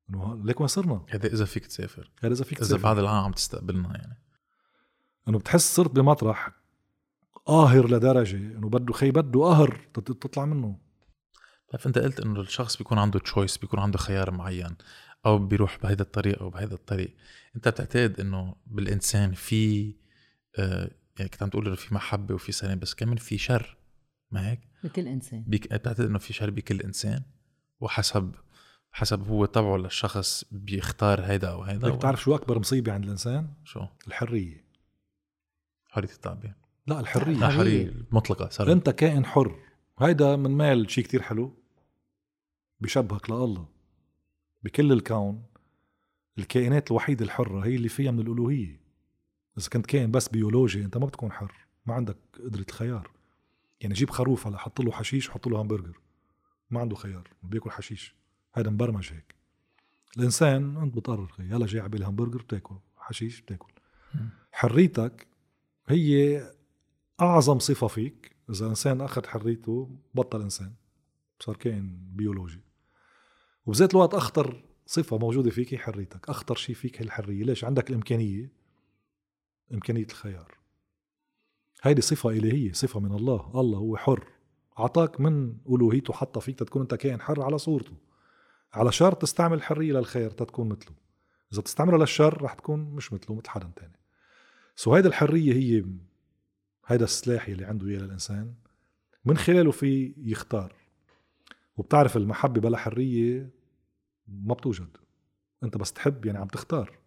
إنه 0.09 0.41
ليك 0.43 0.59
وين 0.61 0.67
صرنا؟ 0.67 1.05
هذا 1.09 1.27
إذا 1.27 1.45
فيك 1.45 1.65
تسافر. 1.65 2.11
هذا 2.23 2.33
إذا 2.33 2.43
فيك 2.43 2.59
تسافر. 2.59 2.83
بعد 2.83 2.97
العالم 2.97 3.25
عم 3.25 3.31
تستقبلنا 3.31 3.89
يعني. 3.97 4.17
إنه 5.27 5.39
بتحس 5.39 5.75
صرت 5.75 5.91
بمطرح 5.91 6.51
قاهر 7.45 7.89
لدرجة 7.89 8.37
إنه 8.37 8.69
بده 8.69 8.93
خي 8.93 9.11
بده 9.11 9.39
قهر 9.39 9.87
تطلع 9.93 10.45
منه. 10.45 10.77
بتعرف 11.67 11.87
أنت 11.87 11.97
قلت 11.97 12.19
إنه 12.19 12.41
الشخص 12.41 12.77
بيكون 12.77 12.97
عنده 12.97 13.19
تشويس 13.19 13.57
بيكون 13.57 13.79
عنده 13.79 13.97
خيار 13.97 14.31
معين 14.31 14.75
أو 15.25 15.37
بيروح 15.37 15.77
بهيدا 15.83 16.03
الطريق 16.03 16.41
أو 16.41 16.49
بهيدا 16.49 16.75
الطريق. 16.75 17.15
أنت 17.55 17.67
بتعتقد 17.67 18.19
إنه 18.19 18.55
بالإنسان 18.67 19.33
في 19.33 19.93
آه 20.59 20.91
يعني 21.19 21.29
كنت 21.29 21.43
عم 21.43 21.49
تقول 21.49 21.67
إنه 21.67 21.75
في 21.75 21.93
محبة 21.93 22.35
وفي 22.35 22.51
سلام 22.51 22.79
بس 22.79 22.93
كمان 22.93 23.17
في 23.17 23.37
شر 23.37 23.77
ما 24.31 24.49
هيك؟ 24.49 24.59
بكل 24.83 25.07
إنسان. 25.07 25.43
بيك... 25.47 25.73
بتعتقد 25.73 26.05
إنه 26.05 26.19
في 26.19 26.33
شر 26.33 26.49
بكل 26.49 26.81
إنسان؟ 26.81 27.21
وحسب 27.79 28.35
حسب 28.91 29.27
هو 29.27 29.45
طبعه 29.45 29.77
للشخص 29.77 30.45
بيختار 30.51 31.21
هيدا 31.21 31.49
أو 31.49 31.63
هيدا 31.63 31.89
بدك 31.89 32.01
تعرف 32.01 32.21
شو 32.21 32.35
أكبر 32.35 32.59
مصيبة 32.59 32.93
عند 32.93 33.03
الإنسان؟ 33.03 33.53
شو؟ 33.63 33.85
الحرية. 34.07 34.70
حريه 35.91 36.09
التعبير 36.09 36.53
لا 36.87 36.99
الحرية. 36.99 37.35
لا. 37.35 37.49
حرية 37.49 37.93
مطلقة 38.11 38.49
صار 38.49 38.71
أنت 38.71 38.89
كائن 38.89 39.25
حر. 39.25 39.59
هيدا 39.99 40.35
من 40.35 40.51
مال 40.51 40.91
شيء 40.91 41.03
كتير 41.03 41.21
حلو. 41.21 41.53
بشبهك 42.79 43.29
لله. 43.29 43.67
بكل 44.63 44.91
الكون 44.91 45.43
الكائنات 46.37 46.91
الوحيدة 46.91 47.25
الحرة 47.25 47.65
هي 47.65 47.75
اللي 47.75 47.89
فيها 47.89 48.11
من 48.11 48.19
الألوهية. 48.19 48.81
إذا 49.57 49.69
كنت 49.69 49.85
كائن 49.85 50.11
بس 50.11 50.27
بيولوجي 50.27 50.83
أنت 50.83 50.97
ما 50.97 51.05
بتكون 51.05 51.31
حر. 51.31 51.53
ما 51.85 51.93
عندك 51.93 52.17
قدرة 52.43 52.65
الخيار 52.69 53.11
يعني 53.81 53.93
جيب 53.93 54.09
خروف 54.09 54.47
هلا 54.47 54.57
حط 54.57 54.81
له 54.81 54.91
حشيش 54.91 55.29
حط 55.29 55.47
له 55.47 55.61
همبرجر. 55.61 55.99
ما 56.69 56.79
عنده 56.79 56.95
خيار 56.95 57.27
بياكل 57.43 57.71
حشيش. 57.71 58.15
هذا 58.53 58.69
مبرمج 58.69 59.13
هيك. 59.13 59.35
الإنسان 60.17 60.77
أنت 60.77 60.95
بتقرر 60.95 61.31
يلا 61.39 61.65
جاي 61.65 61.81
عبالي 61.81 62.05
همبرجر 62.05 62.41
بتاكل 62.41 62.75
حشيش 62.97 63.41
بتاكل. 63.41 63.71
حريتك 64.51 65.27
هي 65.91 66.41
أعظم 67.21 67.59
صفة 67.59 67.87
فيك. 67.87 68.35
إذا 68.49 68.67
إنسان 68.67 69.01
أخذ 69.01 69.27
حريته 69.27 69.89
بطل 70.13 70.41
إنسان. 70.41 70.73
صار 71.39 71.55
كائن 71.55 71.99
بيولوجي. 72.13 72.61
وبذات 73.65 73.95
الوقت 73.95 74.13
أخطر 74.13 74.63
صفة 74.85 75.17
موجودة 75.17 75.49
فيك 75.49 75.73
هي 75.73 75.77
حريتك. 75.77 76.29
أخطر 76.29 76.55
شيء 76.55 76.75
فيك 76.75 77.01
هي 77.01 77.05
الحرية. 77.05 77.43
ليش؟ 77.43 77.63
عندك 77.63 77.89
الإمكانية. 77.89 78.51
إمكانية 79.73 80.05
الخيار. 80.05 80.57
هيدي 81.83 82.01
صفة 82.01 82.29
إلهية 82.29 82.73
صفة 82.73 82.99
من 82.99 83.11
الله. 83.15 83.51
الله 83.55 83.77
هو 83.77 83.97
حر. 83.97 84.27
أعطاك 84.79 85.21
من 85.21 85.57
ألوهيته. 85.69 86.13
حطها 86.13 86.41
فيك 86.41 86.59
تكون 86.59 86.81
أنت 86.81 86.95
كائن 86.95 87.21
حر 87.21 87.41
على 87.41 87.57
صورته. 87.57 87.93
على 88.73 88.91
شرط 88.91 89.21
تستعمل 89.21 89.57
الحرية 89.57 89.93
للخير 89.93 90.31
تتكون 90.31 90.69
مثله. 90.69 90.95
إذا 91.53 91.61
بتستعملها 91.61 91.97
للشر 91.97 92.41
رح 92.41 92.53
تكون 92.53 92.79
مش 92.79 93.13
مثله 93.13 93.35
مثل 93.35 93.49
حدا 93.49 93.71
تاني. 93.75 94.00
سو 94.81 94.95
هيدا 94.95 95.09
الحرية 95.09 95.53
هي 95.53 95.85
هيدا 96.87 97.03
السلاح 97.03 97.47
اللي 97.47 97.65
عنده 97.65 97.87
إياه 97.87 97.99
للإنسان 97.99 98.53
من 99.25 99.37
خلاله 99.37 99.71
في 99.71 100.13
يختار. 100.17 100.75
وبتعرف 101.77 102.17
المحبة 102.17 102.61
بلا 102.61 102.77
حرية 102.77 103.49
ما 104.27 104.53
بتوجد. 104.53 104.97
أنت 105.63 105.77
بس 105.77 105.93
تحب 105.93 106.25
يعني 106.25 106.37
عم 106.37 106.47
تختار. 106.47 106.99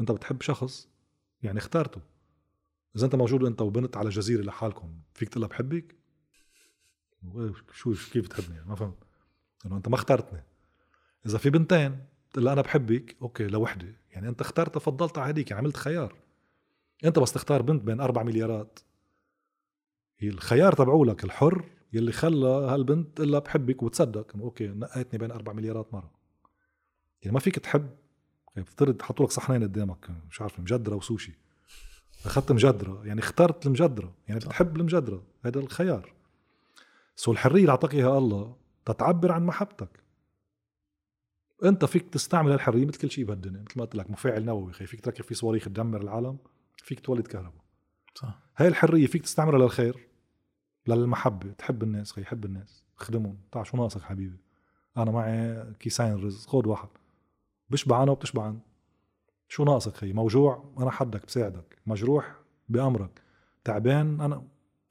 أنت 0.00 0.12
بتحب 0.12 0.42
شخص 0.42 0.88
يعني 1.42 1.58
اختارته. 1.58 2.00
إذا 2.96 3.04
أنت 3.04 3.14
موجود 3.14 3.44
أنت 3.44 3.62
وبنت 3.62 3.96
على 3.96 4.08
جزيرة 4.08 4.42
لحالكم 4.42 4.94
فيك 5.14 5.28
تقول 5.28 5.40
لها 5.40 5.48
بحبك؟ 5.48 5.94
شو 7.72 7.94
كيف 8.12 8.24
بتحبني؟ 8.24 8.64
ما 8.66 8.74
فهمت 8.74 8.98
إنه 9.66 9.76
أنت 9.76 9.88
ما 9.88 9.94
اخترتني. 9.94 10.42
إذا 11.26 11.38
في 11.38 11.50
بنتين 11.50 12.04
تقول 12.32 12.44
لها 12.44 12.52
أنا 12.52 12.62
بحبك 12.62 13.16
أوكي 13.22 13.46
لوحدة. 13.46 13.94
يعني 14.10 14.28
أنت 14.28 14.40
اخترت 14.40 14.78
فضلت 14.78 15.18
على 15.18 15.30
هديك 15.30 15.50
يعني 15.50 15.60
عملت 15.60 15.76
خيار. 15.76 16.23
أنت 17.04 17.18
بس 17.18 17.32
تختار 17.32 17.62
بنت 17.62 17.82
بين 17.82 18.00
أربع 18.00 18.22
مليارات. 18.22 18.78
هي 20.18 20.28
الخيار 20.28 20.72
تبعولك 20.72 21.24
الحر 21.24 21.64
يلي 21.92 22.12
خلى 22.12 22.46
هالبنت 22.46 23.20
إلا 23.20 23.38
بحبك 23.38 23.82
وتصدق 23.82 24.34
انه 24.34 24.44
أوكي 24.44 24.66
نقيتني 24.66 25.18
بين 25.18 25.30
أربع 25.30 25.52
مليارات 25.52 25.94
مرة. 25.94 26.10
يعني 27.22 27.34
ما 27.34 27.40
فيك 27.40 27.58
تحب 27.58 27.90
يعني 28.56 28.66
بفترض 28.68 29.02
حطوا 29.02 29.26
لك 29.26 29.32
صحنين 29.32 29.62
قدامك 29.62 30.10
مش 30.30 30.40
عارف 30.40 30.60
مجدرة 30.60 30.96
وسوشي. 30.96 31.32
أخذت 32.26 32.52
مجدرة 32.52 33.06
يعني 33.06 33.20
اخترت 33.20 33.66
المجدرة 33.66 34.14
يعني 34.28 34.40
صح. 34.40 34.46
بتحب 34.46 34.76
المجدرة 34.76 35.22
هذا 35.44 35.58
الخيار. 35.60 36.12
سو 37.16 37.32
الحرية 37.32 37.60
اللي 37.60 37.70
اعطاك 37.70 37.94
إياها 37.94 38.18
الله 38.18 38.56
تتعبر 38.84 39.32
عن 39.32 39.46
محبتك. 39.46 40.04
أنت 41.64 41.84
فيك 41.84 42.08
تستعمل 42.08 42.52
الحريه 42.52 42.86
مثل 42.86 42.98
كل 42.98 43.10
شيء 43.10 43.24
بهالدنيا 43.24 43.60
مثل 43.60 43.78
ما 43.78 43.84
قلت 43.84 43.94
لك 43.94 44.10
مفاعل 44.10 44.44
نووي 44.44 44.72
خي 44.72 44.86
فيك 44.86 45.00
تركب 45.00 45.24
فيه 45.24 45.34
صواريخ 45.34 45.64
تدمر 45.64 46.00
العالم. 46.00 46.38
فيك 46.84 47.00
تولد 47.00 47.26
كهرباء 47.26 47.64
صح. 48.14 48.38
هاي 48.56 48.68
الحرية 48.68 49.06
فيك 49.06 49.22
تستعملها 49.22 49.58
للخير 49.58 50.08
للمحبة. 50.86 51.52
تحب 51.52 51.82
الناس 51.82 52.12
خي 52.12 52.24
حب 52.24 52.44
الناس. 52.44 52.84
خدمهم 52.96 53.38
تعال 53.52 53.66
شو 53.66 53.76
ناقصك 53.76 54.02
حبيبي؟ 54.02 54.38
أنا 54.96 55.10
معي 55.10 55.64
كيسين 55.80 56.24
رز. 56.24 56.46
خذ 56.46 56.68
واحد. 56.68 56.88
بشبع 57.70 58.02
أنا 58.02 58.10
وبتشبع 58.10 58.48
أنت. 58.48 58.64
شو 59.48 59.64
ناقصك 59.64 59.96
خي؟ 59.96 60.12
موجوع 60.12 60.72
أنا 60.78 60.90
حدك 60.90 61.26
بساعدك. 61.26 61.78
مجروح 61.86 62.34
بأمرك. 62.68 63.22
تعبان 63.64 64.20
أنا. 64.20 64.46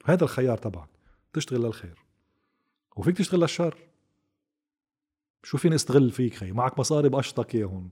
هذا 0.05 0.23
الخيار 0.23 0.57
تبعك. 0.57 0.89
تشتغل 1.33 1.61
للخير. 1.61 2.05
وفيك 2.95 3.17
تشتغل 3.17 3.39
للشر. 3.39 3.77
شو 5.43 5.57
فيني 5.57 5.75
استغل 5.75 6.11
فيك 6.11 6.33
خي؟ 6.33 6.51
معك 6.51 6.79
مصاري 6.79 7.09
بقشطك 7.09 7.55
إياهم. 7.55 7.89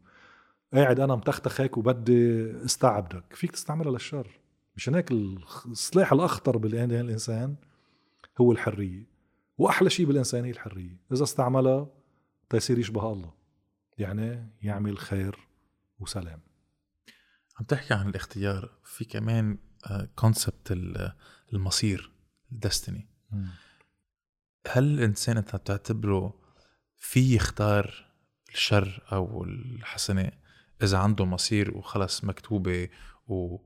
قاعد 0.74 1.00
أنا 1.00 1.16
متختخ 1.16 1.62
هيك 1.62 1.78
وبدي 1.78 2.52
استعبدك. 2.66 3.34
فيك 3.34 3.52
تستعملها 3.52 3.92
للشر. 3.92 4.40
مشان 4.76 4.96
هيك 4.96 5.12
السلاح 5.72 6.14
الأخطر 6.14 6.58
بالانسان 6.58 7.56
هو 8.42 8.52
الحرية. 8.52 9.12
وأحلى 9.58 9.90
شيء 9.90 10.06
بالإنسان 10.06 10.46
هي 10.46 10.52
الحرية. 10.52 10.98
إذا 11.12 11.24
استعملها 11.24 11.90
تيصير 12.50 12.80
يشبه 12.80 13.14
الله. 13.14 13.34
يعني 13.98 14.50
يعمل 14.62 14.98
خير 14.98 15.48
وسلام. 16.00 16.42
عم 17.60 17.66
تحكي 17.66 17.94
عن 17.94 18.10
الاختيار. 18.10 18.72
في 18.84 19.06
كمان 19.06 19.58
كونسبت 20.16 20.72
المصير 21.54 22.12
الدستني. 22.52 23.10
هل 24.68 24.84
الإنسان 24.84 25.38
أنت 25.38 25.56
بتعتبره 25.56 26.42
في 26.98 27.36
يختار 27.36 28.12
الشر 28.50 29.04
أو 29.12 29.44
الحسنه 29.44 30.32
إذا 30.84 30.98
عنده 30.98 31.26
مصير 31.26 31.78
وخلص 31.78 32.24
مكتوبة 32.24 32.90
و 33.28 33.58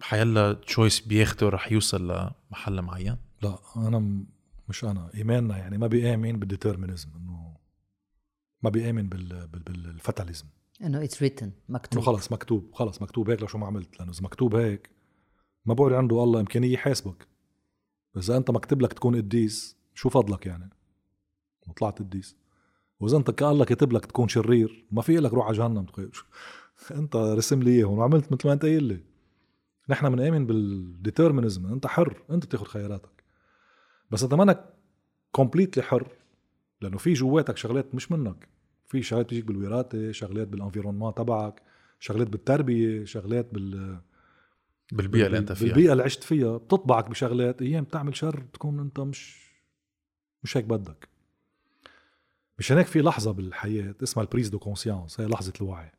حيلا 0.00 0.52
choice 0.52 1.00
بياخده 1.00 1.48
رح 1.48 1.72
يوصل 1.72 2.30
لمحل 2.50 2.82
معين؟ 2.82 3.16
لا 3.42 3.58
أنا 3.76 3.98
م- 3.98 4.26
مش 4.68 4.84
أنا 4.84 5.10
إيماننا 5.14 5.56
يعني 5.58 5.78
ما 5.78 5.86
بيآمن 5.86 6.38
بال 6.38 6.49
determinism 6.49 7.08
إنه 7.16 7.56
ما 8.62 8.70
بيآمن 8.70 9.08
بال 9.08 9.46
بال- 9.46 9.62
بال 9.62 9.79
fatalism 9.79 10.46
إنه 10.82 11.04
it's 11.04 11.22
written 11.22 11.46
إنه 11.46 11.54
مكتوب 11.68 12.02
خلص 12.02 12.32
مكتوب 12.32 12.70
خلص 12.74 13.02
مكتوب 13.02 13.30
هيك 13.30 13.40
لو 13.40 13.46
شو 13.46 13.58
ما 13.58 13.66
عملت 13.66 13.98
لأنه 13.98 14.12
إذا 14.12 14.22
مكتوب 14.22 14.54
هيك 14.54 14.90
ما 15.66 15.74
بقول 15.74 15.94
عنده 15.94 16.22
الله 16.24 16.40
إمكانية 16.40 16.72
يحاسبك. 16.72 17.26
إذا 18.16 18.36
أنت 18.36 18.50
مكتوب 18.50 18.82
لك 18.82 18.92
تكون 18.92 19.16
قديس 19.16 19.76
شو 19.94 20.08
فضلك 20.08 20.46
يعني؟ 20.46 20.70
وطلعت 21.68 21.98
قديس. 21.98 22.36
واذا 23.00 23.16
انت 23.16 23.42
الله 23.42 23.64
كاتب 23.64 23.92
لك 23.92 24.06
تكون 24.06 24.28
شرير. 24.28 24.86
ما 24.90 25.02
في 25.02 25.16
لك 25.16 25.32
روح 25.32 25.46
على 25.46 25.56
جهنم. 25.56 25.86
أنت 26.90 27.16
رسم 27.16 27.62
لي 27.62 27.70
إياهم. 27.70 27.98
وعملت 27.98 28.32
مثل 28.32 28.46
ما 28.46 28.52
أنت 28.52 28.62
قايل 28.62 28.84
لي. 28.84 29.00
نحن 29.88 30.10
بنآمن 30.10 30.46
بال 30.46 30.65
determinism 30.65 31.66
أنت 31.66 31.86
حر. 31.86 32.22
أنت 32.30 32.46
بتاخذ 32.46 32.64
خياراتك. 32.64 33.24
بس 34.10 34.22
انت 34.22 34.34
منك 34.34 34.64
completely 35.32 35.82
حر 35.82 36.08
لأنه 36.80 36.98
في 36.98 37.12
جواتك 37.12 37.56
شغلات 37.56 37.94
مش 37.94 38.12
منك. 38.12 38.48
في 38.86 39.02
شغلات 39.02 39.26
بتجيك 39.26 39.44
بالوراثة 39.44 40.12
شغلات 40.12 40.48
بال 40.48 40.57
environnement 40.57 41.14
تبعك 41.14 41.62
شغلات 42.00 42.28
بالتربية 42.28 43.04
شغلات 43.04 43.54
بال 43.54 44.00
بالبيئة 44.92 45.26
اللي 45.26 45.38
أنت 45.38 45.52
فيها. 45.52 45.68
بالبيئة 45.68 45.92
اللي 45.92 46.02
عشت 46.02 46.22
فيها. 46.22 46.56
بتطبعك 46.56 47.10
بشغلات. 47.10 47.62
أيام 47.62 47.84
بتعمل 47.84 48.16
شر 48.16 48.40
بتكون 48.40 48.80
أنت 48.80 49.00
مش 49.00 49.50
مش 50.42 50.56
هيك 50.56 50.64
بدك. 50.64 51.08
مشان 52.58 52.76
هيك 52.76 52.86
في 52.86 53.02
لحظة 53.02 53.32
بالحياة 53.32 53.94
اسمها 54.02 54.24
ال 54.24 54.28
prise 54.28 54.48
de 54.48 54.58
conscience 54.58 55.20
هي 55.20 55.26
لحظة 55.26 55.52
الوعي. 55.60 55.92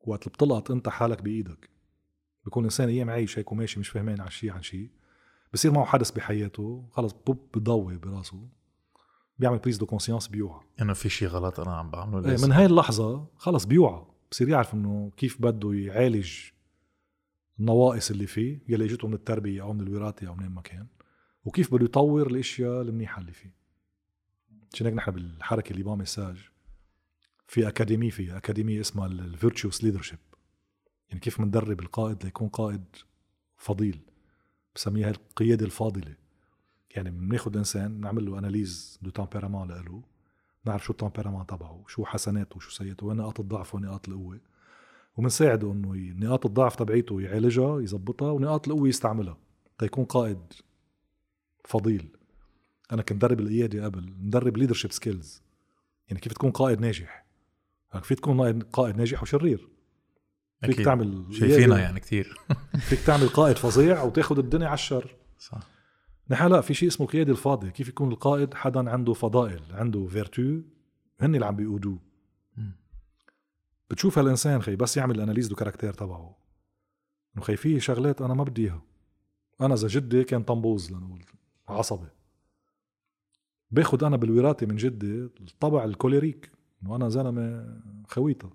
وقت 0.00 0.26
اللي 0.26 0.34
بتلقط 0.34 0.70
أنت 0.70 0.88
حالك 0.88 1.22
بإيدك 1.22 1.70
بيكون 2.44 2.64
انسان 2.64 2.88
أيام 2.88 3.10
عايش 3.10 3.38
هيك 3.38 3.52
وماشي 3.52 3.80
مش 3.80 3.88
فهمان 3.88 4.20
عن 4.20 4.30
شيء 4.30 4.50
عن 4.50 4.62
شيء 4.62 4.90
بصير 5.52 5.72
معه 5.72 5.84
حدث 5.84 6.10
بحياته 6.10 6.88
خلص 6.90 7.12
بوب 7.12 7.48
بضوي 7.54 7.98
براسه. 7.98 8.48
بيعمل 9.38 9.58
prise 9.58 9.76
de 9.76 9.86
conscience 9.86 10.28
بيوعى. 10.28 10.60
إنه 10.80 10.92
في 10.92 11.08
شيء 11.08 11.28
غلط 11.28 11.60
أنا 11.60 11.76
عم 11.76 11.90
بعمله 11.90 12.18
إيه، 12.18 12.26
لازم. 12.26 12.48
من 12.48 12.52
هاي 12.52 12.66
اللحظة 12.66 13.26
خلص 13.36 13.64
بيوعى. 13.64 14.06
بصير 14.30 14.48
يعرف 14.48 14.74
إنه 14.74 15.12
كيف 15.16 15.42
بده 15.42 15.72
يعالج 15.72 16.32
النواقص 17.60 18.10
اللي 18.10 18.26
فيه 18.26 18.60
يلي 18.68 18.84
اجته 18.84 19.08
من 19.08 19.14
التربية 19.14 19.62
أو 19.62 19.72
من 19.72 19.80
الوراثة 19.80 20.28
أو 20.28 20.34
من 20.34 20.48
ما 20.48 20.60
كان 20.60 20.86
وكيف 21.44 21.74
بده 21.74 21.84
يطور 21.84 22.26
الأشياء 22.26 22.82
المنيحة 22.82 23.20
اللي 23.20 23.32
فيه. 23.32 23.61
عشان 24.74 24.86
هيك 24.86 24.94
نحن 24.94 25.10
بالحركة 25.10 25.70
اللي 25.72 25.82
با 25.82 25.94
مساج 25.94 26.36
في 27.46 27.68
academy 27.68 28.10
فيها 28.10 28.36
أكاديمية 28.36 28.80
اسمها 28.80 29.06
ال 29.06 29.15
virtuous 29.15 29.84
leadership 29.84 30.18
يعني 31.08 31.20
كيف 31.20 31.40
بندرب 31.40 31.80
القائد 31.80 32.24
ليكون 32.24 32.48
قائد 32.48 32.84
فضيل 33.56 34.00
بسميها 34.74 35.10
القيادة 35.10 35.66
الفاضلة. 35.66 36.16
يعني 36.90 37.10
بناخد 37.10 37.56
إنسان 37.56 38.00
نعمل 38.00 38.26
له 38.26 38.38
analyse 38.38 38.98
de 39.02 39.10
tempérament 39.10 39.68
له 39.68 40.02
نعرف 40.64 40.84
شو 40.84 40.92
ال 40.92 40.96
tempérament 40.96 41.46
تبعه 41.46 41.84
شو 41.88 42.04
حسناته 42.04 42.56
وشو 42.56 42.70
سيئاته 42.70 43.06
وين 43.06 43.16
نقاط 43.16 43.40
الضعف 43.40 43.74
وين 43.74 43.84
نقاط 43.84 44.08
القوة. 44.08 44.40
وبنساعده 45.16 45.72
إنه 45.72 45.94
نقاط 46.26 46.46
الضعف 46.46 46.76
تبعيته 46.76 47.20
يعالجها 47.20 47.80
يزبطها 47.80 48.30
ونقاط 48.30 48.68
القوة 48.68 48.88
يستعملها 48.88 49.36
تيكون 49.78 50.04
قائد 50.04 50.52
فضيل. 51.64 52.16
أنا 52.92 53.02
كنت 53.02 53.12
مدرب 53.12 53.40
القياده 53.40 53.84
قبل 53.84 54.14
مدرب 54.18 54.56
leadership 54.56 54.92
skills 54.92 55.42
يعني 56.08 56.20
كيف 56.20 56.32
تكون 56.32 56.50
قائد 56.50 56.80
ناجح؟ 56.80 57.26
هيك 57.92 58.04
فيك 58.04 58.18
تكون 58.20 58.62
قائد- 58.62 58.96
ناجح 58.96 59.22
وشرير؟ 59.22 59.68
فيك 60.60 60.70
أكيد. 60.70 60.84
تعمل 60.84 61.26
شايفينها 61.30 61.78
يعني 61.78 62.00
كتير. 62.00 62.36
فيك 62.88 63.00
تعمل 63.00 63.28
قائد 63.28 63.56
فظيع 63.56 64.02
وتاخذ 64.02 64.38
الدنيا 64.38 64.66
على 64.66 64.74
الشر. 64.74 65.14
صح. 65.38 65.58
نحن 66.30 66.46
لا 66.46 66.60
في 66.60 66.74
شيء 66.74 66.88
اسمه 66.88 67.06
القيادة 67.06 67.32
الفاضلة. 67.32 67.68
كيف 67.70 67.88
يكون 67.88 68.12
القائد؟ 68.12 68.54
حدا 68.54 68.90
عنده 68.90 69.12
فضائل 69.12 69.62
عنده 69.72 70.06
vertus 70.06 70.60
هن 71.20 71.34
اللي 71.34 71.46
عم 71.46 71.56
بيقودوه. 71.56 71.98
بتشوف 73.90 74.18
هالإنسان 74.18 74.62
خي 74.62 74.76
بس 74.76 74.96
يعمل 74.96 75.20
analyse 75.20 75.46
de 75.48 75.56
caractère 75.56 75.92
تبعه. 75.92 76.36
إنه 77.36 77.44
خي 77.44 77.56
في 77.56 77.80
شغلات 77.80 78.22
أنا 78.22 78.34
ما 78.34 78.44
بدي 78.44 78.62
إياها. 78.64 78.82
أنا 79.60 79.74
إذا 79.74 79.88
جدي 79.88 80.24
كان 80.24 80.42
طنبوز 80.42 80.92
لنقول 80.92 81.24
عصبي. 81.68 82.06
باخد 83.72 84.04
أنا 84.04 84.16
بالوراثة 84.16 84.66
من 84.66 84.76
جدي 84.76 85.28
الطبع 85.40 85.84
الكوليريك 85.84 86.50
إنه 86.82 86.96
أنا 86.96 87.08
زلمة 87.08 87.76
خويته. 88.08 88.50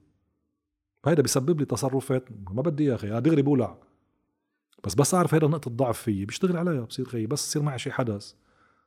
فهيدا 1.04 1.22
بيسبب 1.22 1.60
لي 1.60 1.66
تصرفات 1.66 2.30
ما 2.52 2.62
بدي 2.62 2.84
إياها 2.84 2.98
خي 2.98 3.08
أنا 3.08 3.20
دغري 3.20 3.42
بولع 3.42 3.78
بس 4.84 4.94
بس 4.96 5.14
أعرف 5.14 5.34
هيدا 5.34 5.48
نقطه 5.48 5.72
ضعف 5.72 6.02
فيي 6.02 6.26
بشتغل 6.26 6.58
عليها 6.58 6.82
بصير 6.82 7.06
خي 7.06 7.26
بس 7.26 7.48
يصير 7.48 7.62
معي 7.62 7.80
شي 7.80 7.92
حدث. 7.92 8.34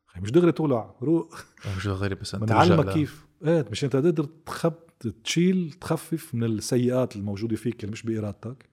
خي 0.07 0.21
مش 0.21 0.31
دغري 0.31 0.53
تولع 0.53 0.95
روق. 1.03 1.35
مش 1.77 1.87
غيري 1.87 2.15
بس 2.15 2.35
أنت 2.35 2.53
ل- 2.91 2.93
كيف 2.95 3.27
إيه 3.45 3.67
مش 3.71 3.85
انت 3.85 3.93
تقدر 3.93 4.25
تخب 4.47 4.75
تشيل 5.25 5.73
تخفف 5.81 6.35
من 6.35 6.45
السيئات 6.45 7.17
الموجودة 7.17 7.57
فيك 7.57 7.81
اللي 7.85 7.93
مش 7.93 8.03
بإرادتك 8.03 8.69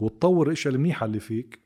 وتطور 0.00 0.46
الأشياء 0.46 0.74
المنيحة 0.74 1.06
اللي 1.06 1.20
فيك 1.20 1.58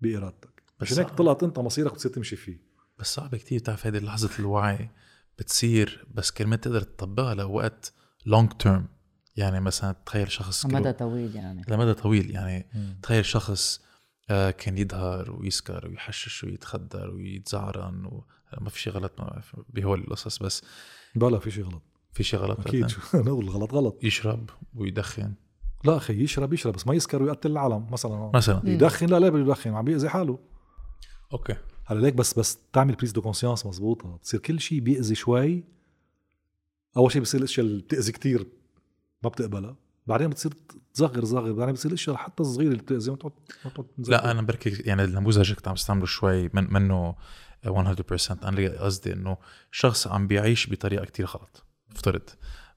بإرادتك. 0.00 0.62
بس 0.80 0.98
هيك. 0.98 1.08
طلعت 1.10 1.42
أنت 1.42 1.58
مصيرك 1.58 1.92
بتصير 1.92 2.10
تمشي 2.12 2.36
فيه. 2.36 2.73
بس 2.98 3.14
صعب 3.14 3.36
كتير 3.36 3.58
تعرف 3.60 3.86
هيدي 3.86 4.00
لحظة 4.00 4.30
الوعي 4.38 4.90
بتصير 5.38 6.06
بس 6.14 6.30
كرمال 6.30 6.60
تقدر 6.60 6.80
تطبقها 6.80 7.34
لوقت 7.34 7.92
لونج 8.26 8.52
تيرم 8.52 8.86
يعني 9.36 9.60
مثلا 9.60 9.96
تخيل 10.06 10.30
شخص 10.32 10.66
مدى 10.66 10.78
كله- 10.82 10.90
طويل 10.90 11.36
يعني. 11.36 11.62
لمدى 11.68 11.94
طويل 11.94 12.30
يعني 12.30 12.66
تخيل 13.02 13.24
شخص 13.24 13.80
آه، 14.30 14.50
كان 14.50 14.78
يدهر 14.78 15.30
ويسكر 15.32 15.86
ويحشش 15.88 16.44
ويتخدر 16.44 17.10
ويتزعرن 17.10 18.06
و... 18.06 18.24
ما 18.60 18.70
في 18.70 18.80
شيء 18.80 18.92
غلط 18.92 19.20
ما- 19.20 19.42
بهول 19.68 20.00
القصص 20.00 20.38
بس 20.38 20.62
بلا 21.14 21.38
في 21.38 21.50
شيء 21.50 21.64
غلط. 21.64 21.82
في 22.12 22.22
شيء 22.24 22.40
غلط 22.40 22.60
أكيد. 22.60 22.86
نقول 23.14 23.48
غلط 23.50 23.72
غلط. 23.74 24.04
يشرب 24.04 24.50
ويدخن. 24.74 25.34
لا 25.84 25.96
أخي 25.96 26.22
يشرب 26.22 26.52
يشرب 26.52 26.74
بس 26.74 26.86
ما 26.86 26.94
يسكر 26.94 27.22
ويقتل 27.22 27.50
العالم 27.50 27.86
مثلا. 27.90 28.30
مثلا. 28.34 28.60
يدخن 28.64 29.06
لا 29.06 29.18
لا 29.18 29.28
بده 29.28 29.38
يدخن 29.40 29.74
عم 29.74 29.84
بيأذي 29.84 30.08
حاله. 30.08 30.38
أوكي. 31.32 31.56
هلا 31.86 32.00
ليك 32.00 32.14
بس 32.14 32.38
بس 32.38 32.58
تعمل 32.72 32.94
prise 32.94 33.12
de 33.12 33.22
conscience 33.22 33.66
مزبوطه 33.66 34.16
بتصير 34.16 34.40
كل 34.40 34.60
شيء 34.60 34.80
بيأذي 34.80 35.14
شوي. 35.14 35.64
أول 36.96 37.12
شيء 37.12 37.22
بصير 37.22 37.40
الأشياء 37.40 37.66
اللي 37.66 37.82
بتأذي 37.82 38.12
كتير 38.12 38.46
ما 39.22 39.28
بتقبلها. 39.28 39.76
بعدين 40.06 40.28
بتصير 40.30 40.52
تصغر 40.94 41.24
صغر 41.24 41.52
بعدين 41.52 41.74
بتصير 41.74 41.90
الأشياء 41.90 42.16
حتى 42.16 42.42
الصغيرة 42.42 42.68
اللي 42.70 42.82
بتأذي 42.82 43.10
ما 43.10 43.16
تقعد 43.16 43.32
ما 43.64 43.70
تقعد 43.70 43.86
تنزل. 43.96 44.12
لا 44.12 44.30
أنا 44.30 44.42
بركي 44.42 44.70
يعني 44.70 45.04
النموذج 45.04 45.38
اللي 45.40 45.54
كنت 45.54 45.68
عم 45.68 45.74
بستعمله 45.74 46.06
شوي 46.06 46.50
من 46.54 46.72
منه 46.72 47.14
100% 47.66 47.68
أنا 48.44 48.80
قصدي 48.80 49.12
إنه 49.12 49.36
شخص 49.70 50.06
عم 50.06 50.26
بيعيش 50.26 50.70
بطريقة 50.70 51.04
كتير 51.04 51.26
غلط. 51.26 51.64
افترض. 51.92 52.22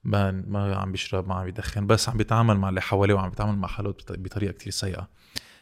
ما 0.04 0.32
ما 0.32 0.76
عم 0.76 0.92
بيشرب 0.92 1.28
ما 1.28 1.36
عم 1.36 1.46
بيدخن 1.46 1.88
بس 1.88 2.10
عم 2.10 2.18
بيتعامل 2.18 2.58
مع 2.58 2.70
اللي 2.70 2.82
حواليه 2.82 3.14
وعم 3.14 3.30
بيتعامل 3.30 3.58
مع 3.58 3.68
حاله 3.68 3.90
بط- 3.90 4.12
بطريقة 4.20 4.52
كتير 4.52 4.74
سيئة. 4.74 5.10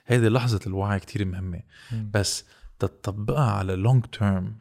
هيدي 0.07 0.30
لحظة 0.30 0.59
الوعي 0.67 0.99
كتير 0.99 1.26
مهمة. 1.26 1.61
بس 2.13 2.45
تطبقها 2.80 3.52
على 3.52 3.76
لونج 3.76 4.06
تيرم 4.06 4.56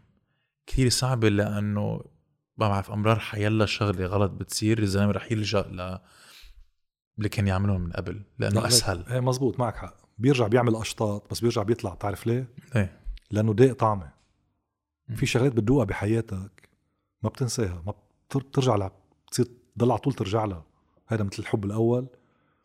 كثير 0.67 0.89
صعبه 0.89 1.29
لأنه 1.29 2.01
ما 2.57 2.69
بعرف 2.69 2.91
أمرار 2.91 3.19
حيلا 3.19 3.67
شغلة 3.67 4.07
غلط 4.07 4.31
بتصير 4.31 4.79
الزلمه 4.79 5.13
رح 5.13 5.33
يلجأ 5.33 5.61
ل 5.61 5.99
اللي 7.19 7.29
كان 7.29 7.47
يعملهم 7.47 7.81
من 7.81 7.93
قبل 7.93 8.23
لأنه 8.39 8.61
لا، 8.61 8.67
أسهل. 8.67 9.07
إيه 9.07 9.21
مزبوط 9.21 9.59
معك 9.61 9.77
حق. 9.77 9.95
بيرجع 10.19 10.47
بيعمل 10.47 10.77
أشطاط 10.77 11.31
بس 11.31 11.41
بيرجع 11.41 11.63
بيطلع 11.63 11.95
بتعرف 11.95 12.27
ليه؟ 12.27 12.49
إيه. 12.77 13.01
لأنه 13.31 13.53
ضاق 13.53 13.73
طعمة. 13.73 14.13
في 15.17 15.27
شغلات 15.27 15.53
بتدوقها 15.53 15.85
بحياتك 15.85 16.69
ما 17.23 17.29
بتنساها 17.29 17.83
ما 17.87 17.95
بتر- 18.29 18.43
بترجع 18.43 18.77
لها 18.77 18.93
بتصير 19.27 19.47
تضل 19.77 19.91
على 19.91 19.99
طول 20.01 20.13
ترجع 20.13 20.45
لها. 20.45 20.65
هذا 21.07 21.25
مثل 21.25 21.37
الحب 21.39 21.65
الأول. 21.65 22.07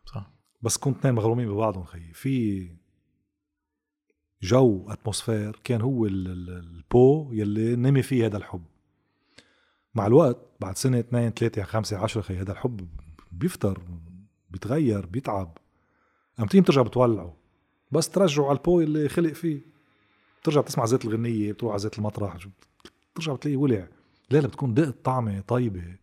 صح. 0.06 0.32
بس 0.62 0.78
كنت 0.78 0.98
اثنين 0.98 1.14
مغرومين 1.16 1.50
ببعضهم 1.54 1.84
خيي. 1.84 2.14
في 2.14 2.70
جو 4.42 4.86
atmosphère 4.90 5.60
كان 5.64 5.82
هو 5.82 6.06
ال- 6.06 6.28
ال- 6.28 6.50
الجو 6.50 7.30
يلي 7.34 7.76
نمي 7.76 8.02
فيه 8.02 8.26
هذا 8.26 8.38
الحب. 8.38 8.64
مع 9.96 10.08
الوقت 10.08 10.38
بعد 10.60 10.78
سنة 10.78 11.00
اثنين 11.00 11.30
ثلاثة 11.30 11.64
خمسة 11.64 11.98
عشرة 11.98 12.22
خي 12.22 12.38
هذا 12.38 12.52
الحب 12.52 12.88
بيفتر 13.32 13.82
بيتغير 14.50 15.06
بيتعب. 15.06 15.58
امتين 16.40 16.62
بترجع 16.62 16.82
بتولعه. 16.82 17.36
بس 17.92 18.10
ترجعه 18.10 18.46
على 18.50 18.58
البو 18.58 18.82
اللي 18.82 19.10
خلق 19.10 19.34
فيه. 19.34 19.62
بترجع 20.42 20.62
بتسمع 20.62 20.86
زيت 20.86 21.06
الغنية 21.06 21.52
بتروح 21.54 21.72
على 21.72 21.80
زيت 21.80 21.98
المطرح 21.98 22.38
بترجع 23.14 23.34
بتلاقيه 23.34 23.58
ولع. 23.58 23.88
ليه 24.32 24.40
بتكون 24.40 24.74
دقت 24.74 25.06
طعمة 25.06 25.40
طيبة 25.42 25.96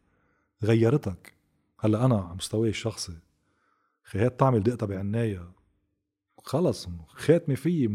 غيرتك. 0.64 1.32
هلأ 1.80 2.04
أنا 2.04 2.16
على 2.20 2.34
مستواي 2.34 2.70
الشخصي 2.70 3.18
خي 4.04 4.18
هي 4.18 4.26
الطعمة 4.26 4.56
اللي 4.56 4.70
دقتها 4.70 4.86
بعناية 4.86 5.48
خلص 6.46 6.88
خاتمة 7.08 7.54
فيي. 7.54 7.88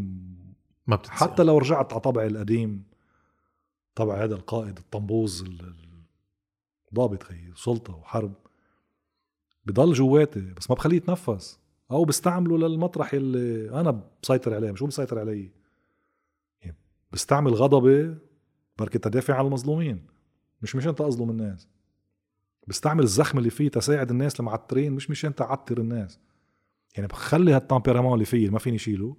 ما 0.86 0.96
بتنسى 0.96 1.12
حتى 1.12 1.42
لو 1.42 1.58
رجعت 1.58 1.92
على 1.92 2.00
طبعي 2.00 2.26
القديم 2.26 2.84
طبع 3.94 4.24
هذا 4.24 4.34
القائد 4.34 4.78
الطنبوز 4.78 5.42
ال- 5.42 5.60
ال- 5.60 6.02
ضابط 6.94 7.22
خي 7.22 7.52
سلطة 7.54 7.96
وحرب 7.96 8.34
بضل 9.66 9.92
جواتي 9.92 10.40
بس 10.40 10.70
ما 10.70 10.76
بخليه 10.76 10.96
يتنفس. 10.96 11.58
أو 11.90 12.04
بستعمله 12.04 12.58
للمطرح 12.58 13.14
اللي 13.14 13.70
أنا 13.80 14.02
بسيطر 14.22 14.54
عليه 14.54 14.72
مش 14.72 14.82
هو 14.82 14.86
بيسيطر 14.86 15.18
علي. 15.18 15.50
يعني 16.62 16.76
بستعمل 17.12 17.54
غضبي 17.54 18.16
بركي 18.78 18.98
تدافع 18.98 19.34
عن 19.34 19.46
المظلومين. 19.46 20.06
مش 20.62 20.76
مشان 20.76 20.94
تظلم 20.94 21.30
الناس. 21.30 21.68
بستعمل 22.66 23.02
الزخم 23.02 23.38
اللي 23.38 23.50
فيه 23.50 23.68
تساعد 23.68 24.10
الناس 24.10 24.40
المعترين 24.40 24.92
مش 24.92 25.10
مشان 25.10 25.34
تعتر 25.34 25.78
الناس. 25.78 26.18
يعني 26.94 27.06
بخلي 27.08 27.52
هال 27.52 27.61
tempérament 27.61 28.14
اللي 28.14 28.24
فيه 28.24 28.38
اللي 28.38 28.50
ما 28.50 28.58
فيني 28.58 28.78
شيله 28.78 29.16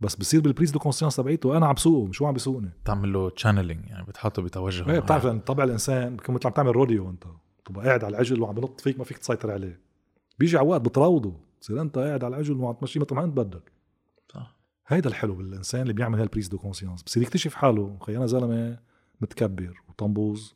بس 0.00 0.14
بصير 0.16 0.40
بال 0.40 0.49
prise 0.49 0.70
de 0.70 0.78
conscience 0.78 1.16
تبعيته 1.16 1.56
أنا 1.56 1.66
عم 1.66 1.74
بسوقه 1.74 2.06
مش 2.06 2.22
هو 2.22 2.28
عم 2.28 2.34
بيسوقني. 2.34 2.70
تعمل 2.84 3.12
له 3.12 3.30
channeling 3.30 3.86
يعني 3.86 4.06
بتحطه 4.06 4.42
بتوجه 4.42 4.90
إيه. 4.90 5.00
بتعرف 5.00 5.24
لأن 5.26 5.40
طبع 5.40 5.64
الإنسان 5.64 6.16
مثل 6.28 6.46
عم 6.46 6.52
تعمل 6.52 6.76
rodeo 6.76 7.10
أنت 7.10 7.24
تبقى 7.64 7.86
قاعد 7.86 8.04
على 8.04 8.14
العجل 8.14 8.40
وعم 8.40 8.54
بنط 8.54 8.80
فيك 8.80 8.98
ما 8.98 9.04
فيك 9.04 9.18
تسيطر 9.18 9.50
عليه. 9.50 9.80
بيجي 10.38 10.58
على 10.58 10.68
وقت 10.68 10.80
بتراوضه 10.80 11.36
تصير 11.60 11.80
أنت 11.80 11.98
قاعد 11.98 12.24
على 12.24 12.34
العجل 12.34 12.56
وعم 12.56 12.74
تمشي 12.74 12.98
مثل 12.98 13.14
ما 13.14 13.24
أنت 13.24 13.36
بدك. 13.36 13.72
صح. 14.34 14.56
هيدا 14.86 15.08
الحلو 15.08 15.34
بالإنسان 15.34 15.82
اللي 15.82 15.92
بيعمل 15.92 16.20
هال 16.20 16.28
prise 16.28 16.48
de 16.48 16.58
conscience 16.58 17.02
بصير 17.02 17.22
يكتشف 17.22 17.54
حاله 17.54 17.98
خي 18.00 18.16
أنا 18.16 18.26
زلمة 18.26 18.78
متكبر 19.20 19.82
وطنبوز 19.88 20.54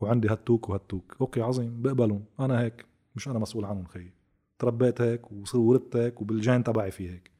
وعندي 0.00 0.28
هال 0.28 0.44
toc 0.44 0.68
وهال 0.68 0.89
toc. 0.89 1.16
okay 1.20 1.42
عظيم 1.42 1.82
بقبلهم 1.82 2.24
أنا 2.40 2.60
هيك 2.60 2.86
مش 3.16 3.28
أنا 3.28 3.38
مسؤول 3.38 3.64
عنهم 3.64 3.84
خيي 3.84 4.15
تربيت 4.58 5.00
هيك 5.00 5.32
ولدت 5.54 5.96
هيك 5.96 6.20
وبال 6.20 6.39
gène 6.39 6.64
تبعي 6.64 6.90
في 6.90 7.10
هيك. 7.10 7.30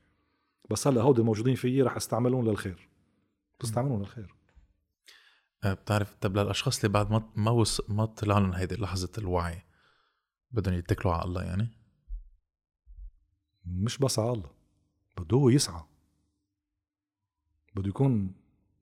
بس 0.71 0.87
هلأ 0.87 1.03
هودي 1.03 1.21
الموجودين 1.21 1.55
فيي 1.55 1.83
رح 1.83 1.97
أستعملهم 1.97 2.49
للخير. 2.49 2.89
بستعملهم 3.61 3.99
للخير. 4.01 4.35
آه، 5.65 5.73
بتعرف 5.75 6.15
طب 6.15 6.37
للأشخاص 6.37 6.77
اللي 6.77 6.89
بعد 6.93 7.11
ما 7.11 7.33
ما 7.37 7.51
وص... 7.51 7.91
ما 7.91 8.05
طلع 8.07 8.39
لهم 8.39 8.53
هيدي 8.53 8.75
لحظة 8.75 9.11
الوعي 9.19 9.63
بدهم 10.51 10.75
يتكلوا 10.75 11.15
على 11.15 11.25
الله 11.25 11.43
يعني؟ 11.45 11.69
مش 13.65 13.99
بس 13.99 14.19
على 14.19 14.33
الله 14.33 14.51
بده 15.19 15.37
هو 15.37 15.49
يسعى. 15.49 15.83
بده 17.75 17.89
يكون 17.89 18.35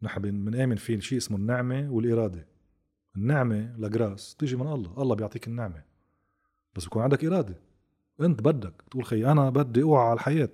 نحن 0.02 0.20
بن- 0.22 0.44
بنآمن 0.44 0.76
في 0.76 1.00
شيء 1.00 1.18
اسمه 1.18 1.36
النعمة 1.36 1.90
والإرادة. 1.90 2.46
النعمة 3.16 3.76
لجراس 3.78 4.34
تيجي 4.36 4.56
من 4.56 4.66
الله 4.72 5.02
الله 5.02 5.14
بيعطيك 5.14 5.46
النعمة. 5.48 5.84
بس 6.76 6.84
بكون 6.86 7.02
عندك 7.02 7.24
إرادة. 7.24 7.60
أنت 8.20 8.42
بدك 8.42 8.82
تقول 8.90 9.04
خي 9.04 9.32
أنا 9.32 9.50
بدي 9.50 9.82
أوعى 9.82 10.04
على 10.06 10.14
الحياة. 10.14 10.48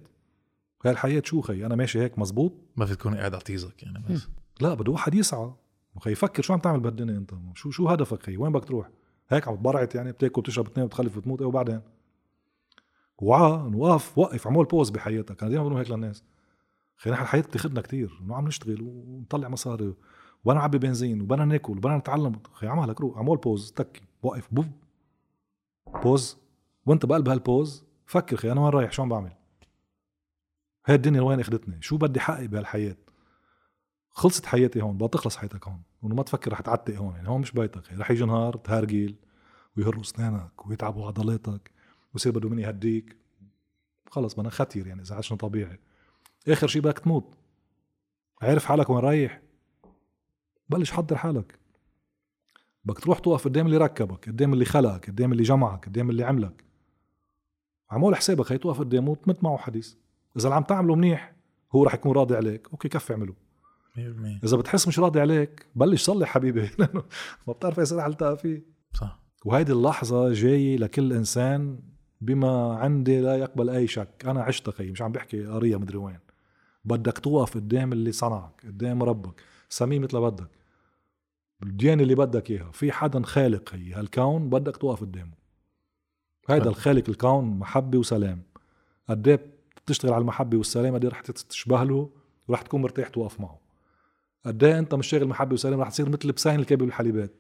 هاي 0.85 0.93
الحياة 0.93 1.23
شو 1.25 1.41
خي 1.41 1.67
أنا 1.67 1.77
ماشي 1.77 2.01
هيك 2.01 2.19
مزبوط؟ 2.19 2.53
ما 2.77 2.87
في 2.87 2.95
تكون 2.95 3.15
قاعد 3.15 3.35
على 3.35 3.43
طيزك 3.43 3.83
يعني 3.83 4.05
بس. 4.11 4.29
لا 4.61 4.75
بده 4.75 4.93
واحد 4.93 5.15
يسعى. 5.15 5.53
خي 5.99 6.15
فكر 6.15 6.43
شو 6.43 6.53
عم 6.53 6.59
تعمل 6.59 6.81
بهالدنيا 6.81 7.17
أنت؟ 7.17 7.35
شو 7.55 7.71
شو 7.71 7.89
هدفك 7.89 8.23
خي 8.23 8.37
وين 8.37 8.53
بدك 8.53 8.65
تروح؟ 8.65 8.91
هيك 9.29 9.49
عم 9.49 9.57
تبرعت 9.57 9.95
يعني 9.95 10.13
بتاكل 10.13 10.41
بتشرب 10.41 10.65
بتنام 10.65 10.87
بتخلف 10.87 11.19
بتموت 11.19 11.41
إيه 11.41 11.49
وبعدين؟ 11.49 11.81
وعى 13.19 13.71
وقف 13.75 14.19
وقف 14.19 14.47
عمول 14.47 14.67
pause 14.67 14.91
بحياتك. 14.91 15.43
أنا 15.43 15.51
دائما 15.51 15.65
بقول 15.65 15.79
هيك 15.79 15.91
للناس. 15.91 16.25
خي 16.97 17.11
نحن 17.11 17.23
الحياة 17.23 17.43
بتاخذنا 17.43 17.81
كتير. 17.81 18.19
إنه 18.23 18.37
عم 18.37 18.47
نشتغل 18.47 18.83
ونطلع 18.83 19.49
مصاري 19.49 19.95
وبدنا 20.45 20.61
نعبي 20.61 20.79
بنزين 20.79 21.21
وبدنا 21.21 21.45
ناكل 21.45 21.73
وبدنا 21.73 21.97
نتعلم 21.97 22.33
خي 22.53 22.67
عملك 22.67 23.01
روح 23.01 23.19
عمول 23.19 23.39
pause 23.39 23.73
تكي 23.73 24.03
وقف 24.23 24.49
بوف. 24.53 24.67
بوز. 26.03 26.37
وانت 26.91 27.07
بقلب 27.07 27.29
هالبوز 27.29 27.85
فكر 28.07 28.37
خي 28.37 28.53
أنا 28.53 28.61
وين 28.61 28.71
رايح؟ 28.71 28.93
شو 28.93 29.03
عم 29.03 29.09
بعمل؟ 29.09 29.33
هاي 30.87 30.97
الدنيا 30.97 31.21
وين 31.21 31.41
أخذتني؟ 31.41 31.83
شو 31.83 31.97
بدي 31.97 32.21
حقق 32.21 32.45
بهالحياة؟ 32.45 32.97
خلصت 34.11 34.47
حياتي 34.47 34.83
هون 34.83 34.97
بدها 34.97 35.09
تخلص 35.09 35.37
حياتك 35.37 35.69
هون 35.69 35.83
وإنه 36.03 36.15
ما 36.15 36.23
تفكر 36.23 36.53
رح 36.53 36.61
تعتق 36.61 36.95
هون 36.95 37.15
يعني 37.15 37.29
هون 37.29 37.41
مش 37.41 37.53
بيتك 37.53 37.93
رح 37.93 38.11
يجي 38.11 38.25
نهار 38.25 38.57
تهرجل 38.57 39.17
ويهروا 39.77 40.03
أسنانك 40.03 40.67
ويتعبوا 40.67 41.07
عضلاتك 41.07 41.71
ويصير 42.15 42.33
بده 42.33 42.49
مني 42.49 42.63
يهديك. 42.63 43.17
خلص 44.11 44.35
بدنا 44.35 44.51
ختير 44.51 44.87
يعني 44.87 45.03
إذا 45.03 45.15
عشنا 45.15 45.39
طبيعي. 45.39 45.79
آخر 46.49 46.67
شيء 46.67 46.83
بدك 46.83 46.99
تموت. 46.99 47.35
عارف 48.43 48.65
حالك 48.65 48.91
وين 48.91 48.99
رايح؟ 48.99 49.43
بلش 50.69 50.93
حضر 50.93 51.17
حالك. 51.17 51.59
بدك 52.85 53.01
تروح 53.01 53.19
توقف 53.19 53.45
قدام 53.45 53.67
اللي 53.67 53.77
ركبك 53.77 54.29
قدام 54.29 54.53
اللي 54.53 54.65
خلقك 54.65 55.07
قدام 55.11 55.33
اللي 55.33 55.43
جمعك 55.43 55.87
قدام 55.87 56.11
اللي 56.11 56.25
عملك. 56.25 56.70
عمول 57.91 58.17
حسابك 58.17 58.53
هي 58.53 58.59
توقف 58.59 58.79
قدامه 58.79 59.11
وتمت 59.11 59.45
معه 59.45 59.57
حديث. 59.57 59.95
إذا 60.37 60.45
اللي 60.45 60.55
عم 60.55 60.63
تعمله 60.63 60.95
منيح 60.95 61.35
هو 61.73 61.85
رح 61.85 61.95
يكون 61.95 62.13
راضي 62.13 62.37
عليك. 62.37 62.69
أوكي 62.73 62.89
كفي 62.89 63.13
اعمله 63.13 63.35
100% 63.97 63.99
إذا 64.45 64.57
بتحس 64.57 64.89
مش 64.89 64.99
راضي 64.99 65.21
عليك 65.21 65.67
بلش 65.75 66.03
صلي 66.03 66.27
حبيبي. 66.27 66.71
لأنه 66.79 67.05
ما 67.47 67.53
بتعرف 67.53 67.81
إيش 67.81 67.93
رح 67.93 68.05
التقى 68.05 68.37
فيه 68.37 68.63
صح. 68.95 69.19
وهيدي 69.45 69.73
اللحظة 69.73 70.33
جاية 70.33 70.77
لكل 70.77 71.13
إنسان 71.13 71.81
بما 72.21 72.75
عندي 72.75 73.21
لا 73.21 73.37
يقبل 73.37 73.71
أي 73.71 73.87
شك. 73.87 74.25
أنا 74.27 74.43
عشت 74.43 74.71
خي 74.71 74.91
مش 74.91 75.03
عم 75.03 75.13
بحكي 75.13 75.47
قرية 75.47 75.77
مدري 75.77 75.99
وين. 75.99 76.19
بدك 76.85 77.19
توقف 77.19 77.55
قدام 77.55 77.93
اللي 77.93 78.13
صنعك 78.13 78.67
قدام 78.67 79.03
ربك. 79.03 79.41
سميه 79.69 79.99
مثل 79.99 80.21
بدك. 80.21 80.51
الديانه 81.63 82.03
اللي 82.03 82.15
بدك 82.15 82.51
إياها. 82.51 82.71
في 82.73 82.93
حدا 82.93 83.23
خالق 83.23 83.75
هي. 83.75 83.93
هالكون 83.93 84.51
بدك 84.51 84.77
توقف 84.77 85.01
قدامه. 85.01 85.40
هيدا. 86.49 86.71
الخالق 86.71 87.09
الكون 87.09 87.45
محبة 87.45 87.99
وسلام. 87.99 88.43
قد 89.09 89.29
إيه 89.29 89.47
بتشتغل 89.87 90.13
على 90.13 90.21
المحبة 90.21 90.59
والسلام؟ 90.59 90.95
قد 90.95 91.05
إيه 91.05 91.11
رح 91.11 91.21
تشبه 91.21 91.85
له؟ 91.85 92.11
ورح 92.49 92.63
تكون 92.63 92.83
مرتاح 92.83 93.09
توقف 93.09 93.41
معه. 93.41 93.61
قد 94.47 94.65
إيه 94.65 94.79
أنت 94.79 94.95
مش 94.95 95.07
شاغل 95.07 95.29
محبة 95.29 95.53
وسلام؟ 95.55 95.81
رح 95.81 95.91
تصير 95.91 96.09
مثل 96.09 96.29
لبسين 96.29 96.61
الكابب 96.61 96.85
الحليبات. 96.85 97.33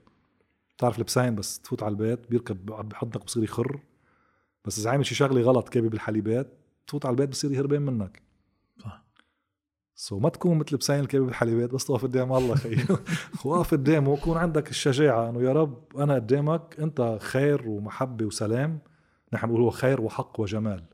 بتعرف 0.76 0.98
لبسين 0.98 1.34
بس 1.34 1.60
تفوت 1.60 1.82
على 1.82 1.92
البيت 1.92 2.30
بيركب 2.30 2.66
بحضنك 2.66 3.24
بصير 3.24 3.42
يخر. 3.42 3.80
بس 4.64 4.78
إذا 4.78 4.90
عامل 4.90 5.06
شي 5.06 5.14
شغلة 5.14 5.40
غلط 5.40 5.68
كابب 5.68 5.88
الحليبات 5.88 6.46
تفوت 6.86 7.06
على 7.06 7.12
البيت 7.12 7.28
بصير 7.28 7.52
يهربان 7.52 7.82
منك. 7.82 8.22
صح. 8.82 9.04
سو 9.94 10.18
ما 10.18 10.28
تكون 10.28 10.58
مثل 10.58 10.76
بسين 10.76 11.00
الكابل 11.00 11.24
بالحليبات 11.24 11.70
بس 11.70 11.84
توقف 11.84 12.02
قدام 12.02 12.32
الله 12.32 12.54
خي. 12.54 12.76
وقف 13.44 13.70
قدامه 13.70 14.10
وكون 14.10 14.36
عندك 14.36 14.70
الشجاعة 14.70 15.30
إنه 15.30 15.42
يا 15.42 15.52
رب 15.52 15.84
أنا 15.96 16.14
قدامك 16.14 16.76
أنت 16.80 17.18
خير 17.20 17.68
ومحبة 17.68 18.24
وسلام. 18.24 18.78
نحن 19.32 19.46
بنقول 19.46 19.62
هو 19.62 19.70
خير 19.70 20.00
وحق 20.00 20.40
وجمال. 20.40 20.84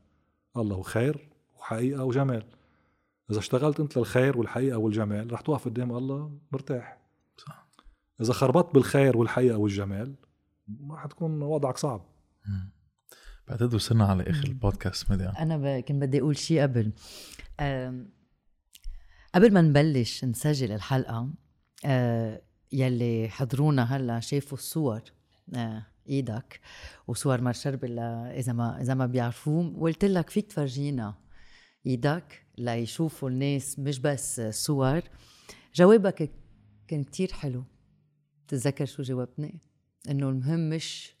الله 0.57 0.75
هو 0.75 0.81
خير 0.81 1.29
وحقيقة 1.57 2.03
وجمال. 2.03 2.43
إذا 3.31 3.39
اشتغلت 3.39 3.79
أنت 3.79 3.97
للخير 3.97 4.37
والحقيقة 4.37 4.77
والجمال 4.77 5.33
رح 5.33 5.41
توقف 5.41 5.65
قدام 5.65 5.91
الله 5.97 6.31
مرتاح. 6.51 6.97
صح. 7.37 7.67
إذا 8.21 8.33
خربطت 8.33 8.73
بالخير 8.73 9.17
والحقيقة 9.17 9.57
والجمال 9.57 10.15
ما 10.67 10.97
حتكون 10.97 11.41
وضعك 11.41 11.77
صعب. 11.77 12.05
بعتقد 13.47 13.73
وصلنا 13.73 14.05
على 14.05 14.29
آخر. 14.29 14.47
البودكاست 14.47 15.11
مدى 15.11 15.25
أنا 15.25 15.57
ب... 15.57 15.83
كنت 15.83 16.01
بدي 16.01 16.19
أقول 16.19 16.37
شيء 16.37 16.61
قبل. 16.61 16.91
أم... 17.59 18.09
قبل 19.35 19.53
ما 19.53 19.61
نبلش 19.61 20.25
نسجل 20.25 20.71
الحلقة 20.71 21.29
أه... 21.85 22.41
يلي 22.71 23.29
حضرونا 23.29 23.83
هلأ 23.83 24.19
شافوا 24.19 24.57
الصور 24.57 25.01
أه... 25.55 25.85
إيدك 26.09 26.59
وصور 27.07 27.41
مارشرب 27.41 27.85
إذا 27.85 28.53
ما 28.53 28.81
إذا 28.81 28.93
ما 28.93 29.05
بيعرفوه. 29.05 29.77
وقلت 29.77 30.05
لك 30.05 30.29
فيك 30.29 30.47
تفرجينا 30.47 31.15
إيدك 31.85 32.45
ليشوفوا 32.57 33.29
الناس 33.29 33.79
مش 33.79 33.99
بس 33.99 34.41
صور 34.41 35.01
جوابك 35.75 36.31
كان 36.87 37.03
كتير 37.03 37.33
حلو. 37.33 37.63
تتذكر 38.47 38.85
شو 38.85 39.03
جاوبتني؟ 39.03 39.61
إنه 40.09 40.29
المهم 40.29 40.69
مش 40.69 41.17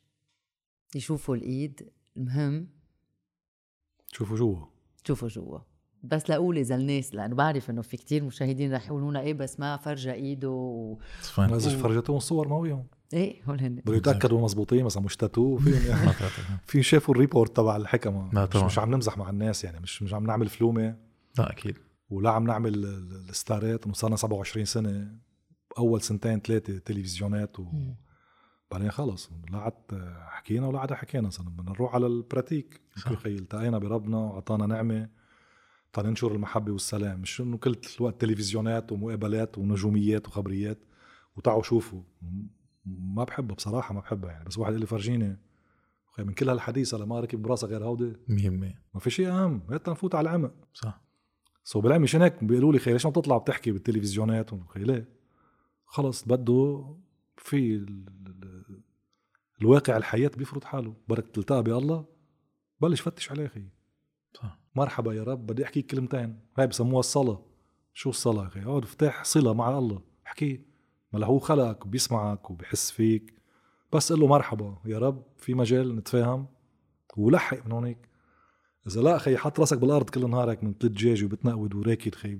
يشوفوا 0.95 1.35
الإيد 1.35 1.89
المهم 2.17 2.69
شوفوا 4.11 4.37
جوا. 4.37 4.65
تشوفوا 5.03 5.27
جوا. 5.27 5.59
بس 6.03 6.29
لأقول 6.29 6.57
إذا 6.57 6.75
الناس 6.75 7.15
لأنه 7.15 7.35
بعرف 7.35 7.69
إنه 7.69 7.81
في 7.81 7.97
كتير 7.97 8.23
مشاهدين 8.23 8.73
رح 8.73 8.87
يقولوا 8.87 9.11
لنا 9.11 9.19
إيه 9.19 9.33
بس 9.33 9.59
ما 9.59 9.77
فرجى 9.77 10.11
إيده 10.11 10.49
و... 10.49 10.97
فاين 11.21 11.53
اذا 11.53 11.77
فرجتوهم 11.77 12.19
صور 12.19 12.47
ما 12.47 12.57
وياهم. 12.57 12.87
إيه 13.13 13.43
هول 13.43 13.61
هن. 13.61 13.75
بدهم 13.75 13.95
يتاكدوا 13.95 14.41
مزبوطين 14.41 14.85
مثلا 14.85 15.03
مش 15.03 15.15
تاتو 15.17 15.57
في 15.63 15.69
ما 15.89 16.11
تعرف. 16.11 16.41
في 16.67 16.83
شافوا 16.83 17.13
ال 17.15 17.21
report 17.21 17.55
تبع 17.57 17.75
الحكمة. 17.77 18.29
لا 18.33 18.49
مش. 18.55 18.63
مش 18.63 18.79
عم 18.79 18.91
نمزح 18.95 19.17
مع 19.17 19.29
الناس 19.29 19.63
يعني 19.63 19.79
مش 19.79 20.03
مش 20.03 20.13
عم 20.13 20.25
نعمل 20.25 20.47
فلومة. 20.49 20.95
لا 21.37 21.51
أكيد. 21.51 21.75
ولا 22.09 22.29
عم 22.31 22.43
نعمل 22.47 22.73
ال- 22.75 22.85
ال- 22.85 23.29
الستارات 23.29 23.85
إنه 23.85 23.93
صارنا 23.93 24.15
27 24.15 24.65
سنة 24.65 25.11
أول 25.77 26.01
سنتين 26.01 26.39
ثلاثة 26.39 26.77
تلفزيونات 26.77 27.57
وبعدين 27.59 28.91
خلص. 28.91 29.29
لا 29.51 29.57
عاد 29.57 29.73
حكينا 30.29 30.67
ولا 30.67 30.79
عاد 30.79 30.93
حكينا. 30.93 31.29
صرنا 31.29 31.49
بدنا 31.49 31.71
نروح 31.71 31.95
على 31.95 32.07
البراتيك. 32.07 32.81
صح. 32.97 33.13
خي 33.13 33.35
التقينا 33.35 33.77
بربنا 33.77 34.17
وعطانا 34.17 34.65
نعمة. 34.65 35.09
تعال 35.93 36.07
ننشر 36.07 36.31
المحبة 36.35 36.71
والسلام. 36.71 37.19
مش 37.21 37.41
إنه 37.41 37.57
كل 37.57 37.75
الوقت 37.97 38.21
تلفزيونات 38.21 38.91
ومقابلات 38.91 39.57
ونجوميات 39.57 40.27
وخبريات. 40.27 40.79
وتعوا 41.37 41.63
شوفوا. 41.63 42.01
ما 42.99 43.23
بحبها 43.23 43.55
بصراحة 43.55 43.93
ما 43.93 43.99
بحبها 43.99 44.31
يعني. 44.31 44.45
بس 44.45 44.57
واحد 44.57 44.71
قال 44.71 44.79
لي 44.79 44.85
فرجيني 44.87 45.37
خي 46.15 46.23
من 46.23 46.33
كل 46.33 46.49
هالحديث 46.49 46.93
هلا 46.93 47.05
ما 47.05 47.19
ركب 47.19 47.41
براسها 47.41 47.69
غير 47.69 47.83
هودي. 47.85 48.13
100% 48.29 48.75
ما 48.93 48.99
في 48.99 49.09
شيء 49.09 49.29
أهم 49.29 49.61
هات 49.69 49.89
نفوت 49.89 50.15
على 50.15 50.29
العمق 50.29 50.53
صح. 50.73 51.01
سو 51.63 51.81
بالعلم 51.81 52.01
مشان 52.01 52.21
هيك؟ 52.21 52.43
بيقولوا 52.43 52.73
لي 52.73 52.79
خي 52.79 52.93
ليش 52.93 53.05
ما 53.05 53.11
بتطلع 53.11 53.37
بتحكي 53.37 53.71
بالتلفزيونات؟ 53.71 54.49
خي 54.69 54.79
ليه؟ 54.79 55.09
خلص 55.85 56.23
بده 56.25 56.95
في 57.37 57.75
ال- 57.75 58.05
ال- 58.27 58.81
الواقع 59.61 59.97
الحياة 59.97 60.31
بيفرض 60.37 60.63
حاله. 60.63 60.93
بدك 61.07 61.27
تلتقى 61.27 61.63
بالله. 61.63 62.05
بلش 62.81 63.01
فتش 63.01 63.31
عليه 63.31 63.47
خي 63.47 63.63
صح. 64.33 64.59
مرحبا 64.75 65.13
يا 65.13 65.23
رب 65.23 65.45
بدي 65.47 65.63
أحكي 65.63 65.81
كلمتين. 65.81 66.39
هاي 66.57 66.67
بسموها 66.67 66.99
الصلاة. 66.99 67.45
شو 67.93 68.09
الصلاة 68.09 68.47
أخي؟ 68.47 68.63
أقعد 68.63 68.83
أفتح 68.83 69.23
صلة 69.23 69.53
مع 69.53 69.77
الله. 69.77 70.01
أحكي. 70.27 70.61
ما 71.13 71.25
هو 71.25 71.39
خلقك 71.39 71.85
وبيسمعك 71.85 72.51
وبيحس 72.51 72.91
فيك. 72.91 73.41
بس 73.93 74.13
قل 74.13 74.19
له 74.19 74.27
مرحبا 74.27 74.77
يا 74.85 74.99
رب 74.99 75.23
في 75.37 75.53
مجال 75.53 75.95
نتفاهم 75.95 76.47
ولحق 77.17 77.65
من 77.65 77.71
هونيك. 77.71 78.09
إذا 78.87 79.01
لا 79.01 79.17
خي 79.17 79.37
حط 79.37 79.59
راسك 79.59 79.77
بالأرض 79.77 80.09
كل 80.09 80.29
نهار 80.29 80.51
هيك 80.51 80.63
مثل 80.63 80.73
الدجاج 80.73 81.23
وبتنقود 81.23 81.75
وراكد 81.75 82.15
خي 82.15 82.39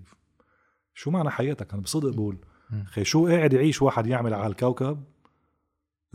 شو 0.94 1.12
معنى 1.12 1.30
حياتك؟ 1.30 1.74
أنا 1.74 1.82
بصدق 1.82 2.10
بقول. 2.10 2.38
خي 2.86 3.04
شو 3.04 3.28
قاعد 3.28 3.54
يعيش 3.54 3.82
واحد 3.82 4.08
يعمل 4.08 4.34
على 4.34 4.48
الكوكب؟ 4.48 5.04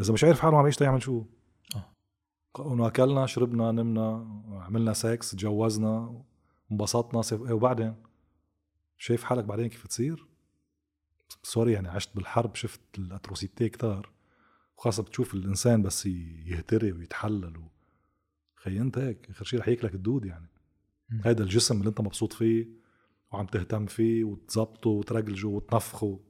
إذا 0.01 0.13
مش 0.13 0.25
عارف 0.25 0.41
حاله 0.41 0.57
عم 0.57 0.63
يعيش 0.63 0.81
يعمل 0.81 1.03
شو. 1.03 1.25
انه 2.59 2.87
أكلنا 2.87 3.27
شربنا 3.27 3.73
نمنا 3.73 4.27
عملنا 4.51 4.93
سكس 4.93 5.31
تجوزنا 5.31 6.23
انبسطنا 6.73 7.23
وبعدين؟ 7.33 7.95
شايف 8.99 9.25
حالك 9.25 9.45
بعدين 9.45 9.69
كيف 9.69 9.87
تصير؟ 9.87 10.27
sorry 11.43 11.73
يعني 11.73 11.89
عشت 11.89 12.17
بالحرب 12.17 12.55
شفت 12.55 12.81
ال 12.99 13.06
atrocités 13.06 13.69
كتار. 13.69 14.11
وخاصة 14.79 15.03
بتشوف 15.03 15.35
الإنسان 15.35 15.83
بس 15.83 16.07
يهتري 16.47 16.93
ويتحلل 16.93 17.57
و... 17.57 17.63
خي 18.57 18.81
أنت 18.81 18.99
هيك 18.99 19.31
آخر 19.31 19.45
شيء 19.45 19.61
رح 19.61 19.69
ياكلك 19.69 19.95
الدود 19.95 20.25
يعني. 20.25 20.49
هيدا 21.25 21.45
الجسم 21.45 21.79
اللي 21.79 21.89
أنت 21.89 22.01
مبسوط 22.01 22.33
فيه 22.33 22.69
وعم 23.33 23.47
تهتم 23.47 23.87
فيه 23.87 24.25
وتظبطه 24.25 24.91
وترجله 24.91 25.49
وتنفخه. 25.49 26.21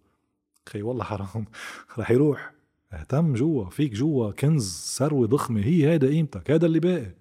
خي 0.69 0.83
والله 0.83 1.05
حرام. 1.05 1.47
رح 1.99 2.11
يروح. 2.11 2.53
اهتم 2.93 3.35
جوا 3.35 3.71
فيك 3.71 3.93
جوا 3.93 4.31
كنز 4.31 4.95
ثروة 4.99 5.27
ضخمة 5.27 5.65
هي 5.65 5.89
هيدا 5.91 6.09
قيمتك 6.09 6.51
هيدا 6.51 6.67
اللي 6.67 6.81
باقي. 6.81 7.15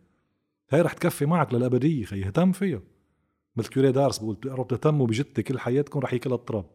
هي 0.70 0.82
رح 0.82 0.94
تكفي 0.94 1.26
معك 1.26 1.54
للأبدية 1.54 2.06
خي 2.06 2.24
اهتم 2.24 2.52
فيها. 2.52 2.82
مثل 3.56 3.70
كيوري 3.70 3.92
دارس 3.92 4.18
بقول 4.18 4.36
بتقروا 4.36 4.66
بتهتموا 4.66 5.08
بجتة 5.08 5.42
كل 5.42 5.60
حياتكم 5.60 6.00
رح 6.00 6.14
ياكلها 6.14 6.36
التراب 6.36 6.66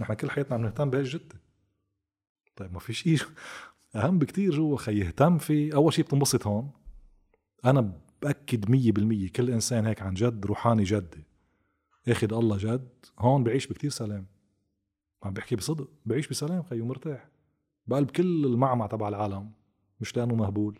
نحن 0.00 0.14
كل 0.14 0.30
حياتنا 0.30 0.54
عم 0.54 0.62
نهتم 0.62 0.90
بهالجتة 0.90 1.38
طيب 2.56 2.72
ما 2.72 2.78
في 2.78 2.92
شيء 2.92 3.18
أهم 3.94 4.18
بكتير 4.18 4.50
جوا 4.54 4.76
خي 4.76 5.02
اهتم 5.02 5.38
فيه 5.38 5.74
أول 5.74 5.92
شيء 5.92 6.04
بتنبسط 6.04 6.46
هون. 6.46 6.70
أنا 7.64 7.92
بأكد 8.22 8.70
مية 8.70 8.92
بالمية 8.92 9.28
كل 9.28 9.50
إنسان 9.50 9.86
هيك 9.86 10.02
عن 10.02 10.14
جد 10.14 10.46
روحاني 10.46 10.84
جدي 10.84 11.24
أخذ 12.08 12.34
الله 12.34 12.56
جد. 12.56 12.88
هون 13.18 13.44
بعيش 13.44 13.66
بكتير 13.66 13.90
سلام. 13.90 14.26
عم 15.22 15.32
بحكي 15.32 15.56
بصدق. 15.56 15.90
بعيش 16.06 16.28
بسلام 16.28 16.62
خيو 16.62 16.86
مرتاح 16.86 17.28
بقلب 17.86 18.10
كل 18.10 18.46
المعمع 18.46 18.86
تبع 18.86 19.08
العالم. 19.08 19.52
مش 20.00 20.16
لأنه 20.16 20.34
مهبول. 20.34 20.78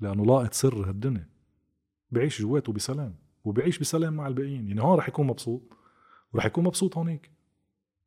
لأنه 0.00 0.26
لاقط 0.26 0.52
سر 0.52 0.88
هالدنيا. 0.88 1.28
بعيش 2.10 2.42
جواته 2.42 2.72
بسلام. 2.72 3.14
وبعيش 3.44 3.78
بسلام 3.78 4.14
مع 4.14 4.26
الباقيين. 4.26 4.68
يعني 4.68 4.82
هون 4.82 4.98
رح 4.98 5.08
يكون 5.08 5.26
مبسوط. 5.26 5.62
ورح 6.32 6.46
يكون 6.46 6.64
مبسوط 6.64 6.96
هونيك. 6.96 7.35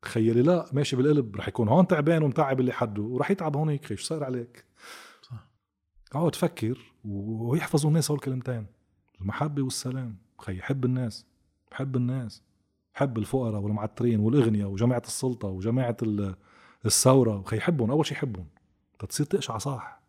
تخيلي 0.01 0.41
لا 0.41 0.65
ماشي 0.73 0.95
بالقلب 0.95 1.35
رح 1.35 1.47
يكون 1.47 1.67
هون 1.67 1.87
تعبان 1.87 2.23
ومتعب 2.23 2.59
اللي 2.59 2.71
حده 2.73 3.01
ورح 3.01 3.31
يتعب 3.31 3.55
هونيك 3.55 3.85
خي 3.85 3.97
شو 3.97 4.05
صاير 4.05 4.23
عليك؟ 4.23 4.65
صح. 5.21 5.45
اقعد 6.15 6.35
فكر 6.35 6.77
ويحفظوا 7.05 7.89
الناس 7.89 8.11
هول 8.11 8.17
الكلمتين 8.19 8.65
المحبة 9.21 9.61
والسلام. 9.61 10.17
خي 10.37 10.61
حب 10.61 10.85
الناس 10.85 11.25
حب 11.71 11.95
الناس. 11.95 12.43
حب 12.93 13.17
الفقراء 13.17 13.61
والمعترين 13.61 14.19
والأغنياء 14.19 14.69
وجماعة 14.69 15.01
السلطة 15.05 15.47
وجماعة 15.47 15.97
ال- 16.03 16.35
الثورة 16.85 17.37
وخي 17.37 17.59
حبهم 17.59 17.91
أول 17.91 18.05
شيء 18.05 18.17
حبهم 18.17 18.47
تصير 19.09 19.25
تقشع 19.25 19.57
صح. 19.57 20.01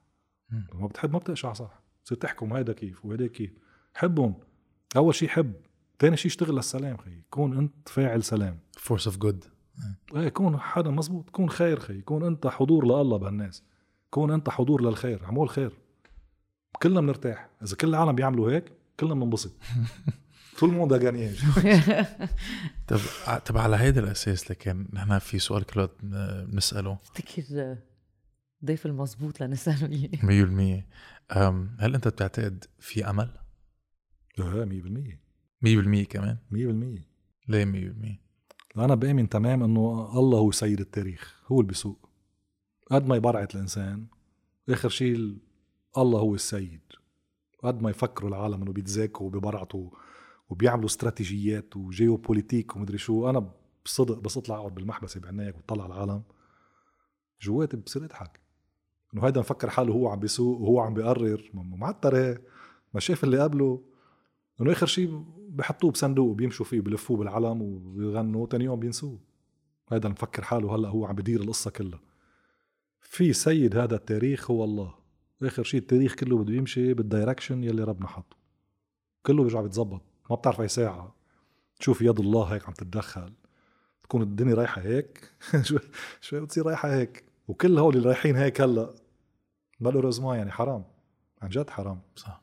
ما 0.75 0.87
بتحب 0.87 1.13
ما 1.13 1.19
بتقشع 1.19 1.53
صح. 1.53 1.81
تصير 2.05 2.19
تحكم 2.19 2.53
هيدا 2.53 2.73
كيف 2.73 3.05
وهيدا 3.05 3.27
كيف. 3.27 3.51
حبهم. 3.95 4.35
أول 4.97 5.15
شيء 5.15 5.29
حب 5.29 5.53
تاني 5.99 6.17
شيء 6.17 6.31
اشتغل 6.31 6.55
للسلام 6.57 6.97
خي. 6.97 7.23
كون 7.31 7.59
أنت 7.59 7.89
فاعل 7.89 8.23
سلام. 8.23 8.59
force 8.79 9.07
of 9.07 9.17
good 9.17 9.45
إيه 10.17 10.29
كون 10.29 10.59
حدا 10.61 10.91
مزبوط 10.91 11.31
كون 11.31 11.51
خير 11.51 11.81
خي 11.81 12.01
كون 12.01 12.25
أنت 12.25 12.47
حضور 12.47 12.85
لله 12.85 13.17
بهالناس 13.17 13.63
كون 14.11 14.31
أنت 14.31 14.51
حضور 14.51 14.83
للخير 14.83 15.25
عمول 15.25 15.49
خير. 15.49 15.73
كلنا 16.83 17.01
بنرتاح 17.01 17.49
إذا 17.63 17.77
كل 17.77 17.89
العالم 17.89 18.13
بيعملوا 18.13 18.51
هيك 18.53 18.73
كلنا 19.01 19.15
بننبسط. 19.15 19.53
tout 20.59 20.71
le 20.71 20.77
monde 20.77 20.93
gagnant 20.93 21.35
طب 22.89 22.99
ع- 23.27 23.39
طب 23.39 23.59
على 23.59 23.77
هيدا 23.77 24.01
الأساس 24.01 24.51
لكن 24.51 24.89
نحن 24.93 25.19
في 25.19 25.39
سؤال 25.39 25.65
كل 25.65 25.81
وقت 25.81 25.97
بنسأله. 26.03 26.99
افتكر 27.03 27.77
ضيف 28.65 28.87
المزبوط 28.87 29.43
لنسأله 29.43 29.87
اياه 30.23 30.81
100% 30.81 30.85
أم، 31.37 31.77
هل 31.81 31.95
أنت 31.95 32.09
بتعتقد 32.09 32.65
في 32.79 33.11
أمل؟ 33.11 33.31
إيه 34.39 34.65
100% 34.65 36.05
100% 36.05 36.07
كمان؟ 36.09 36.37
100% 36.53 36.55
ليه 37.49 37.65
100%؟ 37.65 38.30
أنا 38.79 38.95
بآمن 38.95 39.29
تمام 39.29 39.63
إنه 39.63 40.13
الله 40.19 40.39
هو 40.39 40.51
سيد 40.51 40.81
التاريخ 40.81 41.43
هو 41.47 41.61
اللي 41.61 41.69
بيسوق. 41.69 42.09
قد 42.91 43.07
ما 43.07 43.17
يبرعت 43.17 43.55
الإنسان 43.55 44.07
آخر 44.69 44.89
شيء 44.89 45.15
ال- 45.15 45.39
الله 45.99 46.21
هو 46.21 46.35
السيد. 46.35 46.81
قد 47.63 47.83
ما 47.83 47.91
يفكروا 47.91 48.29
العالم 48.31 48.63
إنه 48.63 48.73
بيتذاكوا 48.73 49.27
وبيبرعتوا 49.27 49.91
وبيعملوا 50.49 50.87
استراتيجيات 50.87 51.77
وجيوبوليتيك 51.77 52.77
ومدري 52.77 52.99
شو. 52.99 53.31
أنا 53.31 53.51
بصدق 53.85 54.19
بس 54.19 54.37
اطلع 54.37 54.57
اقعد 54.57 54.75
بالمحبسه 54.75 55.21
بعنايك 55.21 55.57
وطلع 55.59 55.87
العالم. 55.87 56.23
جواتي 57.43 57.77
بصير 57.77 58.05
اضحك 58.05 58.41
إنه 59.15 59.27
هيدا 59.27 59.41
مفكر 59.41 59.71
حاله 59.71 59.93
هو 59.93 60.09
عم 60.09 60.21
بيسوق 60.21 60.61
وهو 60.61 60.81
عم 60.81 60.95
بيقرر. 60.95 61.51
معتر. 61.55 62.39
ما 62.95 63.01
شاف 63.01 63.25
اللي 63.25 63.39
قبله. 63.39 63.83
إنه 64.61 64.73
آخر 64.73 64.87
شيء 64.87 65.25
بحطوه 65.51 65.91
بصندوق 65.91 66.29
وبيمشوا 66.31 66.67
فيه 66.67 66.81
بلفوه 66.81 67.17
بالعلم 67.17 67.63
وبيغنوا 67.63 68.47
تاني 68.47 68.65
يوم 68.65 68.81
بينسوه. 68.81 69.19
هذا 69.93 70.09
مفكر 70.09 70.43
حاله 70.43 70.75
هلأ 70.75 70.89
هو 70.89 71.07
عم 71.07 71.15
بدير 71.15 71.41
القصة 71.41 71.71
كلها. 71.71 72.01
في 73.01 73.33
سيد 73.33 73.77
هذا 73.77 73.97
التاريخ 73.97 74.51
هو 74.51 74.65
الله. 74.65 74.95
آخر 75.43 75.63
شيء 75.63 75.81
التاريخ 75.81 76.15
كله 76.15 76.39
بده 76.39 76.55
يمشي 76.55 76.95
بالدايركشن 76.95 77.65
يلي 77.65 77.85
ربنا 77.85 78.09
حطه 78.09 78.37
كله 79.27 79.43
بيرجع 79.43 79.61
بيتظبط 79.61 80.03
ما 80.31 80.37
بتعرف 80.37 80.61
أي 80.61 80.69
ساعة. 80.69 81.15
تشوف 81.79 82.03
يد 82.03 82.21
الله 82.21 82.45
هيك 82.45 82.67
عم 82.67 82.73
تتدخل. 82.73 83.33
تكون 84.03 84.23
الدنيا 84.23 84.55
رايحة 84.55 84.83
هيك؟ 84.83 85.31
شوي 85.69 85.79
شوي 86.21 86.41
بتصير 86.41 86.67
رايحة 86.67 86.95
هيك؟ 86.95 87.25
وكل 87.49 87.79
هول 87.79 87.97
اللي 87.97 88.07
رايحين 88.09 88.37
هيك 88.37 88.61
هلأ. 88.61 88.95
بقوا 89.81 90.01
رزمان 90.01 90.39
يعني 90.39 90.51
حرام. 90.51 90.85
عن 91.43 91.49
جد 91.49 91.71
حرام. 91.71 92.01
صح. 92.17 92.40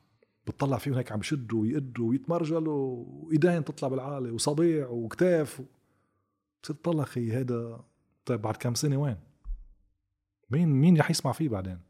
بتطلع 0.50 0.78
فيهم 0.78 0.94
هيك 0.94 1.12
عم 1.12 1.18
بشدوا 1.18 1.62
ويقدوا 1.62 2.08
ويتمرجلوا 2.08 3.04
وإيدين 3.08 3.64
تطلع 3.64 3.88
بالعالي 3.88 4.30
وصبيع 4.30 4.88
وكتاف 4.88 5.62
بتصير 6.60 6.76
تطلع 6.76 7.04
خي 7.04 7.32
هيدا 7.32 7.80
طيب 8.24 8.42
بعد 8.42 8.56
كم 8.56 8.74
سنة 8.74 8.96
وين؟ 8.96 9.16
مين 10.50 10.68
مين 10.68 10.98
رح 10.98 11.10
يسمع 11.10 11.32
فيه 11.32 11.48
بعدين؟ 11.48 11.80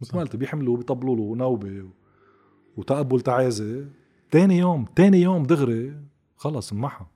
مثل 0.00 0.16
ما 0.16 0.20
قلت 0.20 0.36
بيحملوا 0.36 0.76
بيطبلوا 0.76 1.16
له 1.16 1.36
نوبة 1.36 1.90
وتقبل 2.76 3.20
تعازة 3.20 3.88
تاني 4.30 4.58
يوم 4.58 4.84
تاني 4.84 5.20
يوم 5.20 5.42
دغري 5.42 6.02
خلص 6.36 6.72
انمحى 6.72 7.06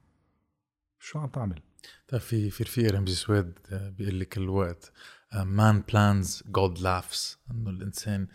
شو 0.99 1.19
عم 1.19 1.29
تعمل؟ 1.29 1.61
طيب 2.09 2.21
في 2.21 2.51
في 2.51 2.65
رفيق 2.65 2.93
رمزي 2.93 3.15
سويد 3.15 3.53
بيقول 3.73 4.15
لي 4.15 4.25
كل 4.25 4.49
وقت 4.49 4.93
man 5.35 5.81
plans 5.89 6.43
God 6.47 6.79
laughs 6.79 7.39
إنه 7.51 7.71
الإنسان 7.71 8.27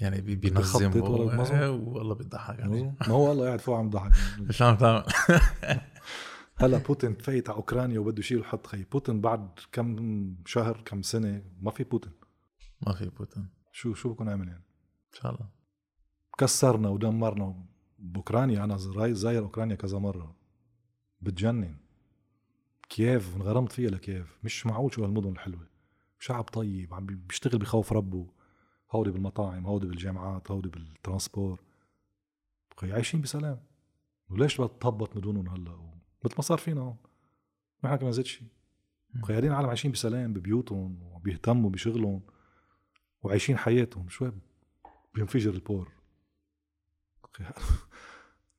يعني 0.00 0.20
بي- 0.20 0.36
بينظم 0.36 1.00
والله 1.02 2.14
بيضحك 2.14 2.60
عليه 2.60 2.84
ما 3.00 3.06
هو 3.06 3.28
والله 3.28 3.46
قاعد 3.46 3.60
فوق 3.60 3.78
عم 3.78 3.86
يضحك 3.86 4.12
شو 4.50 4.64
عم 4.64 4.76
تعمل؟ 4.76 5.04
هلا 6.56 6.78
بوتين 6.78 7.14
فايت 7.14 7.48
على 7.50 7.56
أوكرانيا 7.56 7.98
وبده 7.98 8.18
يشيل 8.20 8.38
الحط 8.38 8.66
خي. 8.66 8.84
بوتين 8.84 9.20
بعد 9.20 9.48
كم 9.72 10.36
شهر 10.46 10.80
كم 10.84 11.02
سنة 11.02 11.42
ما 11.60 11.70
في 11.70 11.84
بوتين. 11.84 12.12
ما 12.86 12.94
في 12.94 13.08
بوتين. 13.10 13.48
شو 13.72 13.94
شو 13.94 14.12
بكون 14.12 14.28
عامل 14.28 14.48
يعني؟ 14.48 14.64
إن 15.14 15.20
شاء 15.20 15.32
الله. 15.34 15.48
كسرنا 16.38 16.88
ودمرنا. 16.88 17.64
بأوكرانيا 17.98 18.64
أنا 18.64 18.76
زاير 19.12 19.42
أوكرانيا 19.42 19.76
كذا 19.76 19.98
مرة. 19.98 20.36
بتجنن. 21.20 21.76
كييف؟ 22.88 23.36
انغرمت 23.36 23.72
فيها 23.72 23.90
لكييف. 23.90 24.38
مش 24.44 24.66
معقول 24.66 24.94
شو 24.94 25.04
هالمدن 25.04 25.28
الحلوة. 25.32 25.66
شعب 26.18 26.44
طيب 26.44 26.94
عم 26.94 27.06
بي- 27.06 27.14
بيشتغل 27.14 27.58
بخوف 27.58 27.92
ربه. 27.92 28.26
هودي 28.90 29.10
بالمطاعم 29.10 29.66
هودي 29.66 29.86
بالجامعات 29.86 30.50
هودي 30.50 30.68
بال 30.68 30.83
transport. 30.83 31.60
عايشين 32.82 33.20
بسلام. 33.20 33.60
وليش 34.30 34.60
بدها 34.60 34.78
تهبط 34.80 35.16
مدنهم 35.16 35.48
هلأ؟ 35.48 35.90
مثل 36.24 36.34
ما 36.36 36.42
صار 36.42 36.58
فينا 36.58 36.80
هون 36.80 36.96
نحن 37.84 37.96
كمان 37.96 38.12
زيت 38.12 38.26
شيء 38.26 38.48
خيالين 39.24 39.50
العالم 39.50 39.68
عايشين 39.68 39.92
بسلام 39.92 40.32
ببيوتهم 40.32 41.02
وبيهتموا 41.02 41.70
بشغلهم 41.70 42.22
وعايشين 43.22 43.56
حياتهم. 43.58 44.08
شوي 44.08 44.32
بينفجر 45.14 45.50
البور. 45.54 45.92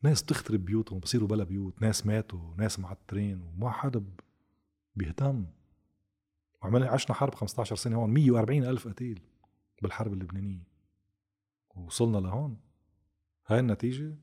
ناس 0.03 0.23
تخرب 0.23 0.65
بيوتهم 0.65 0.99
بصيروا 0.99 1.27
بلا 1.27 1.43
بيوت. 1.43 1.81
ناس 1.81 2.05
ماتوا 2.05 2.55
ناس 2.57 2.79
معترين 2.79 3.41
وما 3.41 3.71
حدا 3.71 4.03
بيهتم. 4.95 5.45
وعملنا 6.61 6.89
عشنا 6.89 7.15
حرب 7.15 7.35
15 7.35 7.75
سنة 7.75 7.95
هون 7.95 8.09
140 8.09 8.63
ألف 8.63 8.87
قتيل 8.87 9.21
بالحرب 9.81 10.13
اللبنانية. 10.13 10.67
ووصلنا 11.75 12.17
لهون. 12.17 12.57
هاي 13.47 13.59
النتيجة 13.59 14.15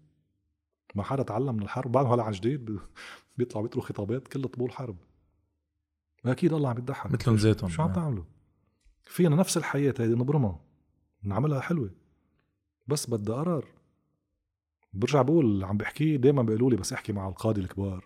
ما 0.94 1.02
حدا 1.02 1.22
تعلم 1.22 1.54
من 1.54 1.62
الحرب. 1.62 1.92
بعده 1.92 2.08
هلا 2.08 2.22
عن 2.22 2.32
جديد 2.32 2.64
بيطلعوا 3.36 3.66
بيطلعوا 3.66 3.86
خطابات 3.86 4.28
كلها 4.28 4.46
طبول 4.46 4.72
حرب. 4.72 4.96
أكيد 6.26 6.52
الله 6.52 6.70
عم 6.70 6.78
يضحك 6.78 7.12
مثلهم 7.12 7.36
زيتهم 7.36 7.70
شو 7.70 7.82
عم 7.82 7.92
تعملوا؟ 7.92 8.24
فينا 9.02 9.36
نفس 9.36 9.56
الحياة 9.56 9.94
هيدي 9.98 10.14
نبرمها. 10.14 10.60
نعملها 11.22 11.60
حلوة. 11.60 11.90
بس 12.86 13.10
بدها 13.10 13.36
قرار 13.36 13.66
برجع 14.92 15.22
بقول 15.22 15.64
عم 15.64 15.76
بحكي 15.76 16.16
دايما 16.16 16.42
بيقولوا 16.42 16.70
لي 16.70 16.76
بس 16.76 16.92
احكي 16.92 17.12
مع 17.12 17.28
القادة 17.28 17.62
الكبار 17.62 18.04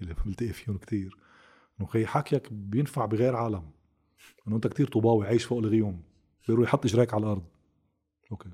اللي 0.00 0.14
بلتقي 0.26 0.52
فيهم 0.52 0.78
كتير. 0.78 1.18
إنه 1.80 1.88
خي 1.88 2.06
حكيك 2.06 2.52
بينفع 2.52 3.04
بغير 3.04 3.36
عالم. 3.36 3.70
إنه 4.48 4.56
أنت 4.56 4.66
كتير 4.66 4.86
طوباوي 4.86 5.26
عايش 5.26 5.44
فوق 5.44 5.58
الغيوم 5.58 6.02
بيقولوا 6.42 6.64
يحط 6.64 6.86
اجريك 6.86 7.14
على 7.14 7.22
الأرض. 7.22 7.44
أوكي. 8.32 8.50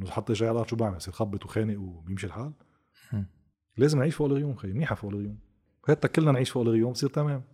إنه 0.00 0.10
حط 0.10 0.30
اجري 0.30 0.48
على 0.48 0.54
الأرض 0.54 0.68
شو 0.68 0.76
بعمل؟ 0.76 0.96
يصير 0.96 1.14
خبط 1.14 1.44
وخانق 1.44 1.80
وبيمشي 1.80 2.26
الحال؟ 2.26 2.52
لازم 3.76 3.98
نعيش 3.98 4.14
فوق 4.14 4.26
الغيوم 4.26 4.56
خي 4.56 4.72
منيحة 4.72 4.94
فوق 4.94 5.10
الغيوم. 5.10 5.38
هيك 5.88 6.06
كلنا 6.06 6.32
نعيش 6.32 6.50
فوق 6.50 6.62
الغيوم 6.62 6.92
بصير 6.92 7.10
تمام. 7.10 7.44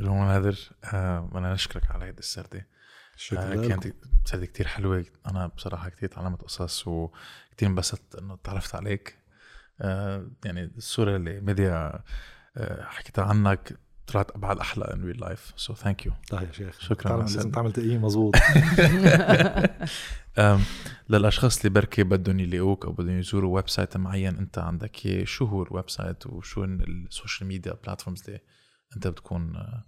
الهون 0.00 0.26
نادر 0.26 0.58
آه 0.84 1.20
بدنا 1.20 1.52
نشكرك 1.52 1.90
على 1.90 2.04
هيدي 2.04 2.18
السردة. 2.18 2.66
آه. 3.32 3.68
كانت 3.68 3.94
سردة 4.24 4.46
كتير 4.46 4.66
حلوة. 4.66 5.06
أنا 5.26 5.46
بصراحة 5.46 5.88
كتير 5.88 6.08
تعلمت 6.08 6.42
قصص 6.42 6.88
وكتير 6.88 7.68
انبسطت 7.68 8.14
إنه 8.14 8.38
تعرفت 8.44 8.74
عليك. 8.74 9.18
يعني 10.44 10.70
الصورة 10.76 11.16
اللي 11.16 11.40
ميديا 11.40 12.00
آه 12.56 12.82
حكيتها 12.84 13.24
عنك 13.24 13.78
طلعت 14.06 14.30
أبعد 14.30 14.58
أحلى 14.58 14.84
in 14.84 15.14
real 15.16 15.20
life. 15.24 15.64
So 15.66 15.74
thank 15.74 16.06
you. 16.06 16.12
طيب 16.30 16.42
يا 16.48 16.52
شيخ. 16.52 16.80
شكراً 16.80 17.08
تعمل- 17.10 17.20
لازم. 17.22 17.50
تعمل 17.50 17.72
تقييم 17.72 18.04
مزبوط 18.04 18.34
للأشخاص 21.08 21.56
اللي 21.58 21.70
بركي 21.70 22.02
بدهم 22.02 22.40
يلاقوك 22.40 22.84
أو 22.86 22.92
بدهم 22.92 23.18
يزوروا 23.18 23.54
website 23.54 23.96
معين 23.96 24.36
أنت 24.36 24.58
عندك 24.58 25.06
اياه 25.06 25.24
شو 25.24 25.44
هو 25.44 25.62
ال 25.62 25.90
website 25.90 26.26
وشو 26.26 26.64
ال 26.64 26.76
social 26.76 27.48
media 27.48 27.74
platforms 27.84 28.22
اللي 28.26 28.40
أنت 28.96 29.06
بتكون 29.08 29.56
آه، 29.56 29.84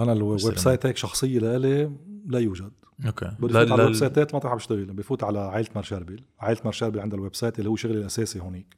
أنا 0.00 0.12
ال 0.12 0.17
web. 0.17 0.38
site 0.58 0.86
هيك 0.86 0.96
شخصية 0.96 1.38
لإلي 1.38 1.92
لا 2.26 2.38
يوجد. 2.38 2.72
okay. 3.06 3.30
بدي 3.38 3.58
على 3.58 3.74
ال 3.74 3.92
website 3.92 4.29
ات 4.29 4.34
ما 4.34 4.40
رح 4.44 4.54
بشتغل 4.54 4.84
بفوت 4.84 5.24
على 5.24 5.38
عائلة 5.38 5.68
مرشربل 5.76 6.24
عائلة 6.40 6.60
مرشربل 6.64 7.00
عندها 7.00 7.16
ال 7.18 7.34
website 7.34 7.58
اللي 7.58 7.70
هو 7.70 7.76
شغلي 7.76 7.98
الأساسي 7.98 8.40
هونيك. 8.40 8.76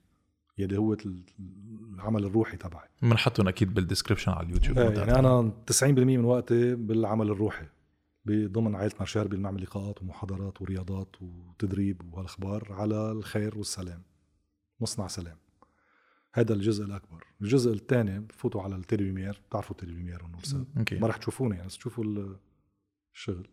يلي 0.59 0.79
هو 0.79 0.93
ال- 0.93 1.23
العمل 1.95 2.25
الروحي 2.25 2.57
تبعي. 2.57 2.89
بنحطهم 3.03 3.49
أكيد 3.49 3.75
بال 3.75 3.84
description 3.84 4.33
على 4.33 4.47
اليوتيوب. 4.47 4.79
إيه، 4.79 4.91
يعني 4.99 5.19
أنا 5.19 5.53
90% 5.67 5.83
من 6.17 6.25
وقتي 6.25 6.75
بالعمل 6.75 7.31
الروحي 7.31 7.67
بضمن 8.25 8.75
عائلة 8.75 8.93
مرشربل 9.01 9.37
بنعمل 9.37 9.63
لقاءات 9.63 10.03
ومحاضرات 10.03 10.63
ورياضات 10.63 11.17
وتدريب 11.23 12.13
وهالاخبار 12.15 12.69
على 12.73 13.13
الخير 13.13 13.59
والسلام 13.59 14.03
نصنع 14.81 15.07
سلام. 15.07 15.37
هذا 16.35 16.55
الجزء 16.55 16.85
الأكبر. 16.85 17.25
الجزء 17.43 17.73
الثاني 17.73 18.21
بفوتوا 18.21 18.63
على 18.63 18.77
Télé 18.77 19.00
Lumière 19.00 19.41
بتعرفوا 19.49 19.77
Télé 19.77 19.93
Lumière 19.93 20.23
والنورسات 20.23 20.67
ما 21.01 21.07
رح 21.07 21.17
تشوفوني 21.17 21.55
يعني 21.55 21.67
بس 21.67 21.79
تشوفوا 21.79 22.05
ال- 22.05 22.37
الشغل. 23.15 23.49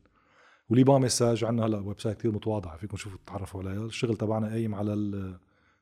ولي 0.69 0.83
با 0.83 0.97
message 0.99 1.43
عندنا 1.43 1.65
هلا 1.65 1.79
website 1.79 2.17
كثير 2.17 2.31
متواضع 2.31 2.77
فيكم 2.77 2.97
تشوفوا 2.97 3.19
تتعرفوا 3.25 3.61
عليها. 3.63 3.85
الشغل 3.85 4.17
تبعنا 4.17 4.47
قايم 4.47 4.75
على 4.75 4.93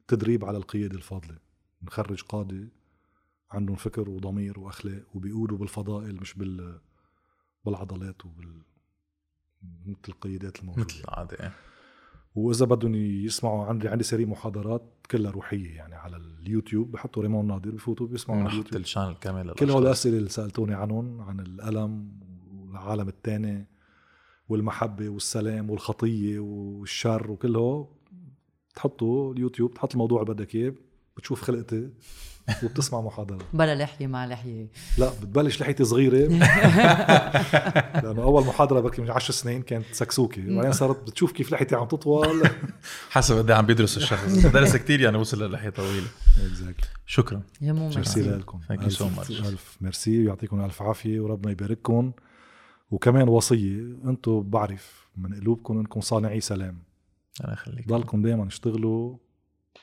التدريب 0.03 0.45
على 0.45 0.57
القيادة 0.57 0.95
الفاضلة 0.95 1.37
نخرج 1.83 2.21
قاده 2.21 2.67
عندهم 3.51 3.75
فكر 3.75 4.09
وضمير 4.09 4.59
وأخلاق 4.59 5.03
وبيقودوا 5.13 5.57
بالفضائل 5.57 6.15
مش 6.21 6.33
بال 6.33 6.79
بالعضلات 7.65 8.25
وبال 8.25 8.61
مثل 9.85 9.99
القيادات 10.09 10.59
الموجودة 10.59 10.85
مثل 10.85 11.03
العادة 11.03 11.37
إيه. 11.39 11.53
وإذا 12.35 12.65
بدهم 12.65 12.95
يسمعوا 12.95 13.65
عندي 13.65 13.87
عندي 13.87 14.03
série 14.03 14.25
محاضرات 14.25 15.05
كلها 15.11 15.31
روحية 15.31 15.75
يعني 15.75 15.95
على 15.95 16.17
اليوتيوب 16.17 16.91
بحطوا 16.91 17.23
ريمون 17.23 17.47
نادر 17.47 17.71
بفوتوا 17.71 18.07
بيسمعوا 18.07 18.41
على 18.41 18.49
اليوتيوب 18.49 18.81
ال 18.81 18.86
channel 18.86 19.15
كامل 19.15 19.53
كل 19.53 19.69
هول. 19.69 19.87
الأسئلة 19.87 20.17
اللي 20.17 20.29
سألتوني 20.29 20.73
عنهم 20.73 21.21
عن 21.21 21.39
الألم 21.39 22.19
والعالم 22.51 23.07
الثاني 23.07 23.67
والمحبة 24.49 25.09
والسلام 25.09 25.69
والخطية 25.69 26.39
والشر 26.39 27.31
وكله 27.31 27.89
تحطوا 28.75 29.33
اليوتيوب 29.33 29.73
تحط 29.73 29.91
الموضوع 29.91 30.21
اللي 30.21 30.33
بدك 30.33 30.55
اياه 30.55 30.73
بتشوف 31.17 31.41
خلقتي 31.41 31.89
وبتسمع 32.63 33.01
محاضرة. 33.01 33.39
بلا 33.53 33.75
لحية 33.75 34.07
مع 34.07 34.25
لحية. 34.25 34.67
لا 34.97 35.09
بتبلش 35.09 35.61
لحيتي 35.61 35.83
صغيرة. 35.83 36.17
لأنه 38.03 38.23
أول 38.23 38.45
محاضرة 38.45 38.79
بركي 38.79 39.01
من 39.01 39.11
10 39.11 39.33
سنين 39.33 39.61
كانت 39.61 39.85
سكسوكي 39.91 40.51
وبعدين 40.51 40.71
صارت 40.71 41.07
بتشوف 41.07 41.31
كيف 41.31 41.51
لحيتي 41.51 41.75
عم 41.75 41.87
تطول. 41.87 42.43
حسب 43.09 43.37
قد 43.37 43.49
إيه 43.49 43.57
عم 43.57 43.65
بيدرس 43.65 43.97
الشخص. 43.97 44.45
درس 44.45 44.75
كتير 44.75 45.01
يعني 45.01 45.17
وصل 45.17 45.43
للحية 45.43 45.69
طويلة. 45.69 46.07
شكرا. 47.05 47.41
يا 47.61 47.73
مو 47.73 47.89
ميرسي 47.89 48.21
لكم. 48.21 48.59
Thank 48.71 48.73
you 48.73 48.73
so 48.73 49.01
ألف, 49.01 49.19
much. 49.19 49.31
ألف 49.31 49.77
ميرسي 49.81 50.19
ويعطيكم 50.19 50.65
ألف 50.65 50.81
عافية 50.81 51.19
وربنا 51.19 51.51
يبارككم. 51.51 52.11
وكمان 52.91 53.29
وصية 53.29 53.79
أنتم 54.05 54.41
بعرف 54.41 55.07
من 55.17 55.33
قلوبكم 55.33 55.79
أنكم 55.79 56.01
صانعي 56.01 56.41
سلام. 56.41 56.77
أنا 57.41 57.55
خليك 57.55 57.87
ضلكم 57.87 58.21
دائما 58.21 58.47
اشتغلوا 58.47 59.17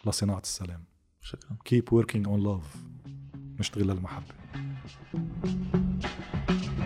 لصناعة 0.06 0.40
السلام. 0.40 0.85
شكرا. 1.20 1.56
keep 1.65 1.93
working 1.93 2.28
on 2.28 2.43
love 2.43 2.77
نشتغل 3.59 3.86
للمحبة. 3.86 4.35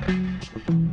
thank 0.06 0.68
you 0.68 0.83